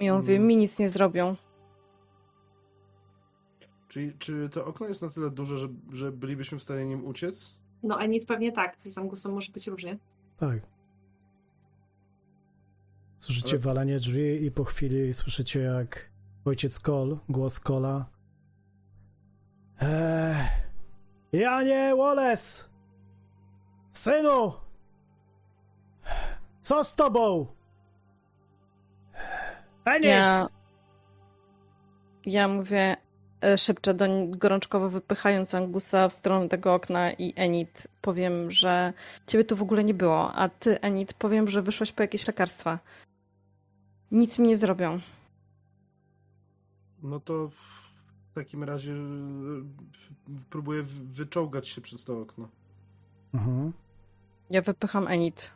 I 0.01 0.11
on 0.11 0.21
mówi, 0.21 0.35
Mm. 0.35 0.47
mi 0.49 0.57
nic 0.57 0.79
nie 0.79 0.89
zrobią. 0.89 1.37
Czyli, 3.89 4.13
czy 4.19 4.49
to 4.49 4.67
okno 4.67 4.87
jest 4.87 5.03
na 5.03 5.11
tyle 5.11 5.31
duże, 5.31 5.59
że, 5.59 5.69
że 5.93 6.13
bylibyśmy 6.13 6.59
w 6.59 6.63
stanie 6.63 6.87
nim 6.87 7.05
uciec? 7.07 7.55
No, 7.83 8.01
Enid 8.01 8.27
pewnie 8.27 8.53
tak. 8.53 8.81
Z 8.81 8.99
Angusem 8.99 9.33
może 9.33 9.53
być 9.53 9.67
różnie. 9.67 9.99
Tak. 10.37 10.59
Słyszycie 13.19 13.51
Ale- 13.51 13.59
walenie 13.59 13.99
drzwi 13.99 14.45
i 14.45 14.51
po 14.51 14.65
chwili 14.65 15.15
słyszycie 15.15 15.61
jak 15.61 16.11
ojciec 16.45 16.79
Kol, 16.79 17.19
głos 17.29 17.61
Kola. 17.61 18.07
Eee, 19.81 20.37
Janie 21.33 21.95
Wallace! 21.97 22.69
Synu! 23.93 24.53
Co 26.63 26.85
z 26.85 26.95
tobą? 26.95 27.47
Enid! 29.85 30.05
Ja, 30.05 30.49
ja 32.27 32.49
mówię, 32.49 32.97
e, 33.41 33.59
szepczę 33.59 33.95
doń 33.95 34.31
gorączkowo 34.31 34.91
wypychając 34.91 35.55
Angusa 35.55 36.09
w 36.09 36.13
stronę 36.13 36.49
tego 36.49 36.75
okna 36.75 37.13
i 37.13 37.33
Enid 37.37 37.89
powiem, 38.01 38.51
że 38.51 38.93
ciebie 39.27 39.45
tu 39.45 39.57
w 39.57 39.63
ogóle 39.63 39.85
nie 39.85 39.95
było, 39.95 40.33
a 40.33 40.49
ty 40.49 40.81
Enid 40.81 41.15
powiem, 41.15 41.49
że 41.49 41.63
wyszłaś 41.63 41.93
po 41.93 42.03
jakieś 42.03 42.27
lekarstwa. 42.27 42.79
Nic 44.11 44.39
mi 44.39 44.49
nie 44.49 44.57
zrobią. 44.57 45.01
No 47.03 47.21
to 47.21 47.49
w 47.49 48.35
takim 48.35 48.65
razie 48.65 48.93
e, 48.93 48.97
próbuję 50.51 50.83
wyczołgać 51.13 51.69
się 51.69 51.81
przez 51.81 52.05
to 52.05 52.21
okno. 52.21 52.49
Mhm. 53.35 53.73
Ja 54.51 54.63
wypycham 54.63 55.09
Enid. 55.09 55.55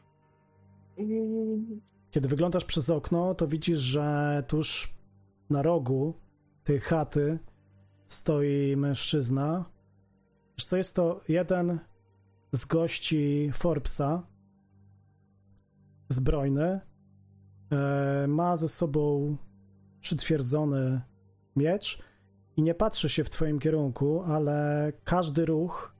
Kiedy 2.10 2.28
wyglądasz 2.28 2.64
przez 2.64 2.90
okno, 2.90 3.34
to 3.34 3.46
widzisz, 3.46 3.78
że 3.78 4.42
tuż 4.48 4.94
na 5.50 5.62
rogu 5.62 6.14
tej 6.64 6.80
chaty 6.80 7.38
stoi 8.06 8.76
mężczyzna. 8.76 9.64
Wiesz 10.58 10.66
co, 10.66 10.76
jest 10.76 10.96
to 10.96 11.20
jeden 11.28 11.78
z 12.52 12.64
gości 12.64 13.50
Forbesa, 13.52 14.26
zbrojny. 16.08 16.80
E, 17.72 18.26
ma 18.28 18.56
ze 18.56 18.68
sobą 18.68 19.36
przytwierdzony 20.00 21.00
miecz 21.56 22.02
i 22.56 22.62
nie 22.62 22.74
patrzy 22.74 23.08
się 23.08 23.24
w 23.24 23.30
twoim 23.30 23.58
kierunku, 23.58 24.22
ale 24.22 24.92
każdy 25.04 25.46
ruch 25.46 25.94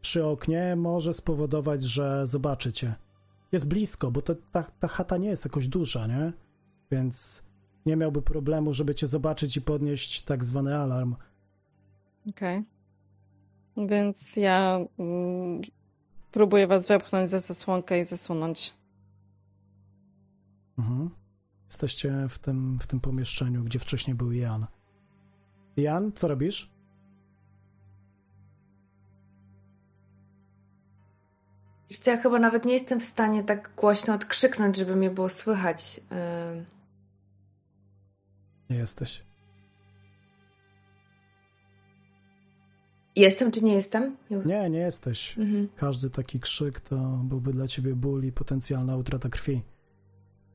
przy 0.00 0.24
oknie 0.24 0.76
może 0.76 1.14
spowodować, 1.14 1.82
że 1.82 2.26
zobaczy 2.26 2.72
cię 2.72 2.94
jest 3.52 3.68
blisko, 3.68 4.10
bo 4.10 4.22
to, 4.22 4.34
ta, 4.34 4.62
ta 4.62 4.88
chata 4.88 5.16
nie 5.16 5.28
jest 5.28 5.44
jakoś 5.44 5.68
duża, 5.68 6.06
nie? 6.06 6.32
Więc 6.90 7.46
nie 7.86 7.96
miałby 7.96 8.22
problemu, 8.22 8.74
żeby 8.74 8.94
cię 8.94 9.06
zobaczyć 9.06 9.56
i 9.56 9.62
podnieść 9.62 10.24
tak 10.24 10.44
zwany 10.44 10.76
alarm. 10.76 11.16
Okej. 12.30 12.64
Więc 13.76 14.36
ja 14.36 14.80
mm, 14.98 15.62
próbuję 16.30 16.66
was 16.66 16.86
wepchnąć 16.86 17.30
za 17.30 17.38
zasłonkę 17.38 18.00
i 18.00 18.04
zasunąć. 18.04 18.74
Mhm. 20.78 21.10
Jesteście 21.66 22.26
w 22.28 22.38
tym, 22.38 22.78
w 22.78 22.86
tym 22.86 23.00
pomieszczeniu, 23.00 23.64
gdzie 23.64 23.78
wcześniej 23.78 24.14
był 24.16 24.32
Jan. 24.32 24.66
Jan, 25.76 26.12
co 26.12 26.28
robisz? 26.28 26.70
Wiesz 31.90 31.98
co, 31.98 32.10
ja 32.10 32.16
chyba 32.16 32.38
nawet 32.38 32.64
nie 32.64 32.72
jestem 32.72 33.00
w 33.00 33.04
stanie 33.04 33.44
tak 33.44 33.70
głośno 33.76 34.14
odkrzyknąć, 34.14 34.76
żeby 34.76 34.96
mnie 34.96 35.10
było 35.10 35.28
słychać. 35.28 36.00
Nie 38.70 38.76
jesteś. 38.76 39.26
Jestem 43.16 43.50
czy 43.50 43.64
nie 43.64 43.74
jestem? 43.74 44.16
Ju- 44.30 44.46
Nie, 44.46 44.70
nie 44.70 44.78
jesteś. 44.78 45.38
Mhm. 45.38 45.68
Każdy 45.76 46.10
taki 46.10 46.40
krzyk 46.40 46.80
to 46.80 46.96
byłby 47.24 47.52
dla 47.52 47.68
ciebie 47.68 47.94
ból 47.94 48.24
i 48.24 48.32
potencjalna 48.32 48.96
utrata 48.96 49.28
krwi. 49.28 49.62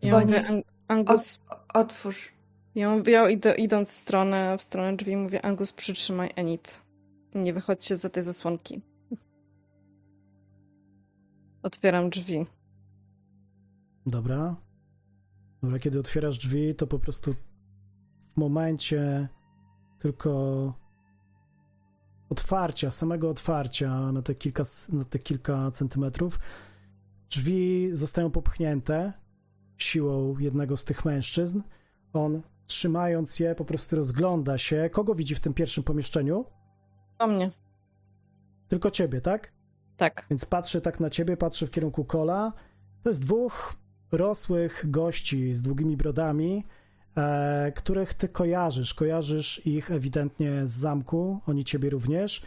Ja 0.01 0.11
Bądź- 0.11 0.25
mówię, 0.27 0.41
Ang- 0.41 0.63
Angus, 0.87 1.39
Otwórz. 1.73 2.31
ja, 2.75 2.95
mówię, 2.95 3.11
ja 3.13 3.29
idę, 3.29 3.55
idąc 3.55 3.89
w 3.89 3.91
stronę, 3.91 4.57
w 4.57 4.61
stronę 4.63 4.95
drzwi, 4.97 5.17
mówię, 5.17 5.45
Angus, 5.45 5.71
przytrzymaj 5.71 6.29
Enid. 6.35 6.81
Nie 7.35 7.53
wychodźcie 7.53 7.97
za 7.97 8.09
tej 8.09 8.23
zasłonki. 8.23 8.81
Otwieram 11.63 12.09
drzwi. 12.09 12.45
Dobra. 14.05 14.55
Dobra, 15.63 15.79
kiedy 15.79 15.99
otwierasz 15.99 16.37
drzwi, 16.37 16.75
to 16.75 16.87
po 16.87 16.99
prostu 16.99 17.33
w 18.33 18.37
momencie 18.37 19.27
tylko 19.99 20.73
otwarcia, 22.29 22.91
samego 22.91 23.29
otwarcia 23.29 24.11
na 24.11 24.21
te 24.21 24.35
kilka, 24.35 24.63
na 24.93 25.05
te 25.05 25.19
kilka 25.19 25.71
centymetrów, 25.71 26.39
drzwi 27.29 27.89
zostają 27.93 28.31
popchnięte 28.31 29.13
siłą 29.83 30.37
jednego 30.39 30.77
z 30.77 30.85
tych 30.85 31.05
mężczyzn. 31.05 31.61
On, 32.13 32.41
trzymając 32.65 33.39
je, 33.39 33.55
po 33.55 33.65
prostu 33.65 33.95
rozgląda 33.95 34.57
się. 34.57 34.89
Kogo 34.91 35.15
widzi 35.15 35.35
w 35.35 35.39
tym 35.39 35.53
pierwszym 35.53 35.83
pomieszczeniu? 35.83 36.45
O 37.19 37.27
mnie. 37.27 37.51
Tylko 38.67 38.91
ciebie, 38.91 39.21
tak? 39.21 39.53
Tak. 39.97 40.25
Więc 40.29 40.45
patrzy 40.45 40.81
tak 40.81 40.99
na 40.99 41.09
ciebie, 41.09 41.37
patrzy 41.37 41.67
w 41.67 41.71
kierunku 41.71 42.05
kola. 42.05 42.53
To 43.03 43.09
jest 43.09 43.21
dwóch 43.21 43.75
rosłych 44.11 44.85
gości 44.89 45.53
z 45.53 45.61
długimi 45.61 45.97
brodami, 45.97 46.63
e, 47.17 47.71
których 47.75 48.13
ty 48.13 48.29
kojarzysz. 48.29 48.93
Kojarzysz 48.93 49.65
ich 49.65 49.91
ewidentnie 49.91 50.65
z 50.67 50.71
zamku, 50.71 51.39
oni 51.47 51.63
ciebie 51.63 51.89
również. 51.89 52.43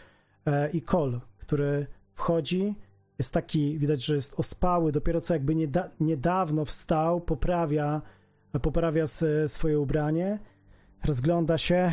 E, 0.47 0.71
I 0.71 0.83
kol, 0.83 1.21
który 1.39 1.87
wchodzi, 2.15 2.75
jest 3.19 3.33
taki, 3.33 3.79
widać, 3.79 4.05
że 4.05 4.15
jest 4.15 4.41
ospały, 4.41 4.93
dopiero 4.93 5.21
co 5.21 5.35
jakby 5.35 5.55
nieda- 5.55 5.91
niedawno 6.01 6.65
wstał, 6.65 7.21
poprawia, 7.21 8.03
poprawia 8.63 9.05
swoje 9.47 9.81
ubranie, 9.81 10.39
rozgląda 11.05 11.59
się. 11.59 11.93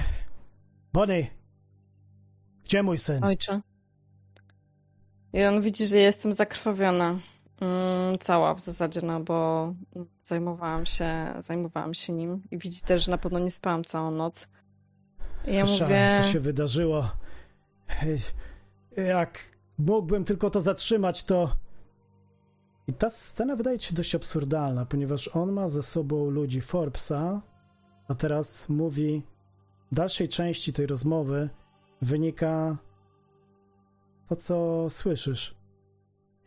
Bonnie! 0.94 1.28
Gdzie 2.64 2.84
mój 2.84 2.98
syn? 2.98 3.24
Ojcze. 3.24 3.62
I 5.34 5.44
on 5.44 5.62
widzi, 5.62 5.88
że 5.88 5.98
jestem 5.98 6.34
zakrwawiona. 6.34 7.20
Mm, 7.62 8.18
cała 8.20 8.56
w 8.56 8.62
zasadzie, 8.62 9.02
no 9.04 9.20
bo 9.20 9.74
zajmowałam 10.24 10.86
się, 10.86 11.34
zajmowałam 11.40 11.94
się 11.94 12.14
nim 12.14 12.44
i 12.52 12.58
widzi 12.58 12.82
też, 12.82 13.06
że 13.06 13.12
na 13.12 13.18
pewno 13.18 13.40
nie 13.40 13.52
spałam 13.52 13.84
całą 13.84 14.12
noc. 14.12 14.48
I 15.48 15.54
ja 15.54 15.68
Słyszałem, 15.68 15.94
mówię, 15.94 16.24
co 16.24 16.32
się 16.32 16.40
wydarzyło. 16.40 17.12
Jak 18.98 19.40
mógłbym 19.82 20.26
tylko 20.26 20.50
to 20.50 20.62
zatrzymać, 20.62 21.24
to. 21.24 21.56
I 22.88 22.94
ta 22.94 23.10
scena 23.10 23.56
wydaje 23.56 23.80
ci 23.80 23.88
się 23.88 23.96
dość 23.96 24.16
absurdalna, 24.16 24.86
ponieważ 24.86 25.28
on 25.28 25.52
ma 25.52 25.70
ze 25.70 25.84
sobą 25.84 26.30
ludzi 26.30 26.62
Forbesa, 26.62 27.42
a 28.08 28.16
teraz 28.16 28.70
mówi. 28.70 29.24
W 29.92 29.96
dalszej 29.96 30.30
części 30.30 30.74
tej 30.74 30.88
rozmowy 30.88 31.50
wynika 32.02 32.78
to, 34.28 34.36
co 34.36 34.88
słyszysz. 34.90 35.56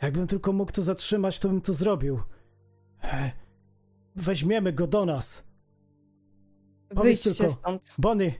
Jakbym 0.02 0.26
tylko 0.26 0.52
mógł 0.52 0.72
to 0.72 0.82
zatrzymać, 0.82 1.38
to 1.38 1.48
bym 1.48 1.60
to 1.60 1.74
zrobił. 1.74 2.20
Weźmiemy 4.16 4.72
go 4.72 4.86
do 4.86 5.06
nas. 5.06 5.46
Powiedz 6.88 7.02
wyjdźcie 7.04 7.34
tylko- 7.34 7.52
stąd. 7.52 7.94
Bonnie! 7.98 8.32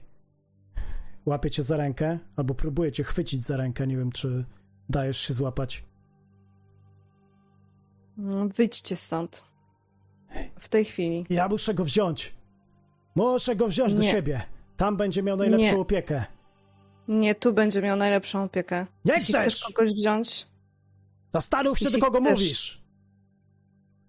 Łapie 1.27 1.51
cię 1.51 1.62
za 1.62 1.77
rękę, 1.77 2.19
albo 2.37 2.55
próbuje 2.55 2.93
cię 2.93 3.05
chwycić 3.05 3.45
za 3.45 3.57
rękę. 3.57 3.87
Nie 3.87 3.97
wiem, 3.97 4.12
czy 4.12 4.45
dajesz 4.89 5.19
się 5.19 5.35
złapać. 5.35 5.85
Mm, 8.19 8.48
Wyjdźcie 8.48 8.97
stąd. 8.97 9.44
W 10.59 10.69
tej 10.69 10.85
chwili. 10.85 11.27
Ja 11.31 11.48
muszę 11.48 11.74
go 11.74 11.85
wziąć. 11.85 12.35
Muszę 13.15 13.56
go 13.56 13.69
wziąć 13.69 13.94
do 13.94 14.02
Nie. 14.02 14.11
siebie. 14.11 14.43
Tam 14.77 14.97
będzie 14.97 15.23
miał 15.23 15.36
najlepszą 15.36 15.65
Nie. 15.74 15.78
opiekę. 15.78 16.24
Nie, 17.09 17.35
tu 17.35 17.52
będzie 17.52 17.82
miał 17.82 17.97
najlepszą 17.97 18.44
opiekę. 18.44 18.86
Nie 19.05 19.15
Jeśli 19.15 19.35
chcesz! 19.35 19.55
chcesz 19.55 19.73
kogoś 19.74 19.93
wziąć, 19.93 20.47
Zastanów 21.35 21.78
się, 21.78 21.90
do 21.90 21.98
kogo 21.98 22.20
chcesz. 22.20 22.31
mówisz. 22.31 22.82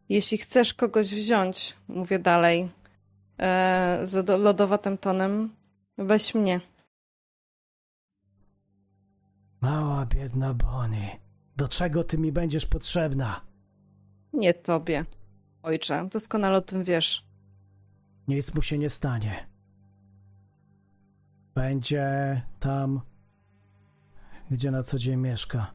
jeśli 0.09 0.37
chcesz 0.37 0.73
kogoś 0.73 1.07
wziąć, 1.15 1.75
mówię 1.87 2.19
dalej, 2.19 2.69
e, 3.39 3.99
z 4.03 4.13
lodo- 4.13 4.39
lodowatym 4.39 4.97
tonem, 4.97 5.55
weź 5.97 6.35
mnie. 6.35 6.61
Mała, 9.61 10.05
biedna 10.05 10.53
Bonnie. 10.53 11.19
Do 11.57 11.67
czego 11.67 12.03
ty 12.03 12.17
mi 12.17 12.31
będziesz 12.31 12.65
potrzebna? 12.65 13.41
Nie 14.33 14.53
tobie, 14.53 15.05
ojcze. 15.63 16.07
Doskonale 16.11 16.57
o 16.57 16.61
tym 16.61 16.83
wiesz. 16.83 17.25
Nic 18.27 18.55
mu 18.55 18.61
się 18.61 18.77
nie 18.77 18.89
stanie. 18.89 19.47
Będzie 21.55 22.41
tam, 22.59 23.01
gdzie 24.51 24.71
na 24.71 24.83
co 24.83 24.97
dzień 24.97 25.15
mieszka. 25.19 25.73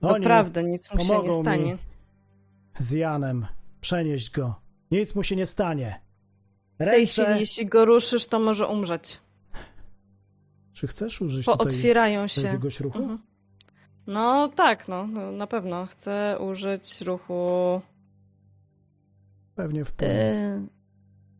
Oni 0.00 0.20
Naprawdę, 0.20 0.64
nic 0.64 0.92
mu 0.94 1.00
się 1.00 1.18
nie 1.22 1.32
stanie. 1.32 1.78
z 2.78 2.90
Janem 2.90 3.46
przenieść 3.80 4.30
go. 4.30 4.60
Nic 4.90 5.14
mu 5.14 5.22
się 5.22 5.36
nie 5.36 5.46
stanie. 5.46 6.00
W 6.74 6.78
tej 6.78 6.86
Ręce... 6.86 7.24
chwili, 7.24 7.40
jeśli 7.40 7.66
go 7.66 7.84
ruszysz, 7.84 8.26
to 8.26 8.38
może 8.38 8.66
umrzeć. 8.66 9.20
Czy 10.76 10.86
chcesz 10.86 11.20
użyć 11.20 11.46
tutaj 11.46 11.58
Pootwierają 11.58 12.28
się. 12.28 12.40
jakiegoś 12.40 12.80
ruchu? 12.80 12.98
Mhm. 12.98 13.18
No 14.06 14.48
tak, 14.48 14.88
no, 14.88 15.06
no, 15.06 15.32
na 15.32 15.46
pewno. 15.46 15.86
Chcę 15.86 16.38
użyć 16.40 17.00
ruchu. 17.00 17.80
Pewnie 19.54 19.84
wpływ. 19.84 20.08
Yy, 20.10 20.66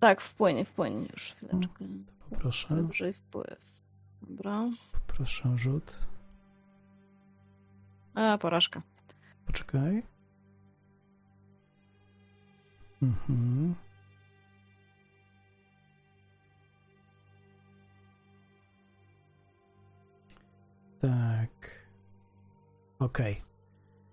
tak, 0.01 0.21
wpłynie, 0.21 0.65
wpłynie 0.65 1.07
już 1.13 1.33
chwileczkę. 1.33 1.85
Poproszę, 2.31 2.83
Użyj 2.91 3.13
wpływ. 3.13 3.83
Dobra. 4.23 4.71
poproszę 4.93 5.53
rzut. 5.57 6.01
A, 8.15 8.39
porażka. 8.39 8.83
Poczekaj. 9.47 10.03
Mhm. 13.03 13.75
Tak. 21.07 21.87
Okej. 22.99 23.43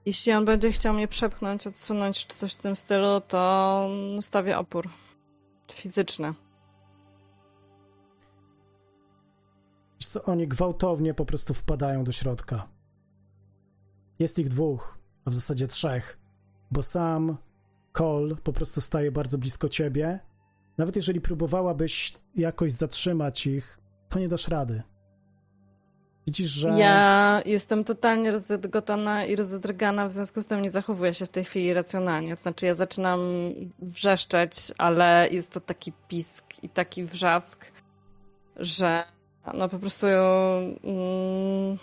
Jeśli 0.06 0.34
on 0.34 0.46
będzie 0.46 0.72
chciał 0.72 0.94
mnie 0.94 1.08
przepchnąć, 1.08 1.68
odsunąć 1.68 2.28
czy 2.28 2.36
coś 2.36 2.54
w 2.54 2.58
tym 2.58 2.76
stylu, 2.76 3.22
to 3.28 3.90
stawię 4.22 4.58
opór. 4.58 4.90
Fizyczny. 5.72 6.34
Wiesz 10.00 10.08
co, 10.08 10.24
oni 10.24 10.48
gwałtownie 10.48 11.14
po 11.14 11.26
prostu 11.26 11.54
wpadają 11.54 12.04
do 12.04 12.12
środka. 12.12 12.68
Jest 14.20 14.40
ich 14.40 14.50
dwóch, 14.50 14.98
a 15.26 15.30
w 15.30 15.36
zasadzie 15.36 15.68
trzech, 15.68 16.20
bo 16.72 16.82
sam 16.82 17.38
Cole 17.92 18.36
po 18.36 18.54
prostu 18.54 18.82
staje 18.82 19.12
bardzo 19.12 19.38
blisko 19.38 19.70
ciebie. 19.70 20.20
Nawet 20.78 20.96
jeżeli 20.96 21.22
próbowałabyś 21.22 22.14
jakoś 22.36 22.74
zatrzymać 22.74 23.48
ich, 23.48 23.80
to 24.10 24.20
nie 24.20 24.28
dasz 24.28 24.48
rady. 24.48 24.84
Widzisz, 26.28 26.50
że. 26.50 26.70
Ja 26.70 27.42
jestem 27.46 27.84
totalnie 27.84 28.32
rozdrgotana 28.32 29.26
i 29.26 29.36
rozdrgana, 29.36 30.08
w 30.08 30.12
związku 30.12 30.42
z 30.42 30.46
tym 30.46 30.62
nie 30.62 30.70
zachowuję 30.70 31.14
się 31.14 31.26
w 31.26 31.30
tej 31.30 31.44
chwili 31.44 31.74
racjonalnie. 31.74 32.36
To 32.36 32.42
znaczy, 32.42 32.66
ja 32.66 32.76
zaczynam 32.76 33.20
wrzeszczeć, 33.80 34.54
ale 34.78 35.28
jest 35.32 35.52
to 35.52 35.60
taki 35.60 35.94
pisk 36.08 36.46
i 36.62 36.70
taki 36.70 37.04
wrzask, 37.04 37.66
że 38.56 39.04
no 39.54 39.70
po 39.70 39.80
prostu 39.80 40.08
mm, 40.08 41.78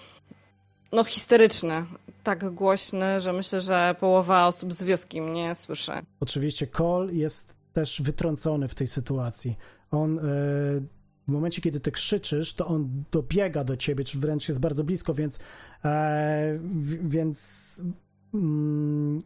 no 0.92 1.04
histeryczny, 1.04 1.84
tak 2.22 2.50
głośny, 2.50 3.20
że 3.20 3.32
myślę, 3.32 3.60
że 3.60 3.94
połowa 4.00 4.46
osób 4.46 4.74
z 4.74 4.82
wioski 4.82 5.20
mnie 5.22 5.54
słyszy. 5.54 5.92
Oczywiście 6.20 6.66
Cole 6.66 7.12
jest 7.12 7.56
też 7.72 8.02
wytrącony 8.02 8.68
w 8.68 8.74
tej 8.74 8.86
sytuacji. 8.86 9.56
On 9.90 10.18
e, 10.18 10.22
w 11.28 11.32
momencie, 11.32 11.62
kiedy 11.62 11.80
ty 11.80 11.92
krzyczysz, 11.92 12.54
to 12.54 12.66
on 12.66 13.04
dobiega 13.10 13.64
do 13.64 13.76
ciebie, 13.76 14.04
czy 14.04 14.18
wręcz 14.18 14.48
jest 14.48 14.60
bardzo 14.60 14.84
blisko, 14.84 15.14
więc 15.14 15.38
e, 15.84 16.58
więc 17.02 17.82
mm, 18.34 19.18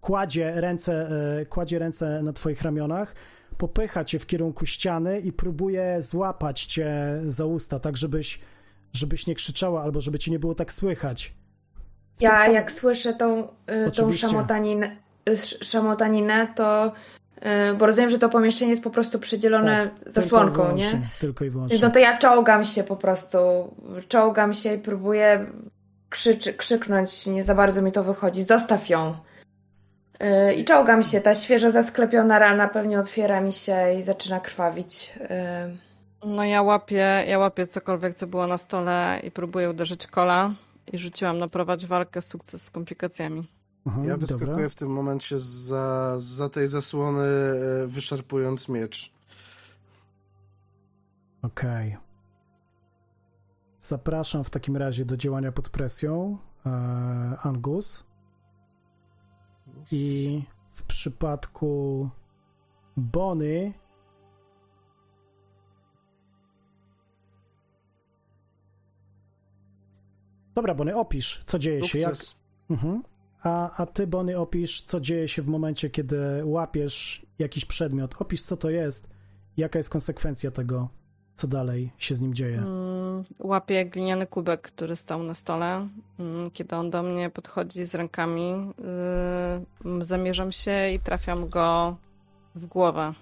kładzie 0.00 0.52
ręce, 0.60 1.10
e, 1.40 1.46
kładzie 1.46 1.78
ręce 1.78 2.22
na 2.22 2.32
twoich 2.32 2.62
ramionach, 2.62 3.14
popycha 3.58 4.04
cię 4.04 4.18
w 4.18 4.26
kierunku 4.26 4.66
ściany 4.66 5.20
i 5.20 5.32
próbuje 5.32 5.98
złapać 6.02 6.64
cię 6.66 7.20
za 7.26 7.44
usta, 7.44 7.80
tak 7.80 7.96
żebyś, 7.96 8.40
żebyś 8.92 9.26
nie 9.26 9.34
krzyczała 9.34 9.82
albo 9.82 10.00
żeby 10.00 10.18
cię 10.18 10.30
nie 10.30 10.38
było 10.38 10.54
tak 10.54 10.72
słychać. 10.72 11.34
W 12.16 12.22
Ja 12.22 12.36
sam- 12.36 12.54
jak 12.54 12.72
słyszę 12.72 13.14
tą, 13.14 13.48
y, 13.88 13.90
tą 13.90 14.12
szamotaninę, 14.12 14.96
sz- 15.26 15.64
szamotaninę, 15.68 16.52
to 16.56 16.92
bo 17.78 17.86
rozumiem, 17.86 18.10
że 18.10 18.18
to 18.18 18.28
pomieszczenie 18.28 18.70
jest 18.70 18.84
po 18.84 18.90
prostu 18.90 19.18
przydzielone 19.18 19.90
Tak, 20.04 20.12
zasłonką, 20.12 20.62
tylko 20.62 20.72
i 20.72 20.74
nie? 20.74 20.84
wyłącznie, 20.86 21.08
Tylko 21.20 21.44
i 21.44 21.50
wyłącznie. 21.50 21.78
No 21.82 21.90
to 21.90 21.98
ja 21.98 22.18
czołgam 22.18 22.64
się 22.64 22.84
po 22.84 22.96
prostu, 22.96 23.38
czołgam 24.08 24.54
się 24.54 24.74
i 24.74 24.78
próbuję 24.78 25.46
krzycz, 26.08 26.56
krzyknąć, 26.56 27.26
nie 27.26 27.44
za 27.44 27.54
bardzo 27.54 27.82
mi 27.82 27.92
to 27.92 28.04
wychodzi, 28.04 28.42
zostaw 28.42 28.88
ją. 28.88 29.14
Yy, 30.20 30.54
I 30.54 30.64
czołgam 30.64 31.02
się, 31.02 31.20
ta 31.20 31.34
świeżo 31.34 31.70
zasklepiona 31.70 32.38
rana 32.38 32.68
pewnie 32.68 32.98
otwiera 32.98 33.40
mi 33.40 33.52
się 33.52 33.94
i 33.98 34.02
zaczyna 34.02 34.40
krwawić. 34.40 35.12
Yy, 35.20 35.76
No 36.24 36.44
ja 36.44 36.62
łapię, 36.62 37.24
ja 37.28 37.38
łapię 37.38 37.66
cokolwiek, 37.66 38.14
co 38.14 38.26
było 38.26 38.46
na 38.46 38.58
stole 38.58 39.20
i 39.22 39.30
próbuję 39.30 39.70
uderzyć 39.70 40.06
kola 40.06 40.52
i 40.92 40.98
rzuciłam 40.98 41.38
na 41.38 41.48
prowadź 41.48 41.86
walkę 41.86 42.22
sukces 42.22 42.62
z 42.62 42.70
komplikacjami. 42.70 43.46
Mhm, 43.86 44.04
Ja 44.04 44.16
dobra. 44.16 44.26
wyskakuję 44.36 44.68
w 44.68 44.74
tym 44.74 44.90
momencie 44.90 45.38
za, 45.40 46.14
za 46.18 46.48
tej 46.48 46.68
zasłony, 46.68 47.22
e, 47.22 47.86
wyszarpując 47.86 48.68
miecz. 48.68 49.12
Okej. 51.42 51.96
Zapraszam 53.78 54.44
w 54.44 54.50
takim 54.50 54.76
razie 54.76 55.04
do 55.04 55.16
działania 55.16 55.52
pod 55.52 55.68
presją 55.68 56.38
e, 56.66 56.70
Angus. 57.42 58.06
I 59.90 60.42
w 60.72 60.82
przypadku 60.82 62.10
Bony 62.96 63.72
Dobra, 70.54 70.74
Bony, 70.74 70.96
opisz, 70.96 71.42
co 71.44 71.58
dzieje 71.58 71.84
się. 71.84 71.98
Jak... 71.98 72.16
Sukces. 72.16 72.36
Mhm. 72.70 73.02
A, 73.42 73.82
a 73.82 73.86
ty, 73.86 74.06
Bony, 74.06 74.38
opisz, 74.38 74.82
co 74.82 75.00
dzieje 75.00 75.28
się 75.28 75.42
w 75.42 75.48
momencie, 75.48 75.90
kiedy 75.90 76.42
łapiesz 76.44 77.26
jakiś 77.38 77.64
przedmiot. 77.64 78.14
Opisz, 78.22 78.42
co 78.42 78.56
to 78.56 78.70
jest, 78.70 79.08
jaka 79.56 79.78
jest 79.78 79.90
konsekwencja 79.90 80.50
tego, 80.50 80.88
co 81.34 81.48
dalej 81.48 81.92
się 81.98 82.14
z 82.14 82.20
nim 82.20 82.34
dzieje. 82.34 82.58
Mm, 82.58 83.24
Łapię 83.38 83.86
gliniany 83.86 84.26
kubek, 84.26 84.60
który 84.60 84.96
stał 84.96 85.22
na 85.22 85.34
stole. 85.34 85.88
Mm, 86.18 86.50
Kiedy 86.50 86.76
on 86.76 86.90
do 86.90 87.02
mnie 87.02 87.30
podchodzi 87.30 87.84
z 87.84 87.94
rękami, 87.94 88.50
yy, 89.84 90.04
zamierzam 90.04 90.52
się 90.52 90.90
i 90.94 91.00
trafiam 91.00 91.48
go 91.48 91.96
w 92.54 92.66
głowę. 92.66 93.12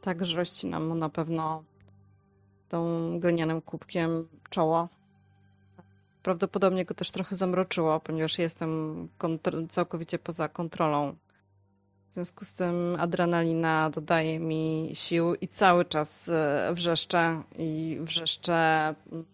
Tak, 0.00 0.26
że 0.26 0.36
rozcinam 0.36 0.86
mu 0.88 0.94
na 0.94 1.08
pewno 1.08 1.62
tą 2.68 2.86
glinianym 3.20 3.60
kubkiem 3.60 4.28
czoło. 4.50 4.88
Prawdopodobnie 6.30 6.84
go 6.84 6.94
też 6.94 7.10
trochę 7.10 7.36
zamroczyło, 7.36 8.00
ponieważ 8.00 8.38
jestem 8.38 9.08
całkowicie 9.68 10.18
poza 10.18 10.48
kontrolą. 10.48 11.16
W 12.08 12.12
związku 12.12 12.44
z 12.44 12.54
tym 12.54 12.96
adrenalina 12.98 13.90
dodaje 13.90 14.40
mi 14.40 14.90
sił 14.94 15.34
i 15.34 15.48
cały 15.48 15.84
czas 15.84 16.28
e, 16.28 16.70
wrzeszczę 16.74 17.42
i 17.58 17.98
wrzeszczę, 18.00 18.54
mm, 19.12 19.24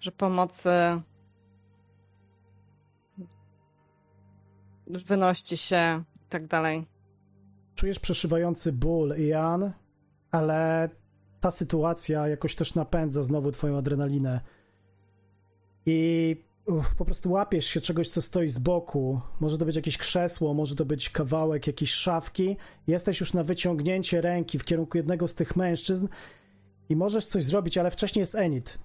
że 0.00 0.12
pomocy 0.12 0.70
wynoście 4.86 5.56
się 5.56 6.04
i 6.26 6.28
tak 6.28 6.46
dalej. 6.46 6.86
Czujesz 7.74 7.98
przeszywający 7.98 8.72
ból, 8.72 9.14
Ian, 9.18 9.72
ale 10.30 10.88
ta 11.40 11.50
sytuacja 11.50 12.28
jakoś 12.28 12.54
też 12.54 12.74
napędza 12.74 13.22
znowu 13.22 13.52
twoją 13.52 13.78
adrenalinę. 13.78 14.40
I 15.90 16.36
uff, 16.66 16.94
po 16.94 17.04
prostu 17.04 17.30
łapiesz 17.30 17.66
się 17.66 17.80
czegoś, 17.80 18.10
co 18.10 18.22
stoi 18.22 18.48
z 18.48 18.58
boku. 18.58 19.20
Może 19.40 19.58
to 19.58 19.64
być 19.64 19.76
jakieś 19.76 19.98
krzesło, 19.98 20.54
może 20.54 20.76
to 20.76 20.84
być 20.84 21.10
kawałek 21.10 21.66
jakiejś 21.66 21.92
szafki. 21.92 22.56
Jesteś 22.86 23.20
już 23.20 23.34
na 23.34 23.44
wyciągnięcie 23.44 24.20
ręki 24.20 24.58
w 24.58 24.64
kierunku 24.64 24.96
jednego 24.96 25.28
z 25.28 25.34
tych 25.34 25.56
mężczyzn 25.56 26.08
i 26.88 26.96
możesz 26.96 27.26
coś 27.26 27.44
zrobić, 27.44 27.78
ale 27.78 27.90
wcześniej 27.90 28.20
jest 28.20 28.34
Enid. 28.34 28.78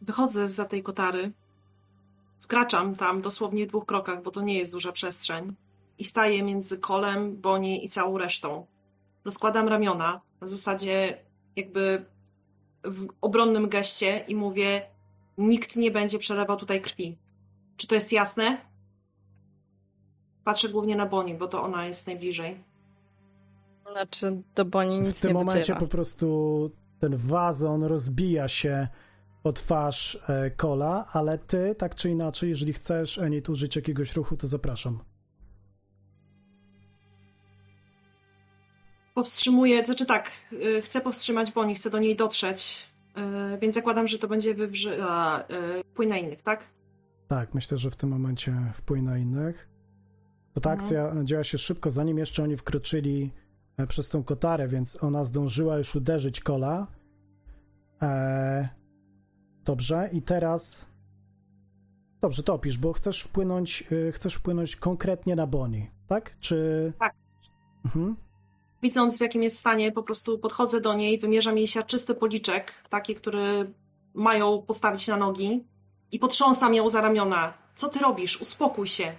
Wychodzę 0.00 0.48
za 0.48 0.64
tej 0.64 0.82
kotary, 0.82 1.32
wkraczam 2.40 2.96
tam 2.96 3.22
dosłownie 3.22 3.66
w 3.66 3.68
dwóch 3.68 3.86
krokach, 3.86 4.22
bo 4.22 4.30
to 4.30 4.42
nie 4.42 4.58
jest 4.58 4.72
duża 4.72 4.92
przestrzeń 4.92 5.54
i 5.98 6.04
staję 6.04 6.42
między 6.42 6.78
kolem, 6.78 7.36
Boni 7.36 7.84
i 7.84 7.88
całą 7.88 8.18
resztą. 8.18 8.66
Rozkładam 9.24 9.68
ramiona, 9.68 10.20
Na 10.40 10.46
zasadzie 10.46 11.24
jakby 11.56 12.11
w 12.84 13.06
obronnym 13.20 13.68
geście 13.68 14.24
i 14.28 14.34
mówię, 14.34 14.82
nikt 15.38 15.76
nie 15.76 15.90
będzie 15.90 16.18
przelewał 16.18 16.56
tutaj 16.56 16.80
krwi. 16.80 17.18
Czy 17.76 17.86
to 17.86 17.94
jest 17.94 18.12
jasne? 18.12 18.58
Patrzę 20.44 20.68
głównie 20.68 20.96
na 20.96 21.06
Boni, 21.06 21.34
bo 21.34 21.48
to 21.48 21.62
ona 21.62 21.86
jest 21.86 22.06
najbliżej. 22.06 22.64
Znaczy, 23.92 24.42
do 24.54 24.64
Boni 24.64 25.00
nic 25.00 25.18
W 25.18 25.20
tym 25.20 25.28
nie 25.28 25.34
momencie 25.34 25.58
dociera. 25.60 25.80
po 25.80 25.86
prostu 25.86 26.70
ten 26.98 27.16
wazon 27.16 27.84
rozbija 27.84 28.48
się 28.48 28.88
o 29.44 29.52
twarz 29.52 30.18
e, 30.28 30.50
Kola, 30.50 31.06
ale 31.12 31.38
ty, 31.38 31.74
tak 31.74 31.94
czy 31.94 32.10
inaczej, 32.10 32.50
jeżeli 32.50 32.72
chcesz, 32.72 33.18
Enid, 33.18 33.48
użyć 33.48 33.76
jakiegoś 33.76 34.16
ruchu, 34.16 34.36
to 34.36 34.46
zapraszam. 34.46 34.98
Powstrzymuję, 39.14 39.84
znaczy 39.84 40.06
tak, 40.06 40.30
y, 40.52 40.82
chcę 40.82 41.00
powstrzymać 41.00 41.52
Boni, 41.52 41.74
chcę 41.74 41.90
do 41.90 41.98
niej 41.98 42.16
dotrzeć, 42.16 42.86
y, 43.54 43.58
więc 43.58 43.74
zakładam, 43.74 44.06
że 44.08 44.18
to 44.18 44.28
będzie 44.28 44.54
wywrze... 44.54 44.96
a, 45.02 45.40
y, 45.40 45.84
wpływ 45.92 46.08
na 46.08 46.18
innych, 46.18 46.42
tak? 46.42 46.68
Tak, 47.28 47.54
myślę, 47.54 47.78
że 47.78 47.90
w 47.90 47.96
tym 47.96 48.10
momencie 48.10 48.56
wpłynie 48.74 49.02
na 49.02 49.18
innych. 49.18 49.68
Bo 50.54 50.60
ta 50.60 50.72
Mhm. 50.72 50.80
akcja 50.80 51.24
działa 51.24 51.44
się 51.44 51.58
szybko, 51.58 51.90
zanim 51.90 52.18
jeszcze 52.18 52.42
oni 52.42 52.56
wkroczyli 52.56 53.30
e, 53.76 53.86
przez 53.86 54.08
tą 54.08 54.24
kotarę, 54.24 54.68
więc 54.68 55.02
ona 55.04 55.24
zdążyła 55.24 55.78
już 55.78 55.96
uderzyć 55.96 56.40
Kola. 56.40 56.86
E, 58.02 58.68
dobrze, 59.64 60.10
i 60.12 60.22
teraz... 60.22 60.92
Dobrze, 62.20 62.42
to 62.42 62.54
opisz, 62.54 62.78
bo 62.78 62.92
chcesz 62.92 63.20
wpłynąć, 63.22 63.84
chcesz 64.12 64.34
wpłynąć 64.34 64.76
konkretnie 64.76 65.36
na 65.36 65.46
Bonnie, 65.46 65.90
tak? 66.06 66.38
Czy... 66.40 66.92
Tak. 66.98 67.14
Mhm. 67.84 68.16
Widząc 68.82 69.18
w 69.18 69.20
jakim 69.20 69.42
jest 69.42 69.58
stanie, 69.58 69.92
po 69.92 70.02
prostu 70.02 70.38
podchodzę 70.38 70.80
do 70.80 70.94
niej, 70.94 71.18
wymierzam 71.18 71.58
jej 71.58 71.68
siarczysty 71.68 72.14
policzek, 72.14 72.72
taki, 72.88 73.14
który 73.14 73.74
mają 74.14 74.62
postawić 74.62 75.08
na 75.08 75.16
nogi 75.16 75.64
i 76.12 76.18
potrząsam 76.18 76.74
ją 76.74 76.88
za 76.88 77.00
ramiona. 77.00 77.54
Co 77.74 77.88
ty 77.88 77.98
robisz? 77.98 78.40
Uspokój 78.40 78.86
się. 78.86 79.12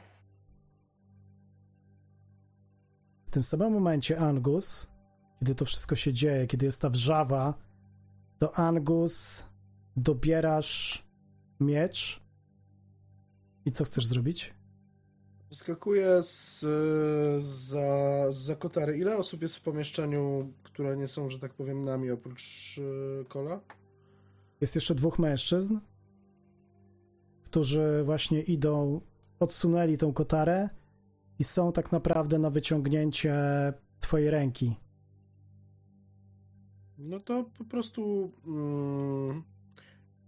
W 3.28 3.32
tym 3.32 3.44
samym 3.44 3.74
momencie 3.74 4.20
Angus, 4.20 4.88
kiedy 5.40 5.56
to 5.56 5.66
wszystko 5.66 5.96
się 5.96 6.14
dzieje, 6.14 6.48
kiedy 6.48 6.66
jest 6.66 6.82
ta 6.82 6.90
wrzawa, 6.90 7.54
to 8.40 8.56
Angus 8.56 9.46
dobierasz 9.96 11.04
miecz 11.60 12.22
i 13.66 13.72
co 13.72 13.84
chcesz 13.84 14.06
zrobić? 14.06 14.54
Wyskakuję 15.54 16.24
z, 16.24 16.66
za, 17.44 18.32
za 18.32 18.56
kotary. 18.56 18.98
Ile 18.98 19.18
osób 19.18 19.42
jest 19.42 19.56
w 19.56 19.62
pomieszczeniu, 19.62 20.54
które 20.64 20.98
nie 20.98 21.08
są, 21.08 21.30
że 21.30 21.40
tak 21.40 21.54
powiem, 21.54 21.82
nami 21.82 22.12
oprócz 22.12 22.80
e, 23.22 23.26
Kola? 23.26 23.60
Jest 24.62 24.76
jeszcze 24.76 24.96
dwóch 24.96 25.20
mężczyzn, 25.20 25.80
którzy 27.44 28.02
właśnie 28.06 28.42
idą, 28.42 29.02
odsunęli 29.40 29.98
tą 29.98 30.14
kotarę 30.14 30.70
i 31.40 31.44
są 31.44 31.72
tak 31.72 31.92
naprawdę 31.92 32.40
na 32.40 32.50
wyciągnięcie 32.50 33.36
twojej 34.00 34.30
ręki. 34.30 34.76
No 36.98 37.20
to 37.20 37.46
po 37.58 37.64
prostu 37.64 38.32
mm, 38.48 39.44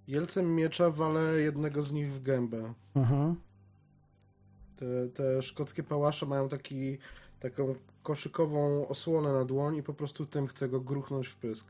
jelcem 0.07 0.55
miecza 0.55 0.89
walę 0.89 1.41
jednego 1.41 1.83
z 1.83 1.93
nich 1.93 2.13
w 2.13 2.21
gębę. 2.21 2.73
Mhm. 2.95 3.35
Te, 4.75 4.85
te 5.13 5.41
szkockie 5.41 5.83
pałasze 5.83 6.25
mają 6.25 6.49
taki, 6.49 6.97
taką 7.39 7.75
koszykową 8.03 8.87
osłonę 8.87 9.33
na 9.33 9.45
dłoń 9.45 9.75
i 9.75 9.83
po 9.83 9.93
prostu 9.93 10.25
tym 10.25 10.47
chcę 10.47 10.69
go 10.69 10.79
gruchnąć 10.79 11.27
w 11.27 11.37
pysk. 11.37 11.67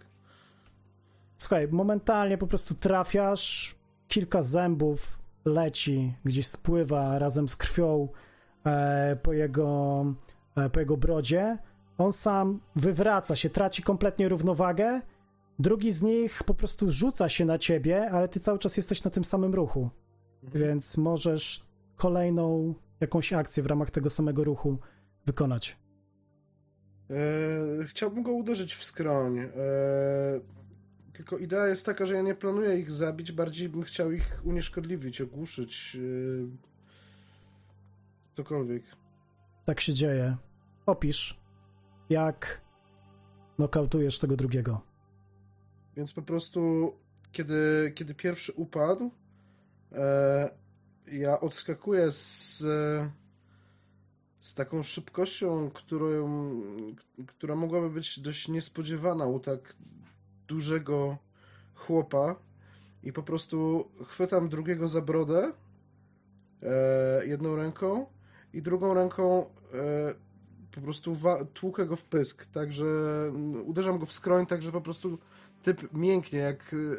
Słuchaj, 1.38 1.68
momentalnie 1.68 2.38
po 2.38 2.48
prostu 2.48 2.76
trafiasz, 2.76 3.76
kilka 4.07 4.41
zębów 4.41 5.19
leci, 5.45 6.14
gdzieś 6.26 6.48
spływa 6.48 7.19
razem 7.19 7.49
z 7.49 7.56
krwią 7.56 8.07
e, 8.65 9.18
po, 9.23 9.34
jego, 9.34 10.06
e, 10.56 10.69
po 10.69 10.80
jego 10.80 10.98
brodzie. 10.98 11.57
On 11.98 12.14
sam 12.14 12.60
wywraca 12.76 13.36
się, 13.36 13.49
traci 13.49 13.84
kompletnie 13.84 14.30
równowagę. 14.30 15.02
Drugi 15.60 15.91
z 15.91 16.02
nich 16.02 16.44
po 16.44 16.53
prostu 16.53 16.91
rzuca 16.91 17.30
się 17.30 17.45
na 17.45 17.60
ciebie, 17.60 18.11
ale 18.11 18.27
ty 18.27 18.40
cały 18.40 18.60
czas 18.60 18.77
jesteś 18.77 19.03
na 19.03 19.11
tym 19.11 19.23
samym 19.23 19.53
ruchu. 19.53 19.90
Więc 20.44 20.98
możesz 20.98 21.61
kolejną 21.95 22.73
jakąś 23.00 23.34
akcję 23.34 23.64
w 23.64 23.66
ramach 23.66 23.92
tego 23.92 24.10
samego 24.10 24.44
ruchu 24.44 24.80
wykonać. 25.26 25.78
E, 27.10 27.86
chciałbym 27.86 28.24
go 28.24 28.32
uderzyć 28.32 28.76
w 28.76 28.84
skroń. 28.84 29.40
E, 29.40 29.50
tylko 31.14 31.38
idea 31.38 31.68
jest 31.68 31.86
taka, 31.86 32.06
że 32.06 32.14
ja 32.14 32.22
nie 32.22 32.36
planuję 32.36 32.80
ich 32.80 32.92
zabić, 32.92 33.32
bardziej 33.32 33.70
bym 33.70 33.84
chciał 33.84 34.12
ich 34.12 34.42
unieszkodliwić, 34.44 35.22
ogłuszyć. 35.22 35.98
E, 35.98 36.76
cokolwiek. 38.36 38.84
Tak 39.66 39.82
się 39.82 39.94
dzieje. 39.94 40.38
Opisz, 40.86 41.40
jak 42.10 42.62
nokautujesz 43.58 44.20
tego 44.20 44.36
drugiego. 44.36 44.82
Więc 45.98 46.14
po 46.14 46.22
prostu, 46.22 46.94
kiedy, 47.32 47.92
kiedy 47.96 48.14
pierwszy 48.16 48.54
upadł, 48.54 49.12
e, 49.92 50.65
ja 51.11 51.40
odskakuję 51.40 52.11
z, 52.11 52.57
z 54.40 54.53
taką 54.53 54.84
szybkością, 54.84 55.69
którą, 55.73 56.61
która 57.27 57.56
mogłaby 57.56 57.90
być 57.90 58.19
dość 58.19 58.48
niespodziewana 58.48 59.26
u 59.26 59.40
tak 59.40 59.76
dużego 60.48 61.18
chłopa 61.76 62.36
i 63.03 63.14
po 63.14 63.23
prostu 63.23 63.88
chwytam 64.07 64.49
drugiego 64.49 64.88
za 64.88 65.02
brodę 65.02 65.52
e, 66.64 67.26
jedną 67.26 67.56
ręką 67.56 68.06
i 68.53 68.61
drugą 68.61 68.94
ręką 68.94 69.45
e, 69.73 70.15
po 70.76 70.82
prostu 70.82 71.15
tłukę 71.53 71.86
go 71.86 71.95
w 71.95 72.03
pysk, 72.03 72.45
także 72.45 72.86
mm, 73.27 73.68
uderzam 73.68 73.99
go 73.99 74.06
w 74.06 74.11
skroń, 74.11 74.45
tak 74.45 74.61
że 74.61 74.72
po 74.72 74.82
prostu 74.82 75.18
typ 75.66 75.94
mięknie, 75.94 76.40
jak, 76.40 76.74
y, 76.74 76.98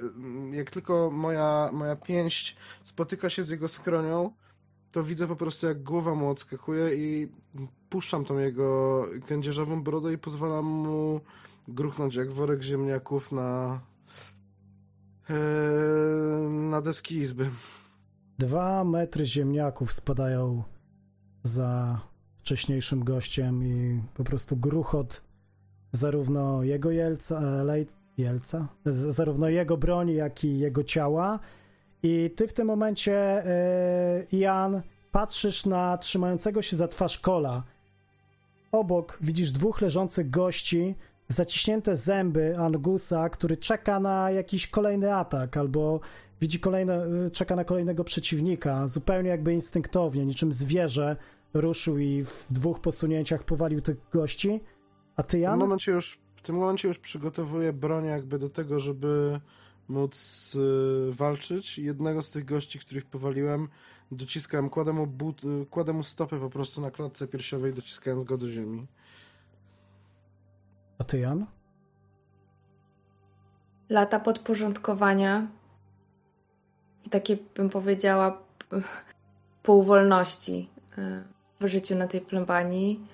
jak 0.52 0.70
tylko 0.70 1.10
moja, 1.10 1.70
moja 1.72 1.96
pięść 1.96 2.56
spotyka 2.82 3.30
się 3.30 3.44
z 3.44 3.48
jego 3.48 3.68
skronią, 3.68 4.32
to 4.92 5.04
widzę 5.04 5.26
po 5.26 5.36
prostu 5.36 5.66
jak 5.66 5.82
głowa 5.82 6.14
mu 6.14 6.30
odskakuje 6.30 6.94
i 6.94 7.28
puszczam 7.90 8.24
tą 8.24 8.38
jego 8.38 9.02
kędzierzową 9.26 9.82
brodę 9.82 10.12
i 10.12 10.18
pozwalam 10.18 10.64
mu 10.64 11.20
gruchnąć 11.68 12.14
jak 12.14 12.32
worek 12.32 12.62
ziemniaków 12.62 13.32
na 13.32 13.80
e, 15.30 15.34
na 16.48 16.80
deski 16.80 17.16
izby. 17.16 17.50
Dwa 18.38 18.84
metry 18.84 19.24
ziemniaków 19.24 19.92
spadają 19.92 20.62
za 21.42 22.00
wcześniejszym 22.40 23.04
gościem 23.04 23.64
i 23.64 24.02
po 24.14 24.24
prostu 24.24 24.56
gruchot 24.56 25.24
zarówno 25.92 26.62
jego 26.62 26.90
jelca, 26.90 27.40
e, 27.40 27.64
lej, 27.64 27.86
jelca, 28.18 28.68
z, 28.84 29.14
zarówno 29.14 29.48
jego 29.48 29.76
broni, 29.76 30.14
jak 30.14 30.44
i 30.44 30.58
jego 30.58 30.84
ciała. 30.84 31.38
I 32.02 32.30
ty 32.36 32.48
w 32.48 32.52
tym 32.52 32.66
momencie, 32.66 33.14
e, 33.46 34.24
Ian, 34.32 34.82
patrzysz 35.12 35.66
na 35.66 35.98
trzymającego 35.98 36.62
się 36.62 36.76
za 36.76 36.88
twarz 36.88 37.18
kola. 37.18 37.62
Obok 38.72 39.18
widzisz 39.20 39.52
dwóch 39.52 39.80
leżących 39.80 40.30
gości, 40.30 40.94
zaciśnięte 41.28 41.96
zęby 41.96 42.58
Angusa, 42.58 43.28
który 43.28 43.56
czeka 43.56 44.00
na 44.00 44.30
jakiś 44.30 44.66
kolejny 44.66 45.14
atak, 45.14 45.56
albo 45.56 46.00
widzi 46.40 46.60
kolejne, 46.60 47.06
czeka 47.32 47.56
na 47.56 47.64
kolejnego 47.64 48.04
przeciwnika, 48.04 48.86
zupełnie 48.86 49.30
jakby 49.30 49.54
instynktownie, 49.54 50.26
niczym 50.26 50.52
zwierzę 50.52 51.16
ruszył 51.54 51.98
i 51.98 52.22
w 52.24 52.46
dwóch 52.50 52.80
posunięciach 52.80 53.44
powalił 53.44 53.80
tych 53.80 53.96
gości. 54.12 54.60
A 55.16 55.22
ty, 55.22 55.38
W 55.38 55.40
Jan? 55.40 55.58
momencie 55.58 55.92
już, 55.92 56.14
w 56.14 56.25
tym 56.46 56.56
momencie 56.56 56.88
już 56.88 56.98
przygotowuję 56.98 57.72
broń 57.72 58.04
jakby 58.04 58.38
do 58.38 58.50
tego, 58.50 58.80
żeby 58.80 59.40
móc 59.88 60.54
y, 60.54 61.12
walczyć. 61.12 61.78
Jednego 61.78 62.22
z 62.22 62.30
tych 62.30 62.44
gości, 62.44 62.78
których 62.78 63.04
powaliłem, 63.04 63.68
dociskałem, 64.12 64.70
kładę 64.70 64.92
mu, 64.92 65.06
but, 65.06 65.44
y, 65.44 65.66
kładę 65.70 65.92
mu 65.92 66.02
stopy 66.02 66.40
po 66.40 66.50
prostu 66.50 66.80
na 66.80 66.90
klatce 66.90 67.28
piersiowej, 67.28 67.74
dociskając 67.74 68.24
go 68.24 68.38
do 68.38 68.50
ziemi. 68.50 68.86
A 70.98 71.04
ty, 71.04 71.18
Jan? 71.18 71.46
Lata 73.88 74.20
podporządkowania 74.20 75.50
i 77.04 77.10
takie, 77.10 77.36
bym 77.54 77.70
powiedziała, 77.70 78.42
p- 78.68 78.82
półwolności 79.62 80.70
y, 80.98 81.24
w 81.60 81.66
życiu 81.66 81.94
na 81.94 82.06
tej 82.08 82.20
plebanii 82.20 83.06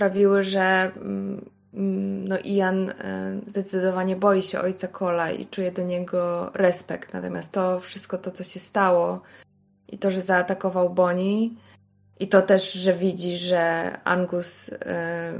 sprawiły, 0.00 0.42
że 0.42 0.92
mm, 0.96 1.50
mm, 1.74 2.28
no 2.28 2.38
Ian 2.38 2.88
y, 2.88 2.94
zdecydowanie 3.46 4.16
boi 4.16 4.42
się 4.42 4.60
ojca 4.60 4.88
Kola 4.88 5.30
i 5.30 5.46
czuje 5.46 5.72
do 5.72 5.82
niego 5.82 6.50
respekt. 6.54 7.12
Natomiast 7.12 7.52
to 7.52 7.80
wszystko 7.80 8.18
to, 8.18 8.30
co 8.30 8.44
się 8.44 8.60
stało 8.60 9.22
i 9.88 9.98
to, 9.98 10.10
że 10.10 10.20
zaatakował 10.20 10.90
Boni 10.90 11.56
I 12.20 12.28
to 12.28 12.42
też, 12.42 12.72
że 12.72 12.94
widzi, 12.94 13.36
że 13.36 13.90
Angus, 14.04 14.68
y, 14.68 14.76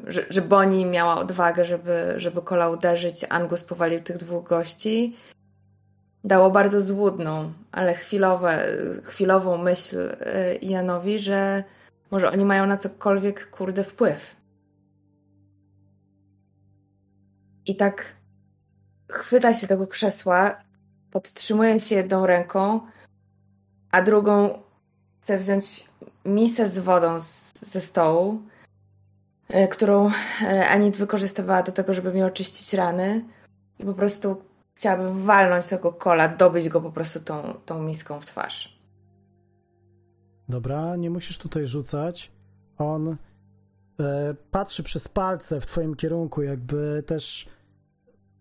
że, 0.07 0.27
że 0.31 0.43
Bonnie 0.43 0.87
miała 0.87 1.19
odwagę, 1.21 1.65
żeby, 1.65 2.15
żeby 2.17 2.43
kola 2.43 2.69
uderzyć. 2.69 3.27
Angus 3.29 3.63
powalił 3.63 4.01
tych 4.01 4.17
dwóch 4.17 4.45
gości. 4.45 5.17
Dało 6.25 6.51
bardzo 6.51 6.83
złudną, 6.83 7.53
ale 7.73 7.95
chwilowe, 7.95 8.67
chwilową 9.05 9.59
myśl 9.59 9.99
y, 9.99 10.59
Janowi, 10.63 11.19
że 11.19 11.65
może 12.11 12.31
oni 12.31 12.45
mają 12.45 12.67
na 12.67 12.77
cokolwiek 12.77 13.51
kurde 13.51 13.85
wpływ. 13.85 14.40
I 17.71 17.77
tak 17.77 18.17
chwyta 19.09 19.55
się 19.55 19.67
tego 19.67 19.87
krzesła, 19.87 20.63
podtrzymuje 21.11 21.81
się 21.81 21.95
jedną 21.95 22.27
ręką, 22.27 22.81
a 23.91 24.03
drugą 24.03 24.63
chce 25.21 25.39
wziąć 25.39 25.85
misę 26.25 26.69
z 26.69 26.79
wodą 26.79 27.21
z, 27.21 27.53
ze 27.61 27.81
stołu, 27.81 28.43
e, 29.49 29.69
którą 29.69 30.11
e, 30.43 30.69
Anit 30.69 30.97
wykorzystywała 30.97 31.63
do 31.63 31.73
tego, 31.73 31.95
żeby 31.95 32.13
mi 32.13 32.23
oczyścić 32.23 32.75
rany. 32.75 33.25
I 33.79 33.85
po 33.85 33.95
prostu 33.95 34.43
chciałabym 34.75 35.23
walnąć 35.23 35.67
tego 35.67 35.93
kola, 35.93 36.29
dobyć 36.29 36.69
go 36.69 36.81
po 36.81 36.93
prostu 36.93 37.21
tą, 37.21 37.55
tą 37.67 37.83
miską 37.83 38.21
w 38.21 38.27
twarz. 38.27 38.81
Dobra, 40.49 40.97
nie 40.97 41.11
musisz 41.11 41.39
tutaj 41.39 41.67
rzucać. 41.67 42.33
On 42.79 43.09
e, 43.09 43.17
patrzy 44.51 44.83
przez 44.83 45.09
palce 45.09 45.61
w 45.61 45.67
twoim 45.67 45.95
kierunku, 45.95 46.43
jakby 46.43 47.03
też 47.07 47.49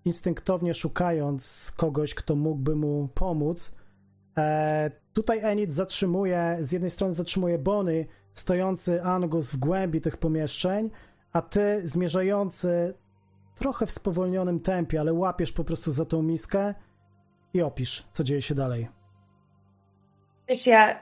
instynktownie 0.06 0.74
szukając 0.74 1.74
kogoś, 1.78 2.14
kto 2.14 2.36
mógłby 2.36 2.76
mu 2.76 3.08
pomóc. 3.14 3.76
E, 4.38 4.92
tutaj 5.14 5.40
Enid 5.44 5.74
zatrzymuje, 5.74 6.58
z 6.60 6.72
jednej 6.72 6.92
strony 6.92 7.14
zatrzymuje 7.14 7.58
Bony, 7.58 8.06
stojący 8.34 9.04
Angus 9.04 9.52
w 9.52 9.58
głębi 9.58 10.02
tych 10.02 10.18
pomieszczeń, 10.18 10.90
a 11.34 11.42
ty 11.42 11.88
zmierzający 11.88 12.94
trochę 13.56 13.86
w 13.86 13.92
spowolnionym 13.92 14.60
tempie, 14.60 15.00
ale 15.00 15.14
łapiesz 15.14 15.52
po 15.52 15.64
prostu 15.64 15.92
za 15.92 16.06
tą 16.06 16.24
miskę 16.24 16.74
i 17.54 17.62
opisz, 17.62 18.08
co 18.12 18.24
dzieje 18.24 18.42
się 18.42 18.56
dalej. 18.56 18.88
Wiesz, 20.48 20.68
ja 20.68 21.02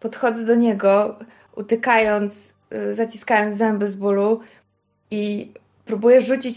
podchodzę 0.00 0.46
do 0.46 0.54
niego, 0.54 1.18
utykając, 1.56 2.54
e, 2.70 2.94
zaciskając 2.94 3.56
zęby 3.56 3.88
z 3.88 3.96
bólu 3.96 4.40
i 5.10 5.54
próbuję 5.90 6.20
rzucić 6.20 6.54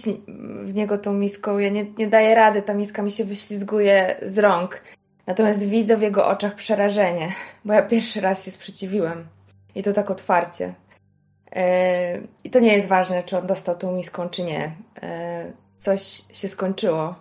w 0.63 0.73
niego 0.73 0.97
tą 0.97 1.13
miską. 1.13 1.57
Ja 1.57 1.69
nie, 1.69 1.85
nie 1.97 2.07
daję 2.07 2.35
rady, 2.35 2.61
ta 2.61 2.73
miska 2.73 3.01
mi 3.01 3.11
się 3.11 3.25
wyślizguje 3.25 4.15
z 4.25 4.39
rąk. 4.39 4.81
Natomiast 5.27 5.63
widzę 5.63 5.97
w 5.97 6.01
jego 6.01 6.27
oczach 6.27 6.55
przerażenie, 6.55 7.29
bo 7.65 7.73
ja 7.73 7.81
pierwszy 7.81 8.21
raz 8.21 8.45
się 8.45 8.51
sprzeciwiłem. 8.51 9.27
I 9.75 9.83
to 9.83 9.93
tak 9.93 10.11
otwarcie. 10.11 10.73
E, 11.55 12.19
I 12.43 12.49
to 12.49 12.59
nie 12.59 12.73
jest 12.73 12.87
ważne, 12.87 13.23
czy 13.23 13.37
on 13.37 13.47
dostał 13.47 13.75
tą 13.75 13.91
miską, 13.91 14.29
czy 14.29 14.43
nie. 14.43 14.75
E, 15.03 15.51
coś 15.75 16.23
się 16.33 16.49
skończyło. 16.49 17.15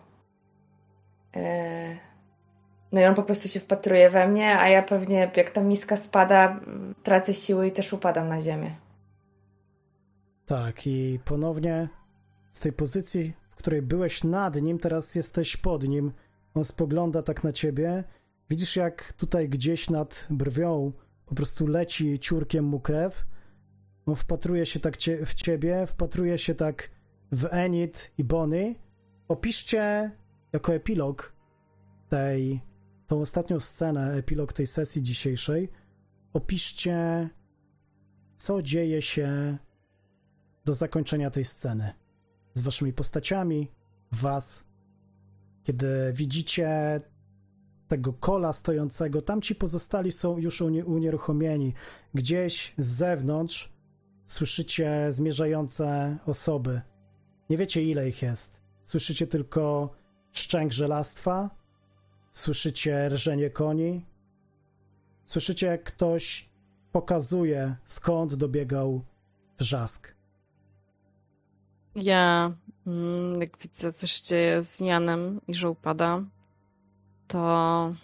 E, 1.36 1.97
no 2.93 3.01
i 3.01 3.05
on 3.05 3.14
po 3.14 3.22
prostu 3.22 3.48
się 3.48 3.60
wpatruje 3.60 4.10
we 4.10 4.28
mnie, 4.28 4.59
a 4.59 4.68
ja 4.68 4.82
pewnie, 4.82 5.30
jak 5.36 5.51
ta 5.51 5.60
miska 5.60 5.97
spada, 5.97 6.60
tracę 7.02 7.34
siły 7.34 7.66
i 7.66 7.72
też 7.72 7.93
upadam 7.93 8.28
na 8.28 8.40
ziemię. 8.40 8.76
Tak, 10.47 10.86
i 10.86 11.18
ponownie 11.24 11.89
z 12.53 12.61
tej 12.61 12.73
pozycji, 12.73 13.33
w 13.51 13.57
której 13.57 13.83
byłeś 13.83 14.24
nad 14.24 14.62
nim, 14.62 14.79
teraz 14.79 15.15
jesteś 15.15 15.57
pod 15.57 15.89
nim. 15.89 16.12
On 16.55 16.65
spogląda 16.65 17.23
tak 17.23 17.45
na 17.45 17.53
ciebie. 17.53 18.05
Widzisz, 18.51 18.77
jak 18.77 19.12
tutaj 19.12 19.49
gdzieś 19.49 19.91
nad 19.91 20.27
brwią 20.31 20.93
po 21.27 21.35
prostu 21.35 21.66
leci 21.66 22.19
ciurkiem 22.19 22.65
mu 22.65 22.81
krew. 22.81 23.27
On 24.07 24.16
wpatruje 24.16 24.66
się 24.66 24.81
tak 24.81 24.97
cie 24.97 25.27
w 25.27 25.35
ciebie, 25.35 25.87
wpatruje 25.87 26.39
się 26.39 26.55
tak 26.55 26.91
w 27.33 27.49
Enid 27.51 28.12
i 28.19 28.24
Bonnie. 28.24 28.74
Opiszcie 29.29 30.11
jako 30.53 30.74
epilog 30.74 31.37
tej, 32.09 32.61
tą 33.07 33.20
ostatnią 33.20 33.61
scenę, 33.61 34.12
epilog 34.15 34.53
tej 34.53 34.66
sesji 34.66 35.03
dzisiejszej. 35.03 35.69
Opiszcie, 36.33 37.29
co 38.37 38.62
dzieje 38.62 39.03
się 39.03 39.59
do 40.65 40.74
zakończenia 40.74 41.31
tej 41.31 41.45
sceny 41.45 42.02
z 42.55 42.62
waszymi 42.62 42.93
postaciami, 42.93 43.70
was, 44.12 44.66
kiedy 45.65 46.12
widzicie 46.12 47.01
tego 47.89 48.12
kola 48.12 48.53
stojącego, 48.53 49.23
tam 49.23 49.43
ci 49.43 49.55
pozostali 49.55 50.12
są 50.12 50.39
już 50.39 50.61
unieruchomieni. 50.87 51.73
Gdzieś 52.15 52.74
z 52.79 52.87
zewnątrz 52.87 53.73
słyszycie 54.27 55.07
zmierzające 55.11 56.16
osoby. 56.27 56.81
Nie 57.51 57.57
wiecie 57.57 57.83
ile 57.83 58.09
ich 58.09 58.23
jest. 58.23 58.62
Słyszycie 58.85 59.27
tylko 59.27 59.91
szczęk 60.33 60.73
żelastwa, 60.73 61.51
słyszycie 62.33 63.09
rżenie 63.09 63.51
koni, 63.51 64.07
słyszycie 65.24 65.66
jak 65.66 65.85
ktoś 65.85 66.51
pokazuje 66.93 67.77
skąd 67.85 68.35
dobiegał 68.35 69.05
wrzask. 69.59 70.15
Ja, 71.94 72.52
mm, 72.86 73.40
jak 73.40 73.59
widzę, 73.59 73.93
co 73.93 74.06
się 74.06 74.23
dzieje 74.23 74.62
z 74.62 74.81
Janem 74.81 75.40
i 75.48 75.55
że 75.55 75.70
upada, 75.70 76.23
to 77.28 77.94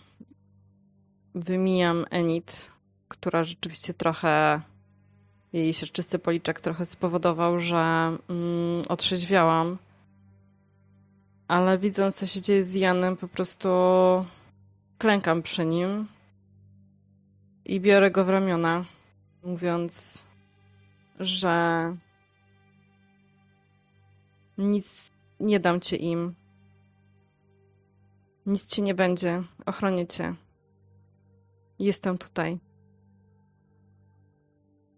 wymijam 1.35 2.05
Enid, 2.11 2.71
która 3.09 3.45
rzeczywiście 3.45 3.95
trochę, 3.95 4.61
jej 5.53 5.75
czysty 5.75 6.19
policzek 6.19 6.61
trochę 6.61 6.85
spowodował, 6.85 7.61
że 7.61 7.77
mm, 7.77 8.83
otrzeźwiałam. 8.89 9.79
Ale 11.49 11.79
widząc, 11.79 12.17
co 12.17 12.27
się 12.27 12.41
dzieje 12.41 12.65
z 12.65 12.75
Janem, 12.75 13.17
po 13.17 13.29
prostu 13.29 13.69
klękam 14.99 15.43
przy 15.43 15.67
nim 15.67 16.09
i 17.65 17.81
biorę 17.81 18.11
go 18.11 18.25
w 18.25 18.29
ramiona, 18.29 18.85
mówiąc, 19.43 20.25
że 21.21 21.95
nic 24.59 25.09
nie 25.41 25.61
dam 25.61 25.81
cię 25.81 25.97
im. 25.97 26.35
Nic 28.47 28.67
ci 28.67 28.83
nie 28.83 28.95
będzie. 28.95 29.43
Ochronię 29.67 30.07
cię. 30.07 30.35
Jestem 31.79 32.19
tutaj. 32.19 32.59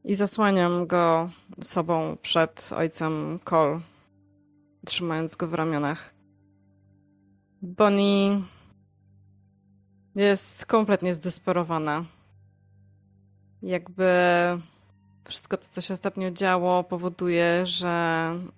I 0.04 0.14
zasłaniam 0.14 0.86
go 0.86 1.30
sobą 1.62 2.16
przed 2.22 2.70
ojcem 2.76 3.38
Cole, 3.44 3.80
trzymając 4.86 5.36
go 5.36 5.46
w 5.48 5.54
ramionach. 5.54 6.14
Bonnie 7.62 8.42
jest 10.14 10.66
kompletnie 10.66 11.14
zdesperowana. 11.14 12.04
Jakby 13.62 14.04
wszystko 15.24 15.56
to, 15.56 15.64
co 15.68 15.80
się 15.80 15.94
ostatnio 15.94 16.30
działo, 16.30 16.84
powoduje, 16.84 17.66
że 17.66 17.88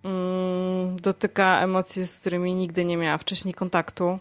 mm, 0.04 0.96
dotyka 0.96 1.60
emocji, 1.60 2.06
z 2.06 2.20
którymi 2.20 2.54
nigdy 2.54 2.84
nie 2.84 2.96
miała 2.96 3.18
wcześniej 3.18 3.54
kontaktu. 3.54 4.18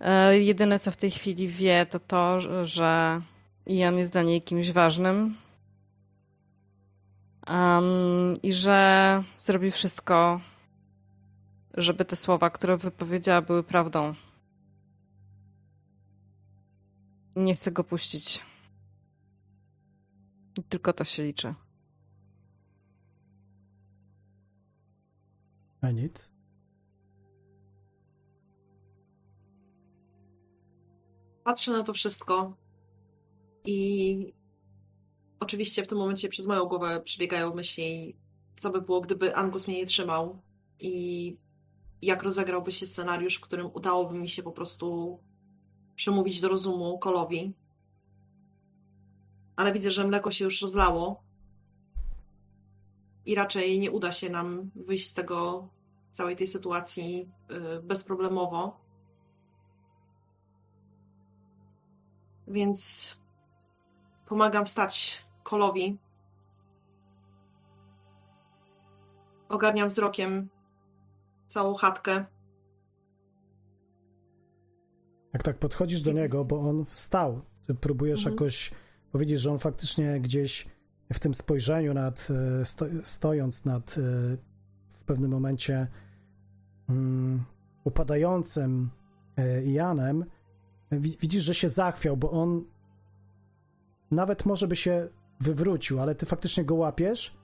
E, 0.00 0.38
jedyne, 0.38 0.78
co 0.78 0.90
w 0.90 0.96
tej 0.96 1.10
chwili 1.10 1.48
wie, 1.48 1.86
to 1.86 1.98
to, 1.98 2.40
że 2.66 3.20
Ian 3.66 3.98
jest 3.98 4.12
dla 4.12 4.22
niej 4.22 4.42
kimś 4.42 4.72
ważnym 4.72 5.36
um, 7.48 8.34
i 8.42 8.52
że 8.52 9.22
zrobi 9.36 9.70
wszystko, 9.70 10.40
żeby 11.74 12.04
te 12.04 12.16
słowa, 12.16 12.50
które 12.50 12.76
wypowiedziała, 12.76 13.42
były 13.42 13.62
prawdą. 13.62 14.14
Nie 17.36 17.54
chcę 17.54 17.72
go 17.72 17.84
puścić. 17.84 18.44
Tylko 20.62 20.92
to 20.92 21.04
się 21.04 21.22
liczy. 21.22 21.54
Enid? 25.82 26.30
Patrzę 31.44 31.72
na 31.72 31.82
to 31.82 31.92
wszystko 31.92 32.56
i 33.64 34.32
oczywiście 35.40 35.82
w 35.82 35.86
tym 35.86 35.98
momencie 35.98 36.28
przez 36.28 36.46
moją 36.46 36.64
głowę 36.64 37.00
przebiegają 37.04 37.54
myśli, 37.54 38.16
co 38.56 38.70
by 38.70 38.82
było, 38.82 39.00
gdyby 39.00 39.36
Angus 39.36 39.68
mnie 39.68 39.76
nie 39.76 39.86
trzymał 39.86 40.42
i 40.80 41.36
jak 42.02 42.22
rozegrałby 42.22 42.72
się 42.72 42.86
scenariusz, 42.86 43.36
w 43.36 43.40
którym 43.40 43.70
udałoby 43.74 44.18
mi 44.18 44.28
się 44.28 44.42
po 44.42 44.52
prostu 44.52 45.18
przemówić 45.96 46.40
do 46.40 46.48
rozumu 46.48 46.98
Kolowi 46.98 47.54
ale 49.56 49.72
widzę, 49.72 49.90
że 49.90 50.06
mleko 50.06 50.30
się 50.30 50.44
już 50.44 50.62
rozlało 50.62 51.22
i 53.26 53.34
raczej 53.34 53.78
nie 53.78 53.90
uda 53.90 54.12
się 54.12 54.30
nam 54.30 54.70
wyjść 54.74 55.06
z 55.06 55.14
tego, 55.14 55.68
całej 56.10 56.36
tej 56.36 56.46
sytuacji 56.46 57.30
y, 57.78 57.82
bezproblemowo. 57.82 58.80
Więc 62.48 63.20
pomagam 64.26 64.64
wstać 64.66 65.24
Kolowi. 65.42 65.98
Ogarniam 69.48 69.88
wzrokiem 69.88 70.48
całą 71.46 71.74
chatkę. 71.74 72.24
Jak 75.32 75.42
tak 75.42 75.58
podchodzisz 75.58 76.02
do 76.02 76.12
niego, 76.12 76.44
bo 76.44 76.60
on 76.60 76.84
wstał, 76.84 77.42
ty 77.66 77.74
próbujesz 77.74 78.20
Mhm. 78.20 78.34
jakoś 78.34 78.70
powiedzieć, 79.14 79.40
że 79.40 79.52
on 79.52 79.58
faktycznie 79.58 80.20
gdzieś 80.20 80.66
w 81.12 81.18
tym 81.18 81.34
spojrzeniu 81.34 81.94
nad, 81.94 82.28
e, 82.60 82.64
sto, 82.64 82.86
stojąc 83.04 83.64
nad 83.64 83.98
e, 83.98 84.00
w 84.88 85.04
pewnym 85.04 85.30
momencie 85.30 85.88
um, 86.88 87.44
upadającym 87.84 88.90
e, 89.36 89.64
Janem, 89.64 90.24
wi- 90.92 91.16
widzisz, 91.20 91.42
że 91.44 91.54
się 91.54 91.68
zachwiał, 91.68 92.16
bo 92.16 92.30
on 92.30 92.64
nawet 94.10 94.46
może 94.46 94.68
by 94.68 94.76
się 94.76 95.08
wywrócił, 95.40 96.00
ale 96.00 96.14
ty 96.14 96.26
faktycznie 96.26 96.64
go 96.64 96.74
łapiesz. 96.74 97.36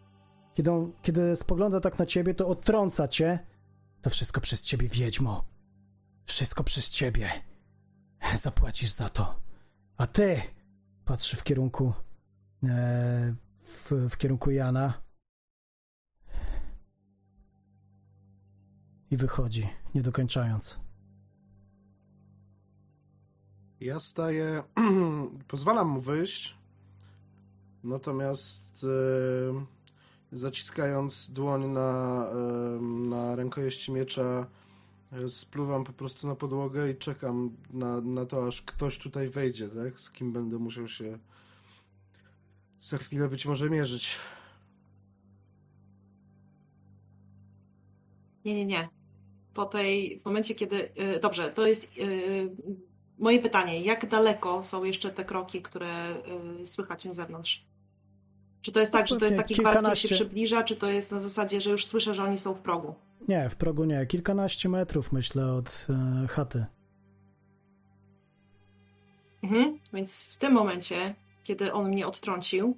Kiedy, 0.55 0.73
on, 0.73 0.93
kiedy 1.03 1.37
spogląda 1.37 1.81
tak 1.81 1.99
na 1.99 2.07
ciebie, 2.07 2.35
to 2.35 2.49
odtrąca 2.49 3.09
cię. 3.09 3.39
To 4.03 4.11
wszystko 4.11 4.41
przez 4.41 4.63
ciebie, 4.63 4.89
wiedźmo. 4.89 5.45
Wszystko 6.25 6.65
przez 6.65 6.91
ciebie. 6.91 7.29
Zapłacisz 8.37 8.91
za 8.91 9.09
to. 9.09 9.41
A 9.97 10.07
ty, 10.07 10.41
patrzy 11.11 11.37
w 11.37 11.45
kierunku 11.45 11.93
e, 12.65 13.35
w, 13.61 13.93
w 14.11 14.17
kierunku 14.17 14.51
Jana 14.51 15.03
i 19.11 19.17
wychodzi, 19.17 19.69
nie 19.95 20.03
dokończając. 20.03 20.81
Ja 23.81 24.01
staję, 24.01 24.63
pozwalam 25.49 25.89
mu 25.89 26.01
wyjść, 26.01 26.59
natomiast 27.85 28.85
e, 28.85 30.37
zaciskając 30.37 31.31
dłoń 31.31 31.67
na, 31.67 32.25
e, 32.31 32.81
na 32.83 33.37
rękojeści 33.37 33.93
miecza, 33.93 34.47
spluwam 35.29 35.85
po 35.85 35.93
prostu 35.93 36.29
na 36.29 36.35
podłogę 36.35 36.91
i 36.91 36.97
czekam 36.97 37.57
na, 37.71 38.01
na 38.01 38.27
to, 38.27 38.47
aż 38.47 38.63
ktoś 38.63 38.99
tutaj 38.99 39.29
wejdzie, 39.29 39.69
tak? 39.69 40.01
Z 40.01 40.11
kim 40.11 40.33
będę 40.33 40.59
musiał 40.59 40.89
się 40.89 41.19
za 42.81 42.99
chwilę 42.99 43.29
być 43.29 43.47
może 43.47 43.71
mierzyć. 43.71 44.17
Nie, 48.45 48.55
nie, 48.55 48.67
nie. 48.67 48.89
Po 49.55 49.65
tej, 49.67 50.21
w 50.21 50.25
momencie, 50.25 50.55
kiedy. 50.55 50.93
y, 51.17 51.21
dobrze, 51.21 51.51
to 51.51 51.67
jest 51.67 51.85
y, 51.99 52.57
moje 53.19 53.39
pytanie. 53.39 53.81
Jak 53.81 54.09
daleko 54.09 54.63
są 54.63 54.85
jeszcze 54.85 55.11
te 55.11 55.25
kroki, 55.25 55.63
które 55.63 56.17
y, 56.61 56.67
słychać 56.67 57.05
na 57.05 57.15
zewnątrz? 57.15 57.67
Czy 58.63 58.73
to 58.73 58.81
jest 58.81 58.93
tak, 58.93 59.09
że 59.09 59.17
to 59.17 59.25
jest 59.25 59.37
taki 59.37 59.55
gwar, 59.55 59.79
który 59.79 59.97
się 59.97 60.09
przybliża, 60.09 60.63
czy 60.63 60.77
to 60.77 60.91
jest 60.91 61.13
na 61.13 61.21
zasadzie, 61.21 61.61
że 61.61 61.71
już 61.71 61.87
słyszę, 61.87 62.15
że 62.15 62.25
oni 62.25 62.39
są 62.39 62.55
w 62.55 62.61
progu? 62.61 62.95
Nie, 63.29 63.49
w 63.49 63.57
progu 63.57 63.85
nie. 63.85 64.07
Kilkanaście 64.07 64.69
metrów, 64.69 65.13
myślę, 65.13 65.53
od 65.53 65.87
e, 65.91 66.27
chaty. 66.29 66.67
Mhm. 69.43 69.79
Więc 69.93 70.33
w 70.33 70.37
tym 70.37 70.53
momencie, 70.53 71.15
kiedy 71.45 71.73
on 71.73 71.89
mnie 71.89 72.07
odtrącił, 72.07 72.77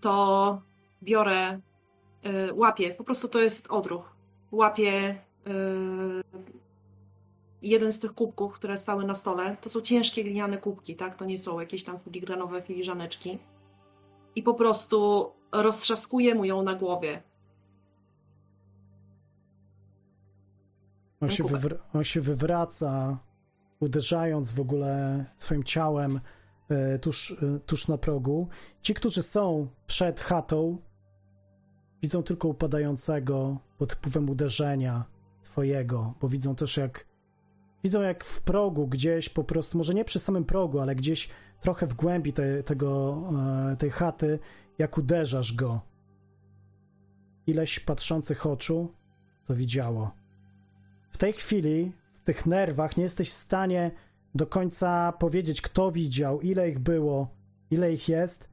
to 0.00 0.62
biorę, 1.02 1.60
y, 2.26 2.54
łapię, 2.54 2.94
po 2.94 3.04
prostu 3.04 3.28
to 3.28 3.40
jest 3.40 3.70
odruch. 3.70 4.16
Łapię 4.52 5.10
y, 5.10 5.50
jeden 7.62 7.92
z 7.92 7.98
tych 7.98 8.14
kubków, 8.14 8.54
które 8.54 8.76
stały 8.76 9.04
na 9.04 9.14
stole. 9.14 9.56
To 9.60 9.68
są 9.68 9.80
ciężkie 9.80 10.24
gliniane 10.24 10.58
kubki, 10.58 10.96
tak? 10.96 11.16
To 11.16 11.24
nie 11.24 11.38
są 11.38 11.60
jakieś 11.60 11.84
tam 11.84 11.98
filigranowe 11.98 12.62
filiżaneczki. 12.62 13.38
I 14.36 14.42
po 14.42 14.54
prostu 14.54 15.30
roztrzaskuję 15.52 16.34
mu 16.34 16.44
ją 16.44 16.62
na 16.62 16.74
głowie. 16.74 17.22
On 21.20 21.30
się, 21.30 21.44
wywr- 21.44 21.78
on 21.94 22.04
się 22.04 22.20
wywraca, 22.20 23.18
uderzając 23.80 24.52
w 24.52 24.60
ogóle 24.60 25.24
swoim 25.36 25.64
ciałem 25.64 26.20
e, 26.68 26.98
tuż, 26.98 27.42
e, 27.42 27.60
tuż 27.60 27.88
na 27.88 27.98
progu. 27.98 28.48
Ci, 28.82 28.94
którzy 28.94 29.22
są 29.22 29.68
przed 29.86 30.20
chatą, 30.20 30.78
widzą 32.02 32.22
tylko 32.22 32.48
upadającego 32.48 33.58
pod 33.78 33.92
wpływem 33.92 34.30
uderzenia 34.30 35.04
twojego, 35.42 36.14
bo 36.20 36.28
widzą 36.28 36.54
też 36.54 36.76
jak 36.76 37.08
widzą 37.84 38.02
jak 38.02 38.24
w 38.24 38.42
progu 38.42 38.86
gdzieś 38.86 39.28
po 39.28 39.44
prostu, 39.44 39.78
może 39.78 39.94
nie 39.94 40.04
przy 40.04 40.18
samym 40.18 40.44
progu, 40.44 40.80
ale 40.80 40.94
gdzieś 40.94 41.28
trochę 41.60 41.86
w 41.86 41.94
głębi 41.94 42.32
te, 42.32 42.62
tego, 42.62 43.22
e, 43.72 43.76
tej 43.76 43.90
chaty, 43.90 44.38
jak 44.78 44.98
uderzasz 44.98 45.52
go. 45.52 45.80
Ileś 47.46 47.80
patrzących 47.80 48.46
oczu 48.46 48.92
to 49.46 49.54
widziało. 49.54 50.10
W 51.10 51.18
tej 51.18 51.32
chwili, 51.32 51.92
w 52.14 52.20
tych 52.20 52.46
nerwach, 52.46 52.96
nie 52.96 53.02
jesteś 53.02 53.30
w 53.30 53.34
stanie 53.34 53.90
do 54.34 54.46
końca 54.46 55.12
powiedzieć, 55.12 55.62
kto 55.62 55.92
widział, 55.92 56.40
ile 56.40 56.70
ich 56.70 56.78
było, 56.78 57.34
ile 57.70 57.92
ich 57.92 58.08
jest. 58.08 58.48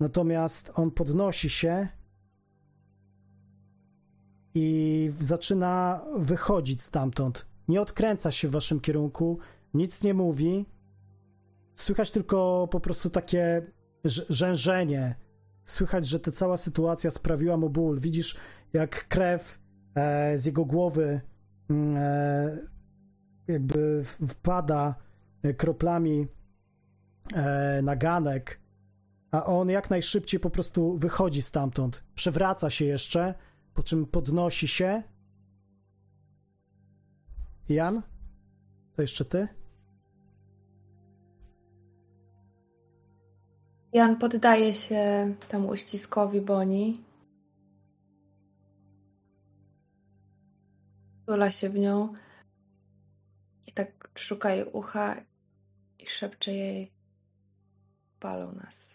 Natomiast 0.00 0.72
on 0.74 0.90
podnosi 0.90 1.50
się 1.50 1.88
i 4.54 5.12
zaczyna 5.20 6.04
wychodzić 6.18 6.82
stamtąd. 6.82 7.46
Nie 7.68 7.80
odkręca 7.80 8.30
się 8.30 8.48
w 8.48 8.52
waszym 8.52 8.80
kierunku, 8.80 9.38
nic 9.74 10.02
nie 10.02 10.14
mówi. 10.14 10.66
Słychać 11.76 12.10
tylko 12.10 12.68
po 12.70 12.80
prostu 12.80 13.10
takie 13.10 13.72
rzężenie. 14.28 15.14
Słychać, 15.64 16.06
że 16.06 16.20
ta 16.20 16.32
cała 16.32 16.56
sytuacja 16.56 17.10
sprawiła 17.10 17.56
mu 17.56 17.70
ból. 17.70 18.00
Widzisz, 18.00 18.36
jak 18.72 19.08
krew 19.08 19.58
e, 19.94 20.38
z 20.38 20.46
jego 20.46 20.64
głowy 20.64 21.20
jakby 23.48 24.04
w- 24.04 24.26
wpada 24.28 24.94
e, 25.42 25.54
kroplami 25.54 26.26
e, 27.34 27.80
na 27.82 27.96
ganek, 27.96 28.60
a 29.30 29.44
on 29.44 29.68
jak 29.70 29.90
najszybciej 29.90 30.40
po 30.40 30.50
prostu 30.50 30.98
wychodzi 30.98 31.42
stamtąd. 31.42 32.04
Przewraca 32.14 32.70
się 32.70 32.84
jeszcze, 32.84 33.34
po 33.74 33.82
czym 33.82 34.06
podnosi 34.06 34.68
się. 34.68 35.02
Jan? 37.68 38.02
To 38.96 39.02
jeszcze 39.02 39.24
ty? 39.24 39.48
Jan 43.92 44.16
poddaje 44.16 44.74
się 44.74 45.34
temu 45.48 45.68
uściskowi 45.68 46.40
Boni. 46.40 47.00
Tula 51.26 51.50
się 51.50 51.68
w 51.68 51.74
nią 51.74 52.14
i 53.66 53.72
tak 53.72 54.08
szuka 54.14 54.54
jej 54.54 54.64
ucha 54.64 55.24
i 55.98 56.06
szepcze 56.06 56.52
jej: 56.52 56.92
Palą 58.20 58.52
nas 58.52 58.94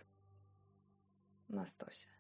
na 1.49 1.67
stosie. 1.67 2.16